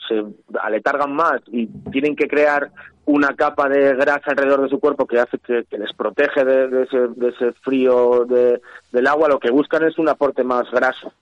se 0.08 0.22
aletargan 0.60 1.12
más 1.14 1.40
y 1.48 1.66
tienen 1.90 2.16
que 2.16 2.28
crear 2.28 2.70
una 3.04 3.34
capa 3.34 3.68
de 3.68 3.94
grasa 3.94 4.30
alrededor 4.30 4.62
de 4.62 4.68
su 4.68 4.78
cuerpo 4.78 5.06
que 5.06 5.18
hace 5.18 5.38
que, 5.38 5.64
que 5.68 5.78
les 5.78 5.92
protege 5.92 6.44
de, 6.44 6.68
de 6.68 6.82
ese, 6.84 6.98
de 7.16 7.28
ese 7.30 7.52
frío 7.62 8.24
de- 8.26 8.60
del 8.92 9.06
agua, 9.06 9.28
lo 9.28 9.38
que 9.40 9.50
buscan 9.50 9.82
es 9.84 9.98
un 9.98 10.08
aporte 10.08 10.44
más 10.44 10.70
graso, 10.70 11.12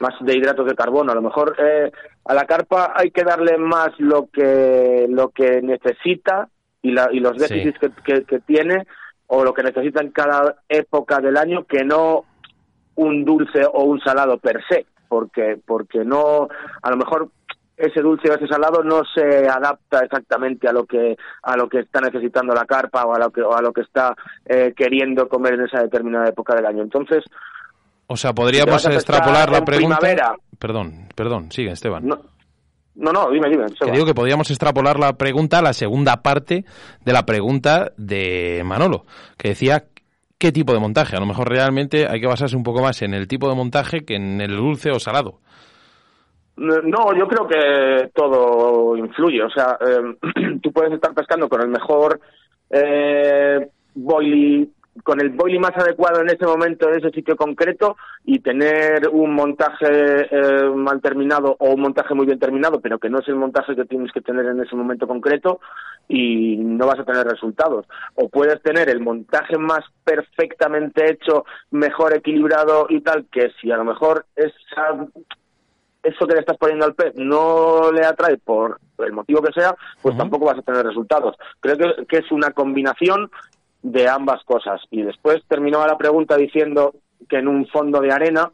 más 0.00 0.14
de 0.20 0.36
hidratos 0.36 0.66
de 0.66 0.74
carbono. 0.74 1.12
A 1.12 1.14
lo 1.14 1.22
mejor 1.22 1.54
eh, 1.58 1.90
a 2.24 2.34
la 2.34 2.44
carpa 2.46 2.92
hay 2.94 3.10
que 3.10 3.24
darle 3.24 3.58
más 3.58 3.90
lo 3.98 4.28
que, 4.32 5.06
lo 5.08 5.28
que 5.30 5.60
necesita 5.62 6.48
y, 6.82 6.92
la, 6.92 7.08
y 7.12 7.20
los 7.20 7.32
Sí. 7.36 7.40
déficits 7.54 7.78
que, 7.78 7.90
que, 8.04 8.24
que 8.24 8.38
tiene 8.40 8.86
o 9.26 9.44
lo 9.44 9.52
que 9.52 9.62
necesita 9.62 10.00
en 10.00 10.10
cada 10.12 10.56
época 10.68 11.18
del 11.20 11.36
año 11.36 11.64
que 11.64 11.84
no 11.84 12.24
un 12.94 13.24
dulce 13.24 13.62
o 13.70 13.84
un 13.84 14.00
salado 14.00 14.38
per 14.38 14.62
se, 14.68 14.86
porque 15.08 15.58
porque 15.64 16.04
no 16.04 16.48
a 16.82 16.90
lo 16.90 16.96
mejor 16.96 17.30
ese 17.76 18.00
dulce 18.00 18.30
o 18.30 18.34
ese 18.34 18.48
salado 18.48 18.82
no 18.82 19.02
se 19.14 19.48
adapta 19.48 20.00
exactamente 20.00 20.68
a 20.68 20.72
lo 20.72 20.84
que 20.84 21.16
a 21.42 21.56
lo 21.56 21.68
que 21.68 21.78
está 21.80 22.00
necesitando 22.00 22.52
la 22.54 22.64
carpa 22.64 23.04
o 23.04 23.14
a 23.14 23.18
lo 23.18 23.30
que 23.30 23.40
o 23.42 23.54
a 23.56 23.62
lo 23.62 23.72
que 23.72 23.82
está 23.82 24.14
eh, 24.44 24.72
queriendo 24.76 25.28
comer 25.28 25.54
en 25.54 25.62
esa 25.66 25.82
determinada 25.82 26.28
época 26.28 26.54
del 26.56 26.66
año. 26.66 26.82
Entonces, 26.82 27.24
O 28.08 28.16
sea, 28.16 28.32
podríamos 28.32 28.82
te 28.82 28.92
extrapolar 28.94 29.50
la 29.50 29.64
pregunta. 29.64 29.98
primavera. 29.98 30.34
Perdón, 30.58 31.08
perdón, 31.14 31.52
sigue, 31.52 31.70
Esteban. 31.70 32.06
no 32.06 32.18
no, 32.96 33.12
no 33.12 33.30
dime, 33.30 33.48
dime. 33.48 33.68
Seba. 33.78 33.92
digo 33.92 34.04
que 34.06 34.14
podríamos 34.14 34.50
extrapolar 34.50 34.98
la 34.98 35.12
pregunta 35.12 35.60
a 35.60 35.62
la 35.62 35.72
segunda 35.72 36.20
parte 36.20 36.64
de 37.04 37.12
la 37.12 37.24
pregunta 37.24 37.92
de 37.96 38.62
Manolo, 38.64 39.04
que 39.36 39.50
decía 39.50 39.84
qué 40.38 40.52
tipo 40.52 40.72
de 40.72 40.80
montaje. 40.80 41.16
A 41.16 41.20
lo 41.20 41.26
mejor 41.26 41.48
realmente 41.48 42.06
hay 42.08 42.20
que 42.20 42.26
basarse 42.26 42.56
un 42.56 42.62
poco 42.62 42.82
más 42.82 43.02
en 43.02 43.14
el 43.14 43.26
tipo 43.26 43.48
de 43.48 43.56
montaje 43.56 44.04
que 44.04 44.14
en 44.14 44.40
el 44.40 44.56
dulce 44.56 44.90
o 44.90 44.98
salado. 44.98 45.40
No, 46.56 47.14
yo 47.16 47.28
creo 47.28 47.46
que 47.46 48.10
todo 48.14 48.96
influye. 48.96 49.42
O 49.42 49.50
sea, 49.50 49.78
eh, 49.80 50.58
tú 50.62 50.72
puedes 50.72 50.92
estar 50.92 51.14
pescando 51.14 51.48
con 51.48 51.62
el 51.62 51.68
mejor 51.68 52.20
eh, 52.70 53.68
boilie, 53.94 54.68
con 55.04 55.20
el 55.20 55.30
boilie 55.30 55.60
más 55.60 55.76
adecuado 55.76 56.20
en 56.20 56.30
ese 56.30 56.44
momento, 56.44 56.88
en 56.88 56.98
ese 56.98 57.10
sitio 57.10 57.36
concreto, 57.36 57.96
y 58.24 58.40
tener 58.40 59.08
un 59.12 59.34
montaje 59.34 59.86
eh, 59.86 60.68
mal 60.74 61.00
terminado 61.00 61.54
o 61.60 61.74
un 61.74 61.80
montaje 61.80 62.14
muy 62.14 62.26
bien 62.26 62.40
terminado, 62.40 62.80
pero 62.80 62.98
que 62.98 63.08
no 63.08 63.20
es 63.20 63.28
el 63.28 63.36
montaje 63.36 63.76
que 63.76 63.84
tienes 63.84 64.10
que 64.10 64.20
tener 64.20 64.46
en 64.46 64.60
ese 64.60 64.74
momento 64.74 65.06
concreto, 65.06 65.60
y 66.08 66.56
no 66.56 66.86
vas 66.86 66.98
a 66.98 67.04
tener 67.04 67.26
resultados. 67.26 67.86
O 68.14 68.28
puedes 68.28 68.60
tener 68.62 68.88
el 68.88 69.00
montaje 69.00 69.58
más 69.58 69.80
perfectamente 70.04 71.10
hecho, 71.10 71.44
mejor 71.70 72.14
equilibrado 72.14 72.86
y 72.88 73.00
tal, 73.02 73.26
que 73.30 73.50
si 73.60 73.70
a 73.70 73.76
lo 73.76 73.84
mejor 73.84 74.26
esa 74.34 75.06
eso 76.02 76.26
que 76.26 76.34
le 76.34 76.40
estás 76.40 76.56
poniendo 76.56 76.86
al 76.86 76.94
pez 76.94 77.12
no 77.16 77.92
le 77.92 78.06
atrae 78.06 78.38
por 78.38 78.80
el 78.98 79.12
motivo 79.12 79.42
que 79.42 79.52
sea, 79.52 79.76
pues 80.00 80.16
tampoco 80.16 80.46
vas 80.46 80.58
a 80.58 80.62
tener 80.62 80.86
resultados. 80.86 81.36
Creo 81.60 81.76
que, 81.76 82.06
que 82.06 82.18
es 82.18 82.32
una 82.32 82.50
combinación 82.52 83.30
de 83.82 84.08
ambas 84.08 84.42
cosas. 84.44 84.80
Y 84.90 85.02
después 85.02 85.42
terminaba 85.48 85.86
la 85.86 85.98
pregunta 85.98 86.36
diciendo 86.36 86.94
que 87.28 87.38
en 87.38 87.48
un 87.48 87.66
fondo 87.66 88.00
de 88.00 88.12
arena, 88.12 88.50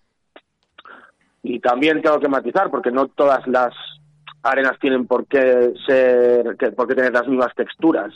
y 1.42 1.60
también 1.60 2.02
tengo 2.02 2.18
que 2.18 2.28
matizar, 2.28 2.70
porque 2.70 2.90
no 2.90 3.08
todas 3.08 3.46
las 3.46 3.74
arenas 4.44 4.78
tienen 4.78 5.06
por 5.06 5.26
qué 5.26 5.72
ser, 5.86 6.56
por 6.76 6.86
qué 6.86 6.94
tener 6.94 7.12
las 7.12 7.26
mismas 7.26 7.54
texturas. 7.54 8.12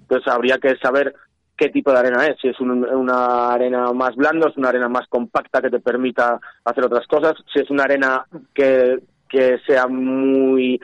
Entonces 0.00 0.30
habría 0.32 0.58
que 0.58 0.76
saber 0.76 1.14
qué 1.56 1.70
tipo 1.70 1.90
de 1.92 1.98
arena 1.98 2.26
es, 2.26 2.36
si 2.40 2.48
es 2.48 2.60
un- 2.60 2.84
una 2.84 3.52
arena 3.52 3.92
más 3.92 4.14
blanda, 4.14 4.48
es 4.48 4.56
una 4.56 4.68
arena 4.68 4.88
más 4.88 5.06
compacta 5.08 5.60
que 5.60 5.70
te 5.70 5.80
permita 5.80 6.38
hacer 6.64 6.84
otras 6.84 7.06
cosas, 7.06 7.34
si 7.52 7.60
es 7.60 7.70
una 7.70 7.84
arena 7.84 8.24
que, 8.54 8.98
que 9.28 9.58
sea 9.66 9.86
muy 9.86 10.80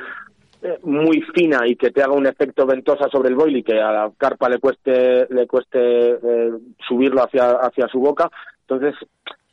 muy 0.82 1.20
fina 1.34 1.66
y 1.66 1.76
que 1.76 1.90
te 1.90 2.02
haga 2.02 2.14
un 2.14 2.26
efecto 2.26 2.64
ventosa 2.64 3.06
sobre 3.10 3.28
el 3.28 3.34
boil 3.34 3.54
y 3.58 3.62
que 3.62 3.78
a 3.78 3.92
la 3.92 4.10
carpa 4.16 4.48
le 4.48 4.58
cueste 4.58 5.26
le 5.28 5.46
cueste 5.46 5.78
eh, 6.12 6.52
subirlo 6.88 7.22
hacia 7.22 7.50
hacia 7.56 7.86
su 7.88 8.00
boca 8.00 8.30
entonces 8.62 8.94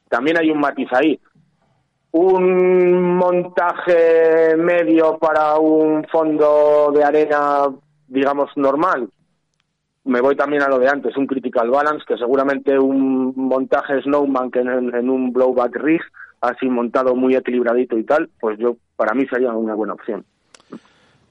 también 0.08 0.38
hay 0.40 0.50
un 0.52 0.62
matiz 0.62 0.88
ahí 0.94 1.20
un 2.12 3.16
montaje 3.18 4.56
medio 4.58 5.18
para 5.18 5.58
un 5.58 6.06
fondo 6.12 6.92
de 6.94 7.04
arena 7.04 7.68
digamos 8.08 8.50
normal 8.58 9.10
me 10.04 10.22
voy 10.22 10.36
también 10.36 10.64
a 10.64 10.68
lo 10.68 10.80
de 10.80 10.90
antes, 10.90 11.16
un 11.16 11.28
critical 11.28 11.70
balance, 11.70 12.04
que 12.08 12.18
seguramente 12.18 12.78
un 12.78 13.34
montaje 13.36 14.02
snowman 14.02 14.50
que 14.50 14.60
en, 14.60 15.10
un 15.10 15.32
blowback 15.32 15.76
rig, 15.76 16.02
así 16.42 16.68
montado 16.68 17.16
muy 17.16 17.36
equilibradito 17.36 17.98
y 17.98 18.04
tal, 18.04 18.30
pues 18.40 18.58
yo, 18.60 18.78
para 18.96 19.14
mí 19.14 19.26
sería 19.32 19.52
una 19.52 19.76
buena 19.76 19.94
opción. 19.94 20.26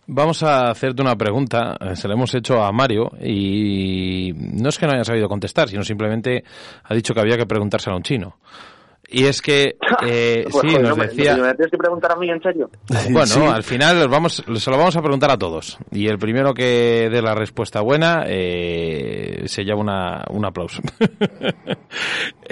Vamos 0.06 0.42
a 0.42 0.70
hacerte 0.70 1.02
una 1.02 1.14
pregunta, 1.16 1.76
eh, 1.80 1.94
se 1.94 2.08
la 2.08 2.14
hemos 2.14 2.34
hecho 2.34 2.62
a 2.62 2.72
Mario 2.72 3.10
y 3.20 4.32
no 4.34 4.68
es 4.68 4.78
que 4.78 4.86
no 4.86 4.92
haya 4.92 5.04
sabido 5.04 5.28
contestar, 5.28 5.68
sino 5.68 5.82
simplemente 5.82 6.42
ha 6.84 6.94
dicho 6.94 7.14
que 7.14 7.20
había 7.20 7.36
que 7.36 7.46
preguntárselo 7.46 7.94
a 7.94 7.96
un 7.98 8.02
chino. 8.02 8.36
Y 9.12 9.24
es 9.24 9.42
que, 9.42 9.76
eh, 10.06 10.44
Pues, 10.50 10.62
sí, 10.62 10.68
joder, 10.68 10.82
nos 10.82 10.96
no 10.96 11.02
decía... 11.04 11.36
¿Me 11.36 11.54
tienes 11.54 11.70
que 11.72 11.78
preguntar 11.78 12.12
a 12.12 12.16
mí 12.16 12.30
en 12.30 12.40
serio? 12.40 12.70
Bueno, 13.10 13.26
Sí. 13.26 13.40
al 13.40 13.62
final 13.64 13.98
los 13.98 14.08
vamos, 14.08 14.44
se 14.54 14.70
lo 14.70 14.78
vamos 14.78 14.96
a 14.96 15.00
preguntar 15.02 15.30
a 15.32 15.36
todos. 15.36 15.78
Y 15.90 16.06
el 16.06 16.18
primero 16.18 16.54
que 16.54 17.08
dé 17.10 17.20
la 17.20 17.34
respuesta 17.34 17.80
buena 17.80 18.22
eh, 18.26 19.42
se 19.46 19.64
lleva 19.64 19.80
una, 19.80 20.24
un 20.30 20.44
aplauso. 20.44 20.80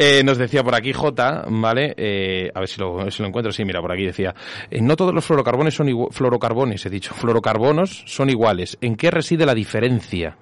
Eh, 0.01 0.22
nos 0.24 0.39
decía 0.39 0.62
por 0.62 0.76
aquí 0.76 0.93
J, 0.93 1.44
¿vale? 1.48 1.93
Eh, 1.97 2.51
a 2.55 2.60
ver 2.60 2.68
si 2.68 2.80
lo, 2.80 3.10
si 3.10 3.20
lo 3.20 3.28
encuentro. 3.28 3.51
Sí, 3.51 3.64
mira, 3.64 3.80
por 3.80 3.90
aquí 3.93 4.05
decía. 4.05 4.32
eh, 4.70 4.80
no 4.80 4.94
todos 4.94 5.12
los 5.12 5.24
fluorocarbones 5.24 5.74
son 5.74 5.89
iguales. 5.89 6.16
Fluorocarbones, 6.16 6.86
he 6.86 6.90
dicho. 6.90 7.14
Fluorocarbonos 7.14 8.05
son 8.06 8.30
iguales. 8.30 8.78
¿En 8.80 8.94
qué 8.94 9.10
reside 9.10 9.44
la 9.44 9.55
diferencia? 9.55 10.36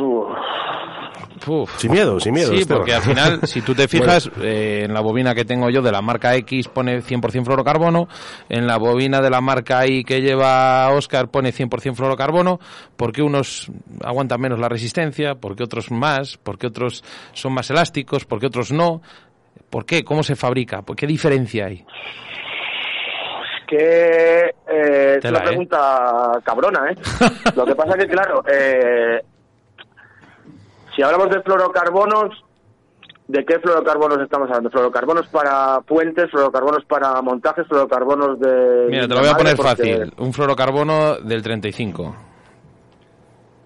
Uf. 0.00 0.27
Sin 1.76 1.92
miedo, 1.92 2.20
sin 2.20 2.32
miedo. 2.32 2.50
Sí, 2.50 2.60
Esteban. 2.60 2.80
porque 2.80 2.94
al 2.94 3.02
final, 3.02 3.40
si 3.44 3.62
tú 3.62 3.74
te 3.74 3.88
fijas, 3.88 4.30
eh, 4.42 4.82
en 4.84 4.94
la 4.94 5.00
bobina 5.00 5.34
que 5.34 5.44
tengo 5.44 5.70
yo 5.70 5.82
de 5.82 5.92
la 5.92 6.02
marca 6.02 6.34
X 6.36 6.68
pone 6.68 7.00
100% 7.00 7.44
fluorocarbono, 7.44 8.08
en 8.48 8.66
la 8.66 8.78
bobina 8.78 9.20
de 9.20 9.30
la 9.30 9.40
marca 9.40 9.86
Y 9.86 10.04
que 10.04 10.20
lleva 10.20 10.90
Oscar 10.90 11.28
pone 11.28 11.52
100% 11.52 11.94
fluorocarbono, 11.94 12.58
porque 12.96 13.22
unos 13.22 13.70
aguantan 14.02 14.40
menos 14.40 14.58
la 14.58 14.68
resistencia, 14.68 15.34
porque 15.34 15.64
otros 15.64 15.90
más, 15.90 16.36
porque 16.38 16.66
otros 16.66 17.04
son 17.32 17.52
más 17.52 17.70
elásticos, 17.70 18.24
porque 18.24 18.46
otros 18.46 18.72
no. 18.72 19.00
¿Por 19.70 19.84
qué? 19.84 20.02
¿Cómo 20.02 20.22
se 20.22 20.34
fabrica? 20.34 20.82
¿Por 20.82 20.96
qué 20.96 21.06
diferencia 21.06 21.66
hay? 21.66 21.84
que 23.68 24.54
eh, 24.66 25.18
es 25.18 25.24
una 25.30 25.38
¿eh? 25.40 25.42
pregunta 25.44 26.40
cabrona, 26.42 26.90
¿eh? 26.90 26.96
Lo 27.54 27.66
que 27.66 27.74
pasa 27.74 27.96
que, 27.96 28.06
claro, 28.06 28.42
eh, 28.50 29.20
si 30.98 31.02
hablamos 31.04 31.30
de 31.30 31.40
fluorocarbonos, 31.42 32.44
¿de 33.28 33.44
qué 33.44 33.60
fluorocarbonos 33.60 34.18
estamos 34.20 34.48
hablando? 34.48 34.68
¿Fluorocarbonos 34.70 35.28
para 35.28 35.80
puentes, 35.82 36.28
fluorocarbonos 36.28 36.84
para 36.86 37.22
montajes, 37.22 37.68
fluorocarbonos 37.68 38.40
de... 38.40 38.86
Mira, 38.90 39.02
te 39.06 39.14
lo 39.14 39.20
voy 39.20 39.28
a 39.28 39.36
poner 39.36 39.54
Porque- 39.56 39.70
fácil. 39.76 40.12
Un 40.18 40.32
fluorocarbono 40.32 41.18
del 41.18 41.40
35. 41.40 42.16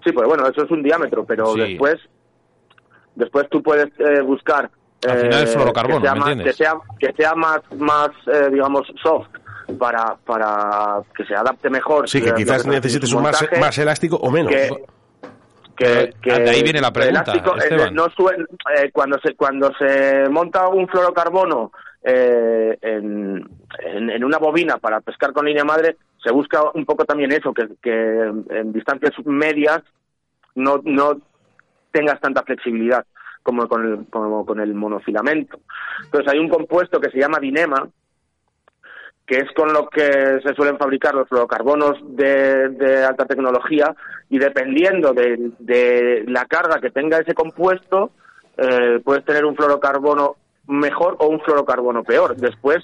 Sí, 0.03 0.11
pues 0.11 0.27
bueno, 0.27 0.45
eso 0.47 0.63
es 0.63 0.69
un 0.69 0.83
diámetro, 0.83 1.25
pero 1.25 1.47
Sí. 1.53 1.61
después 1.61 1.95
después 3.15 3.49
tú 3.49 3.63
puedes 3.63 3.87
eh, 3.99 4.21
buscar 4.21 4.69
Al 5.07 5.17
final 5.17 5.43
es 5.43 5.49
eh, 5.49 5.53
fluorocarbono, 5.53 6.01
que 6.01 6.05
sea 6.07 6.13
¿me 6.13 6.19
más, 6.19 6.29
entiendes? 6.29 6.55
que 6.57 6.63
sea 6.63 6.73
que 6.99 7.13
sea 7.13 7.33
más 7.35 7.59
más 7.79 8.09
eh, 8.27 8.49
digamos 8.51 8.85
soft 9.01 9.27
para 9.79 10.17
para 10.25 10.99
que 11.15 11.23
se 11.25 11.33
adapte 11.35 11.69
mejor 11.71 12.07
Sí, 12.07 12.21
que 12.21 12.33
quizás 12.35 12.65
necesites 12.67 13.11
un 13.13 13.23
más, 13.23 13.43
más 13.59 13.77
elástico 13.79 14.17
o 14.17 14.29
menos. 14.29 14.51
que, 14.51 14.69
que, 15.75 16.13
que 16.21 16.31
de 16.31 16.49
ahí 16.49 16.63
viene 16.63 16.81
la 16.81 16.91
pregunta, 16.91 17.31
elástico, 17.31 17.55
eh, 17.55 17.59
Esteban. 17.59 17.93
no 17.93 18.05
eh, 18.05 18.91
cuando 18.91 19.19
se 19.19 19.35
cuando 19.35 19.71
se 19.77 20.29
monta 20.29 20.67
un 20.67 20.87
fluorocarbono 20.87 21.71
eh, 22.03 22.77
en, 22.81 23.43
en, 23.79 24.09
en 24.09 24.23
una 24.23 24.37
bobina 24.37 24.77
para 24.77 25.01
pescar 25.01 25.33
con 25.33 25.45
línea 25.45 25.63
madre 25.63 25.97
se 26.23 26.31
busca 26.31 26.61
un 26.73 26.85
poco 26.85 27.05
también 27.05 27.31
eso 27.31 27.53
que, 27.53 27.67
que 27.81 28.31
en 28.49 28.73
distancias 28.73 29.13
medias 29.25 29.81
no 30.55 30.81
no 30.83 31.17
tengas 31.91 32.19
tanta 32.19 32.43
flexibilidad 32.43 33.05
como 33.41 33.67
con 33.67 33.85
el 33.85 34.05
como 34.09 34.45
con 34.45 34.59
el 34.59 34.73
monofilamento 34.73 35.59
entonces 36.03 36.31
hay 36.31 36.39
un 36.39 36.49
compuesto 36.49 36.99
que 36.99 37.09
se 37.09 37.19
llama 37.19 37.39
dinema 37.39 37.87
que 39.33 39.39
es 39.39 39.51
con 39.53 39.73
lo 39.73 39.89
que 39.89 40.41
se 40.43 40.53
suelen 40.53 40.77
fabricar 40.77 41.15
los 41.15 41.27
fluorocarbonos 41.27 41.97
de, 42.15 42.69
de 42.69 43.03
alta 43.03 43.25
tecnología 43.25 43.95
y 44.29 44.37
dependiendo 44.37 45.11
de, 45.11 45.49
de 45.57 46.23
la 46.27 46.45
carga 46.45 46.79
que 46.79 46.91
tenga 46.91 47.17
ese 47.17 47.33
compuesto, 47.33 48.11
eh, 48.57 48.99
puedes 49.03 49.25
tener 49.25 49.43
un 49.45 49.55
fluorocarbono 49.55 50.35
mejor 50.67 51.15
o 51.17 51.29
un 51.29 51.39
fluorocarbono 51.39 52.03
peor. 52.03 52.35
Después 52.35 52.83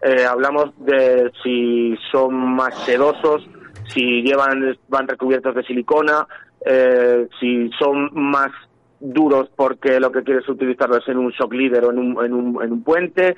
eh, 0.00 0.24
hablamos 0.24 0.72
de 0.78 1.30
si 1.42 1.94
son 2.10 2.34
más 2.34 2.74
sedosos, 2.86 3.46
si 3.88 4.22
llevan 4.22 4.74
van 4.88 5.06
recubiertos 5.06 5.54
de 5.54 5.64
silicona, 5.64 6.26
eh, 6.64 7.28
si 7.38 7.68
son 7.78 8.08
más 8.14 8.50
duros 9.00 9.50
porque 9.54 10.00
lo 10.00 10.10
que 10.10 10.22
quieres 10.22 10.48
utilizarlo 10.48 10.96
es 10.96 11.08
en 11.08 11.18
un 11.18 11.30
shock 11.32 11.52
leader 11.52 11.84
o 11.84 11.90
en 11.90 11.98
un, 11.98 12.24
en 12.24 12.32
un, 12.32 12.62
en 12.62 12.72
un 12.72 12.82
puente. 12.82 13.36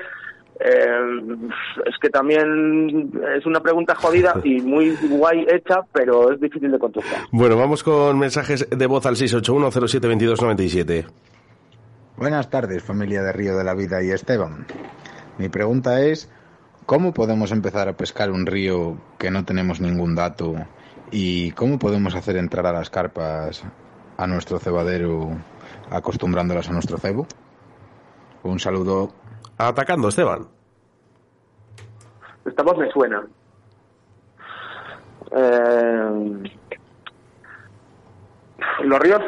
Eh, 0.65 1.39
es 1.87 1.99
que 2.01 2.09
también 2.09 3.11
es 3.37 3.45
una 3.47 3.61
pregunta 3.61 3.95
jodida 3.97 4.35
y 4.45 4.61
muy 4.61 4.97
guay 5.09 5.45
hecha, 5.51 5.81
pero 5.93 6.33
es 6.33 6.41
difícil 6.41 6.71
de 6.71 6.79
contestar. 6.79 7.23
Bueno, 7.33 7.57
vamos 7.57 7.83
con 7.83 8.19
mensajes 8.19 8.69
de 8.71 8.87
voz 8.87 9.05
al 9.07 9.17
681072297. 9.17 11.07
Buenas 12.17 12.51
tardes, 12.51 12.85
familia 12.85 13.23
de 13.23 13.33
Río 13.33 13.57
de 13.57 13.65
la 13.65 13.75
Vida 13.75 14.03
y 14.03 14.11
Esteban. 14.11 14.67
Mi 15.39 15.49
pregunta 15.49 16.01
es, 16.03 16.31
¿cómo 16.87 17.13
podemos 17.13 17.51
empezar 17.51 17.89
a 17.89 17.97
pescar 17.97 18.31
un 18.31 18.47
río 18.47 18.99
que 19.19 19.31
no 19.31 19.45
tenemos 19.45 19.81
ningún 19.81 20.15
dato? 20.15 20.55
¿Y 21.11 21.51
cómo 21.53 21.79
podemos 21.79 22.15
hacer 22.15 22.37
entrar 22.37 22.67
a 22.67 22.73
las 22.73 22.91
carpas 22.91 23.65
a 24.17 24.27
nuestro 24.27 24.59
cebadero 24.61 25.31
acostumbrándolas 25.91 26.69
a 26.69 26.73
nuestro 26.73 26.99
cebo? 26.99 27.27
Un 28.45 28.61
saludo. 28.61 29.13
Atacando, 29.59 30.09
Esteban. 30.09 30.47
Esta 32.45 32.63
voz 32.63 32.79
me 32.79 32.91
suena. 32.91 33.25
Eh, 35.31 36.51
los 38.85 39.01
ríos, 39.01 39.21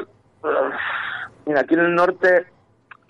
eh, 0.44 0.70
mira, 1.46 1.60
aquí 1.60 1.74
en 1.74 1.80
el 1.80 1.94
norte 1.94 2.46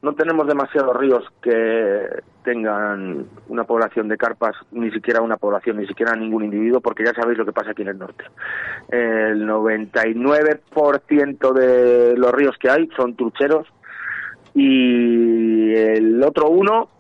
no 0.03 0.15
tenemos 0.15 0.47
demasiados 0.47 0.97
ríos 0.97 1.25
que 1.41 2.23
tengan 2.45 3.27
una 3.49 3.65
población 3.65 4.07
de 4.09 4.19
carpas, 4.19 4.55
ni 4.71 4.91
siquiera 4.91 5.23
una 5.23 5.39
población, 5.39 5.79
ni 5.79 5.87
siquiera 5.87 6.15
ningún 6.15 6.45
individuo, 6.45 6.83
porque 6.83 7.05
ya 7.05 7.15
sabéis 7.15 7.39
lo 7.39 7.47
que 7.47 7.53
pasa 7.53 7.71
aquí 7.71 7.81
en 7.83 7.89
el 7.89 7.99
norte. 7.99 8.25
El 8.91 9.49
99% 9.49 11.53
de 11.55 12.19
los 12.19 12.33
ríos 12.33 12.57
que 12.61 12.71
hay 12.71 12.87
son 12.95 13.17
trucheros 13.17 13.67
y 14.55 15.75
el 15.75 16.23
otro 16.23 16.51
uno 16.51 16.91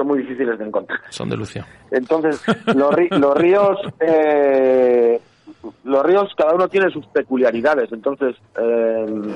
son 0.00 0.08
muy 0.08 0.20
difíciles 0.20 0.58
de 0.58 0.64
encontrar. 0.64 0.98
Son 1.10 1.28
de 1.28 1.36
Lucio. 1.36 1.64
Entonces, 1.90 2.42
los, 2.74 2.90
ri- 2.92 3.10
los 3.18 3.34
ríos, 3.36 3.78
eh, 4.00 5.20
los 5.84 6.02
ríos, 6.04 6.32
cada 6.36 6.54
uno 6.54 6.68
tiene 6.68 6.90
sus 6.90 7.06
peculiaridades. 7.08 7.92
Entonces, 7.92 8.34
eh, 8.58 9.34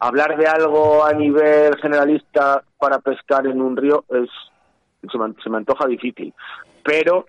hablar 0.00 0.36
de 0.38 0.46
algo 0.46 1.04
a 1.04 1.12
nivel 1.12 1.76
generalista 1.76 2.62
para 2.78 2.98
pescar 3.00 3.46
en 3.46 3.60
un 3.60 3.76
río 3.76 4.04
es 4.08 4.28
se 5.10 5.18
me, 5.18 5.34
se 5.42 5.50
me 5.50 5.58
antoja 5.58 5.86
difícil. 5.86 6.32
Pero 6.82 7.26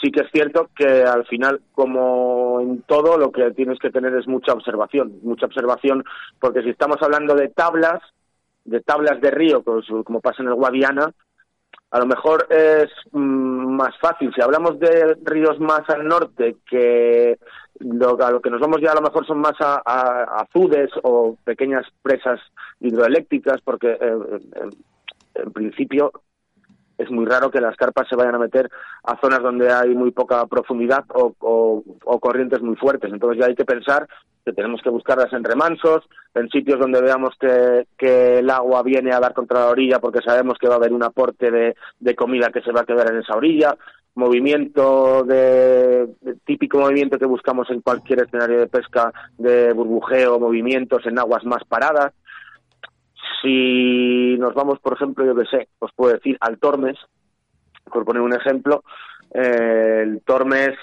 sí 0.00 0.12
que 0.12 0.20
es 0.20 0.30
cierto 0.30 0.70
que 0.76 1.02
al 1.02 1.26
final, 1.26 1.60
como 1.74 2.60
en 2.60 2.82
todo, 2.82 3.18
lo 3.18 3.32
que 3.32 3.50
tienes 3.50 3.78
que 3.80 3.90
tener 3.90 4.14
es 4.14 4.28
mucha 4.28 4.52
observación. 4.52 5.18
Mucha 5.22 5.46
observación, 5.46 6.04
porque 6.40 6.62
si 6.62 6.70
estamos 6.70 6.98
hablando 7.00 7.34
de 7.34 7.48
tablas, 7.48 8.00
de 8.64 8.80
tablas 8.82 9.20
de 9.20 9.30
río, 9.32 9.62
pues, 9.62 9.86
como 10.04 10.20
pasa 10.20 10.42
en 10.42 10.48
el 10.50 10.54
Guadiana, 10.54 11.10
a 11.90 11.98
lo 11.98 12.06
mejor 12.06 12.46
es 12.50 12.90
mm, 13.12 13.76
más 13.76 13.96
fácil. 13.98 14.32
Si 14.34 14.42
hablamos 14.42 14.78
de 14.78 15.16
ríos 15.24 15.58
más 15.58 15.88
al 15.88 16.06
norte 16.06 16.56
que 16.68 17.38
Lo, 17.80 18.20
a 18.20 18.30
lo 18.32 18.40
que 18.40 18.50
nos 18.50 18.60
vamos 18.60 18.80
ya 18.80 18.90
a 18.90 18.96
lo 18.96 19.02
mejor 19.02 19.24
son 19.24 19.38
más 19.38 19.54
a, 19.60 19.76
azudes 20.42 20.90
o 21.02 21.36
pequeñas 21.44 21.86
presas 22.02 22.40
hidroeléctricas, 22.80 23.60
porque 23.62 23.92
eh, 23.92 24.40
en 25.36 25.52
principio 25.52 26.10
es 26.98 27.10
muy 27.10 27.24
raro 27.24 27.50
que 27.50 27.60
las 27.60 27.76
carpas 27.76 28.06
se 28.08 28.16
vayan 28.16 28.34
a 28.34 28.38
meter 28.38 28.68
a 29.04 29.16
zonas 29.20 29.40
donde 29.40 29.72
hay 29.72 29.94
muy 29.94 30.10
poca 30.10 30.44
profundidad 30.46 31.04
o, 31.14 31.32
o- 31.40 32.20
corrientes 32.20 32.60
muy 32.60 32.76
fuertes. 32.76 33.12
Entonces 33.12 33.40
ya 33.40 33.46
hay 33.46 33.54
que 33.54 33.64
pensar 33.64 34.06
que 34.44 34.52
tenemos 34.52 34.80
que 34.82 34.90
buscarlas 34.90 35.32
en 35.32 35.44
remansos, 35.44 36.08
en 36.34 36.48
sitios 36.48 36.78
donde 36.80 37.00
veamos 37.00 37.34
que, 37.40 37.86
que 37.96 38.38
el 38.38 38.50
agua 38.50 38.82
viene 38.82 39.12
a 39.12 39.20
dar 39.20 39.32
contra 39.34 39.60
la 39.60 39.68
orilla 39.68 39.98
porque 40.00 40.20
sabemos 40.22 40.58
que 40.58 40.68
va 40.68 40.74
a 40.74 40.78
haber 40.78 40.92
un 40.92 41.02
aporte 41.04 41.50
de, 41.50 41.76
de 42.00 42.14
comida 42.16 42.50
que 42.50 42.62
se 42.62 42.72
va 42.72 42.80
a 42.80 42.84
quedar 42.84 43.10
en 43.12 43.18
esa 43.20 43.36
orilla, 43.36 43.76
movimiento 44.14 45.22
de- 45.24 46.08
típico 46.44 46.78
movimiento 46.78 47.18
que 47.18 47.26
buscamos 47.26 47.70
en 47.70 47.80
cualquier 47.80 48.22
escenario 48.22 48.58
de 48.58 48.66
pesca 48.66 49.12
de 49.36 49.72
burbujeo, 49.72 50.38
movimientos 50.38 51.06
en 51.06 51.18
aguas 51.18 51.44
más 51.44 51.62
paradas. 51.64 52.12
Si 53.42 54.36
nos 54.38 54.54
vamos, 54.54 54.78
por 54.80 54.94
ejemplo, 54.94 55.24
yo 55.24 55.34
que 55.34 55.46
sé, 55.46 55.68
os 55.78 55.92
puedo 55.92 56.14
decir 56.14 56.36
al 56.40 56.58
Tormes, 56.58 56.96
por 57.84 58.04
poner 58.04 58.22
un 58.22 58.34
ejemplo, 58.34 58.82
eh, 59.32 60.00
el 60.02 60.22
Tormes 60.22 60.76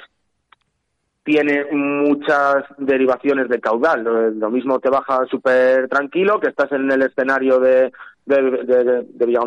tiene 1.24 1.66
muchas 1.72 2.66
derivaciones 2.78 3.50
de 3.50 3.60
caudal. 3.60 4.04
Lo, 4.38 4.52
mismo 4.52 4.80
te 4.80 4.90
baja 4.90 5.26
súper 5.26 5.90
tranquilo, 5.90 6.40
que 6.40 6.50
estás 6.50 6.72
en 6.72 6.90
el 6.92 7.02
escenario 7.02 7.60
de, 7.60 7.92
de, 8.26 8.42
de, 8.42 9.40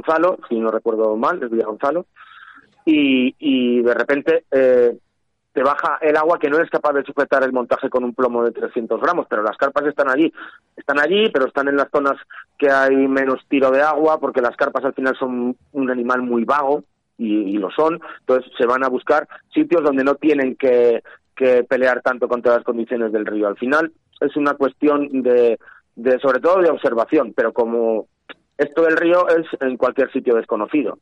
si 0.48 0.58
no 0.58 0.70
recuerdo 0.70 1.16
mal, 1.16 1.40
es 1.42 1.50
Villagonzalo, 1.50 2.06
y, 2.84 3.34
y 3.38 3.82
de 3.82 3.94
repente 3.94 4.44
eh, 4.50 4.98
te 5.58 5.64
baja 5.64 5.98
el 6.02 6.16
agua 6.16 6.38
que 6.38 6.48
no 6.48 6.56
eres 6.56 6.70
capaz 6.70 6.92
de 6.92 7.02
sujetar 7.02 7.42
el 7.42 7.52
montaje 7.52 7.90
con 7.90 8.04
un 8.04 8.14
plomo 8.14 8.44
de 8.44 8.52
300 8.52 9.00
gramos, 9.00 9.26
pero 9.28 9.42
las 9.42 9.56
carpas 9.56 9.84
están 9.86 10.08
allí. 10.08 10.32
Están 10.76 11.00
allí, 11.00 11.30
pero 11.32 11.48
están 11.48 11.66
en 11.66 11.74
las 11.74 11.90
zonas 11.90 12.14
que 12.56 12.70
hay 12.70 12.94
menos 12.94 13.44
tiro 13.48 13.72
de 13.72 13.82
agua, 13.82 14.20
porque 14.20 14.40
las 14.40 14.54
carpas 14.54 14.84
al 14.84 14.94
final 14.94 15.16
son 15.18 15.56
un 15.72 15.90
animal 15.90 16.22
muy 16.22 16.44
vago, 16.44 16.84
y, 17.16 17.26
y 17.26 17.52
lo 17.54 17.72
son, 17.72 18.00
entonces 18.20 18.52
se 18.56 18.66
van 18.66 18.84
a 18.84 18.88
buscar 18.88 19.26
sitios 19.52 19.82
donde 19.82 20.04
no 20.04 20.14
tienen 20.14 20.54
que, 20.54 21.02
que 21.34 21.64
pelear 21.64 22.02
tanto 22.02 22.28
contra 22.28 22.54
las 22.54 22.62
condiciones 22.62 23.10
del 23.10 23.26
río. 23.26 23.48
Al 23.48 23.56
final 23.56 23.90
es 24.20 24.36
una 24.36 24.54
cuestión 24.54 25.08
de, 25.24 25.58
de 25.96 26.20
sobre 26.20 26.38
todo 26.38 26.62
de 26.62 26.70
observación, 26.70 27.32
pero 27.34 27.52
como 27.52 28.06
esto 28.56 28.82
del 28.82 28.96
río 28.96 29.26
es 29.28 29.44
en 29.60 29.76
cualquier 29.76 30.12
sitio 30.12 30.36
desconocido. 30.36 31.00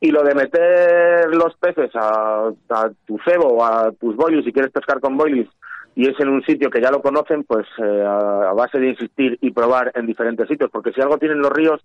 Y 0.00 0.10
lo 0.10 0.22
de 0.22 0.34
meter 0.34 1.28
los 1.34 1.54
peces 1.56 1.90
a, 1.94 2.50
a 2.70 2.90
tu 3.06 3.18
cebo 3.24 3.48
o 3.48 3.64
a 3.64 3.92
tus 3.92 4.16
boilies, 4.16 4.44
si 4.44 4.52
quieres 4.52 4.72
pescar 4.72 4.98
con 5.00 5.16
boilies, 5.16 5.48
y 5.94 6.08
es 6.08 6.18
en 6.20 6.28
un 6.28 6.42
sitio 6.42 6.70
que 6.70 6.80
ya 6.80 6.90
lo 6.90 7.02
conocen, 7.02 7.44
pues 7.44 7.66
eh, 7.78 8.02
a, 8.02 8.50
a 8.50 8.52
base 8.54 8.78
de 8.78 8.88
insistir 8.88 9.36
y 9.42 9.50
probar 9.50 9.92
en 9.94 10.06
diferentes 10.06 10.48
sitios, 10.48 10.70
porque 10.70 10.92
si 10.92 11.00
algo 11.00 11.18
tienen 11.18 11.40
los 11.40 11.52
ríos 11.52 11.82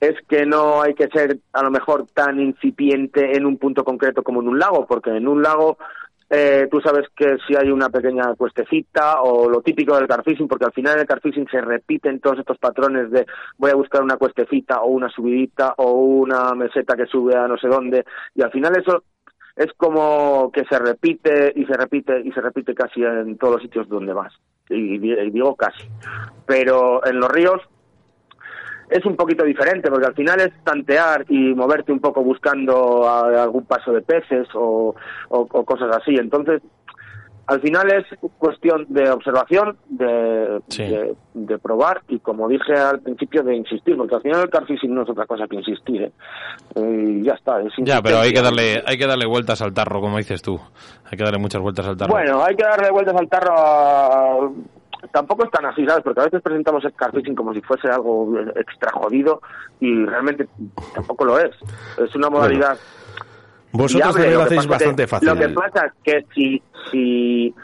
es 0.00 0.14
que 0.28 0.46
no 0.46 0.80
hay 0.82 0.94
que 0.94 1.08
ser 1.08 1.38
a 1.52 1.62
lo 1.62 1.70
mejor 1.70 2.06
tan 2.14 2.40
incipiente 2.40 3.36
en 3.36 3.46
un 3.46 3.58
punto 3.58 3.84
concreto 3.84 4.22
como 4.22 4.40
en 4.40 4.48
un 4.48 4.58
lago, 4.58 4.86
porque 4.86 5.10
en 5.10 5.26
un 5.26 5.42
lago 5.42 5.76
eh, 6.30 6.68
tú 6.70 6.80
sabes 6.80 7.06
que 7.16 7.36
si 7.46 7.56
hay 7.56 7.70
una 7.70 7.88
pequeña 7.88 8.34
cuestecita 8.36 9.22
o 9.22 9.48
lo 9.48 9.60
típico 9.62 9.96
del 9.96 10.06
carfishing, 10.08 10.46
porque 10.48 10.66
al 10.66 10.72
final 10.72 10.94
en 10.94 11.00
el 11.00 11.06
carfishing 11.06 11.48
se 11.50 11.60
repiten 11.60 12.20
todos 12.20 12.38
estos 12.40 12.58
patrones 12.58 13.10
de 13.10 13.26
voy 13.56 13.70
a 13.70 13.74
buscar 13.76 14.02
una 14.02 14.16
cuestecita 14.16 14.80
o 14.82 14.88
una 14.88 15.08
subidita 15.08 15.74
o 15.78 15.92
una 15.92 16.54
meseta 16.54 16.96
que 16.96 17.06
sube 17.06 17.34
a 17.36 17.48
no 17.48 17.56
sé 17.56 17.68
dónde, 17.68 18.04
y 18.34 18.42
al 18.42 18.50
final 18.50 18.72
eso 18.78 19.02
es 19.56 19.72
como 19.76 20.52
que 20.52 20.64
se 20.66 20.78
repite 20.78 21.52
y 21.56 21.64
se 21.64 21.72
repite 21.72 22.20
y 22.24 22.30
se 22.30 22.40
repite 22.40 22.74
casi 22.74 23.02
en 23.02 23.36
todos 23.38 23.54
los 23.54 23.62
sitios 23.62 23.88
donde 23.88 24.12
vas. 24.12 24.32
Y, 24.68 24.98
di- 24.98 25.12
y 25.18 25.30
digo 25.30 25.56
casi. 25.56 25.88
Pero 26.46 27.04
en 27.04 27.18
los 27.18 27.28
ríos 27.30 27.60
es 28.90 29.04
un 29.04 29.16
poquito 29.16 29.44
diferente, 29.44 29.90
porque 29.90 30.06
al 30.06 30.14
final 30.14 30.40
es 30.40 30.50
tantear 30.64 31.24
y 31.28 31.54
moverte 31.54 31.92
un 31.92 32.00
poco 32.00 32.22
buscando 32.22 33.06
a- 33.08 33.42
algún 33.42 33.64
paso 33.66 33.92
de 33.92 34.02
peces 34.02 34.48
o, 34.54 34.94
o- 35.28 35.48
o 35.50 35.64
cosas 35.64 35.94
así. 35.96 36.14
Entonces, 36.14 36.62
al 37.46 37.62
final 37.62 37.90
es 37.90 38.04
cuestión 38.36 38.84
de 38.90 39.10
observación, 39.10 39.78
de, 39.88 40.60
de, 40.86 41.14
de 41.32 41.58
probar 41.58 42.02
y, 42.08 42.18
como 42.18 42.46
dije 42.46 42.74
al 42.74 43.00
principio, 43.00 43.42
de 43.42 43.56
insistir, 43.56 43.96
porque 43.96 44.16
al 44.16 44.20
final 44.20 44.42
el 44.42 44.50
carfishing 44.50 44.94
no 44.94 45.02
es 45.04 45.08
otra 45.08 45.24
cosa 45.24 45.46
que 45.48 45.56
insistir. 45.56 46.02
¿eh? 46.02 46.12
Y 46.76 47.22
ya 47.24 47.32
está. 47.32 47.58
Es 47.62 47.72
Ya, 47.78 48.02
pero 48.02 48.18
hay 48.18 48.32
que 48.34 48.42
darle, 48.42 48.82
hay 48.84 48.98
que 48.98 49.06
darle 49.06 49.26
vueltas 49.26 49.62
al 49.62 49.72
tarro, 49.72 50.02
como 50.02 50.18
dices 50.18 50.42
tú. 50.42 50.60
Hay 51.10 51.16
que 51.16 51.24
darle 51.24 51.38
muchas 51.38 51.62
vueltas 51.62 51.86
al 51.86 51.96
tarro. 51.96 52.12
Bueno, 52.12 52.44
hay 52.44 52.54
que 52.54 52.64
darle 52.64 52.90
vueltas 52.90 53.16
al 53.16 53.28
tarro 53.30 53.54
a... 53.56 54.50
Tampoco 55.12 55.44
es 55.44 55.50
tan 55.50 55.64
así, 55.66 55.86
¿sabes? 55.86 56.02
Porque 56.02 56.20
a 56.20 56.24
veces 56.24 56.42
presentamos 56.42 56.84
el 56.84 56.92
carfishing 56.94 57.34
como 57.34 57.54
si 57.54 57.60
fuese 57.60 57.88
algo 57.88 58.38
extra 58.56 58.90
jodido 58.92 59.40
y 59.80 60.04
realmente 60.04 60.48
tampoco 60.94 61.24
lo 61.24 61.38
es. 61.38 61.54
Es 61.98 62.14
una 62.14 62.28
modalidad... 62.30 62.76
Vosotros 63.70 63.94
viable. 63.96 64.12
también 64.14 64.34
lo 64.34 64.42
hacéis 64.44 64.66
bastante 64.66 65.02
que- 65.02 65.06
fácil. 65.06 65.28
Lo 65.28 65.36
que 65.36 65.48
pasa 65.50 65.86
es 65.86 65.92
que 66.02 66.26
si, 66.34 66.62
si 66.90 67.54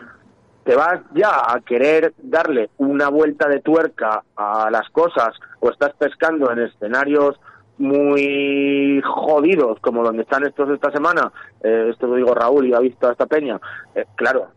te 0.64 0.76
vas 0.76 1.00
ya 1.14 1.30
a 1.30 1.60
querer 1.60 2.12
darle 2.22 2.70
una 2.78 3.08
vuelta 3.08 3.48
de 3.48 3.60
tuerca 3.60 4.22
a 4.36 4.70
las 4.70 4.88
cosas 4.90 5.34
o 5.60 5.70
estás 5.70 5.94
pescando 5.94 6.50
en 6.52 6.58
escenarios 6.60 7.40
muy 7.78 9.00
jodidos 9.04 9.80
como 9.80 10.02
donde 10.04 10.22
están 10.22 10.44
estos 10.46 10.68
esta 10.70 10.90
semana, 10.92 11.32
eh, 11.62 11.88
esto 11.90 12.06
lo 12.06 12.16
digo 12.16 12.34
Raúl 12.34 12.66
y 12.68 12.74
ha 12.74 12.80
visto 12.80 13.08
a 13.08 13.12
esta 13.12 13.26
peña, 13.26 13.58
eh, 13.94 14.04
claro, 14.14 14.48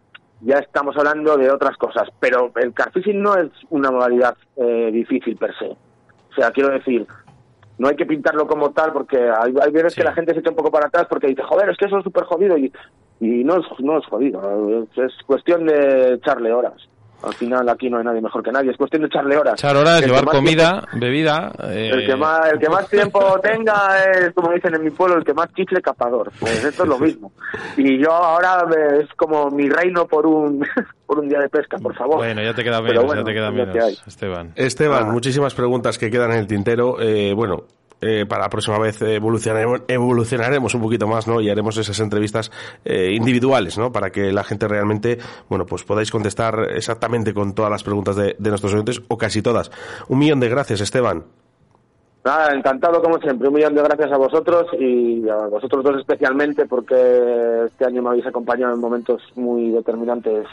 ya 0.41 0.59
estamos 0.59 0.95
hablando 0.97 1.37
de 1.37 1.51
otras 1.51 1.77
cosas, 1.77 2.09
pero 2.19 2.51
el 2.55 2.73
carfishing 2.73 3.21
no 3.21 3.35
es 3.35 3.49
una 3.69 3.91
modalidad 3.91 4.35
eh, 4.55 4.89
difícil 4.91 5.35
per 5.35 5.57
se. 5.57 5.65
O 5.65 6.35
sea, 6.35 6.51
quiero 6.51 6.69
decir, 6.69 7.07
no 7.77 7.87
hay 7.87 7.95
que 7.95 8.05
pintarlo 8.05 8.47
como 8.47 8.71
tal 8.71 8.93
porque 8.93 9.17
hay, 9.17 9.53
hay 9.61 9.71
veces 9.71 9.95
que 9.95 10.03
la 10.03 10.13
gente 10.13 10.33
se 10.33 10.39
echa 10.39 10.49
un 10.49 10.55
poco 10.55 10.71
para 10.71 10.87
atrás 10.87 11.07
porque 11.09 11.27
dice, 11.27 11.43
joder, 11.43 11.69
es 11.69 11.77
que 11.77 11.85
eso 11.85 11.97
es 11.97 12.03
súper 12.03 12.23
jodido 12.25 12.57
y, 12.57 12.71
y 13.19 13.43
no, 13.43 13.57
es, 13.57 13.65
no 13.79 13.97
es 13.97 14.05
jodido, 14.05 14.83
es, 14.83 14.97
es 14.97 15.13
cuestión 15.25 15.65
de 15.65 16.13
echarle 16.13 16.53
horas. 16.53 16.87
Al 17.23 17.33
final 17.33 17.67
aquí 17.67 17.89
no 17.89 17.97
hay 17.97 18.03
nadie 18.03 18.21
mejor 18.21 18.43
que 18.43 18.51
nadie, 18.51 18.69
es 18.71 18.77
cuestión 18.77 19.01
de 19.01 19.07
echarle 19.07 19.35
horas. 19.37 19.53
Echar 19.55 19.75
horas, 19.75 20.01
El 20.01 20.09
llevar 20.09 20.25
comida, 20.25 20.83
bebida. 20.93 21.51
eh, 21.63 21.89
el, 21.91 22.05
que 22.05 22.15
más, 22.15 22.51
el 22.51 22.59
que 22.59 22.69
más 22.69 22.87
tiempo 22.89 23.39
tenga 23.41 24.03
es, 24.11 24.31
como 24.35 24.51
dicen 24.51 24.75
en 24.75 24.83
mi 24.83 24.91
pueblo, 24.91 25.17
el 25.17 25.23
que 25.23 25.33
más 25.33 25.51
chifle 25.55 25.81
capador. 25.81 26.31
Pues 26.39 26.63
esto 26.63 26.83
es 26.83 26.89
lo 26.89 26.99
mismo. 26.99 27.31
Y 27.75 27.97
yo 27.97 28.11
ahora 28.11 28.63
me- 28.65 28.99
es 29.03 29.09
como 29.15 29.49
mi 29.49 29.67
reino 29.67 30.05
por 30.05 30.27
un, 30.27 30.63
por 31.07 31.19
un 31.19 31.27
día 31.27 31.39
de 31.39 31.49
pesca, 31.49 31.77
por 31.79 31.95
favor. 31.95 32.17
Bueno, 32.17 32.41
ya 32.43 32.53
te 32.53 32.63
queda 32.63 32.81
Pero 32.81 33.01
menos, 33.01 33.05
bueno, 33.05 33.21
ya 33.21 33.25
te 33.25 33.33
queda 33.33 33.49
que 33.51 33.55
menos. 33.79 34.03
Esteban. 34.07 34.51
Esteban, 34.55 35.03
Ah. 35.07 35.11
muchísimas 35.11 35.55
preguntas 35.55 35.97
que 35.97 36.11
quedan 36.11 36.31
en 36.33 36.37
el 36.37 36.47
tintero. 36.47 37.01
Eh, 37.01 37.33
bueno, 37.33 37.63
eh, 38.01 38.25
para 38.27 38.43
la 38.43 38.49
próxima 38.49 38.77
vez 38.79 39.01
evolucionaremos, 39.01 39.81
evolucionaremos 39.87 40.73
un 40.75 40.81
poquito 40.81 41.07
más, 41.07 41.27
¿no? 41.27 41.41
Y 41.41 41.49
haremos 41.49 41.77
esas 41.77 41.99
entrevistas 41.99 42.51
eh, 42.85 43.11
individuales, 43.13 43.77
¿no? 43.77 43.91
Para 43.91 44.11
que 44.11 44.31
la 44.31 44.43
gente 44.43 44.67
realmente, 44.67 45.17
bueno, 45.49 45.65
pues 45.65 45.83
podáis 45.83 46.11
contestar 46.11 46.67
exactamente 46.75 47.33
con 47.33 47.53
todas 47.55 47.71
las 47.71 47.83
preguntas 47.83 48.15
de, 48.15 48.35
de 48.37 48.49
nuestros 48.49 48.73
oyentes, 48.73 49.01
o 49.07 49.17
casi 49.17 49.41
todas. 49.41 49.71
Un 50.07 50.19
millón 50.19 50.39
de 50.39 50.49
gracias, 50.49 50.81
Esteban. 50.81 51.25
Nada, 52.27 52.53
encantado 52.53 53.01
como 53.01 53.19
siempre. 53.19 53.47
Un 53.47 53.53
millón 53.53 53.73
de 53.73 53.83
gracias 53.83 54.11
a 54.11 54.17
vosotros 54.17 54.67
y 54.77 55.27
a 55.29 55.47
vosotros 55.47 55.81
dos 55.81 55.97
especialmente 55.97 56.65
porque 56.65 57.63
este 57.65 57.85
año 57.85 58.01
me 58.01 58.09
habéis 58.09 58.27
acompañado 58.27 58.73
en 58.73 58.81
momentos 58.81 59.21
muy 59.35 59.71
determinantes 59.71 60.45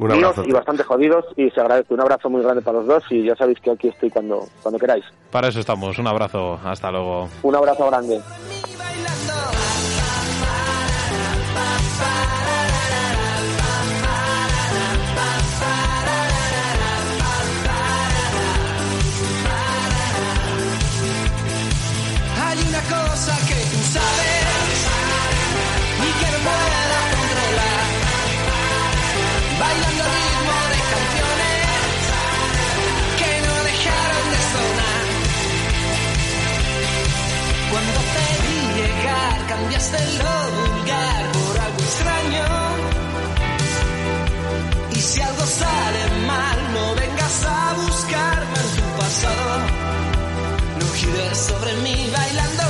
Un 0.00 0.12
abrazo. 0.12 0.44
y 0.46 0.52
bastante 0.52 0.82
jodidos 0.82 1.26
y 1.36 1.50
se 1.50 1.60
agradece. 1.60 1.92
Un 1.92 2.00
abrazo 2.00 2.30
muy 2.30 2.42
grande 2.42 2.62
para 2.62 2.78
los 2.78 2.86
dos 2.86 3.04
y 3.10 3.22
ya 3.24 3.36
sabéis 3.36 3.60
que 3.60 3.70
aquí 3.70 3.88
estoy 3.88 4.10
cuando, 4.10 4.46
cuando 4.62 4.78
queráis. 4.78 5.04
Para 5.30 5.48
eso 5.48 5.60
estamos. 5.60 5.98
Un 5.98 6.06
abrazo. 6.06 6.58
Hasta 6.64 6.90
luego. 6.90 7.28
Un 7.42 7.54
abrazo 7.54 7.86
grande. 7.86 8.20
Hay 22.42 22.58
una 22.68 22.80
cosa 22.80 23.36
que 23.46 23.49
Bailando 29.60 30.04
ritmo 30.16 30.56
de 30.72 30.80
canciones 30.94 31.58
que 33.20 33.32
no 33.46 33.54
dejaron 33.70 34.24
de 34.32 34.40
sonar. 34.52 35.04
Cuando 37.70 37.98
te 38.14 38.26
vi 38.42 38.58
llegar, 38.80 39.36
cambiaste 39.52 39.98
lo 40.20 40.34
vulgar 40.56 41.22
por 41.36 41.54
algo 41.66 41.80
extraño. 41.88 42.46
Y 44.92 45.00
si 45.00 45.20
algo 45.20 45.44
sale 45.46 46.02
mal, 46.26 46.58
no 46.74 46.94
vengas 46.94 47.44
a 47.44 47.74
buscarme 47.82 48.58
en 48.64 48.70
tu 48.76 48.86
pasado. 49.00 49.50
No 50.80 50.86
sobre 51.34 51.72
mí 51.84 52.10
bailando. 52.16 52.69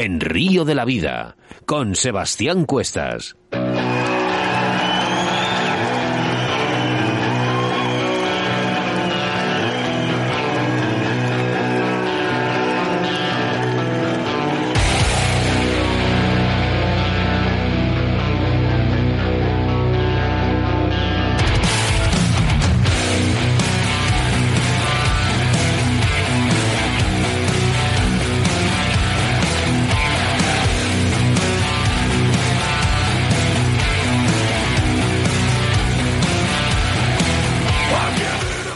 En 0.00 0.18
Río 0.18 0.64
de 0.64 0.74
la 0.74 0.86
Vida, 0.86 1.36
con 1.66 1.94
Sebastián 1.94 2.64
Cuestas. 2.64 3.36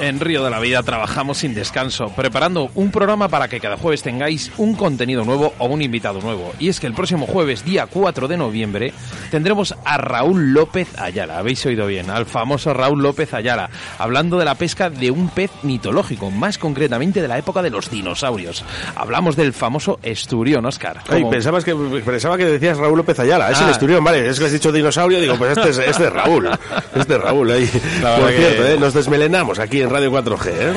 En 0.04 0.20
Río 0.20 0.44
de 0.44 0.50
la 0.50 0.60
Vida 0.60 0.82
trabajamos 0.82 1.38
sin 1.38 1.54
descanso, 1.54 2.12
preparando 2.14 2.70
un 2.74 2.90
programa 2.90 3.28
para 3.28 3.48
que 3.48 3.58
cada 3.58 3.78
jueves 3.78 4.02
tengáis 4.02 4.52
un 4.58 4.74
contenido 4.74 5.24
nuevo 5.24 5.54
o 5.56 5.64
un 5.66 5.80
invitado 5.80 6.20
nuevo. 6.20 6.52
Y 6.58 6.68
es 6.68 6.78
que 6.78 6.86
el 6.86 6.92
próximo 6.92 7.26
jueves, 7.26 7.64
día 7.64 7.86
4 7.86 8.28
de 8.28 8.36
noviembre, 8.36 8.92
tendremos 9.30 9.74
a 9.82 9.96
Raúl 9.96 10.52
López 10.52 10.88
Ayala. 10.98 11.38
Habéis 11.38 11.64
oído 11.64 11.86
bien, 11.86 12.10
al 12.10 12.26
famoso 12.26 12.74
Raúl 12.74 13.02
López 13.02 13.32
Ayala, 13.32 13.70
hablando 13.98 14.38
de 14.38 14.44
la 14.44 14.56
pesca 14.56 14.90
de 14.90 15.10
un 15.10 15.30
pez 15.30 15.50
mitológico, 15.62 16.30
más 16.30 16.58
concretamente 16.58 17.22
de 17.22 17.28
la 17.28 17.38
época 17.38 17.62
de 17.62 17.70
los 17.70 17.90
dinosaurios. 17.90 18.62
Hablamos 18.96 19.36
del 19.36 19.54
famoso 19.54 19.98
esturión, 20.02 20.66
Oscar. 20.66 21.00
Ay, 21.08 21.24
pensabas 21.30 21.64
que, 21.64 21.74
pensaba 22.04 22.36
que 22.36 22.44
decías 22.44 22.76
Raúl 22.76 22.98
López 22.98 23.18
Ayala. 23.20 23.50
Es 23.50 23.58
el 23.60 23.68
Ah. 23.68 23.70
esturión, 23.70 24.04
vale. 24.04 24.28
Es 24.28 24.38
que 24.38 24.44
has 24.44 24.52
dicho 24.52 24.70
dinosaurio. 24.70 25.18
Digo, 25.18 25.36
pues 25.38 25.56
este 25.56 25.70
es, 25.70 25.78
este 25.78 26.04
es 26.04 26.12
Raúl. 26.12 26.50
Este 26.94 27.14
es 27.14 27.20
Raúl. 27.20 27.50
ahí. 27.50 27.66
Por 27.66 28.30
cierto, 28.30 28.66
¿eh? 28.66 28.76
nos 28.78 28.92
desmelenamos 28.94 29.58
aquí 29.58 29.80
en 29.80 29.90
Radio 29.94 30.10
4G. 30.10 30.46
¿eh? 30.48 30.72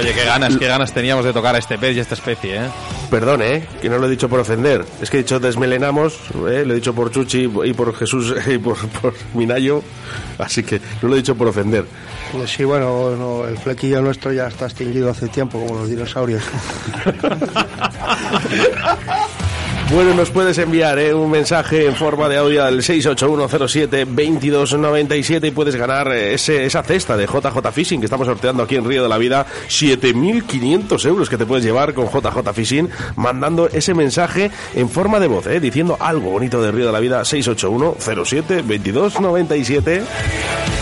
Oye, 0.00 0.14
qué 0.14 0.24
ganas, 0.24 0.56
qué 0.56 0.66
ganas 0.66 0.94
teníamos 0.94 1.26
de 1.26 1.34
tocar 1.34 1.54
a 1.54 1.58
este 1.58 1.76
pez 1.76 1.96
y 1.96 1.98
a 1.98 2.02
esta 2.02 2.14
especie, 2.14 2.56
¿eh? 2.56 2.70
Perdón, 3.10 3.42
¿eh? 3.42 3.68
Que 3.82 3.90
no 3.90 3.98
lo 3.98 4.06
he 4.06 4.10
dicho 4.10 4.26
por 4.26 4.40
ofender. 4.40 4.86
Es 5.02 5.10
que 5.10 5.18
he 5.18 5.22
dicho 5.22 5.38
desmelenamos, 5.38 6.18
¿eh? 6.48 6.64
lo 6.64 6.72
he 6.72 6.76
dicho 6.76 6.94
por 6.94 7.10
Chuchi 7.10 7.42
y 7.42 7.74
por 7.74 7.94
Jesús 7.94 8.34
y 8.46 8.56
por, 8.56 8.78
por 8.88 9.12
Minayo. 9.34 9.82
Así 10.38 10.62
que 10.62 10.80
no 11.02 11.08
lo 11.08 11.14
he 11.14 11.18
dicho 11.18 11.34
por 11.34 11.48
ofender. 11.48 11.84
Pues 12.32 12.52
sí, 12.52 12.64
bueno, 12.64 13.14
no, 13.16 13.46
el 13.46 13.58
flequillo 13.58 14.00
nuestro 14.00 14.32
ya 14.32 14.46
está 14.46 14.64
extinguido 14.64 15.10
hace 15.10 15.28
tiempo, 15.28 15.60
como 15.60 15.80
los 15.80 15.90
dinosaurios. 15.90 16.42
Bueno, 19.90 20.14
nos 20.14 20.30
puedes 20.30 20.56
enviar 20.58 20.98
¿eh? 20.98 21.12
un 21.12 21.30
mensaje 21.30 21.84
en 21.86 21.94
forma 21.94 22.26
de 22.28 22.38
audio 22.38 22.64
al 22.64 22.78
681072297 22.78 25.46
y 25.46 25.50
puedes 25.50 25.76
ganar 25.76 26.08
eh, 26.08 26.32
ese, 26.34 26.64
esa 26.64 26.82
cesta 26.82 27.18
de 27.18 27.26
JJ 27.26 27.70
Fishing 27.70 28.00
que 28.00 28.06
estamos 28.06 28.26
sorteando 28.26 28.62
aquí 28.62 28.76
en 28.76 28.86
Río 28.86 29.02
de 29.02 29.10
la 29.10 29.18
Vida. 29.18 29.44
7.500 29.68 31.06
euros 31.06 31.28
que 31.28 31.36
te 31.36 31.44
puedes 31.44 31.64
llevar 31.64 31.92
con 31.92 32.06
JJ 32.06 32.54
Fishing 32.54 32.88
mandando 33.16 33.68
ese 33.68 33.92
mensaje 33.94 34.50
en 34.74 34.88
forma 34.88 35.20
de 35.20 35.26
voz, 35.26 35.46
¿eh? 35.46 35.60
diciendo 35.60 35.98
algo 36.00 36.30
bonito 36.30 36.62
de 36.62 36.72
Río 36.72 36.86
de 36.86 36.92
la 36.92 37.00
Vida. 37.00 37.20
681072297 37.20 40.00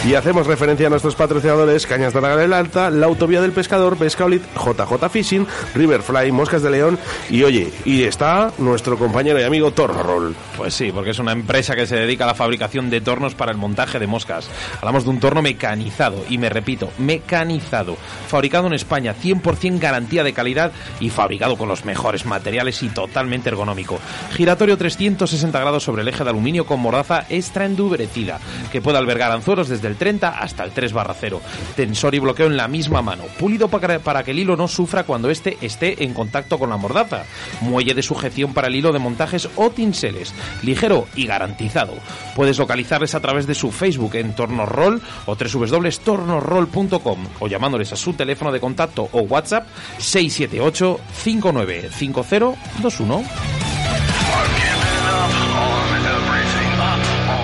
y 0.06 0.14
hacemos 0.14 0.46
referencia 0.46 0.86
a 0.88 0.90
nuestros 0.90 1.14
patrocinadores 1.14 1.86
Cañas 1.86 2.12
de 2.12 2.20
la 2.20 2.28
Galera 2.28 2.58
Alta, 2.58 2.90
la 2.90 3.06
Autovía 3.06 3.40
del 3.40 3.52
Pescador, 3.52 3.96
Pescaolit, 3.96 4.42
JJ 4.54 5.08
Fishing, 5.10 5.46
Riverfly, 5.74 6.30
Moscas 6.32 6.62
de 6.62 6.70
León 6.70 6.98
y 7.30 7.44
oye, 7.44 7.72
y 7.84 8.02
está 8.02 8.52
nuestro 8.58 8.91
compañero 8.98 9.40
y 9.40 9.44
amigo 9.44 9.72
Torno 9.72 10.02
Roll. 10.02 10.34
Pues 10.56 10.74
sí, 10.74 10.90
porque 10.92 11.10
es 11.10 11.18
una 11.18 11.32
empresa 11.32 11.74
que 11.74 11.86
se 11.86 11.96
dedica 11.96 12.24
a 12.24 12.28
la 12.28 12.34
fabricación 12.34 12.90
de 12.90 13.00
tornos 13.00 13.34
para 13.34 13.52
el 13.52 13.58
montaje 13.58 13.98
de 13.98 14.06
moscas. 14.06 14.48
Hablamos 14.78 15.04
de 15.04 15.10
un 15.10 15.20
torno 15.20 15.42
mecanizado, 15.42 16.24
y 16.28 16.38
me 16.38 16.48
repito, 16.48 16.90
mecanizado. 16.98 17.96
Fabricado 18.28 18.66
en 18.66 18.72
España, 18.72 19.14
100% 19.14 19.78
garantía 19.78 20.24
de 20.24 20.32
calidad 20.32 20.72
y 21.00 21.10
fabricado 21.10 21.56
con 21.56 21.68
los 21.68 21.84
mejores 21.84 22.26
materiales 22.26 22.82
y 22.82 22.88
totalmente 22.88 23.48
ergonómico. 23.48 23.98
Giratorio 24.32 24.76
360 24.76 25.58
grados 25.60 25.84
sobre 25.84 26.02
el 26.02 26.08
eje 26.08 26.24
de 26.24 26.30
aluminio 26.30 26.66
con 26.66 26.80
mordaza 26.80 27.24
extra 27.28 27.66
endurecida, 27.66 28.40
que 28.70 28.80
puede 28.80 28.98
albergar 28.98 29.32
anzuelos 29.32 29.68
desde 29.68 29.88
el 29.88 29.96
30 29.96 30.28
hasta 30.28 30.64
el 30.64 30.72
3 30.72 30.92
barra 30.92 31.14
0. 31.14 31.40
Tensor 31.76 32.14
y 32.14 32.18
bloqueo 32.18 32.46
en 32.46 32.56
la 32.56 32.68
misma 32.68 33.02
mano. 33.02 33.24
Pulido 33.38 33.68
para 33.68 34.22
que 34.22 34.32
el 34.32 34.38
hilo 34.38 34.56
no 34.56 34.68
sufra 34.68 35.04
cuando 35.04 35.30
éste 35.30 35.56
esté 35.60 36.04
en 36.04 36.14
contacto 36.14 36.58
con 36.58 36.70
la 36.70 36.76
mordaza. 36.76 37.24
Muelle 37.60 37.94
de 37.94 38.02
sujeción 38.02 38.52
para 38.54 38.68
el 38.68 38.76
hilo 38.76 38.81
de 38.90 38.98
montajes 38.98 39.48
o 39.54 39.70
tinseles. 39.70 40.34
Ligero 40.62 41.06
y 41.14 41.26
garantizado. 41.26 41.92
Puedes 42.34 42.58
localizarles 42.58 43.14
a 43.14 43.20
través 43.20 43.46
de 43.46 43.54
su 43.54 43.70
Facebook 43.70 44.16
en 44.16 44.34
Tornorroll 44.34 45.00
o 45.26 45.36
www.tornorroll.com 45.36 47.18
o 47.38 47.46
llamándoles 47.46 47.92
a 47.92 47.96
su 47.96 48.14
teléfono 48.14 48.50
de 48.50 48.58
contacto 48.58 49.08
o 49.12 49.20
WhatsApp 49.20 49.68
678 49.98 50.98
595021. 51.12 53.24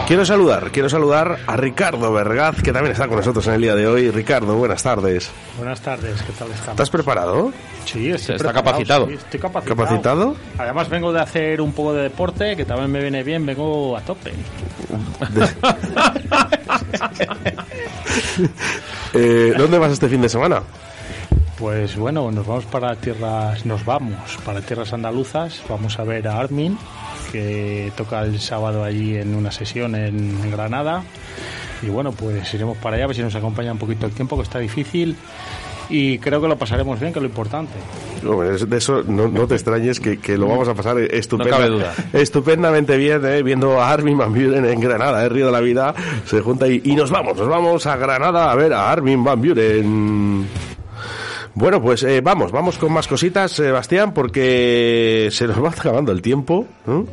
Quiero 0.08 0.24
saludar, 0.24 0.70
quiero 0.70 0.88
saludar 0.88 1.36
a 1.46 1.54
Ricardo 1.58 2.10
Vergaz, 2.10 2.62
que 2.62 2.72
también 2.72 2.92
está 2.92 3.06
con 3.08 3.18
nosotros 3.18 3.46
en 3.48 3.52
el 3.52 3.60
día 3.60 3.74
de 3.74 3.86
hoy. 3.86 4.10
Ricardo, 4.10 4.56
buenas 4.56 4.82
tardes. 4.82 5.30
Buenas 5.58 5.82
tardes, 5.82 6.22
¿qué 6.22 6.32
tal 6.32 6.48
estamos? 6.50 6.70
¿Estás 6.70 6.88
preparado? 6.88 7.52
Sí, 7.84 8.08
estoy 8.08 8.36
Está 8.36 8.50
preparado, 8.52 8.64
capacitado. 8.64 9.06
sí, 9.06 9.12
estoy 9.12 9.38
capacitado. 9.40 9.76
¿Capacitado? 9.76 10.36
Además 10.56 10.88
vengo 10.88 11.12
de 11.12 11.20
hacer 11.20 11.60
un 11.60 11.72
poco 11.72 11.92
de 11.92 12.04
deporte, 12.04 12.56
que 12.56 12.64
también 12.64 12.90
me 12.90 13.02
viene 13.02 13.22
bien, 13.22 13.44
vengo 13.44 13.98
a 13.98 14.00
tope. 14.00 14.32
Eh, 19.14 19.54
¿Dónde 19.56 19.78
vas 19.78 19.92
este 19.92 20.08
fin 20.08 20.20
de 20.20 20.28
semana? 20.28 20.62
Pues 21.58 21.96
bueno, 21.96 22.30
nos 22.30 22.46
vamos 22.46 22.64
para 22.66 22.94
tierras, 22.96 23.64
nos 23.66 23.84
vamos 23.84 24.38
para 24.44 24.60
tierras 24.60 24.92
andaluzas, 24.92 25.62
vamos 25.68 25.98
a 25.98 26.04
ver 26.04 26.28
a 26.28 26.38
Armin, 26.38 26.78
que 27.32 27.92
toca 27.96 28.22
el 28.22 28.40
sábado 28.40 28.84
allí 28.84 29.16
en 29.16 29.34
una 29.34 29.50
sesión 29.52 29.94
en, 29.94 30.50
Granada. 30.50 31.02
Y 31.82 31.86
bueno, 31.88 32.12
pues 32.12 32.52
iremos 32.54 32.76
para 32.78 32.96
allá, 32.96 33.04
a 33.04 33.06
ver 33.08 33.16
si 33.16 33.22
nos 33.22 33.34
acompaña 33.34 33.72
un 33.72 33.78
poquito 33.78 34.06
el 34.06 34.12
tiempo, 34.12 34.36
que 34.36 34.42
está 34.42 34.58
difícil. 34.58 35.16
Y 35.90 36.18
creo 36.18 36.40
que 36.42 36.48
lo 36.48 36.58
pasaremos 36.58 37.00
bien, 37.00 37.14
que 37.14 37.18
es 37.18 37.22
lo 37.22 37.28
importante. 37.28 37.72
Es- 38.54 38.68
de 38.68 38.76
eso 38.76 39.02
no, 39.06 39.28
no 39.28 39.46
te 39.46 39.54
extrañes 39.54 40.00
que, 40.00 40.18
que 40.18 40.36
lo 40.36 40.46
vamos 40.48 40.68
a 40.68 40.74
pasar 40.74 40.98
estupenda- 40.98 41.44
No 41.44 41.56
cabe 41.56 41.68
duda. 41.70 41.94
estupendamente 42.12 42.96
bien, 42.98 43.24
eh, 43.24 43.42
viendo 43.42 43.80
a 43.80 43.90
Armin 43.90 44.18
Van 44.18 44.34
Buren 44.34 44.66
en 44.66 44.80
Granada, 44.80 45.24
el 45.24 45.30
Río 45.30 45.46
de 45.46 45.52
la 45.52 45.60
Vida, 45.60 45.94
se 46.26 46.40
junta 46.42 46.68
y, 46.68 46.82
y 46.84 46.94
nos 46.94 47.10
vamos, 47.10 47.38
nos 47.38 47.48
vamos 47.48 47.86
a 47.86 47.96
Granada 47.96 48.50
a 48.50 48.54
ver 48.54 48.74
a 48.74 48.90
Armin 48.90 49.24
Van 49.24 49.40
Buren. 49.40 50.46
Bueno, 51.58 51.82
pues 51.82 52.04
eh, 52.04 52.20
vamos, 52.20 52.52
vamos 52.52 52.78
con 52.78 52.92
más 52.92 53.08
cositas, 53.08 53.50
Sebastián, 53.50 54.14
porque 54.14 55.28
se 55.32 55.48
nos 55.48 55.62
va 55.62 55.70
acabando 55.76 56.12
el 56.12 56.22
tiempo. 56.22 56.64
¿no? 56.86 57.04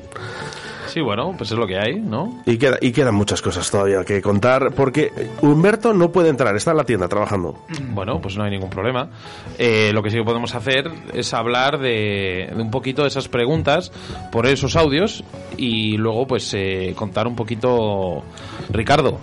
Sí, 0.85 1.01
bueno, 1.01 1.33
pues 1.35 1.51
es 1.51 1.57
lo 1.57 1.65
que 1.65 1.79
hay, 1.79 1.99
¿no? 1.99 2.43
Y, 2.45 2.57
queda, 2.57 2.77
y 2.79 2.91
quedan 2.91 3.15
muchas 3.15 3.41
cosas 3.41 3.69
todavía 3.71 4.05
que 4.05 4.21
contar, 4.21 4.71
porque 4.75 5.11
Humberto 5.41 5.95
no 5.95 6.11
puede 6.11 6.29
entrar, 6.29 6.55
está 6.55 6.71
en 6.71 6.77
la 6.77 6.83
tienda 6.83 7.07
trabajando. 7.07 7.65
Bueno, 7.89 8.21
pues 8.21 8.37
no 8.37 8.43
hay 8.43 8.51
ningún 8.51 8.69
problema. 8.69 9.09
Eh, 9.57 9.89
lo 9.93 10.03
que 10.03 10.11
sí 10.11 10.17
que 10.17 10.23
podemos 10.23 10.53
hacer 10.53 10.91
es 11.11 11.33
hablar 11.33 11.79
de, 11.79 12.51
de 12.55 12.61
un 12.61 12.69
poquito 12.69 13.01
de 13.01 13.07
esas 13.07 13.27
preguntas 13.27 13.91
por 14.31 14.45
esos 14.45 14.75
audios 14.75 15.23
y 15.57 15.97
luego 15.97 16.27
pues 16.27 16.53
eh, 16.53 16.93
contar 16.95 17.25
un 17.25 17.35
poquito, 17.35 18.23
Ricardo, 18.69 19.19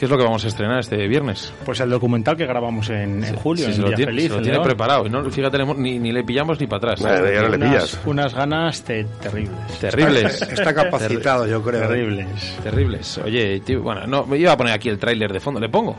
¿qué 0.00 0.06
es 0.06 0.10
lo 0.10 0.16
que 0.16 0.24
vamos 0.24 0.42
a 0.46 0.48
estrenar 0.48 0.78
este 0.80 1.06
viernes? 1.06 1.52
Pues 1.62 1.78
el 1.80 1.90
documental 1.90 2.34
que 2.34 2.46
grabamos 2.46 2.88
en, 2.88 3.22
en 3.22 3.36
julio, 3.36 3.66
Sí, 3.66 3.70
en 3.72 3.76
se 3.76 3.82
lo 3.82 3.92
tiene, 3.92 4.12
se 4.22 4.28
lo 4.30 4.36
en 4.36 4.42
tiene 4.42 4.56
León. 4.56 4.64
preparado. 4.64 5.06
Y 5.06 5.10
no, 5.10 5.30
fíjate, 5.30 5.58
ni, 5.76 5.98
ni 5.98 6.10
le 6.10 6.24
pillamos 6.24 6.58
ni 6.58 6.66
para 6.66 6.92
atrás. 6.94 7.02
Vale, 7.02 7.34
ya 7.34 7.42
no 7.42 7.48
le 7.50 7.56
unas, 7.58 7.68
pillas. 7.68 8.00
unas 8.06 8.34
ganas 8.34 8.82
te- 8.82 9.04
terribles. 9.20 9.78
Terribles. 9.78 10.42
Está 10.52 10.72
capacitado, 10.72 11.46
yo 11.46 11.62
creo. 11.62 11.82
Terribles. 11.86 12.56
Terribles. 12.62 13.18
Oye, 13.18 13.60
tío, 13.60 13.82
bueno, 13.82 14.06
no, 14.06 14.24
me 14.24 14.38
iba 14.38 14.52
a 14.52 14.56
poner 14.56 14.72
aquí 14.72 14.88
el 14.88 14.98
tráiler 14.98 15.30
de 15.34 15.40
fondo. 15.40 15.60
¿Le 15.60 15.68
pongo? 15.68 15.94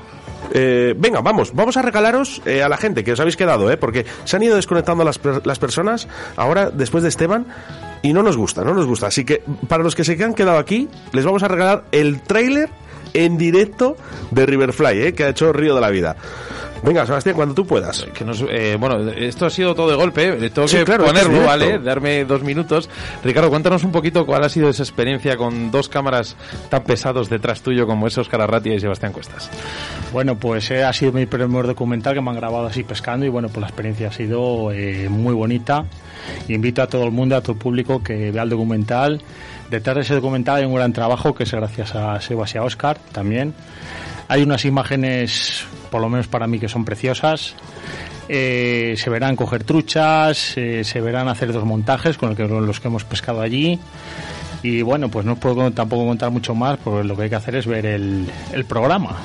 Eh, 0.52 0.96
venga, 0.98 1.22
vamos, 1.22 1.54
vamos 1.54 1.78
a 1.78 1.84
regalaros 1.84 2.42
eh, 2.48 2.64
a 2.64 2.68
la 2.70 2.78
gente 2.78 3.04
que 3.04 3.12
os 3.12 3.20
habéis 3.20 3.38
quedado, 3.38 3.72
¿eh? 3.72 3.78
porque 3.78 4.08
se 4.24 4.36
han 4.36 4.42
ido 4.42 4.56
desconectando 4.56 5.04
las, 5.04 5.20
per- 5.20 5.46
las 5.46 5.60
personas 5.60 6.08
ahora, 6.38 6.72
después 6.72 7.04
de 7.04 7.10
Esteban, 7.10 7.46
y 8.02 8.14
no 8.14 8.24
nos 8.24 8.36
gusta, 8.36 8.64
no 8.64 8.74
nos 8.74 8.88
gusta. 8.88 9.06
Así 9.06 9.24
que 9.24 9.44
para 9.68 9.84
los 9.84 9.94
que 9.94 10.04
se 10.04 10.22
han 10.24 10.34
quedado 10.34 10.58
aquí, 10.58 10.90
les 11.14 11.24
vamos 11.24 11.44
a 11.44 11.48
regalar 11.48 11.84
el 11.92 12.22
tráiler 12.24 12.70
en 13.14 13.38
directo 13.38 13.96
de 14.32 14.46
Riverfly, 14.46 15.02
¿eh? 15.04 15.14
que 15.14 15.24
ha 15.26 15.30
hecho 15.30 15.52
Río 15.54 15.76
de 15.76 15.82
la 15.82 15.90
Vida. 15.90 16.16
Venga, 16.84 17.06
Sebastián, 17.06 17.36
cuando 17.36 17.54
tú 17.54 17.66
puedas. 17.66 18.08
Que 18.14 18.26
nos, 18.26 18.44
eh, 18.50 18.76
bueno, 18.80 19.12
esto 19.12 19.46
ha 19.46 19.50
sido 19.52 19.76
todo 19.76 19.90
de 19.90 19.96
golpe, 19.96 20.30
eh, 20.30 20.50
tengo 20.50 20.68
Sí, 20.68 20.78
que 20.78 20.84
claro, 20.84 21.04
es 21.06 21.10
ponerlo, 21.12 21.34
directo. 21.34 21.48
¿vale? 21.48 21.80
Darme 21.80 22.26
dos 22.26 22.42
minutos. 22.42 22.90
Ricardo, 23.24 23.50
cuéntanos 23.52 23.84
un 23.84 23.92
poquito 23.92 24.26
cuál 24.26 24.44
ha 24.44 24.50
sido 24.50 24.68
esa 24.70 24.82
experiencia 24.82 25.38
con 25.38 25.70
dos 25.70 25.90
cámaras 25.90 26.36
tan 26.70 26.84
pesados 26.84 27.30
detrás 27.30 27.62
tuyo 27.62 27.86
como 27.86 28.08
es 28.08 28.18
Arratia 28.18 28.74
y 28.74 28.80
Sebastián 28.80 29.14
Cuestas. 29.14 29.50
Bueno, 30.12 30.38
pues 30.38 30.72
eh, 30.72 30.84
ha 30.84 30.92
sido 30.92 31.12
mi 31.12 31.28
primer 31.28 31.68
documental 31.68 32.16
que 32.16 32.22
me 32.22 32.32
han 32.32 32.36
grabado 32.38 32.66
así 32.66 32.84
pescando 32.84 33.26
y 33.26 33.30
bueno, 33.30 33.48
pues 33.50 33.62
la 33.62 33.68
experiencia 33.68 34.08
ha 34.08 34.12
sido 34.12 34.72
eh, 34.72 35.08
muy 35.08 35.36
bonita. 35.36 35.86
Invito 36.48 36.82
a 36.82 36.88
todo 36.88 37.04
el 37.06 37.12
mundo, 37.12 37.36
a 37.36 37.42
todo 37.42 37.54
el 37.54 37.60
público 37.60 38.02
que 38.02 38.32
vea 38.32 38.44
el 38.44 38.50
documental. 38.50 39.22
Detrás 39.72 39.96
de 39.96 40.02
ese 40.02 40.16
documental 40.16 40.58
hay 40.58 40.66
un 40.66 40.76
gran 40.76 40.92
trabajo 40.92 41.34
que 41.34 41.44
es 41.44 41.52
gracias 41.54 41.96
a 41.96 42.20
Sebas 42.20 42.54
y 42.54 42.58
a 42.58 42.64
Oscar 42.64 42.98
también. 43.14 43.54
Hay 44.28 44.44
unas 44.44 44.66
imágenes, 44.66 45.64
por 45.90 46.02
lo 46.02 46.10
menos 46.10 46.28
para 46.28 46.46
mí, 46.46 46.60
que 46.60 46.68
son 46.68 46.84
preciosas. 46.84 47.56
Eh, 48.28 48.96
se 48.98 49.10
verán 49.10 49.38
coger 49.38 49.64
truchas, 49.64 50.58
eh, 50.58 50.84
se 50.84 51.00
verán 51.00 51.30
hacer 51.30 51.54
dos 51.54 51.64
montajes 51.64 52.18
con 52.18 52.36
que- 52.36 52.44
los 52.50 52.82
que 52.82 52.90
hemos 52.90 53.06
pescado 53.06 53.40
allí. 53.40 53.80
Y 54.64 54.82
bueno, 54.84 55.10
pues 55.10 55.26
no 55.26 55.34
os 55.34 55.40
puedo 55.40 55.72
tampoco 55.72 56.06
contar 56.06 56.30
mucho 56.30 56.54
más, 56.54 56.78
porque 56.84 57.04
lo 57.04 57.16
que 57.16 57.24
hay 57.24 57.30
que 57.30 57.36
hacer 57.36 57.56
es 57.56 57.66
ver 57.66 57.86
el, 57.86 58.30
el 58.54 58.66
programa. 58.66 59.18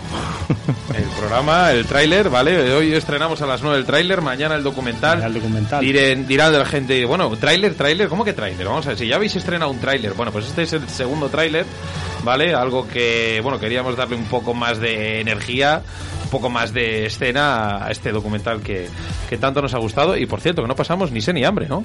El 0.97 1.05
programa, 1.19 1.73
el 1.73 1.85
tráiler, 1.87 2.31
¿vale? 2.31 2.73
Hoy 2.73 2.93
estrenamos 2.93 3.43
a 3.43 3.47
las 3.47 3.63
9 3.63 3.79
el 3.79 3.85
tráiler, 3.85 4.23
mañana 4.23 4.55
el 4.55 4.63
documental. 4.63 5.23
El 5.23 5.35
documental. 5.35 5.85
Dirán, 5.85 6.27
dirán 6.27 6.53
de 6.53 6.59
la 6.59 6.65
gente, 6.65 7.05
bueno, 7.05 7.29
tráiler, 7.37 7.75
tráiler, 7.75 8.09
¿cómo 8.09 8.25
que 8.25 8.33
tráiler? 8.33 8.67
Vamos 8.67 8.87
a 8.87 8.91
ver, 8.91 8.99
si 8.99 9.07
ya 9.09 9.17
habéis 9.17 9.35
estrenado 9.37 9.71
un 9.71 9.79
tráiler, 9.79 10.15
bueno, 10.15 10.33
pues 10.33 10.47
este 10.47 10.63
es 10.63 10.73
el 10.73 10.89
segundo 10.89 11.29
tráiler, 11.29 11.67
¿vale? 12.25 12.55
Algo 12.55 12.89
que, 12.89 13.41
bueno, 13.43 13.59
queríamos 13.59 13.97
darle 13.97 14.17
un 14.17 14.25
poco 14.25 14.55
más 14.55 14.79
de 14.79 15.21
energía, 15.21 15.83
un 16.27 16.31
poco 16.31 16.51
más 16.51 16.73
de 16.73 17.07
escena 17.07 17.87
a 17.87 17.91
este 17.93 18.11
documental 18.11 18.61
que, 18.61 18.89
que 19.29 19.39
tanto 19.39 19.63
nos 19.63 19.73
ha 19.75 19.79
gustado. 19.79 20.17
Y 20.17 20.27
por 20.27 20.41
cierto, 20.41 20.63
que 20.63 20.69
no 20.69 20.75
pasamos 20.75 21.13
ni 21.13 21.21
sé 21.21 21.33
ni 21.33 21.45
hambre, 21.45 21.69
¿no? 21.69 21.85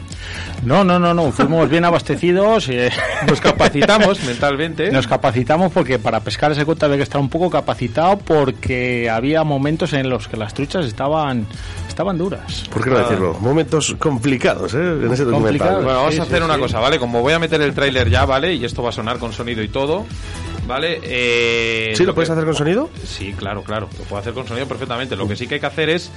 No, 0.63 0.84
no, 0.84 0.97
no, 0.99 1.13
no, 1.13 1.31
fuimos 1.31 1.69
bien 1.69 1.85
abastecidos. 1.85 2.68
eh, 2.69 2.89
Nos 3.27 3.39
capacitamos 3.39 4.23
mentalmente. 4.23 4.91
Nos 4.91 5.05
capacitamos 5.07 5.72
porque 5.72 5.99
para 5.99 6.19
pescar 6.22 6.51
ese 6.51 6.65
cuenta 6.65 6.88
había 6.88 6.97
que 6.97 7.03
estar 7.03 7.22
un 7.22 7.30
poco 7.30 7.49
capacitado 7.51 8.18
porque 8.18 9.09
había 9.09 9.43
momentos 9.43 9.93
en 9.93 10.09
los 10.09 10.27
que 10.27 10.38
las 10.38 10.53
truchas 10.53 10.85
estaban 10.85 11.45
estaban 11.88 12.18
duras. 12.18 12.65
¿Por 12.73 12.84
qué 12.84 12.89
no 12.89 12.97
decirlo? 12.99 13.38
Momentos 13.41 13.95
complicados, 13.99 14.73
¿eh? 14.73 14.77
En 14.80 15.11
ese 15.11 15.23
documental. 15.26 15.76
Bueno, 15.84 15.99
vamos 15.99 16.13
Sí, 16.15 16.19
a 16.19 16.23
hacer 16.23 16.39
sí, 16.39 16.43
una 16.45 16.55
sí. 16.55 16.59
cosa, 16.61 16.80
¿vale? 16.80 16.97
Como 16.97 17.22
voy 17.22 17.34
a 17.34 17.39
meter 17.39 17.61
el 17.61 17.73
tráiler 17.73 18.09
ya, 18.09 18.26
¿vale? 18.26 18.53
Y 18.55 18.65
esto 18.65 18.81
va 18.81 18.89
a 18.89 18.93
sonar 18.93 19.19
con 19.19 19.34
sonido 19.34 19.61
y 19.61 19.68
todo, 19.68 20.05
¿vale? 20.67 20.99
Eh, 21.03 21.93
¿Sí 21.95 22.03
lo 22.03 22.11
que- 22.11 22.15
puedes 22.15 22.29
hacer 22.29 22.45
con 22.45 22.55
sonido? 22.55 22.89
Sí, 23.03 23.33
claro, 23.33 23.63
claro. 23.63 23.89
Lo 23.97 24.03
puedo 24.05 24.19
hacer 24.21 24.33
con 24.33 24.47
sonido 24.47 24.67
perfectamente. 24.67 25.15
Lo 25.15 25.27
que 25.27 25.35
sí 25.35 25.47
que 25.47 25.55
hay 25.55 25.59
que 25.59 25.65
hacer 25.67 25.89
es 25.89 26.11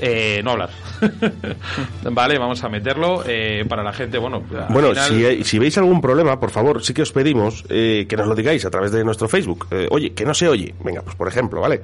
eh, 0.00 0.40
no 0.44 0.52
hablar. 0.52 0.70
vale, 2.10 2.38
vamos 2.38 2.62
a 2.64 2.68
meterlo 2.68 3.22
eh, 3.26 3.64
para 3.68 3.82
la 3.82 3.92
gente, 3.92 4.18
bueno... 4.18 4.42
Bueno, 4.70 4.90
final- 4.90 5.08
si, 5.10 5.24
hay- 5.24 5.44
si 5.44 5.58
veis 5.58 5.76
algún 5.78 6.00
problema, 6.00 6.38
por 6.38 6.50
favor, 6.50 6.82
sí 6.84 6.92
que 6.94 7.02
os 7.02 7.12
pedimos 7.12 7.64
eh, 7.68 8.06
que 8.08 8.16
nos 8.16 8.26
lo 8.26 8.34
digáis 8.34 8.64
a 8.64 8.70
través 8.70 8.92
de 8.92 9.04
nuestro 9.04 9.28
Facebook. 9.28 9.66
Eh, 9.70 9.88
oye, 9.90 10.12
que 10.12 10.24
no 10.24 10.34
se 10.34 10.48
oye. 10.48 10.74
Venga, 10.84 11.02
pues 11.02 11.16
por 11.16 11.28
ejemplo, 11.28 11.60
¿vale? 11.60 11.80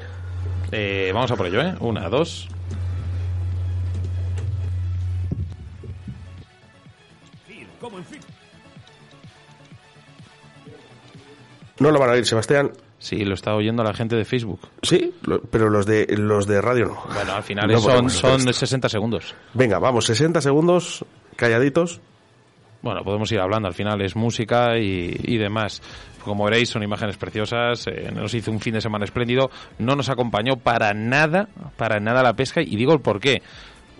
Eh, 0.70 1.10
vamos 1.12 1.30
a 1.30 1.36
por 1.36 1.46
ello, 1.46 1.60
¿eh? 1.60 1.74
Una, 1.80 2.08
dos... 2.08 2.48
No 11.82 11.90
lo 11.90 11.98
van 11.98 12.10
a 12.10 12.12
oír, 12.12 12.24
Sebastián. 12.24 12.70
Sí, 12.98 13.24
lo 13.24 13.34
está 13.34 13.54
oyendo 13.54 13.82
la 13.82 13.92
gente 13.92 14.14
de 14.14 14.24
Facebook. 14.24 14.60
Sí, 14.82 15.12
lo- 15.24 15.40
pero 15.42 15.68
los 15.68 15.84
de 15.86 16.06
los 16.16 16.46
de 16.46 16.60
radio 16.60 16.86
no. 16.86 17.02
Bueno, 17.12 17.32
al 17.34 17.42
final 17.42 17.66
No 17.68 17.80
son, 17.80 18.08
son 18.10 18.40
esto. 18.40 18.52
60 18.52 18.88
segundos. 18.88 19.34
Venga, 19.54 19.78
vamos, 19.80 20.04
60 20.06 20.40
segundos, 20.40 21.04
calladitos. 21.36 22.00
Bueno, 22.82 23.02
podemos 23.04 23.30
ir 23.32 23.40
hablando, 23.40 23.68
al 23.68 23.74
final 23.74 24.00
es 24.02 24.14
música 24.16 24.78
y, 24.78 25.16
y 25.24 25.36
demás. 25.38 25.82
Como 26.24 26.44
veréis, 26.44 26.68
son 26.68 26.84
imágenes 26.84 27.16
preciosas, 27.16 27.86
eh, 27.88 28.10
nos 28.14 28.32
hizo 28.34 28.52
un 28.52 28.60
fin 28.60 28.74
de 28.74 28.80
semana 28.80 29.04
espléndido, 29.04 29.50
no 29.78 29.96
nos 29.96 30.08
acompañó 30.08 30.56
para 30.56 30.94
nada, 30.94 31.48
para 31.76 31.98
nada 31.98 32.22
la 32.22 32.34
pesca, 32.34 32.60
y 32.62 32.76
digo 32.76 32.92
el 32.92 33.00
por 33.00 33.18
qué. 33.18 33.42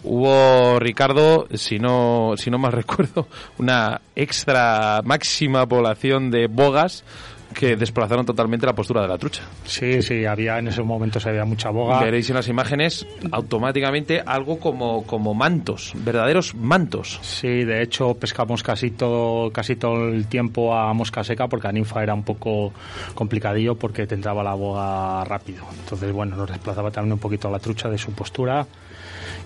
Hubo, 0.05 0.79
Ricardo, 0.81 1.47
si 1.55 1.79
no, 1.79 2.33
si 2.37 2.51
no 2.51 2.59
mal 2.59 2.73
recuerdo, 2.83 3.29
una 3.59 4.01
extra 4.17 5.01
máxima 5.05 5.67
población 5.67 6.31
de 6.31 6.49
bogas 6.49 7.05
que 7.53 7.77
desplazaron 7.77 8.27
totalmente 8.27 8.67
la 8.67 8.75
postura 8.75 9.03
de 9.03 9.09
la 9.09 9.19
trucha. 9.19 9.43
Sí, 9.65 10.03
sí, 10.03 10.25
había 10.25 10.59
en 10.59 10.69
esos 10.69 10.85
momentos 10.85 11.27
había 11.27 11.45
mucha 11.45 11.71
boga. 11.71 12.01
Veréis 12.01 12.29
en 12.31 12.37
las 12.37 12.49
imágenes 12.49 13.07
automáticamente 13.31 14.23
algo 14.25 14.59
como, 14.59 15.05
como 15.05 15.35
mantos, 15.35 15.93
verdaderos 15.97 16.55
mantos. 16.55 17.19
Sí, 17.23 17.65
de 17.65 17.83
hecho 17.83 18.15
pescamos 18.15 18.63
casi 18.63 18.91
todo 18.91 19.51
casi 19.51 19.77
todo 19.77 20.09
el 20.09 20.27
tiempo 20.27 20.75
a 20.75 20.93
mosca 20.93 21.25
seca 21.25 21.49
porque 21.49 21.69
a 21.69 21.73
ninfa 21.73 22.03
era 22.03 22.15
un 22.15 22.23
poco 22.23 22.73
complicadillo 23.15 23.77
porque 23.77 24.07
te 24.07 24.15
entraba 24.15 24.43
la 24.43 24.55
boga 24.55 25.25
rápido. 25.25 25.65
Entonces, 25.79 26.13
bueno, 26.13 26.37
nos 26.37 26.49
desplazaba 26.49 26.91
también 26.91 27.15
un 27.15 27.19
poquito 27.19 27.51
la 27.51 27.59
trucha 27.59 27.89
de 27.89 27.99
su 27.99 28.13
postura. 28.13 28.67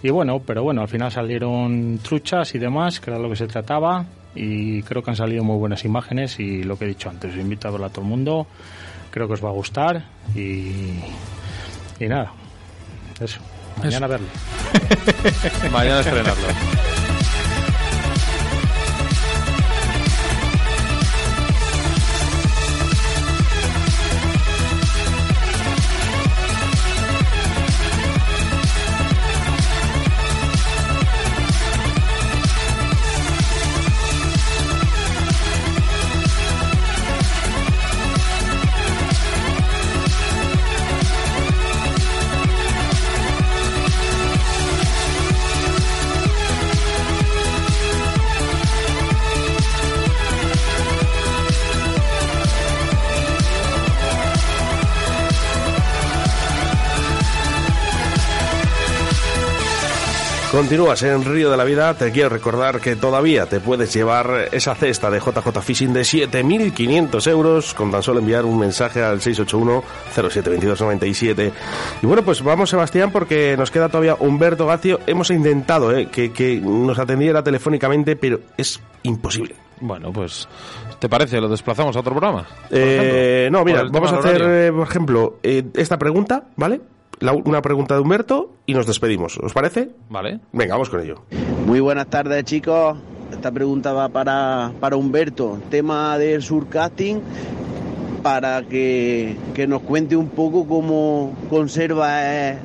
Y 0.03 0.11
bueno, 0.11 0.41
pero 0.41 0.63
bueno, 0.63 0.83
al 0.83 0.89
final 0.89 1.11
salieron 1.11 1.99
truchas 2.03 2.55
y 2.55 2.59
demás, 2.59 3.01
que 3.01 3.11
era 3.11 3.19
lo 3.19 3.29
que 3.29 3.37
se 3.37 3.47
trataba. 3.47 4.05
Y 4.37 4.83
creo 4.83 5.03
que 5.03 5.11
han 5.11 5.17
salido 5.17 5.43
muy 5.43 5.57
buenas 5.57 5.85
imágenes 5.85 6.39
y 6.39 6.63
lo 6.63 6.79
que 6.79 6.85
he 6.85 6.89
dicho 6.89 7.09
antes, 7.09 7.33
os 7.33 7.41
invito 7.41 7.69
a 7.69 7.71
verlo 7.71 7.87
a 7.87 7.91
todo 7.91 8.03
el 8.03 8.09
mundo. 8.09 8.47
Creo 9.11 9.27
que 9.27 9.35
os 9.35 9.45
va 9.45 9.49
a 9.49 9.53
gustar 9.53 10.05
y, 10.35 11.01
y 11.99 12.07
nada, 12.07 12.33
eso. 13.21 13.41
Mañana 13.83 14.07
a 14.07 14.09
verlo. 14.09 14.27
Mañana 15.73 16.01
estrenarlo. 16.01 16.96
Continúas 60.57 61.03
en 61.03 61.23
Río 61.23 61.51
de 61.51 61.57
la 61.59 61.65
Vida. 61.65 61.93
Te 61.93 62.11
quiero 62.11 62.31
recordar 62.31 62.81
que 62.81 62.97
todavía 62.97 63.45
te 63.45 63.61
puedes 63.61 63.93
llevar 63.93 64.49
esa 64.53 64.75
cesta 64.75 65.11
de 65.11 65.21
JJ 65.21 65.61
Fishing 65.61 65.93
de 65.93 66.01
7.500 66.01 67.31
euros 67.31 67.75
con 67.75 67.91
tan 67.91 68.03
solo 68.03 68.21
enviar 68.21 68.47
un 68.47 68.59
mensaje 68.59 69.03
al 69.03 69.21
681-072297. 69.21 71.53
Y 72.01 72.07
bueno, 72.07 72.23
pues 72.23 72.43
vamos, 72.43 72.71
Sebastián, 72.71 73.13
porque 73.13 73.55
nos 73.59 73.71
queda 73.71 73.91
todavía 73.91 74.17
Humberto 74.19 74.67
Gacio. 74.67 75.01
Hemos 75.07 75.31
intentado 75.31 75.95
eh, 75.95 76.09
que, 76.11 76.33
que 76.33 76.59
nos 76.59 76.99
atendiera 76.99 77.43
telefónicamente, 77.43 78.17
pero 78.17 78.41
es 78.57 78.81
imposible. 79.03 79.57
Bueno, 79.81 80.11
pues, 80.11 80.49
¿te 80.99 81.11
parece? 81.11 81.39
¿Lo 81.39 81.51
desplazamos 81.51 81.95
a 81.97 82.01
otro 82.01 82.13
programa? 82.13 82.47
Eh, 82.71 83.51
no, 83.53 83.63
mira, 83.63 83.83
vamos 83.91 84.11
a 84.11 84.21
hacer, 84.21 84.43
horario. 84.43 84.69
eh, 84.69 84.73
por 84.73 84.89
ejemplo, 84.89 85.39
eh, 85.43 85.65
esta 85.75 85.99
pregunta, 85.99 86.45
¿vale? 86.57 86.81
La- 87.21 87.33
una 87.33 87.63
pregunta 87.63 87.95
de 87.95 88.01
Humberto 88.01 88.53
y 88.67 88.75
nos 88.75 88.87
despedimos. 88.87 89.39
¿Os 89.39 89.53
parece? 89.55 89.91
Vale. 90.11 90.41
Venga, 90.53 90.75
vamos 90.75 90.91
con 90.91 91.01
ello. 91.01 91.23
Muy 91.67 91.81
buenas 91.81 92.07
tardes, 92.09 92.45
chicos. 92.45 92.97
Esta 93.33 93.51
pregunta 93.51 93.93
va 93.93 94.09
para, 94.09 94.73
para 94.81 94.97
Humberto. 94.97 95.59
Tema 95.71 96.19
del 96.19 96.43
surcasting, 96.43 97.21
para 98.23 98.63
que, 98.63 99.37
que 99.55 99.67
nos 99.67 99.83
cuente 99.83 100.15
un 100.17 100.29
poco 100.29 100.67
cómo 100.67 101.33
conserva 101.49 102.09
eh, 102.23 102.59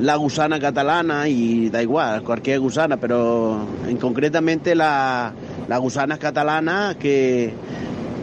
la 0.00 0.16
gusana 0.16 0.58
catalana 0.60 1.28
y 1.28 1.70
da 1.70 1.82
igual, 1.82 2.22
cualquier 2.22 2.60
gusana, 2.60 2.96
pero 2.96 3.58
en 3.88 3.96
concretamente 3.98 4.74
la- 4.74 5.32
las 5.68 5.80
gusanas 5.80 6.18
catalanas 6.18 6.96
que, 6.96 7.52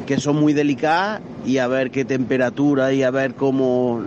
que 0.06 0.20
son 0.20 0.36
muy 0.38 0.54
delicadas 0.54 1.22
y 1.46 1.58
a 1.60 1.68
ver 1.68 1.92
qué 1.92 2.06
temperatura 2.06 2.94
y 2.94 3.04
a 3.04 3.12
ver 3.12 3.36
cómo 3.36 4.02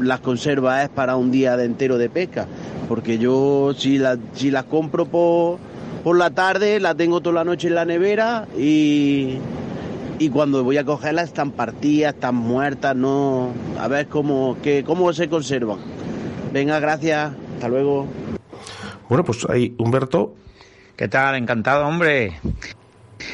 las 0.00 0.20
conserva 0.20 0.82
es 0.82 0.88
para 0.88 1.16
un 1.16 1.30
día 1.30 1.56
de 1.56 1.64
entero 1.64 1.98
de 1.98 2.08
pesca. 2.08 2.46
Porque 2.88 3.18
yo 3.18 3.72
si, 3.76 3.98
la- 3.98 4.18
si 4.34 4.50
las 4.50 4.64
compro 4.64 5.06
por, 5.06 5.58
por 6.04 6.16
la 6.16 6.30
tarde, 6.30 6.80
la 6.80 6.94
tengo 6.94 7.20
toda 7.20 7.34
la 7.36 7.44
noche 7.44 7.68
en 7.68 7.74
la 7.74 7.84
nevera 7.84 8.46
y, 8.58 9.38
y 10.18 10.28
cuando 10.30 10.64
voy 10.64 10.76
a 10.78 10.84
cogerlas 10.84 11.28
están 11.28 11.50
partidas, 11.52 12.14
están 12.14 12.34
muertas, 12.36 12.96
no... 12.96 13.50
A 13.78 13.88
ver 13.88 14.06
cómo, 14.08 14.56
que, 14.62 14.84
cómo 14.84 15.12
se 15.12 15.28
conservan. 15.28 15.78
Venga, 16.52 16.78
gracias. 16.80 17.32
Hasta 17.54 17.68
luego. 17.68 18.06
Bueno, 19.08 19.24
pues 19.24 19.46
ahí, 19.48 19.74
Humberto. 19.78 20.34
¿Qué 20.96 21.08
tal? 21.08 21.34
Encantado, 21.36 21.86
hombre. 21.86 22.38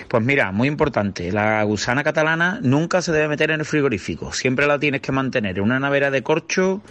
Pues 0.09 0.23
mira, 0.25 0.53
muy 0.53 0.69
importante, 0.69 1.31
la 1.33 1.63
gusana 1.65 2.03
catalana 2.05 2.59
nunca 2.63 3.03
se 3.03 3.13
debe 3.13 3.29
meter 3.29 3.51
en 3.51 3.61
el 3.61 3.67
frigorífico, 3.67 4.33
siempre 4.33 4.67
la 4.67 4.79
tienes 4.79 5.01
que 5.01 5.13
mantener 5.13 5.59
en 5.59 5.65
una 5.65 5.79
nevera 5.81 6.11
de 6.11 6.23
corcho 6.23 6.83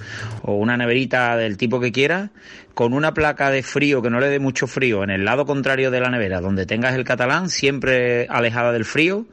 o 0.44 0.56
una 0.56 0.78
neverita 0.78 1.36
del 1.38 1.58
tipo 1.58 1.80
que 1.80 1.92
quieras, 1.92 2.30
con 2.74 2.94
una 2.94 3.14
placa 3.14 3.52
de 3.52 3.64
frío 3.64 4.02
que 4.02 4.10
no 4.10 4.20
le 4.20 4.28
dé 4.30 4.40
mucho 4.40 4.68
frío 4.68 5.04
en 5.04 5.10
el 5.10 5.24
lado 5.26 5.46
contrario 5.46 5.92
de 5.92 6.00
la 6.02 6.10
nevera, 6.10 6.42
donde 6.42 6.66
tengas 6.66 6.94
el 6.96 7.04
catalán, 7.06 7.50
siempre 7.50 8.28
alejada 8.30 8.72
del 8.72 8.86
frío, 8.86 9.26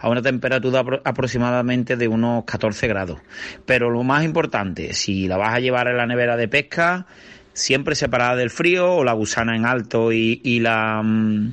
a 0.00 0.08
una 0.10 0.20
temperatura 0.22 0.82
apro- 0.82 1.00
aproximadamente 1.04 1.96
de 1.96 2.08
unos 2.08 2.44
14 2.44 2.88
grados. 2.88 3.20
Pero 3.66 3.90
lo 3.90 4.02
más 4.02 4.24
importante, 4.24 4.92
si 4.92 5.28
la 5.28 5.36
vas 5.38 5.54
a 5.54 5.60
llevar 5.60 5.88
en 5.88 5.96
la 5.96 6.06
nevera 6.06 6.36
de 6.36 6.48
pesca, 6.48 7.06
siempre 7.52 7.94
separada 7.94 8.36
del 8.36 8.50
frío 8.50 8.94
o 8.94 9.04
la 9.04 9.12
gusana 9.12 9.56
en 9.56 9.64
alto 9.66 10.12
y, 10.12 10.40
y 10.44 10.60
la... 10.60 11.02
mm, 11.02 11.52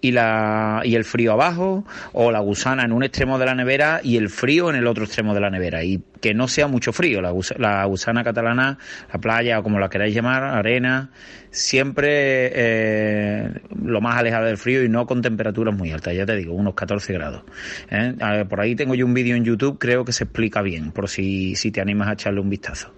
y 0.00 0.12
la 0.12 0.82
y 0.84 0.94
el 0.94 1.04
frío 1.04 1.32
abajo 1.32 1.84
o 2.12 2.30
la 2.30 2.40
gusana 2.40 2.84
en 2.84 2.92
un 2.92 3.02
extremo 3.02 3.38
de 3.38 3.46
la 3.46 3.54
nevera 3.54 4.00
y 4.02 4.16
el 4.16 4.28
frío 4.28 4.70
en 4.70 4.76
el 4.76 4.86
otro 4.86 5.04
extremo 5.04 5.34
de 5.34 5.40
la 5.40 5.50
nevera 5.50 5.82
y 5.82 6.02
que 6.20 6.34
no 6.34 6.48
sea 6.48 6.68
mucho 6.68 6.92
frío 6.92 7.20
la, 7.20 7.34
la 7.58 7.84
gusana 7.84 8.22
catalana 8.22 8.78
la 9.12 9.18
playa 9.18 9.58
o 9.58 9.62
como 9.62 9.78
la 9.78 9.88
queráis 9.88 10.14
llamar 10.14 10.44
arena 10.44 11.10
siempre 11.50 12.50
eh, 12.54 13.50
lo 13.82 14.00
más 14.00 14.18
alejada 14.18 14.46
del 14.46 14.58
frío 14.58 14.84
y 14.84 14.88
no 14.88 15.06
con 15.06 15.22
temperaturas 15.22 15.74
muy 15.74 15.90
altas 15.90 16.14
ya 16.14 16.26
te 16.26 16.36
digo 16.36 16.54
unos 16.54 16.74
14 16.74 17.12
grados 17.12 17.42
¿eh? 17.90 18.14
Por 18.48 18.60
ahí 18.60 18.76
tengo 18.76 18.94
yo 18.94 19.04
un 19.04 19.14
vídeo 19.14 19.36
en 19.36 19.44
YouTube 19.44 19.78
creo 19.78 20.04
que 20.04 20.12
se 20.12 20.24
explica 20.24 20.62
bien 20.62 20.92
por 20.92 21.08
si 21.08 21.56
si 21.56 21.70
te 21.70 21.80
animas 21.80 22.08
a 22.08 22.12
echarle 22.12 22.40
un 22.40 22.50
vistazo 22.50 22.92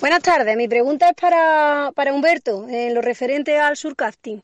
Buenas 0.00 0.22
tardes, 0.22 0.56
mi 0.56 0.68
pregunta 0.68 1.08
es 1.08 1.14
para, 1.14 1.90
para 1.94 2.12
Humberto, 2.12 2.68
en 2.68 2.94
lo 2.94 3.00
referente 3.00 3.58
al 3.58 3.76
surcasting. 3.76 4.42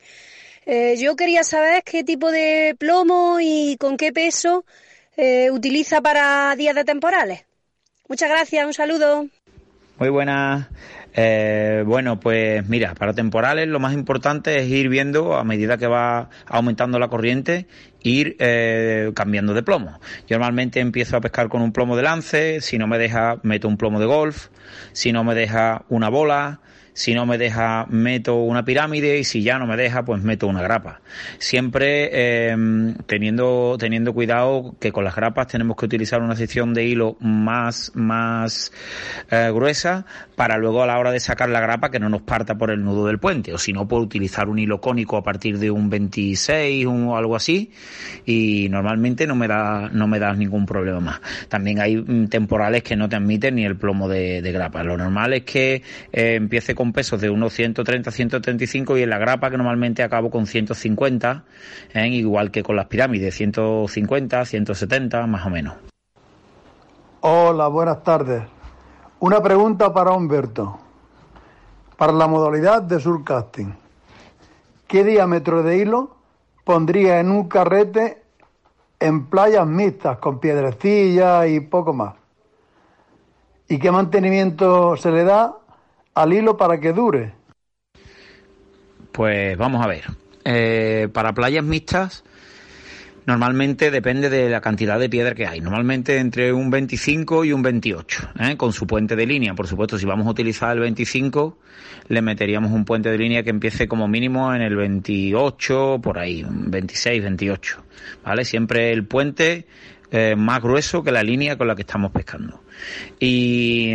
Eh, 0.66 0.96
yo 0.98 1.14
quería 1.14 1.44
saber 1.44 1.82
qué 1.84 2.04
tipo 2.04 2.30
de 2.30 2.74
plomo 2.78 3.38
y 3.40 3.76
con 3.78 3.96
qué 3.96 4.12
peso 4.12 4.64
eh, 5.16 5.50
utiliza 5.50 6.00
para 6.00 6.54
días 6.56 6.74
de 6.74 6.84
temporales. 6.84 7.44
Muchas 8.08 8.30
gracias, 8.30 8.66
un 8.66 8.72
saludo. 8.72 9.26
Muy 9.98 10.08
buenas. 10.08 10.66
Eh, 11.16 11.84
bueno, 11.86 12.18
pues 12.18 12.66
mira, 12.66 12.94
para 12.94 13.12
temporales 13.12 13.68
lo 13.68 13.78
más 13.78 13.92
importante 13.92 14.58
es 14.58 14.68
ir 14.68 14.88
viendo 14.88 15.36
a 15.36 15.44
medida 15.44 15.76
que 15.76 15.86
va 15.86 16.30
aumentando 16.46 16.98
la 16.98 17.08
corriente, 17.08 17.68
ir 18.02 18.36
cambiando 19.14 19.54
de 19.54 19.62
plomo. 19.62 20.00
Yo 20.26 20.36
normalmente 20.38 20.80
empiezo 20.80 21.16
a 21.16 21.20
pescar 21.20 21.48
con 21.48 21.62
un 21.62 21.72
plomo 21.72 21.96
de 21.96 22.02
lance, 22.02 22.60
si 22.60 22.78
no 22.78 22.88
me 22.88 22.98
deja 22.98 23.38
meto 23.42 23.68
un 23.68 23.76
plomo 23.76 24.00
de 24.00 24.06
golf, 24.06 24.48
si 24.92 25.12
no 25.12 25.22
me 25.22 25.34
deja 25.34 25.84
una 25.88 26.08
bola, 26.08 26.60
si 26.94 27.12
no 27.12 27.26
me 27.26 27.38
deja 27.38 27.86
meto 27.90 28.36
una 28.36 28.64
pirámide 28.64 29.18
y 29.18 29.24
si 29.24 29.42
ya 29.42 29.58
no 29.58 29.66
me 29.66 29.76
deja 29.76 30.04
pues 30.04 30.22
meto 30.22 30.46
una 30.46 30.62
grapa. 30.62 31.00
Siempre 31.38 32.08
eh, 32.12 32.56
teniendo 33.06 33.76
teniendo 33.78 34.14
cuidado 34.14 34.76
que 34.80 34.92
con 34.92 35.04
las 35.04 35.14
grapas 35.14 35.48
tenemos 35.48 35.76
que 35.76 35.86
utilizar 35.86 36.22
una 36.22 36.36
sección 36.36 36.72
de 36.72 36.84
hilo 36.84 37.16
más 37.20 37.92
más 37.94 38.72
eh, 39.30 39.50
gruesa 39.52 40.06
para 40.36 40.56
luego 40.56 40.82
a 40.82 40.86
la 40.86 40.98
hora 40.98 41.10
de 41.10 41.20
sacar 41.20 41.48
la 41.48 41.60
grapa 41.60 41.90
que 41.90 41.98
no 41.98 42.08
nos 42.08 42.22
parta 42.22 42.56
por 42.56 42.70
el 42.70 42.82
nudo 42.82 43.06
del 43.06 43.18
puente 43.18 43.52
o 43.52 43.58
si 43.58 43.72
no 43.72 43.88
puedo 43.88 44.02
utilizar 44.02 44.48
un 44.48 44.60
hilo 44.60 44.80
cónico 44.80 45.16
a 45.16 45.22
partir 45.22 45.58
de 45.58 45.70
un 45.70 45.90
26 45.90 46.86
o 46.86 47.16
algo 47.16 47.34
así 47.34 47.72
y 48.24 48.68
normalmente 48.70 49.26
no 49.26 49.34
me 49.34 49.48
da 49.48 49.90
no 49.92 50.06
me 50.06 50.20
da 50.20 50.32
ningún 50.32 50.64
problema 50.64 51.00
más. 51.00 51.20
También 51.48 51.80
hay 51.80 51.96
mm, 51.96 52.28
temporales 52.28 52.84
que 52.84 52.94
no 52.94 53.08
te 53.08 53.16
admiten 53.16 53.56
ni 53.56 53.64
el 53.64 53.76
plomo 53.76 54.08
de, 54.08 54.40
de 54.42 54.52
grapa. 54.52 54.84
Lo 54.84 54.96
normal 54.96 55.32
es 55.32 55.42
que 55.42 55.82
eh, 56.12 56.34
empiece 56.36 56.74
con 56.74 56.83
pesos 56.92 57.20
de 57.20 57.30
unos 57.30 57.52
130, 57.54 58.10
135 58.10 58.98
y 58.98 59.02
en 59.02 59.10
la 59.10 59.18
grapa 59.18 59.50
que 59.50 59.56
normalmente 59.56 60.02
acabo 60.02 60.30
con 60.30 60.46
150, 60.46 61.44
¿eh? 61.94 62.08
igual 62.08 62.50
que 62.50 62.62
con 62.62 62.76
las 62.76 62.86
pirámides, 62.86 63.34
150, 63.34 64.44
170 64.44 65.26
más 65.26 65.46
o 65.46 65.50
menos. 65.50 65.74
Hola, 67.20 67.68
buenas 67.68 68.02
tardes. 68.02 68.42
Una 69.20 69.42
pregunta 69.42 69.94
para 69.94 70.12
Humberto. 70.12 70.78
Para 71.96 72.12
la 72.12 72.26
modalidad 72.26 72.82
de 72.82 73.00
surcasting, 73.00 73.74
¿qué 74.86 75.04
diámetro 75.04 75.62
de 75.62 75.78
hilo 75.78 76.16
pondría 76.64 77.20
en 77.20 77.30
un 77.30 77.48
carrete 77.48 78.22
en 79.00 79.26
playas 79.26 79.66
mixtas 79.66 80.18
con 80.18 80.40
piedrecillas 80.40 81.48
y 81.48 81.60
poco 81.60 81.94
más? 81.94 82.14
¿Y 83.68 83.78
qué 83.78 83.90
mantenimiento 83.90 84.96
se 84.96 85.10
le 85.10 85.24
da 85.24 85.56
al 86.14 86.32
hilo 86.32 86.56
para 86.56 86.78
que 86.78 86.92
dure? 86.92 87.32
Pues 89.12 89.56
vamos 89.56 89.84
a 89.84 89.88
ver. 89.88 90.04
Eh, 90.44 91.08
para 91.12 91.32
playas 91.32 91.64
mixtas, 91.64 92.24
normalmente 93.26 93.90
depende 93.90 94.28
de 94.28 94.48
la 94.48 94.60
cantidad 94.60 94.98
de 94.98 95.08
piedra 95.08 95.34
que 95.34 95.46
hay. 95.46 95.60
Normalmente 95.60 96.18
entre 96.18 96.52
un 96.52 96.70
25 96.70 97.44
y 97.44 97.52
un 97.52 97.62
28, 97.62 98.30
¿eh? 98.40 98.56
con 98.56 98.72
su 98.72 98.86
puente 98.86 99.16
de 99.16 99.26
línea. 99.26 99.54
Por 99.54 99.66
supuesto, 99.66 99.98
si 99.98 100.06
vamos 100.06 100.26
a 100.26 100.30
utilizar 100.30 100.76
el 100.76 100.80
25, 100.80 101.58
le 102.08 102.22
meteríamos 102.22 102.72
un 102.72 102.84
puente 102.84 103.10
de 103.10 103.18
línea 103.18 103.42
que 103.42 103.50
empiece 103.50 103.88
como 103.88 104.08
mínimo 104.08 104.54
en 104.54 104.62
el 104.62 104.76
28, 104.76 106.00
por 106.02 106.18
ahí, 106.18 106.42
un 106.42 106.70
26, 106.70 107.22
28. 107.22 107.84
¿Vale? 108.24 108.44
Siempre 108.44 108.92
el 108.92 109.06
puente 109.06 109.66
eh, 110.10 110.34
más 110.36 110.60
grueso 110.62 111.02
que 111.02 111.12
la 111.12 111.22
línea 111.22 111.56
con 111.56 111.68
la 111.68 111.74
que 111.74 111.82
estamos 111.82 112.10
pescando. 112.12 112.62
Y, 113.18 113.94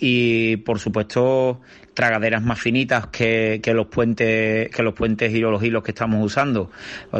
y 0.00 0.56
por 0.58 0.78
supuesto 0.78 1.60
tragaderas 2.00 2.42
más 2.42 2.58
finitas 2.58 3.08
que, 3.08 3.60
que 3.62 3.74
los 3.74 3.88
puentes 3.88 4.70
que 4.70 4.82
los 4.82 4.94
puentes 4.94 5.34
y 5.34 5.40
los 5.40 5.62
hilos 5.62 5.82
que 5.82 5.90
estamos 5.90 6.24
usando 6.24 6.70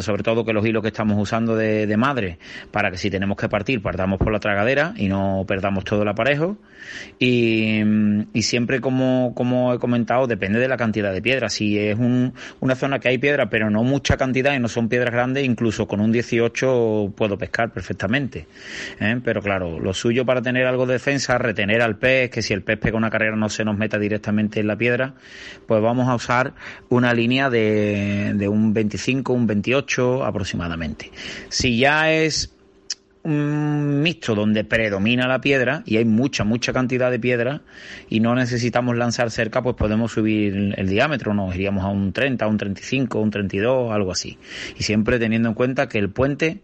sobre 0.01 0.23
todo 0.23 0.43
que 0.43 0.55
los 0.55 0.65
hilos 0.65 0.81
que 0.81 0.89
estamos 0.89 1.19
usando 1.21 1.55
de, 1.55 1.87
de 1.87 1.97
madre 1.99 2.39
para 2.71 2.91
que 2.91 2.97
si 2.97 3.11
tenemos 3.11 3.37
que 3.37 3.51
partir 3.51 3.83
partamos 3.83 4.19
por 4.19 4.33
la 4.33 4.41
tragadera 4.41 4.95
y 4.97 5.09
no 5.09 5.45
perdamos 5.47 5.85
todo 5.85 6.01
el 6.01 6.09
aparejo 6.09 6.57
y, 7.19 7.83
y 8.33 8.43
siempre 8.43 8.81
como, 8.81 9.35
como 9.35 9.75
he 9.75 9.79
comentado 9.79 10.27
depende 10.27 10.59
de 10.59 10.69
la 10.69 10.79
cantidad 10.79 11.13
de 11.13 11.21
piedras 11.21 11.53
si 11.53 11.79
es 11.79 11.99
un, 11.99 12.33
una 12.61 12.75
zona 12.75 13.01
que 13.01 13.09
hay 13.11 13.19
piedra 13.19 13.51
pero 13.51 13.69
no 13.69 13.85
mucha 13.85 14.17
cantidad 14.17 14.55
y 14.55 14.61
no 14.61 14.69
son 14.69 14.89
piedras 14.89 15.13
grandes 15.13 15.45
incluso 15.45 15.87
con 15.87 16.01
un 16.01 16.11
18 16.11 17.13
puedo 17.15 17.37
pescar 17.37 17.71
perfectamente 17.71 18.47
¿eh? 18.99 19.21
pero 19.23 19.43
claro 19.43 19.79
lo 19.79 19.93
suyo 19.93 20.25
para 20.25 20.41
tener 20.41 20.67
algo 20.67 20.87
de 20.87 20.95
defensa 20.95 21.37
retener 21.37 21.83
al 21.83 21.99
pez 21.99 22.31
que 22.31 22.41
si 22.41 22.55
el 22.55 22.63
pez 22.63 22.79
pega 22.79 22.97
una 22.97 23.11
carrera 23.11 23.37
no 23.37 23.51
se 23.51 23.63
nos 23.63 23.77
meta 23.77 23.99
directamente 23.99 24.61
en 24.61 24.70
la 24.71 24.77
piedra 24.77 25.15
pues 25.67 25.83
vamos 25.83 26.09
a 26.09 26.15
usar 26.15 26.55
una 26.89 27.13
línea 27.13 27.51
de, 27.51 28.33
de 28.35 28.49
un 28.49 28.73
25 28.73 29.33
un 29.33 29.47
28 29.47 30.25
aproximadamente 30.25 31.11
si 31.49 31.79
ya 31.79 32.13
es 32.13 32.55
un 33.23 34.01
mixto 34.03 34.35
donde 34.35 34.65
predomina 34.65 35.29
la 35.29 35.41
piedra 35.41 35.83
y 35.85 35.99
hay 35.99 36.05
mucha, 36.05 36.45
mucha 36.45 36.73
cantidad 36.73 37.11
de 37.11 37.19
piedra 37.19 37.61
y 38.09 38.21
no 38.21 38.35
necesitamos 38.35 38.97
lanzar 38.97 39.31
cerca, 39.31 39.63
pues 39.63 39.77
podemos 39.77 40.13
subir 40.13 40.75
el, 40.77 40.89
diámetro, 40.89 41.35
nos 41.35 41.55
iríamos 41.55 41.85
a 41.85 41.89
un 41.89 42.13
30, 42.13 42.47
un 42.47 42.57
35, 42.57 43.21
un 43.21 43.31
32, 43.31 43.93
algo 43.93 44.13
así. 44.13 44.39
Y 44.79 44.85
siempre 44.85 45.19
teniendo 45.19 45.49
en 45.49 45.55
cuenta 45.55 45.89
que 45.89 45.99
el 45.99 46.11
puente 46.11 46.61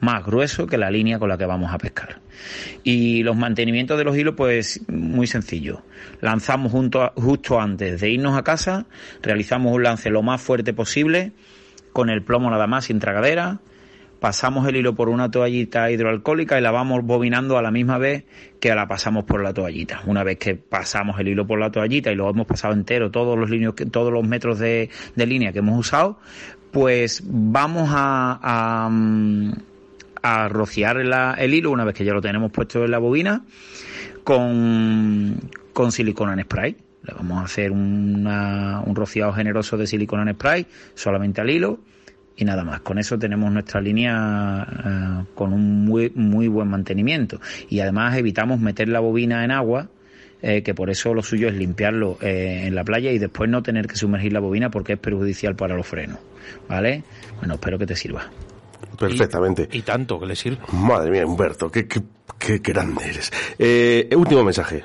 más 0.00 0.24
grueso 0.24 0.66
que 0.66 0.76
la 0.76 0.90
línea 0.90 1.18
con 1.18 1.28
la 1.28 1.38
que 1.38 1.46
vamos 1.46 1.72
a 1.72 1.78
pescar. 1.78 2.20
Y 2.82 3.22
los 3.22 3.36
mantenimientos 3.36 3.98
de 3.98 4.04
los 4.04 4.16
hilos, 4.16 4.34
pues 4.36 4.80
muy 4.88 5.26
sencillo. 5.26 5.82
Lanzamos 6.20 6.72
justo 7.14 7.60
antes 7.60 8.00
de 8.00 8.10
irnos 8.10 8.36
a 8.36 8.42
casa, 8.42 8.86
realizamos 9.22 9.72
un 9.72 9.82
lance 9.82 10.10
lo 10.10 10.22
más 10.22 10.40
fuerte 10.40 10.72
posible, 10.74 11.32
con 11.92 12.10
el 12.10 12.22
plomo 12.22 12.50
nada 12.50 12.66
más 12.66 12.86
sin 12.86 12.98
tragadera, 12.98 13.60
pasamos 14.20 14.66
el 14.68 14.76
hilo 14.76 14.94
por 14.94 15.08
una 15.08 15.30
toallita 15.30 15.90
hidroalcohólica 15.90 16.58
y 16.58 16.62
la 16.62 16.70
vamos 16.70 17.04
bobinando 17.04 17.58
a 17.58 17.62
la 17.62 17.70
misma 17.70 17.98
vez 17.98 18.24
que 18.60 18.74
la 18.74 18.86
pasamos 18.86 19.24
por 19.24 19.42
la 19.42 19.52
toallita. 19.52 20.02
Una 20.06 20.24
vez 20.24 20.38
que 20.38 20.56
pasamos 20.56 21.18
el 21.20 21.28
hilo 21.28 21.46
por 21.46 21.58
la 21.58 21.70
toallita 21.70 22.10
y 22.10 22.14
lo 22.14 22.28
hemos 22.28 22.46
pasado 22.46 22.74
entero, 22.74 23.10
todos 23.10 23.38
los 23.38 23.50
líneas, 23.50 23.74
todos 23.90 24.12
los 24.12 24.26
metros 24.26 24.58
de, 24.58 24.90
de 25.14 25.26
línea 25.26 25.52
que 25.52 25.60
hemos 25.60 25.78
usado, 25.78 26.18
pues 26.72 27.22
vamos 27.24 27.88
a, 27.92 28.40
a, 28.42 28.88
mm, 28.90 29.52
a 30.26 30.48
rociar 30.48 30.98
el 30.98 31.54
hilo 31.54 31.70
una 31.70 31.84
vez 31.84 31.94
que 31.94 32.04
ya 32.04 32.12
lo 32.12 32.20
tenemos 32.20 32.50
puesto 32.50 32.84
en 32.84 32.90
la 32.90 32.98
bobina 32.98 33.44
con, 34.24 35.36
con 35.72 35.92
silicona 35.92 36.32
en 36.34 36.42
spray. 36.42 36.76
Le 37.02 37.14
vamos 37.14 37.38
a 37.38 37.44
hacer 37.44 37.70
un 37.70 38.94
rociado 38.94 39.32
generoso 39.32 39.76
de 39.76 39.86
silicona 39.86 40.22
en 40.22 40.34
spray 40.34 40.66
solamente 40.94 41.40
al 41.40 41.50
hilo 41.50 41.80
y 42.36 42.44
nada 42.44 42.64
más. 42.64 42.80
Con 42.80 42.98
eso 42.98 43.18
tenemos 43.18 43.50
nuestra 43.50 43.80
línea 43.80 44.66
eh, 44.84 45.24
con 45.34 45.52
un 45.52 45.84
muy, 45.84 46.10
muy 46.14 46.48
buen 46.48 46.68
mantenimiento. 46.68 47.40
Y 47.68 47.80
además 47.80 48.16
evitamos 48.16 48.60
meter 48.60 48.88
la 48.88 49.00
bobina 49.00 49.44
en 49.44 49.50
agua, 49.50 49.88
eh, 50.42 50.62
que 50.62 50.74
por 50.74 50.90
eso 50.90 51.14
lo 51.14 51.22
suyo 51.22 51.48
es 51.48 51.54
limpiarlo 51.54 52.18
eh, 52.20 52.64
en 52.66 52.74
la 52.74 52.84
playa 52.84 53.10
y 53.10 53.18
después 53.18 53.48
no 53.48 53.62
tener 53.62 53.86
que 53.86 53.96
sumergir 53.96 54.32
la 54.32 54.40
bobina 54.40 54.70
porque 54.70 54.94
es 54.94 54.98
perjudicial 54.98 55.56
para 55.56 55.74
los 55.76 55.86
frenos. 55.86 56.18
¿Vale? 56.68 57.02
Bueno, 57.38 57.54
espero 57.54 57.78
que 57.78 57.86
te 57.86 57.96
sirva. 57.96 58.30
Perfectamente. 58.98 59.68
Y, 59.72 59.82
tanto 59.82 60.18
que 60.18 60.26
le 60.26 60.36
sirve. 60.36 60.58
Madre 60.72 61.10
mía, 61.10 61.26
Humberto, 61.26 61.70
qué, 61.70 61.86
qué, 61.86 62.02
qué 62.38 62.58
grande 62.58 63.04
eres. 63.08 63.32
Eh, 63.58 64.08
último 64.16 64.44
mensaje. 64.44 64.84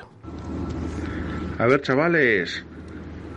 A 1.58 1.66
ver, 1.66 1.80
chavales, 1.82 2.64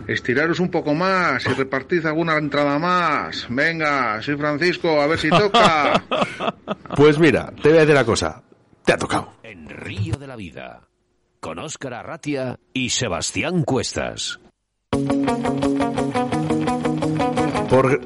estiraros 0.07 0.60
un 0.60 0.69
poco 0.69 0.94
más 0.94 1.45
y 1.45 1.49
repartid 1.49 2.06
alguna 2.06 2.38
entrada 2.38 2.80
más. 2.80 3.48
Venga, 3.49 4.22
soy 4.22 4.36
Francisco, 4.38 5.02
a 5.02 5.07
ver 5.07 5.19
si 5.19 5.30
toca. 5.30 6.03
Pues 6.95 7.19
mira, 7.19 7.52
te 7.61 7.69
voy 7.69 7.77
a 7.77 7.82
decir 7.82 7.94
una 7.94 8.06
cosa. 8.06 8.41
Te 8.86 8.94
ha 8.94 8.98
tocado. 8.98 9.34
En 9.44 9.68
Río 9.68 10.15
de 10.15 10.27
la 10.27 10.38
Vida, 10.38 10.88
con 11.41 11.60
Óscar 11.60 11.94
Arratia 11.94 12.57
y 12.72 12.90
Sebastián 12.90 13.64
Cuestas. 13.64 14.40
Por, 17.69 17.99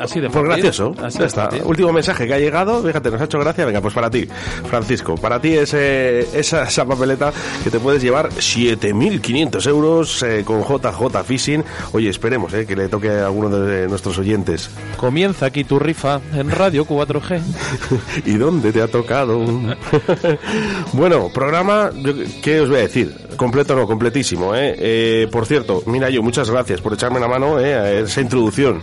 así 0.00 0.20
de 0.20 0.28
por 0.30 0.46
fácil. 0.46 0.62
gracioso. 0.64 0.94
Así 1.02 1.18
Ya 1.18 1.26
está. 1.26 1.48
Último 1.64 1.92
mensaje 1.92 2.26
que 2.26 2.34
ha 2.34 2.38
llegado. 2.38 2.82
Fíjate, 2.82 3.10
nos 3.10 3.20
ha 3.20 3.24
hecho 3.24 3.38
gracia. 3.38 3.64
Venga, 3.64 3.80
pues 3.80 3.94
para 3.94 4.10
ti, 4.10 4.26
Francisco. 4.68 5.14
Para 5.16 5.40
ti 5.40 5.54
es 5.54 5.72
eh, 5.74 6.26
esa, 6.34 6.64
esa 6.64 6.84
papeleta 6.84 7.32
que 7.62 7.70
te 7.70 7.78
puedes 7.80 8.02
llevar 8.02 8.30
7.500 8.30 9.66
euros 9.68 10.22
eh, 10.22 10.42
con 10.44 10.62
JJ 10.62 11.24
Fishing. 11.24 11.64
Oye, 11.92 12.08
esperemos 12.10 12.52
eh, 12.54 12.66
que 12.66 12.76
le 12.76 12.88
toque 12.88 13.10
a 13.10 13.26
alguno 13.26 13.48
de 13.50 13.88
nuestros 13.88 14.18
oyentes. 14.18 14.70
Comienza 14.96 15.46
aquí 15.46 15.64
tu 15.64 15.78
rifa 15.78 16.20
en 16.34 16.50
Radio 16.50 16.86
4G. 16.86 17.40
¿Y 18.26 18.34
dónde 18.36 18.72
te 18.72 18.82
ha 18.82 18.88
tocado? 18.88 19.40
bueno, 20.92 21.28
programa, 21.32 21.90
yo- 21.94 22.14
¿qué 22.42 22.60
os 22.60 22.68
voy 22.68 22.78
a 22.78 22.82
decir? 22.82 23.14
Completo 23.36 23.74
no, 23.74 23.86
completísimo, 23.86 24.54
¿eh? 24.54 24.74
Eh, 24.78 25.28
por 25.30 25.46
cierto, 25.46 25.82
mira 25.86 26.10
yo, 26.10 26.22
muchas 26.22 26.50
gracias 26.50 26.80
por 26.80 26.92
echarme 26.94 27.20
la 27.20 27.28
mano 27.28 27.58
¿eh? 27.58 27.74
a 27.74 27.90
esa 27.92 28.20
introducción. 28.20 28.80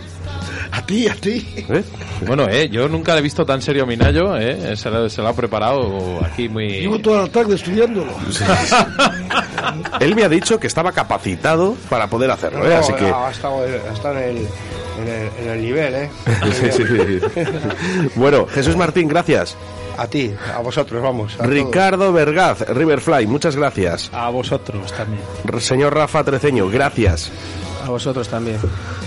A 0.72 0.86
ti, 0.86 1.08
a 1.08 1.14
ti. 1.14 1.44
¿Eh? 1.56 1.82
Bueno, 2.26 2.46
eh, 2.48 2.68
yo 2.70 2.88
nunca 2.88 3.12
le 3.14 3.20
he 3.20 3.22
visto 3.22 3.44
tan 3.44 3.60
serio 3.60 3.82
a 3.82 3.86
Minayo, 3.86 4.36
eh, 4.36 4.76
se, 4.76 4.90
lo, 4.90 5.08
se 5.08 5.20
lo 5.20 5.28
ha 5.28 5.32
preparado 5.32 6.20
aquí 6.24 6.48
muy... 6.48 6.68
Llevo 6.68 7.00
toda 7.00 7.22
la 7.22 7.28
tarde 7.28 7.56
estudiándolo. 7.56 8.12
Él 10.00 10.14
me 10.14 10.24
ha 10.24 10.28
dicho 10.28 10.58
que 10.60 10.66
estaba 10.68 10.92
capacitado 10.92 11.76
para 11.88 12.08
poder 12.08 12.30
hacerlo, 12.30 12.64
¿eh? 12.66 12.70
No, 12.70 12.76
Así 12.76 12.92
que... 12.92 13.06
ha 13.06 13.30
estado, 13.30 13.62
ha 13.64 13.92
estado 13.92 14.18
en, 14.18 14.24
el, 14.24 14.36
en, 14.36 15.08
el, 15.08 15.30
en 15.42 15.50
el 15.50 15.62
nivel, 15.62 15.94
¿eh? 15.94 16.10
Sí, 16.52 16.66
sí, 16.70 16.84
sí. 16.86 17.40
Bueno, 18.14 18.46
Jesús 18.46 18.76
Martín, 18.76 19.08
gracias. 19.08 19.56
A 20.00 20.06
ti, 20.06 20.32
a 20.54 20.60
vosotros, 20.60 21.02
vamos. 21.02 21.34
a 21.34 21.36
todos. 21.36 21.50
Ricardo 21.50 22.10
Vergaz, 22.10 22.60
Riverfly, 22.66 23.26
muchas 23.26 23.54
gracias. 23.54 24.10
A 24.14 24.30
vosotros 24.30 24.90
también. 24.94 25.20
Señor 25.60 25.94
Rafa 25.94 26.24
Treceño, 26.24 26.70
gracias. 26.70 27.30
A 27.84 27.90
vosotros 27.90 28.26
también. 28.26 28.56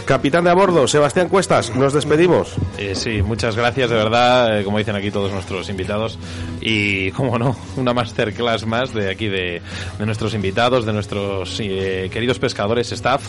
Capitán 0.05 0.43
de 0.43 0.51
a 0.51 0.53
bordo, 0.53 0.87
Sebastián 0.87 1.29
Cuestas, 1.29 1.75
nos 1.75 1.93
despedimos. 1.93 2.53
Eh, 2.77 2.93
sí, 2.93 3.23
muchas 3.23 3.55
gracias, 3.55 3.89
de 3.89 3.95
verdad, 3.95 4.59
eh, 4.59 4.63
como 4.63 4.77
dicen 4.77 4.95
aquí 4.95 5.09
todos 5.09 5.31
nuestros 5.31 5.67
invitados. 5.67 6.19
Y, 6.65 7.11
como 7.11 7.37
no, 7.37 7.55
una 7.75 7.93
masterclass 7.93 8.65
más 8.65 8.93
de 8.93 9.11
aquí 9.11 9.27
de, 9.27 9.61
de 9.99 10.05
nuestros 10.05 10.33
invitados, 10.33 10.85
de 10.85 10.93
nuestros 10.93 11.59
eh, 11.59 12.09
queridos 12.11 12.39
pescadores, 12.39 12.89
staff. 12.93 13.21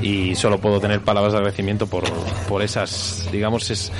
Y 0.00 0.36
solo 0.36 0.58
puedo 0.60 0.78
tener 0.78 1.00
palabras 1.00 1.32
de 1.32 1.38
agradecimiento 1.38 1.88
por, 1.88 2.04
por 2.48 2.62
esas, 2.62 3.28
digamos, 3.32 3.68
es- 3.70 3.90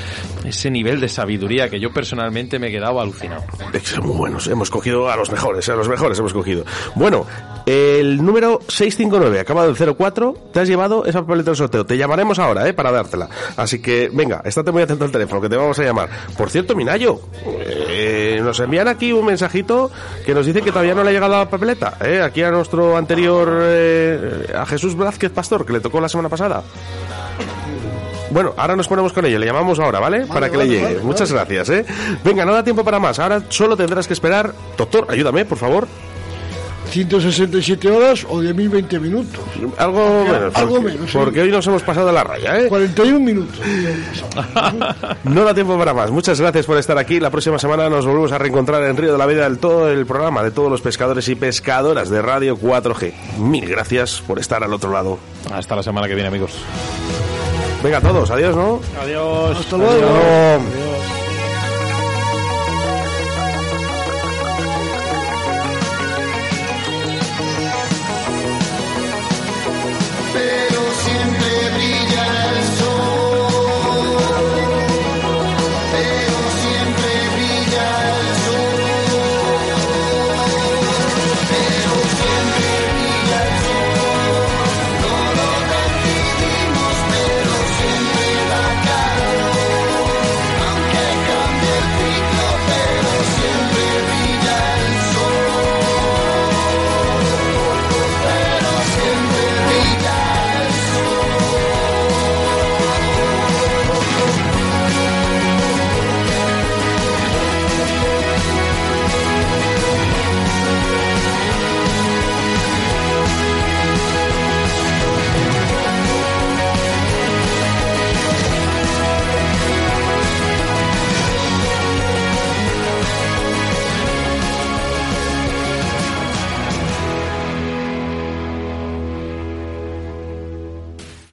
ese 0.47 0.71
nivel 0.71 1.01
de 1.01 1.09
sabiduría 1.09 1.69
que 1.69 1.81
yo 1.81 1.93
personalmente 1.93 2.59
me 2.61 2.69
he 2.69 2.71
quedado 2.71 3.01
alucinado. 3.01 3.43
Muy 4.03 4.17
buenos, 4.17 4.47
hemos 4.47 4.71
cogido 4.71 5.11
a 5.11 5.17
los 5.17 5.31
mejores, 5.33 5.69
a 5.69 5.75
los 5.75 5.89
mejores 5.89 6.19
hemos 6.21 6.33
cogido. 6.33 6.65
Bueno, 6.95 7.27
el 7.67 8.25
número 8.25 8.61
659, 8.69 9.41
acabado 9.41 9.69
en 9.77 9.95
04, 9.97 10.35
te 10.53 10.61
has 10.61 10.69
llevado 10.69 11.05
esa 11.05 11.21
papeleta 11.23 11.51
del 11.51 11.57
sorteo. 11.57 11.85
Te 11.85 11.97
llamaremos 11.99 12.39
ahora, 12.39 12.69
¿eh? 12.69 12.73
Para 12.73 12.93
dártela. 12.93 13.29
Así 13.57 13.81
que, 13.83 14.09
venga, 14.13 14.41
estate 14.45 14.71
muy 14.71 14.83
atento 14.83 15.05
al 15.05 15.11
teléfono, 15.11 15.41
que 15.41 15.49
te 15.49 15.57
vamos 15.57 15.79
a 15.81 15.83
llamar. 15.83 16.09
Por 16.37 16.49
cierto, 16.49 16.75
Minayo, 16.77 17.21
eh, 17.61 18.41
nos 18.43 18.61
envían 18.69 18.86
aquí 18.86 19.12
un 19.12 19.24
mensajito 19.24 19.90
que 20.27 20.35
nos 20.35 20.45
dice 20.45 20.61
que 20.61 20.70
todavía 20.70 20.95
no 20.95 21.03
le 21.03 21.09
ha 21.09 21.12
llegado 21.12 21.32
la 21.39 21.49
papeleta, 21.49 21.97
¿eh? 22.05 22.20
Aquí 22.20 22.43
a 22.43 22.51
nuestro 22.51 22.99
anterior, 22.99 23.49
eh, 23.62 24.53
a 24.55 24.66
Jesús 24.66 24.95
Blázquez 24.95 25.32
Pastor, 25.32 25.65
que 25.65 25.73
le 25.73 25.81
tocó 25.81 26.01
la 26.01 26.09
semana 26.09 26.28
pasada. 26.28 26.62
Bueno, 28.31 28.53
ahora 28.59 28.77
nos 28.77 28.86
ponemos 28.86 29.15
con 29.15 29.24
ello, 29.24 29.39
le 29.39 29.47
llamamos 29.47 29.78
ahora, 29.78 30.01
¿vale? 30.01 30.27
para 30.27 30.51
que 30.51 30.59
vale, 30.59 30.69
le 30.69 30.74
llegue. 30.74 30.95
vale, 30.95 31.01
Muchas 31.01 31.32
gracias, 31.32 31.70
¿eh? 31.70 31.86
Venga, 32.23 32.45
no 32.45 32.53
da 32.53 32.62
tiempo 32.62 32.85
para 32.85 32.99
más. 32.99 33.19
Ahora 33.19 33.43
solo 33.49 33.74
tendrás 33.74 34.07
que 34.07 34.12
esperar. 34.12 34.53
Doctor, 34.77 35.07
ayúdame, 35.09 35.47
por 35.47 35.57
favor. 35.57 35.89
167 36.90 37.90
horas 37.90 38.24
o 38.28 38.40
10.020 38.43 39.01
minutos. 39.01 39.40
Algo 39.77 40.24
menos. 40.24 40.56
Algo 40.56 40.74
porque, 40.77 40.93
menos. 40.93 41.10
sí. 41.10 41.19
Porque 41.19 41.40
hoy 41.43 41.51
nos 41.51 41.66
hemos 41.66 41.82
pasado 41.82 42.10
la 42.12 42.24
raya, 42.24 42.59
¿eh? 42.60 42.69
41 42.69 43.20
minutos. 43.20 43.59
No 45.24 45.44
da 45.44 45.55
tiempo 45.55 45.77
para 45.78 45.93
más. 45.94 46.10
Muchas 46.10 46.40
gracias 46.40 46.65
por 46.66 46.78
estar 46.78 46.97
aquí. 46.98 47.20
La 47.20 47.31
próxima 47.31 47.59
semana 47.59 47.89
nos 47.89 48.06
volvemos 48.06 48.32
a 48.32 48.39
reencontrar 48.39 48.82
en 48.85 48.97
Río 48.97 49.12
de 49.12 49.19
la 49.19 49.27
Vida 49.27 49.44
del 49.44 49.59
todo 49.59 49.90
el 49.90 50.06
programa 50.06 50.43
de 50.43 50.51
todos 50.51 50.70
los 50.70 50.81
pescadores 50.81 51.28
y 51.28 51.35
pescadoras 51.35 52.09
de 52.09 52.23
Radio 52.23 52.56
4G. 52.56 53.12
Mil 53.39 53.66
gracias 53.69 54.23
por 54.27 54.39
estar 54.39 54.62
al 54.65 54.73
otro 54.73 54.90
lado. 54.93 55.19
Hasta 55.52 55.77
la 55.77 55.82
semana 55.82 56.06
que 56.09 56.15
viene, 56.15 56.28
amigos. 56.28 56.52
Venga, 57.82 58.01
todos, 58.01 58.31
adiós, 58.31 58.56
¿no? 58.56 58.81
Adiós. 59.01 59.59
Hasta 59.59 59.77
luego. 59.77 59.93
Adiós. 59.93 60.88